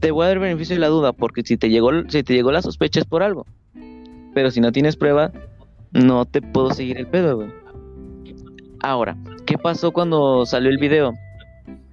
te 0.00 0.10
voy 0.10 0.24
a 0.24 0.28
dar 0.28 0.36
el 0.38 0.42
beneficio 0.42 0.74
de 0.74 0.80
la 0.80 0.88
duda 0.88 1.12
porque 1.12 1.42
si 1.44 1.56
te 1.56 1.68
llegó, 1.68 1.90
si 2.08 2.22
te 2.22 2.34
llegó 2.34 2.50
la 2.50 2.62
sospecha 2.62 3.00
es 3.00 3.06
por 3.06 3.22
algo. 3.22 3.46
Pero 4.34 4.50
si 4.50 4.60
no 4.60 4.72
tienes 4.72 4.96
prueba, 4.96 5.30
no 5.92 6.24
te 6.24 6.40
puedo 6.40 6.70
seguir 6.70 6.98
el 6.98 7.06
pedo, 7.06 7.36
güey. 7.36 7.50
Ahora, 8.82 9.16
¿qué 9.46 9.58
pasó 9.58 9.92
cuando 9.92 10.46
salió 10.46 10.70
el 10.70 10.78
video 10.78 11.12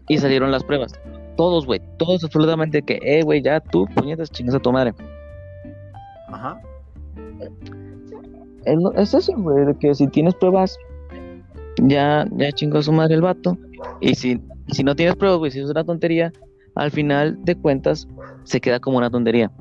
y 0.08 0.18
salieron 0.18 0.51
las 0.51 0.64
pruebas? 0.64 0.93
Todos, 1.36 1.66
güey, 1.66 1.82
todos 1.97 2.24
absolutamente 2.24 2.82
que, 2.82 2.99
eh, 3.01 3.24
güey, 3.24 3.41
ya 3.41 3.60
tú, 3.60 3.86
puñetas, 3.93 4.32
chingas 4.32 4.55
a 4.55 4.60
tu 4.60 4.72
madre. 4.72 4.93
Ajá. 6.30 6.60
Es, 8.66 8.78
es 8.95 9.14
eso, 9.14 9.34
güey, 9.36 9.66
de 9.66 9.76
que 9.76 9.93
si 9.93 10.08
tienes 10.08 10.34
pruebas, 10.36 10.78
ya, 11.82 12.26
ya 12.32 12.51
chingó 12.53 12.80
a 12.80 12.84
su 12.84 12.91
madre 12.91 13.16
el 13.16 13.22
vato. 13.22 13.58
Y 13.99 14.16
si, 14.16 14.41
si 14.70 14.84
no 14.84 14.95
tienes 14.95 15.16
pruebas, 15.16 15.39
güey, 15.39 15.51
si 15.51 15.60
es 15.60 15.70
una 15.70 15.84
tontería, 15.84 16.32
al 16.78 16.91
final 16.91 17.38
de 17.43 17.55
cuentas 17.55 18.07
se 18.43 18.61
queda 18.61 18.80
como 18.80 18.97
una 18.97 19.09
tontería. 19.09 19.51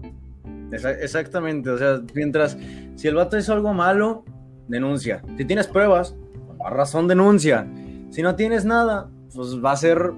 Exactamente, 0.72 1.70
o 1.70 1.78
sea, 1.78 2.00
mientras, 2.14 2.58
si 2.96 3.08
el 3.08 3.14
vato 3.14 3.38
hizo 3.38 3.52
algo 3.52 3.72
malo, 3.72 4.24
denuncia. 4.68 5.22
Si 5.36 5.44
tienes 5.44 5.68
pruebas, 5.68 6.14
más 6.58 6.72
razón 6.72 7.08
denuncia. 7.08 7.66
Si 8.10 8.22
no 8.22 8.34
tienes 8.34 8.64
nada, 8.64 9.08
pues 9.34 9.62
va 9.64 9.72
a 9.72 9.76
ser 9.76 10.12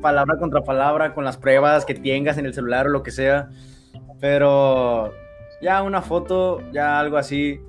palabra 0.00 0.38
contra 0.38 0.62
palabra 0.62 1.14
con 1.14 1.24
las 1.24 1.36
pruebas 1.36 1.84
que 1.84 1.94
tengas 1.94 2.38
en 2.38 2.46
el 2.46 2.54
celular 2.54 2.86
o 2.86 2.90
lo 2.90 3.02
que 3.02 3.10
sea. 3.10 3.48
Pero 4.20 5.12
ya 5.60 5.82
una 5.82 6.02
foto, 6.02 6.60
ya 6.72 6.98
algo 6.98 7.16
así, 7.16 7.60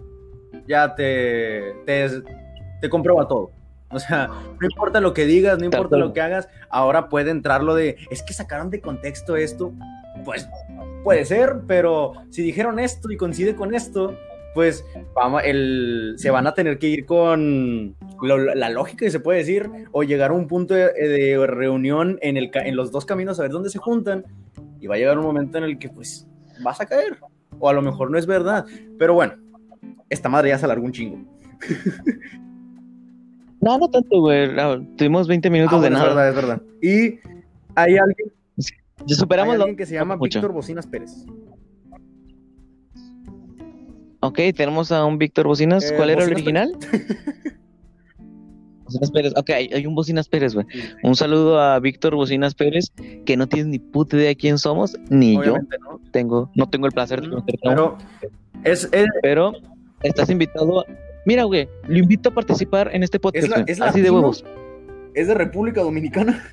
ya 0.67 0.95
te, 0.95 1.75
te, 1.85 2.09
te 2.81 2.89
comprueba 2.89 3.27
todo. 3.27 3.51
O 3.91 3.99
sea, 3.99 4.27
no 4.27 4.67
importa 4.67 4.99
lo 4.99 5.13
que 5.13 5.25
digas, 5.25 5.57
no 5.59 5.65
importa 5.65 5.95
lo 5.97 6.11
que 6.13 6.21
hagas, 6.21 6.49
ahora 6.69 7.07
puede 7.09 7.31
entrar 7.31 7.63
lo 7.63 7.75
de, 7.75 7.97
es 8.09 8.23
que 8.23 8.33
sacaron 8.33 8.69
de 8.69 8.81
contexto 8.81 9.35
esto, 9.37 9.71
pues 10.25 10.49
puede 11.03 11.23
ser, 11.25 11.61
pero 11.67 12.13
si 12.29 12.41
dijeron 12.41 12.79
esto 12.79 13.11
y 13.11 13.17
coincide 13.17 13.55
con 13.55 13.73
esto, 13.75 14.17
pues 14.55 14.83
vamos, 15.13 15.43
el, 15.45 16.15
se 16.17 16.31
van 16.31 16.47
a 16.47 16.53
tener 16.53 16.79
que 16.79 16.87
ir 16.87 17.05
con 17.05 17.95
lo- 18.21 18.55
la 18.55 18.69
lógica, 18.69 19.09
se 19.09 19.19
puede 19.19 19.39
decir, 19.39 19.69
o 19.91 20.03
llegar 20.03 20.31
a 20.31 20.33
un 20.33 20.47
punto 20.47 20.73
de, 20.73 20.91
de 20.93 21.45
reunión 21.47 22.17
en, 22.21 22.37
el, 22.37 22.49
en 22.53 22.75
los 22.75 22.91
dos 22.91 23.05
caminos 23.05 23.39
a 23.39 23.43
ver 23.43 23.51
dónde 23.51 23.69
se 23.69 23.77
juntan, 23.79 24.25
y 24.79 24.87
va 24.87 24.95
a 24.95 24.97
llegar 24.97 25.17
un 25.19 25.25
momento 25.25 25.57
en 25.57 25.65
el 25.65 25.77
que 25.77 25.89
pues 25.89 26.27
vas 26.63 26.81
a 26.81 26.85
caer, 26.85 27.17
o 27.59 27.69
a 27.69 27.73
lo 27.73 27.81
mejor 27.81 28.09
no 28.09 28.17
es 28.17 28.25
verdad, 28.25 28.65
pero 28.97 29.13
bueno, 29.13 29.33
esta 30.09 30.27
madre 30.29 30.49
ya 30.49 30.57
se 30.57 30.65
alargó 30.65 30.85
un 30.85 30.91
chingo. 30.91 31.19
No, 33.61 33.77
no 33.77 33.87
tanto, 33.89 34.19
güey. 34.21 34.53
no, 34.53 34.85
tuvimos 34.95 35.27
20 35.27 35.49
minutos 35.49 35.73
Ah, 35.79 35.81
de 35.81 35.89
bueno, 35.89 35.97
es 35.97 36.01
nada. 36.03 36.13
verdad, 36.15 36.29
es 36.29 36.35
verdad. 36.35 36.61
Y 36.81 37.19
hay 37.75 37.97
alguien, 37.97 38.31
Ya 38.57 38.65
hay 39.07 39.15
superamos 39.15 39.55
lo- 39.57 39.63
alguien 39.63 39.77
que 39.77 39.85
se 39.85 39.93
llama. 39.95 40.17
Víctor 40.17 40.51
Bocinas 40.51 40.85
Pérez. 40.87 41.25
Ok, 44.21 44.39
tenemos 44.55 44.91
a 44.91 45.05
un 45.05 45.17
Víctor 45.17 45.47
Bocinas. 45.47 45.91
Eh, 45.91 45.93
¿Cuál 45.95 46.09
era 46.11 46.23
el 46.23 46.31
original? 46.31 46.71
Bocinas 48.85 49.11
Pérez. 49.11 49.33
Ok, 49.35 49.49
hay, 49.51 49.69
hay 49.73 49.85
un 49.85 49.93
Bocinas 49.95 50.27
Pérez, 50.27 50.53
güey. 50.55 50.65
Un 51.03 51.15
saludo 51.15 51.59
a 51.59 51.79
Víctor 51.79 52.15
Bocinas 52.15 52.55
Pérez, 52.55 52.91
que 53.25 53.37
no 53.37 53.47
tienes 53.47 53.67
ni 53.67 53.79
puta 53.79 54.15
idea 54.17 54.27
de 54.29 54.35
quién 54.35 54.57
somos, 54.57 54.97
ni 55.09 55.37
Obviamente, 55.37 55.77
¿no? 55.79 55.99
yo 56.03 56.11
tengo, 56.11 56.51
no 56.55 56.69
tengo 56.69 56.87
el 56.87 56.91
placer 56.93 57.21
de 57.21 57.29
conocerte 57.29 57.59
Pero 57.63 57.97
es, 58.63 58.89
es, 58.91 59.05
pero 59.21 59.53
estás 60.01 60.29
invitado. 60.29 60.85
Mira, 61.25 61.43
güey, 61.43 61.67
lo 61.87 61.97
invito 61.97 62.29
a 62.29 62.33
participar 62.33 62.89
en 62.93 63.03
este 63.03 63.19
podcast, 63.19 63.43
Es 63.45 63.49
la- 63.49 63.57
güey, 63.57 63.65
es 63.71 63.81
así 63.81 64.01
de 64.01 64.11
huevos. 64.11 64.45
es 65.13 65.27
de 65.27 65.33
República 65.33 65.81
Dominicana. 65.81 66.43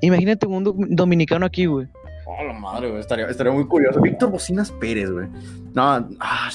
Imagínate 0.00 0.46
un 0.46 0.64
do- 0.64 0.74
dominicano 0.76 1.44
aquí, 1.46 1.66
güey. 1.66 1.86
Oh, 2.26 2.44
la 2.44 2.52
madre, 2.52 2.88
güey. 2.88 3.00
Estaría, 3.00 3.26
estaría 3.26 3.52
muy 3.52 3.66
curioso. 3.66 4.00
Víctor 4.00 4.30
Bocinas 4.30 4.70
Pérez, 4.72 5.10
güey. 5.10 5.26
No, 5.74 5.82
ah, 6.20 6.50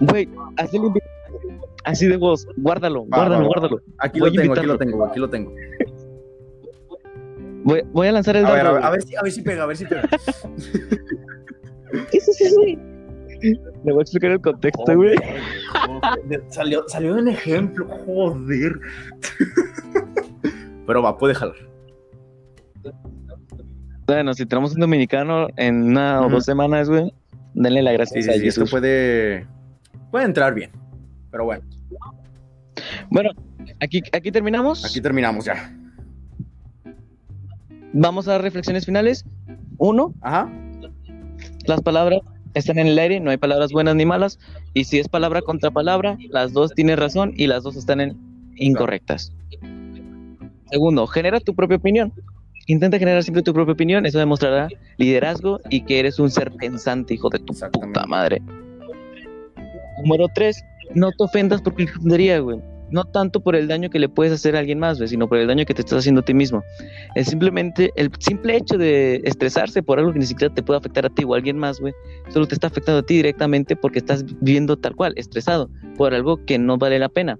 Güey, 0.00 0.28
así 0.56 0.78
lo 0.78 0.86
invito. 0.88 1.06
Así 1.84 2.06
de 2.06 2.16
huevos, 2.16 2.46
guárdalo, 2.56 3.06
Va, 3.08 3.18
guárdalo, 3.18 3.34
va, 3.34 3.40
va. 3.42 3.46
guárdalo. 3.46 3.80
aquí 3.98 4.18
lo 4.18 4.32
tengo, 4.32 4.52
aquí 4.54 4.66
lo 4.66 4.78
tengo, 4.78 4.96
güey, 4.96 5.10
aquí 5.10 5.20
lo 5.20 5.28
tengo. 5.30 5.52
Voy, 7.64 7.82
voy 7.92 8.06
a 8.08 8.12
lanzar 8.12 8.36
el 8.36 8.46
A 8.46 8.52
ver, 8.52 8.60
a 8.66 8.72
ver, 8.72 8.72
güey. 8.72 8.84
a 8.84 8.90
ver 8.90 9.02
si, 9.02 9.16
a 9.16 9.22
ver 9.22 9.32
si 9.32 9.42
pega, 9.42 9.62
a 9.62 9.66
ver 9.66 9.76
si 9.76 9.84
pega. 9.84 10.02
Sí, 12.10 12.20
sí, 12.20 12.32
sí, 12.32 12.48
sí. 12.48 12.78
Le 13.52 13.92
voy 13.92 13.98
a 13.98 14.02
explicar 14.02 14.30
el 14.30 14.40
contexto, 14.40 14.96
güey. 14.96 15.14
Joder, 15.86 16.44
Salió, 16.48 16.84
salió 16.88 17.14
un 17.14 17.28
ejemplo, 17.28 17.86
joder. 18.06 18.72
Pero 20.86 21.02
va, 21.02 21.16
puede 21.18 21.34
jalar. 21.34 21.54
Bueno, 24.06 24.34
si 24.34 24.44
tenemos 24.46 24.74
un 24.74 24.80
dominicano 24.80 25.48
en 25.56 25.82
una 25.90 26.20
o 26.26 26.28
dos 26.28 26.44
semanas, 26.44 26.88
güey, 26.90 27.12
denle 27.54 27.82
la 27.82 27.90
Sí, 27.90 27.96
gracias 27.96 28.24
sí, 28.24 28.30
a 28.30 28.34
sí, 28.34 28.46
esto 28.48 28.60
Jesús. 28.62 28.70
puede, 28.70 29.46
puede 30.10 30.24
entrar 30.26 30.54
bien. 30.54 30.70
Pero 31.30 31.44
bueno, 31.46 31.62
Bueno, 33.10 33.30
aquí, 33.80 34.02
aquí 34.12 34.30
terminamos. 34.30 34.84
aquí 34.84 35.00
terminamos 35.00 35.44
ya. 35.46 35.74
Vamos 37.92 38.28
a 38.28 38.38
reflexiones 38.38 38.84
finales. 38.84 39.24
Uno, 39.78 40.12
Ajá. 40.20 40.50
las 41.66 41.80
palabras 41.82 42.20
están 42.54 42.78
en 42.78 42.86
el 42.86 42.98
aire, 42.98 43.20
no 43.20 43.30
hay 43.30 43.36
palabras 43.36 43.72
buenas 43.72 43.96
ni 43.96 44.06
malas. 44.06 44.38
Y 44.72 44.84
si 44.84 44.98
es 44.98 45.08
palabra 45.08 45.42
contra 45.42 45.70
palabra, 45.70 46.16
las 46.30 46.52
dos 46.52 46.72
tienen 46.72 46.96
razón 46.96 47.32
y 47.36 47.46
las 47.46 47.62
dos 47.62 47.76
están 47.76 48.00
en 48.00 48.16
incorrectas. 48.56 49.32
Segundo, 50.70 51.06
genera 51.06 51.40
tu 51.40 51.54
propia 51.54 51.76
opinión. 51.76 52.12
Intenta 52.66 52.98
generar 52.98 53.22
siempre 53.22 53.42
tu 53.42 53.52
propia 53.52 53.74
opinión, 53.74 54.06
eso 54.06 54.18
demostrará 54.18 54.68
liderazgo 54.96 55.60
y 55.68 55.82
que 55.84 55.98
eres 55.98 56.18
un 56.18 56.30
ser 56.30 56.50
pensante, 56.52 57.14
hijo 57.14 57.28
de 57.28 57.38
tu 57.40 57.52
puta 57.52 58.06
madre. 58.06 58.40
Número 60.02 60.26
tres, 60.34 60.62
no 60.94 61.10
te 61.10 61.24
ofendas 61.24 61.60
por 61.60 61.74
tontería, 61.74 62.38
güey. 62.38 62.60
No 62.94 63.04
tanto 63.04 63.40
por 63.40 63.56
el 63.56 63.66
daño 63.66 63.90
que 63.90 63.98
le 63.98 64.08
puedes 64.08 64.32
hacer 64.32 64.54
a 64.54 64.60
alguien 64.60 64.78
más, 64.78 64.98
güey, 64.98 65.08
sino 65.08 65.26
por 65.26 65.38
el 65.38 65.48
daño 65.48 65.64
que 65.64 65.74
te 65.74 65.80
estás 65.80 65.98
haciendo 65.98 66.20
a 66.20 66.24
ti 66.24 66.32
mismo. 66.32 66.62
Es 67.16 67.26
simplemente 67.26 67.90
el 67.96 68.08
simple 68.20 68.56
hecho 68.56 68.78
de 68.78 69.20
estresarse 69.24 69.82
por 69.82 69.98
algo 69.98 70.12
que 70.12 70.20
ni 70.20 70.26
siquiera 70.26 70.54
te 70.54 70.62
puede 70.62 70.78
afectar 70.78 71.04
a 71.04 71.10
ti 71.10 71.24
o 71.24 71.34
a 71.34 71.38
alguien 71.38 71.58
más, 71.58 71.80
güey, 71.80 71.92
solo 72.28 72.46
te 72.46 72.54
está 72.54 72.68
afectando 72.68 73.00
a 73.00 73.02
ti 73.02 73.16
directamente 73.16 73.74
porque 73.74 73.98
estás 73.98 74.24
viviendo 74.40 74.76
tal 74.76 74.94
cual, 74.94 75.12
estresado 75.16 75.68
por 75.96 76.14
algo 76.14 76.44
que 76.44 76.56
no 76.56 76.78
vale 76.78 77.00
la 77.00 77.08
pena. 77.08 77.36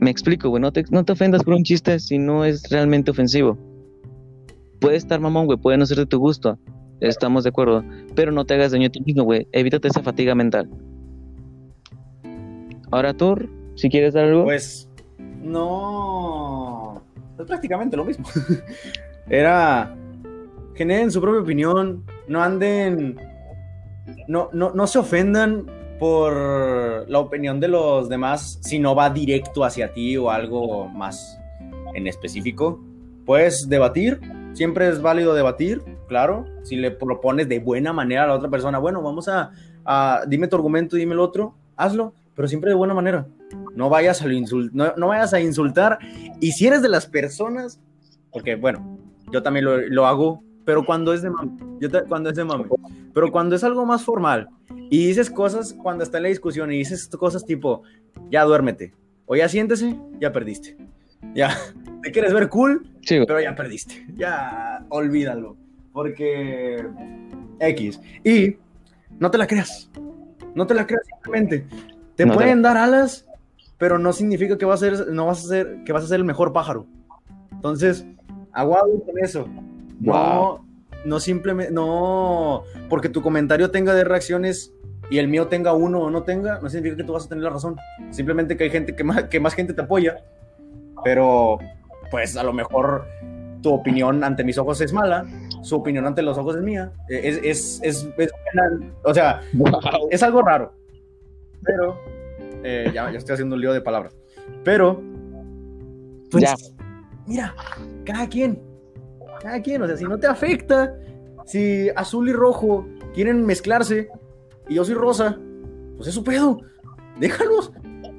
Me 0.00 0.10
explico, 0.10 0.48
güey, 0.48 0.60
no 0.60 0.72
te, 0.72 0.82
no 0.90 1.04
te 1.04 1.12
ofendas 1.12 1.44
por 1.44 1.54
un 1.54 1.62
chiste 1.62 2.00
si 2.00 2.18
no 2.18 2.44
es 2.44 2.68
realmente 2.68 3.12
ofensivo. 3.12 3.56
Puede 4.80 4.96
estar 4.96 5.20
mamón, 5.20 5.46
güey, 5.46 5.58
puede 5.58 5.78
no 5.78 5.86
ser 5.86 5.98
de 5.98 6.06
tu 6.06 6.18
gusto, 6.18 6.58
estamos 7.00 7.44
de 7.44 7.50
acuerdo, 7.50 7.84
pero 8.16 8.32
no 8.32 8.44
te 8.44 8.54
hagas 8.54 8.72
daño 8.72 8.88
a 8.88 8.90
ti 8.90 9.00
mismo, 9.02 9.22
güey, 9.22 9.46
evítate 9.52 9.86
esa 9.86 10.02
fatiga 10.02 10.34
mental. 10.34 10.68
Ahora 12.90 13.14
tú, 13.14 13.36
si 13.78 13.88
quieres 13.88 14.12
dar 14.12 14.24
algo. 14.24 14.44
Pues 14.44 14.90
no. 15.40 17.00
Es 17.38 17.46
prácticamente 17.46 17.96
lo 17.96 18.04
mismo. 18.04 18.26
Era. 19.30 19.94
Generen 20.74 21.10
su 21.10 21.20
propia 21.20 21.40
opinión. 21.40 22.04
No 22.26 22.42
anden. 22.42 23.18
No, 24.26 24.50
no, 24.52 24.72
no 24.72 24.86
se 24.86 24.98
ofendan 24.98 25.66
por 25.98 27.08
la 27.08 27.18
opinión 27.18 27.60
de 27.60 27.68
los 27.68 28.08
demás 28.08 28.58
si 28.62 28.78
no 28.78 28.94
va 28.94 29.10
directo 29.10 29.64
hacia 29.64 29.92
ti 29.92 30.16
o 30.16 30.30
algo 30.30 30.88
más 30.88 31.38
en 31.94 32.06
específico. 32.08 32.80
Puedes 33.26 33.68
debatir. 33.68 34.20
Siempre 34.54 34.88
es 34.88 35.00
válido 35.00 35.34
debatir, 35.34 35.82
claro. 36.08 36.46
Si 36.64 36.74
le 36.74 36.90
propones 36.90 37.48
de 37.48 37.60
buena 37.60 37.92
manera 37.92 38.24
a 38.24 38.26
la 38.26 38.34
otra 38.34 38.48
persona, 38.48 38.78
bueno, 38.78 39.02
vamos 39.02 39.28
a, 39.28 39.52
a 39.84 40.22
dime 40.26 40.48
tu 40.48 40.56
argumento, 40.56 40.96
dime 40.96 41.12
el 41.12 41.20
otro, 41.20 41.54
hazlo, 41.76 42.12
pero 42.34 42.48
siempre 42.48 42.70
de 42.70 42.74
buena 42.74 42.94
manera. 42.94 43.26
No 43.78 43.88
vayas 43.88 44.20
a, 44.22 44.26
lo 44.26 44.32
insul- 44.34 44.70
no, 44.72 44.92
no 44.96 45.06
vayas 45.06 45.32
a 45.32 45.40
insultar. 45.40 46.00
Y 46.40 46.50
si 46.50 46.66
eres 46.66 46.82
de 46.82 46.88
las 46.88 47.06
personas, 47.06 47.80
porque 48.32 48.56
bueno, 48.56 48.98
yo 49.32 49.40
también 49.42 49.64
lo, 49.64 49.78
lo 49.88 50.04
hago, 50.06 50.42
pero 50.64 50.84
cuando 50.84 51.14
es 51.14 51.22
de 51.22 51.30
mame, 51.30 51.52
yo 51.80 51.88
cuando 52.08 52.28
es 52.28 52.34
de 52.34 52.44
mame, 52.44 52.64
Pero 53.14 53.30
cuando 53.30 53.54
es 53.54 53.62
algo 53.62 53.86
más 53.86 54.02
formal 54.02 54.48
y 54.90 55.06
dices 55.06 55.30
cosas 55.30 55.72
cuando 55.80 56.02
está 56.02 56.16
en 56.16 56.24
la 56.24 56.28
discusión 56.28 56.72
y 56.72 56.78
dices 56.78 57.06
cosas 57.08 57.44
tipo, 57.46 57.84
ya 58.30 58.42
duérmete, 58.42 58.94
o 59.26 59.36
ya 59.36 59.48
siéntese, 59.48 59.96
ya 60.20 60.32
perdiste. 60.32 60.76
Ya, 61.34 61.56
te 62.02 62.10
quieres 62.10 62.34
ver 62.34 62.48
cool, 62.48 62.84
Sí, 63.02 63.20
pero 63.28 63.40
ya 63.40 63.54
perdiste. 63.54 64.04
Ya, 64.16 64.84
olvídalo. 64.88 65.56
Porque 65.92 66.84
X. 67.60 68.00
Y 68.24 68.56
no 69.20 69.30
te 69.30 69.38
la 69.38 69.46
creas. 69.46 69.88
No 70.56 70.66
te 70.66 70.74
la 70.74 70.84
creas 70.84 71.04
simplemente. 71.06 71.64
Te 72.16 72.26
No 72.26 72.32
te 72.32 72.36
pueden 72.38 72.62
dar 72.62 72.76
alas, 72.76 73.24
pero 73.78 73.98
no 73.98 74.12
significa 74.12 74.58
que 74.58 74.64
vas 74.66 74.82
a 74.82 74.90
ser, 74.96 75.08
no 75.12 75.26
vas 75.26 75.44
a 75.44 75.48
ser, 75.48 75.84
que 75.84 75.92
vas 75.92 76.04
a 76.04 76.08
ser 76.08 76.16
el 76.16 76.24
mejor 76.24 76.52
pájaro. 76.52 76.86
Entonces, 77.52 78.06
aguado 78.52 78.88
con 79.04 79.18
eso. 79.18 79.46
No, 80.00 80.12
Wow. 80.12 80.60
no 81.04 81.20
simplemente, 81.20 81.72
no, 81.72 82.62
porque 82.88 83.08
tu 83.08 83.22
comentario 83.22 83.70
tenga 83.70 83.94
de 83.94 84.04
reacciones 84.04 84.72
y 85.10 85.18
el 85.18 85.26
mío 85.28 85.48
tenga 85.48 85.72
uno 85.72 86.02
o 86.02 86.10
no 86.10 86.22
tenga, 86.22 86.60
no 86.60 86.68
significa 86.68 86.96
que 86.98 87.04
tú 87.04 87.12
vas 87.14 87.26
a 87.26 87.28
tener 87.28 87.44
la 87.44 87.50
razón. 87.50 87.76
Simplemente 88.10 88.56
que 88.56 88.64
hay 88.64 88.70
gente 88.70 88.94
que 88.94 89.02
más, 89.04 89.24
que 89.24 89.40
más 89.40 89.54
gente 89.54 89.74
te 89.74 89.82
apoya, 89.82 90.16
pero 91.04 91.58
pues 92.10 92.36
a 92.36 92.42
lo 92.42 92.52
mejor 92.52 93.04
tu 93.62 93.72
opinión 93.72 94.22
ante 94.22 94.44
mis 94.44 94.56
ojos 94.58 94.80
es 94.80 94.92
mala, 94.92 95.24
su 95.62 95.76
opinión 95.76 96.06
ante 96.06 96.22
los 96.22 96.38
ojos 96.38 96.56
es 96.56 96.62
mía. 96.62 96.92
Eh, 97.08 97.20
Es, 97.24 97.36
es, 97.42 97.80
es, 97.82 98.08
es 98.18 98.32
o 99.04 99.12
sea, 99.14 99.40
es 100.10 100.22
algo 100.22 100.42
raro. 100.42 100.72
Pero, 101.64 101.98
eh, 102.64 102.90
ya, 102.94 103.10
ya 103.10 103.18
estoy 103.18 103.34
haciendo 103.34 103.54
un 103.54 103.60
lío 103.60 103.72
de 103.72 103.80
palabras. 103.80 104.16
Pero, 104.64 105.02
pues, 106.30 106.44
Ya. 106.44 106.54
mira, 107.26 107.54
cada 108.04 108.28
quien, 108.28 108.60
cada 109.40 109.60
quien, 109.62 109.82
o 109.82 109.86
sea, 109.86 109.96
si 109.96 110.04
no 110.04 110.18
te 110.18 110.26
afecta, 110.26 110.94
si 111.46 111.88
azul 111.96 112.28
y 112.28 112.32
rojo 112.32 112.86
quieren 113.14 113.44
mezclarse 113.46 114.08
y 114.68 114.74
yo 114.74 114.84
soy 114.84 114.94
rosa, 114.94 115.38
pues 115.96 116.08
es 116.08 116.14
su 116.14 116.24
pedo, 116.24 116.60
déjalos, 117.18 117.72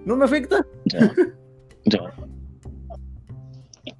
no 0.05 0.15
me 0.15 0.25
afecta. 0.25 0.65
Ya. 0.85 1.11
Ya. 1.85 1.99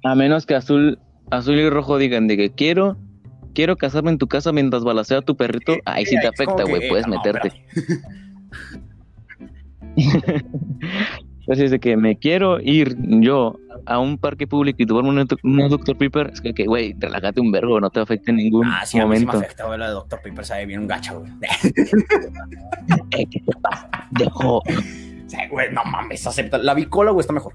A 0.04 0.14
menos 0.14 0.46
que 0.46 0.54
azul, 0.54 0.98
azul 1.30 1.56
y 1.56 1.68
rojo 1.68 1.98
digan 1.98 2.26
de 2.28 2.36
que 2.36 2.50
quiero, 2.50 2.96
quiero 3.54 3.76
casarme 3.76 4.10
en 4.10 4.18
tu 4.18 4.28
casa 4.28 4.52
mientras 4.52 4.84
balacea 4.84 5.18
a 5.18 5.22
tu 5.22 5.36
perrito, 5.36 5.74
ahí 5.84 6.06
sí 6.06 6.16
te 6.20 6.26
afecta, 6.26 6.64
güey, 6.64 6.88
puedes 6.88 7.06
no, 7.06 7.16
meterte. 7.16 7.64
Espérate. 9.96 10.44
Así 11.48 11.64
es 11.64 11.70
de 11.72 11.80
que 11.80 11.96
me 11.96 12.16
quiero 12.16 12.60
ir 12.60 12.96
yo 13.20 13.58
a 13.86 13.98
un 13.98 14.18
parque 14.18 14.46
público 14.46 14.82
y 14.82 14.86
tomarme 14.86 15.08
una, 15.08 15.24
una 15.42 15.68
Dr. 15.68 15.96
Pepper, 15.96 16.30
es 16.32 16.40
que, 16.40 16.64
güey, 16.64 16.94
relájate 16.96 17.40
un 17.40 17.50
vergo, 17.50 17.80
no 17.80 17.90
te 17.90 17.98
afecta 17.98 18.30
en 18.30 18.36
ningún 18.36 18.66
Ah, 18.68 18.86
sí, 18.86 19.00
a 19.00 19.06
mí 19.06 19.16
sí 19.16 19.20
me 19.24 19.26
momento. 19.26 19.46
afecta, 19.46 19.66
güey, 19.66 19.78
la 19.78 19.86
de 19.88 19.92
Dr. 19.94 20.20
Pepper 20.22 20.44
sabe 20.44 20.66
bien 20.66 20.80
un 20.80 20.86
gacha, 20.86 21.14
güey. 21.14 21.30
Eh, 23.18 23.26
¿qué 23.28 23.40
te 23.40 23.52
pasa? 23.60 23.90
Dejo. 24.12 24.62
Sí, 25.26 25.36
güey, 25.50 25.72
no 25.72 25.82
mames, 25.84 26.24
acepta. 26.26 26.58
La 26.58 26.74
bicola, 26.74 27.10
güey, 27.10 27.22
está 27.22 27.32
mejor. 27.32 27.54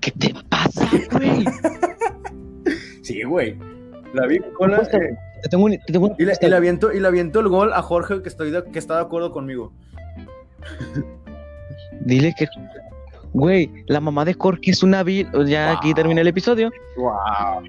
¿Qué 0.00 0.10
te 0.10 0.34
pasa, 0.50 0.86
güey? 1.12 1.44
Sí, 3.02 3.22
güey. 3.22 3.56
La 4.12 4.26
bicola. 4.26 4.76
Apuesta, 4.76 4.98
eh, 4.98 5.16
Te 5.42 5.48
tengo 5.48 5.64
un, 5.64 5.72
te 5.72 5.92
tengo 5.92 6.06
un- 6.08 6.14
y, 6.18 6.24
le, 6.24 6.32
y 6.40 6.46
le 6.46 6.56
aviento, 6.56 6.92
y 6.92 7.00
le 7.00 7.06
aviento 7.08 7.40
el 7.40 7.48
gol 7.48 7.72
a 7.72 7.82
Jorge, 7.82 8.22
que, 8.22 8.28
estoy 8.28 8.50
de- 8.50 8.64
que 8.64 8.78
está 8.78 8.96
de 8.96 9.02
acuerdo 9.02 9.30
conmigo. 9.32 9.72
Dile 12.00 12.34
que. 12.36 12.46
Güey, 13.34 13.70
la 13.86 14.00
mamá 14.00 14.24
de 14.24 14.32
Jorge 14.34 14.70
es 14.70 14.82
una 14.82 15.02
vil. 15.02 15.28
Ya 15.46 15.72
aquí 15.72 15.92
termina 15.92 16.22
el 16.22 16.28
episodio. 16.28 16.70
Wow. 16.96 17.12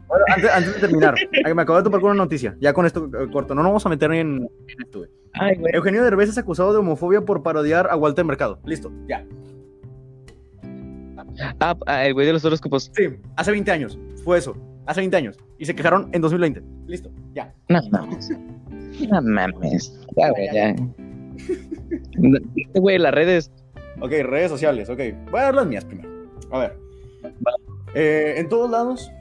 Bueno, 0.07 0.23
antes, 0.33 0.49
antes 0.51 0.73
de 0.75 0.79
terminar, 0.79 1.15
me 1.53 1.61
acabo 1.61 1.77
de 1.77 1.83
topar 1.83 1.99
con 1.99 2.11
una 2.11 2.23
noticia. 2.23 2.55
Ya 2.61 2.73
con 2.73 2.85
esto 2.85 3.05
eh, 3.07 3.29
corto. 3.31 3.53
No 3.53 3.61
nos 3.61 3.69
vamos 3.71 3.85
a 3.85 3.89
meter 3.89 4.11
en, 4.13 4.37
en 4.67 4.81
esto, 4.85 4.99
güey. 4.99 5.11
Ay, 5.33 5.57
güey. 5.57 5.71
Eugenio 5.75 6.03
Derbez 6.03 6.29
es 6.29 6.37
acusado 6.37 6.71
de 6.71 6.79
homofobia 6.79 7.21
por 7.21 7.43
parodiar 7.43 7.87
a 7.91 7.95
Walter 7.97 8.23
Mercado. 8.25 8.59
Listo, 8.65 8.91
ya. 9.07 9.25
Ah, 11.59 11.75
ah, 11.85 12.05
el 12.05 12.13
güey 12.13 12.25
de 12.25 12.33
los 12.33 12.43
horóscopos. 12.45 12.91
Sí, 12.95 13.07
hace 13.35 13.51
20 13.51 13.71
años. 13.71 13.99
Fue 14.23 14.37
eso. 14.37 14.55
Hace 14.85 15.01
20 15.01 15.17
años. 15.17 15.37
Y 15.57 15.65
se 15.65 15.75
quejaron 15.75 16.09
en 16.13 16.21
2020. 16.21 16.63
Listo, 16.87 17.11
ya. 17.40 17.53
No 17.70 17.82
mames. 17.91 18.30
No 19.10 19.22
mames. 19.22 19.94
Ya, 20.16 20.30
güey, 20.30 20.49
ya. 20.53 20.76
Este 22.56 22.80
güey, 22.80 22.98
las 22.98 23.14
redes. 23.14 23.52
Ok, 24.02 24.11
redes 24.24 24.52
sociales, 24.52 24.90
ok. 24.90 24.99
Voy 25.32 25.40
a 25.40 25.44
dar 25.44 25.56
las 25.56 25.68
mías 25.68 25.86
primero. 25.86 26.10
A 26.52 26.60
ver. 26.60 26.78
Eh, 27.95 28.36
en 28.38 28.49
todos 28.49 28.70
lados. 28.70 29.11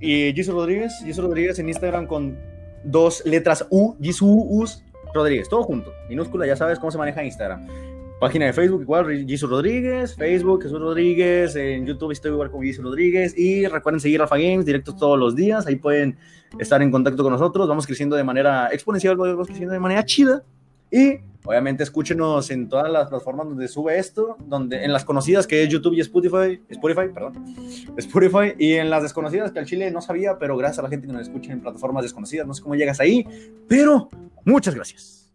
Y 0.00 0.32
Jisoo 0.34 0.54
Rodríguez. 0.54 0.92
Jisoo 1.04 1.26
Rodríguez 1.26 1.58
en 1.58 1.68
Instagram 1.68 2.06
con 2.06 2.38
dos 2.84 3.24
letras 3.24 3.66
U. 3.70 3.96
Us 4.00 4.84
Rodríguez. 5.14 5.48
Todo 5.48 5.62
junto. 5.62 5.92
Minúscula, 6.08 6.46
ya 6.46 6.56
sabes 6.56 6.78
cómo 6.78 6.90
se 6.90 6.98
maneja 6.98 7.24
Instagram. 7.24 7.66
Página 8.18 8.46
de 8.46 8.54
Facebook 8.54 8.80
igual, 8.80 9.26
Jisoo 9.26 9.48
Rodríguez. 9.48 10.16
Facebook, 10.16 10.62
Jesús 10.62 10.80
Rodríguez. 10.80 11.54
En 11.54 11.84
YouTube 11.84 12.12
estoy 12.12 12.30
igual 12.30 12.50
con 12.50 12.62
Jisoo 12.62 12.82
Rodríguez. 12.82 13.36
Y 13.36 13.66
recuerden 13.66 14.00
seguir 14.00 14.20
Rafa 14.20 14.38
Games 14.38 14.64
directos 14.64 14.96
todos 14.96 15.18
los 15.18 15.36
días. 15.36 15.66
Ahí 15.66 15.76
pueden 15.76 16.16
estar 16.58 16.80
en 16.80 16.90
contacto 16.90 17.22
con 17.22 17.32
nosotros. 17.32 17.68
Vamos 17.68 17.86
creciendo 17.86 18.16
de 18.16 18.24
manera 18.24 18.68
exponencial, 18.72 19.16
vamos 19.16 19.46
creciendo 19.46 19.74
de 19.74 19.80
manera 19.80 20.02
chida. 20.06 20.42
Y 20.90 21.18
obviamente 21.44 21.82
escúchenos 21.82 22.50
en 22.50 22.70
todas 22.70 22.90
las 22.90 23.08
plataformas 23.08 23.48
donde 23.48 23.68
sube 23.68 23.98
esto, 23.98 24.38
donde 24.46 24.82
en 24.82 24.92
las 24.94 25.04
conocidas 25.04 25.46
que 25.46 25.62
es 25.62 25.68
YouTube 25.68 25.94
y 25.94 26.00
Spotify, 26.00 26.62
Spotify, 26.70 27.08
perdón, 27.12 27.44
Spotify, 27.96 28.54
y 28.58 28.74
en 28.74 28.88
las 28.88 29.02
desconocidas 29.02 29.52
que 29.52 29.58
al 29.58 29.66
Chile 29.66 29.90
no 29.90 30.00
sabía, 30.00 30.38
pero 30.38 30.56
gracias 30.56 30.78
a 30.78 30.82
la 30.82 30.88
gente 30.88 31.06
que 31.06 31.12
nos 31.12 31.22
escucha 31.22 31.52
en 31.52 31.60
plataformas 31.60 32.02
desconocidas, 32.02 32.46
no 32.46 32.54
sé 32.54 32.62
cómo 32.62 32.74
llegas 32.74 33.00
ahí, 33.00 33.26
pero 33.68 34.08
muchas 34.44 34.74
gracias. 34.74 35.25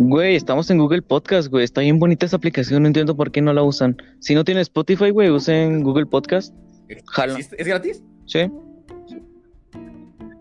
Güey, 0.00 0.36
estamos 0.36 0.70
en 0.70 0.78
Google 0.78 1.02
Podcast, 1.02 1.48
güey. 1.50 1.64
Está 1.64 1.80
bien 1.80 1.98
bonita 1.98 2.24
esa 2.24 2.36
aplicación. 2.36 2.82
No 2.82 2.86
entiendo 2.86 3.16
por 3.16 3.32
qué 3.32 3.42
no 3.42 3.52
la 3.52 3.64
usan. 3.64 3.96
Si 4.20 4.32
no 4.32 4.44
tienen 4.44 4.62
Spotify, 4.62 5.10
güey, 5.10 5.28
usen 5.28 5.82
Google 5.82 6.06
Podcast. 6.06 6.54
¿Es 6.88 7.66
gratis? 7.66 8.00
Sí. 8.24 8.48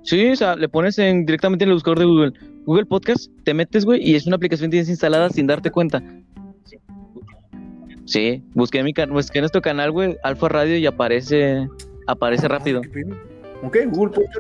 Sí, 0.04 0.30
o 0.30 0.36
sea, 0.36 0.56
le 0.56 0.70
pones 0.70 1.00
en, 1.00 1.26
directamente 1.26 1.64
en 1.64 1.70
el 1.70 1.74
buscador 1.74 1.98
de 1.98 2.06
Google. 2.06 2.34
Google 2.68 2.86
Podcast, 2.86 3.32
te 3.46 3.56
metes, 3.56 3.84
güey, 3.84 4.08
y 4.08 4.14
es 4.14 4.28
una 4.28 4.36
aplicación 4.36 4.70
que 4.70 4.76
tienes 4.76 4.90
instalada 4.90 5.28
sin 5.32 5.48
darte 5.48 5.72
cuenta. 5.72 6.04
Sí, 8.06 8.44
busqué 8.54 8.84
mi 8.84 8.94
busqué 9.10 9.40
nuestro 9.40 9.64
canal, 9.64 9.90
güey, 9.90 10.18
Alfa 10.22 10.50
Radio 10.50 10.78
y 10.78 10.86
aparece 10.86 11.68
aparece 12.06 12.48
rápido. 12.48 12.82
¿Qué 12.82 12.90
pedo? 12.90 13.16
Ok, 13.64 13.78
Google 13.90 14.14
Podcast. 14.14 14.40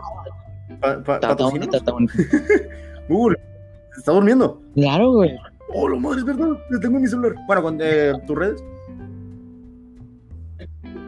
Pa- 0.79 1.03
pa-. 1.03 1.35
Google, 3.09 3.37
¿se 3.37 3.56
está 3.97 4.11
durmiendo? 4.11 4.61
Claro, 4.75 5.11
güey. 5.13 5.35
Oh, 5.73 5.87
lo 5.87 5.99
madre, 5.99 6.19
es 6.19 6.25
verdad, 6.25 6.57
lo 6.69 6.79
tengo 6.79 6.95
en 6.97 7.01
mi 7.03 7.07
celular. 7.07 7.35
Bueno, 7.45 7.61
con 7.61 7.77
eh, 7.81 8.13
tus 8.25 8.37
redes. 8.37 8.63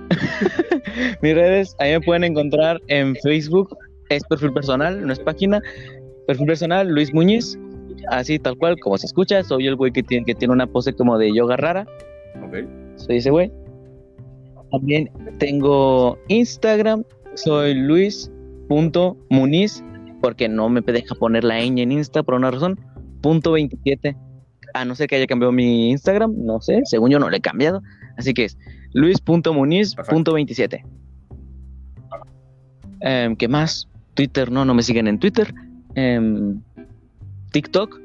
Mis 1.22 1.36
redes, 1.36 1.76
ahí 1.80 1.92
me 1.94 2.02
pueden 2.02 2.24
encontrar 2.24 2.80
en 2.88 3.16
Facebook, 3.18 3.78
es 4.10 4.24
perfil 4.26 4.54
personal, 4.54 5.06
no 5.06 5.14
es 5.14 5.20
página. 5.20 5.62
Perfil 6.28 6.48
personal, 6.48 6.88
Luis 6.88 7.14
Muñiz, 7.14 7.58
así 8.10 8.38
tal 8.40 8.58
cual, 8.58 8.80
como 8.80 8.98
se 8.98 9.06
escucha, 9.06 9.44
soy 9.44 9.68
el 9.68 9.76
güey 9.76 9.92
que 9.92 10.04
tiene, 10.04 10.26
que 10.26 10.36
tiene 10.36 10.54
una 10.54 10.68
pose 10.68 10.94
como 10.94 11.18
de 11.18 11.34
yoga 11.34 11.58
rara. 11.58 11.88
Ok. 12.44 12.58
soy 12.96 13.18
ese 13.18 13.32
güey. 13.32 13.52
También 14.72 15.10
tengo 15.40 16.18
Instagram, 16.28 17.04
soy 17.34 17.74
luis.muniz, 17.74 18.24
porque 20.22 20.50
no 20.50 20.70
me 20.70 20.82
deja 20.82 21.16
poner 21.16 21.44
la 21.44 21.60
ñ 21.60 21.82
en 21.82 21.92
Insta 21.92 22.24
por 22.24 22.36
una 22.36 22.52
razón, 22.52 22.80
punto 23.22 23.52
27. 23.54 24.16
A 24.74 24.86
no 24.86 24.96
ser 24.96 25.08
que 25.08 25.16
haya 25.16 25.28
cambiado 25.28 25.52
mi 25.52 25.90
Instagram, 25.90 26.34
no 26.38 26.62
sé, 26.62 26.82
según 26.86 27.10
yo 27.10 27.20
no 27.20 27.30
lo 27.30 27.36
he 27.36 27.42
cambiado. 27.42 27.82
Así 28.18 28.34
que 28.34 28.46
es 28.46 28.58
luis.muniz.27. 28.94 30.84
Em, 33.02 33.36
¿Qué 33.36 33.48
más? 33.48 33.88
Twitter, 34.14 34.52
no, 34.52 34.66
no 34.66 34.74
me 34.74 34.84
siguen 34.84 35.08
en 35.08 35.20
Twitter. 35.20 35.54
Em, 35.96 36.62
TikTok. 37.52 38.00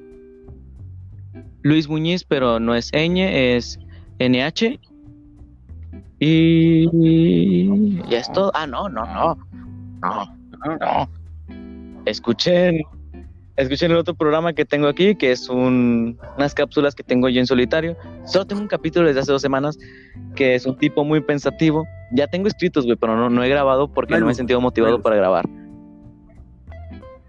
Luis 1.63 1.89
Muñiz, 1.89 2.25
pero 2.25 2.61
no 2.61 2.75
es 2.75 2.93
ñ, 2.93 3.57
es 3.57 3.79
NH. 4.19 4.79
Y 6.21 7.99
ya 8.09 8.19
es 8.19 8.31
todo. 8.33 8.53
Ah, 8.55 8.67
no, 8.67 8.89
no. 8.89 9.05
No, 9.05 9.37
no, 10.03 10.77
no. 10.79 11.24
Escuchen, 12.07 12.83
escuchen 13.57 13.91
el 13.91 13.97
otro 13.97 14.15
programa 14.15 14.53
que 14.53 14.65
tengo 14.65 14.89
aquí, 14.89 15.15
que 15.15 15.33
es 15.33 15.49
un- 15.49 16.19
unas 16.37 16.55
cápsulas 16.55 16.95
que 16.95 17.03
tengo 17.03 17.29
yo 17.29 17.41
en 17.41 17.47
solitario. 17.47 17.97
Solo 18.27 18.47
tengo 18.47 18.61
un 18.63 18.69
capítulo 18.69 19.07
desde 19.07 19.21
hace 19.21 19.33
dos 19.33 19.43
semanas, 19.43 19.79
que 20.35 20.55
es 20.55 20.67
un 20.67 20.77
tipo 20.77 21.05
muy 21.05 21.21
pensativo. 21.21 21.87
Ya 22.13 22.27
tengo 22.27 22.49
escritos, 22.49 22.85
güey, 22.85 22.97
pero 22.97 23.17
no, 23.17 23.31
no 23.31 23.43
he 23.43 23.49
grabado 23.49 23.89
porque 23.89 24.19
No 24.19 24.27
me 24.27 24.33
he 24.33 24.35
sentido 24.35 24.61
motivado 24.61 25.01
para 25.03 25.17
grabar. 25.17 25.49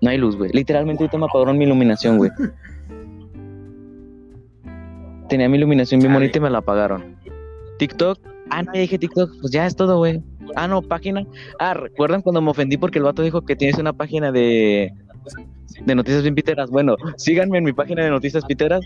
No 0.02 0.10
hay 0.10 0.18
luz, 0.18 0.36
güey. 0.36 0.52
Literalmente 0.54 1.04
ahorita 1.04 1.18
me 1.18 1.26
apagaron 1.26 1.58
mi 1.58 1.66
iluminación, 1.66 2.18
güey. 2.18 2.32
Tenía 5.30 5.50
mi 5.50 5.58
iluminación 5.58 6.00
bien 6.02 6.14
bonita 6.14 6.38
y 6.38 6.42
me 6.42 6.50
la 6.50 6.60
apagaron. 6.60 7.16
TikTok. 7.80 8.20
Ah, 8.50 8.64
no, 8.64 8.74
ya 8.74 8.82
dije 8.82 9.00
TikTok. 9.00 9.32
Pues 9.42 9.52
ya 9.52 9.66
es 9.66 9.76
todo, 9.76 9.98
güey. 9.98 10.22
Ah, 10.56 10.68
no, 10.68 10.82
página. 10.82 11.26
Ah, 11.60 11.74
¿recuerdan 11.74 12.22
cuando 12.22 12.42
me 12.42 12.52
ofendí 12.52 12.78
porque 12.78 13.00
el 13.00 13.06
vato 13.06 13.22
dijo 13.22 13.42
que 13.42 13.56
tienes 13.56 13.78
una 13.78 13.94
página 13.94 14.32
de, 14.32 14.94
de 15.86 15.96
noticias 15.96 16.22
bien 16.22 16.36
piteras? 16.36 16.70
Bueno, 16.70 16.96
síganme 17.18 17.58
en 17.58 17.64
mi 17.64 17.74
página 17.74 18.04
de 18.04 18.10
noticias 18.10 18.46
piteras. 18.46 18.86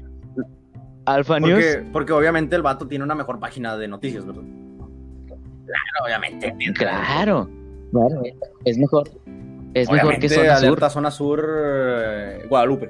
Alfa 1.06 1.40
News. 1.40 1.64
Porque, 1.64 1.90
porque 1.92 2.14
obviamente 2.14 2.56
el 2.56 2.62
vato 2.62 2.88
tiene 2.88 3.04
una 3.04 3.16
mejor 3.16 3.40
página 3.40 3.76
de 3.78 3.88
noticias, 3.88 4.26
¿verdad? 4.26 4.44
Claro, 5.66 6.06
obviamente. 6.06 6.56
Claro, 6.74 7.50
claro, 7.92 8.24
es 8.66 8.78
mejor. 8.78 9.10
Es 9.74 9.90
mejor 9.92 10.20
que 10.20 10.28
Obviamente, 10.28 10.30
Zona 10.30 10.56
Sur. 10.58 10.66
alerta 10.66 10.90
Zona 10.90 11.12
Sur 11.12 11.48
eh, 11.48 12.46
Guadalupe. 12.50 12.90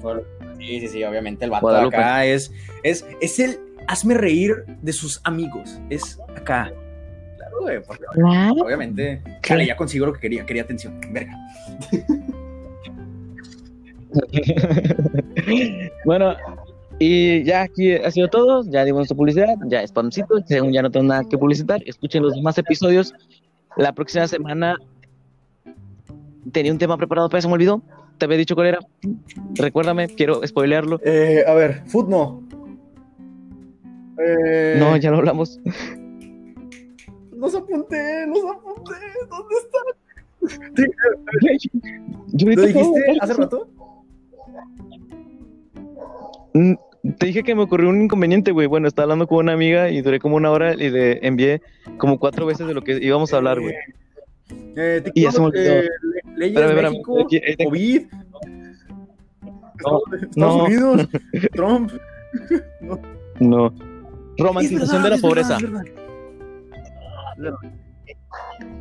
Guadalupe. 0.00 0.28
Sí, 0.58 0.80
sí, 0.80 0.88
sí, 0.88 1.04
obviamente 1.04 1.44
el 1.44 1.50
vato 1.50 1.66
de 1.66 1.72
Guadalupe. 1.72 1.96
acá 1.96 2.24
es, 2.24 2.52
es, 2.84 3.04
es 3.20 3.40
el 3.40 3.58
hazme 3.88 4.14
reír 4.14 4.64
de 4.80 4.92
sus 4.92 5.20
amigos. 5.24 5.78
Es 5.90 6.18
acá. 6.36 6.72
Claro, 7.36 7.60
güey, 7.60 7.82
porque 7.82 8.04
Claro. 8.14 8.54
obviamente. 8.64 9.22
Chale, 9.42 9.66
ya 9.66 9.76
consigo 9.76 10.06
lo 10.06 10.12
que 10.12 10.20
quería, 10.20 10.44
quería 10.46 10.62
atención. 10.62 11.00
Verga. 11.10 11.36
bueno, 16.04 16.34
y 16.98 17.42
ya 17.44 17.62
aquí 17.62 17.92
ha 17.94 18.10
sido 18.10 18.28
todo. 18.28 18.64
Ya 18.70 18.84
dimos 18.84 19.00
nuestra 19.00 19.16
publicidad. 19.16 19.54
Ya 19.66 19.86
spamcito. 19.86 20.40
Según 20.46 20.72
ya 20.72 20.82
no 20.82 20.90
tengo 20.90 21.06
nada 21.06 21.22
que 21.28 21.38
publicitar, 21.38 21.80
escuchen 21.86 22.22
los 22.22 22.34
demás 22.34 22.58
episodios. 22.58 23.14
La 23.76 23.92
próxima 23.92 24.26
semana 24.28 24.76
tenía 26.52 26.72
un 26.72 26.78
tema 26.78 26.96
preparado, 26.96 27.28
pero 27.28 27.40
se 27.40 27.48
me 27.48 27.54
olvidó. 27.54 27.82
Te 28.18 28.26
había 28.26 28.36
dicho 28.38 28.54
cuál 28.54 28.68
era. 28.68 28.78
Recuérdame, 29.54 30.06
quiero 30.08 30.46
spoilearlo. 30.46 31.00
Eh, 31.04 31.42
a 31.46 31.54
ver, 31.54 31.82
food 31.86 32.08
no. 32.08 32.42
Eh, 34.18 34.76
No, 34.78 34.96
ya 34.96 35.10
lo 35.10 35.18
hablamos. 35.18 35.60
Los 37.36 37.54
apunté, 37.56 38.24
los 38.28 38.38
apunté. 38.44 38.92
¿Dónde 39.28 39.54
están? 39.64 39.82
Yo 42.28 42.46
¿Lo 42.46 42.52
ahorita 42.62 42.62
dijiste 42.78 43.16
hace 43.20 43.34
rato? 43.34 43.68
Mm, 46.54 46.74
Te 47.18 47.26
dije 47.26 47.42
que 47.42 47.54
me 47.56 47.62
ocurrió 47.62 47.88
un 47.88 48.02
inconveniente, 48.02 48.52
güey. 48.52 48.68
Bueno, 48.68 48.86
estaba 48.86 49.04
hablando 49.04 49.26
con 49.26 49.38
una 49.38 49.54
amiga 49.54 49.90
y 49.90 50.02
duré 50.02 50.20
como 50.20 50.36
una 50.36 50.52
hora 50.52 50.74
y 50.74 50.88
le 50.90 51.26
envié 51.26 51.62
como 51.98 52.18
cuatro 52.20 52.46
veces 52.46 52.68
de 52.68 52.74
lo 52.74 52.82
que 52.82 52.98
íbamos 53.04 53.32
a 53.32 53.38
hablar, 53.38 53.60
güey. 53.60 53.74
Eh, 54.76 55.02
Y 55.14 55.22
ya 55.22 55.32
se 55.32 55.40
me 55.40 55.46
olvidó. 55.46 55.72
eh, 55.72 55.88
le- 56.26 56.36
leyes 56.36 56.60
Espérame, 56.62 56.90
México, 56.92 57.14
COVID, 57.64 58.06
No, 59.84 60.00
Estados 60.14 60.36
no. 60.36 60.64
Unidos, 60.64 61.08
Trump. 61.54 61.90
No. 63.40 63.74
Romantización 64.42 65.02
de 65.02 65.10
la 65.10 65.18
pobreza. 65.18 65.58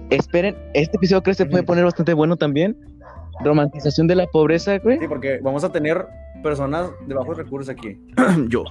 Esperen, 0.09 0.55
este 0.73 0.97
episodio 0.97 1.23
creo 1.23 1.31
que 1.33 1.43
se 1.43 1.45
puede 1.45 1.63
poner 1.63 1.83
bastante 1.85 2.13
bueno 2.13 2.35
también. 2.35 2.77
Romantización 3.43 4.07
de 4.07 4.15
la 4.15 4.27
pobreza, 4.27 4.77
güey. 4.79 4.99
Sí, 4.99 5.07
porque 5.07 5.39
vamos 5.41 5.63
a 5.63 5.71
tener 5.71 6.05
personas 6.43 6.89
de 7.07 7.13
bajos 7.15 7.37
recursos 7.37 7.69
aquí. 7.69 7.99
Yo. 8.49 8.63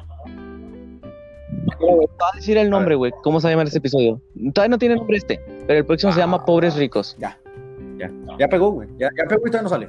Te 1.79 1.85
voy 1.85 2.07
a 2.33 2.37
decir 2.37 2.57
el 2.59 2.71
nombre, 2.71 2.95
güey. 2.95 3.13
¿Cómo 3.23 3.41
se 3.41 3.47
va 3.47 3.51
a 3.51 3.53
llamar 3.53 3.67
este 3.67 3.79
episodio? 3.79 4.21
Todavía 4.55 4.71
no 4.71 4.79
tiene 4.79 4.97
nombre 4.97 5.17
este, 5.17 5.41
pero 5.67 5.79
el 5.81 5.87
próximo 5.87 6.13
se 6.13 6.21
Ah. 6.21 6.25
llama 6.25 6.45
Pobres 6.45 6.77
Ricos. 6.77 7.17
Ya. 7.19 7.39
Ya. 7.99 8.11
Ya 8.39 8.49
pegó, 8.49 8.71
güey. 8.71 8.89
Ya, 8.99 9.09
ya 9.17 9.25
pegó 9.29 9.43
y 9.47 9.51
todavía 9.51 9.63
no 9.63 9.69
sale. 9.69 9.89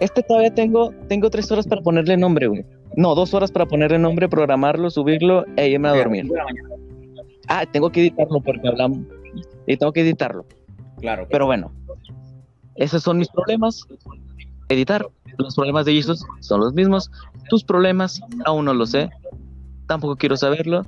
Este 0.00 0.22
todavía 0.22 0.52
tengo, 0.54 0.92
tengo 1.08 1.30
tres 1.30 1.50
horas 1.50 1.66
para 1.66 1.80
ponerle 1.82 2.16
nombre, 2.16 2.46
güey. 2.46 2.64
No, 2.96 3.14
dos 3.14 3.32
horas 3.34 3.50
para 3.50 3.66
ponerle 3.66 3.98
nombre, 3.98 4.28
programarlo, 4.28 4.90
subirlo 4.90 5.44
e 5.56 5.68
irme 5.68 5.88
a 5.88 5.96
dormir. 5.96 6.30
Ah, 7.48 7.64
tengo 7.66 7.90
que 7.90 8.00
editarlo 8.00 8.40
porque 8.40 8.68
hablamos. 8.68 8.98
Y 9.66 9.76
tengo 9.76 9.92
que 9.92 10.02
editarlo. 10.02 10.44
Claro. 11.00 11.26
Pero 11.30 11.46
bueno, 11.46 11.72
esos 12.76 13.02
son 13.02 13.18
mis 13.18 13.28
problemas. 13.28 13.86
Editar. 14.68 15.06
Los 15.38 15.54
problemas 15.54 15.86
de 15.86 15.92
Jesus 15.92 16.24
son 16.40 16.60
los 16.60 16.74
mismos. 16.74 17.10
Tus 17.48 17.64
problemas 17.64 18.20
aún 18.44 18.66
no 18.66 18.74
lo 18.74 18.86
sé. 18.86 19.10
Tampoco 19.86 20.16
quiero 20.16 20.36
saberlo. 20.36 20.84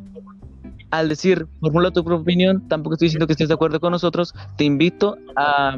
Al 0.90 1.08
decir, 1.08 1.46
formula 1.60 1.90
tu 1.90 2.04
propia 2.04 2.22
opinión, 2.22 2.68
tampoco 2.68 2.94
estoy 2.94 3.06
diciendo 3.06 3.26
que 3.26 3.32
estés 3.32 3.48
de 3.48 3.54
acuerdo 3.54 3.80
con 3.80 3.90
nosotros. 3.90 4.32
Te 4.56 4.64
invito 4.64 5.16
a... 5.34 5.76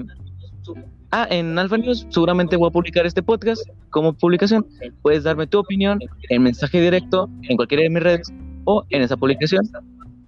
Ah, 1.13 1.27
en 1.31 1.59
Alpha 1.59 1.79
News 1.79 2.07
seguramente 2.11 2.57
voy 2.57 2.69
a 2.69 2.73
publicar 2.73 3.07
este 3.07 3.23
podcast 3.23 3.63
como 3.91 4.13
publicación. 4.13 4.67
Puedes 5.03 5.23
darme 5.25 5.47
tu 5.47 5.59
opinión 5.59 5.99
en 6.29 6.43
mensaje 6.43 6.81
directo 6.81 7.29
en 7.43 7.57
cualquiera 7.57 7.83
de 7.85 7.91
mis 7.91 8.03
redes 8.03 8.33
o 8.65 8.85
en 8.91 9.03
esa 9.03 9.17
publicación 9.17 9.63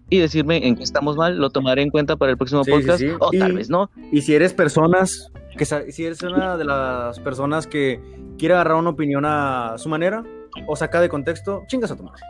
y 0.09 0.19
decirme 0.19 0.67
en 0.67 0.77
qué 0.77 0.85
estamos 0.85 1.17
mal. 1.17 1.37
Lo 1.37 1.51
tomaré 1.51 1.83
en 1.83 1.91
cuenta 1.91 2.17
para 2.17 2.31
el 2.31 2.39
próximo 2.39 2.63
Sí, 2.65 2.71
podcast 2.71 3.01
sí. 3.01 3.09
o 3.19 3.31
tal 3.31 3.53
vez 3.55 3.69
no. 3.69 3.91
Y 4.13 4.23
si 4.23 4.35
eres 4.35 4.55
personas, 4.55 5.31
que 5.57 5.65
si 5.65 6.05
eres 6.05 6.23
una 6.23 6.57
de 6.57 6.65
las 6.65 7.19
personas 7.21 7.67
que 7.67 8.01
quiere 8.39 8.55
agarrar 8.55 8.77
una 8.77 8.91
opinión 8.91 9.25
a 9.27 9.75
su 9.79 9.89
manera 9.89 10.23
o 10.69 10.77
saca 10.77 11.01
de 11.01 11.09
contexto, 11.09 11.65
chingas 11.67 11.91
a 11.91 11.97
tu 11.97 12.05
madre. 12.05 12.23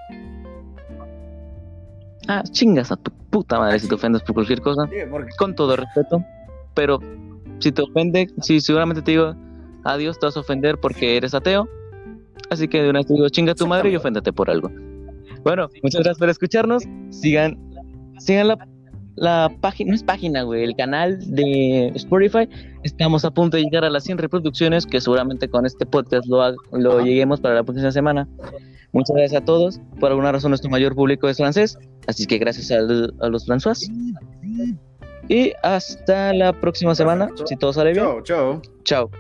Ah, 2.26 2.42
chingas 2.50 2.90
a 2.92 2.96
tu 2.96 3.10
puta 3.30 3.58
madre 3.58 3.78
si 3.78 3.88
te 3.88 3.94
ofendes 3.94 4.22
por 4.22 4.34
cualquier 4.34 4.60
cosa. 4.60 4.82
Sí, 4.90 4.96
porque- 5.10 5.30
Con 5.38 5.54
todo 5.54 5.76
respeto. 5.76 6.24
Pero 6.74 6.98
si 7.58 7.72
te 7.72 7.82
ofende, 7.82 8.28
si 8.42 8.60
seguramente 8.60 9.02
te 9.02 9.12
digo 9.12 9.34
adiós, 9.84 10.18
te 10.18 10.26
vas 10.26 10.36
a 10.36 10.40
ofender 10.40 10.78
porque 10.78 11.16
eres 11.16 11.34
ateo. 11.34 11.68
Así 12.50 12.68
que 12.68 12.82
de 12.82 12.90
una 12.90 13.00
vez 13.00 13.06
te 13.06 13.14
digo 13.14 13.28
chinga 13.28 13.52
a 13.52 13.54
tu 13.54 13.66
madre 13.66 13.90
y 13.90 13.96
oféndete 13.96 14.32
por 14.32 14.50
algo. 14.50 14.70
Bueno, 15.44 15.68
muchas 15.82 16.00
gracias 16.02 16.18
por 16.18 16.28
escucharnos. 16.28 16.84
Sigan, 17.10 17.56
sigan 18.18 18.48
la, 18.48 18.68
la 19.16 19.50
página, 19.60 19.90
no 19.90 19.94
es 19.94 20.02
página, 20.02 20.42
güey, 20.42 20.64
el 20.64 20.74
canal 20.76 21.18
de 21.34 21.88
Spotify. 21.94 22.48
Estamos 22.82 23.24
a 23.24 23.30
punto 23.30 23.56
de 23.56 23.64
llegar 23.64 23.84
a 23.84 23.90
las 23.90 24.04
100 24.04 24.18
reproducciones, 24.18 24.86
que 24.86 25.00
seguramente 25.00 25.48
con 25.48 25.66
este 25.66 25.84
podcast 25.86 26.26
lo, 26.26 26.54
lo 26.72 27.00
lleguemos 27.00 27.40
para 27.40 27.54
la 27.56 27.64
próxima 27.64 27.92
semana. 27.92 28.28
Muchas 28.92 29.14
gracias 29.16 29.42
a 29.42 29.44
todos. 29.44 29.80
Por 30.00 30.10
alguna 30.10 30.32
razón 30.32 30.50
nuestro 30.50 30.70
mayor 30.70 30.94
público 30.94 31.28
es 31.28 31.36
francés, 31.36 31.78
así 32.06 32.26
que 32.26 32.38
gracias 32.38 32.70
al- 32.70 33.14
a 33.20 33.28
los 33.28 33.44
franceses. 33.46 33.90
Y 35.28 35.52
hasta 35.62 36.32
la 36.32 36.52
próxima 36.52 36.94
semana, 36.94 37.28
si 37.44 37.56
todo 37.56 37.72
sale 37.72 37.92
bien. 37.92 38.04
Chao, 38.04 38.22
chao. 38.22 38.62
Chao. 38.84 39.10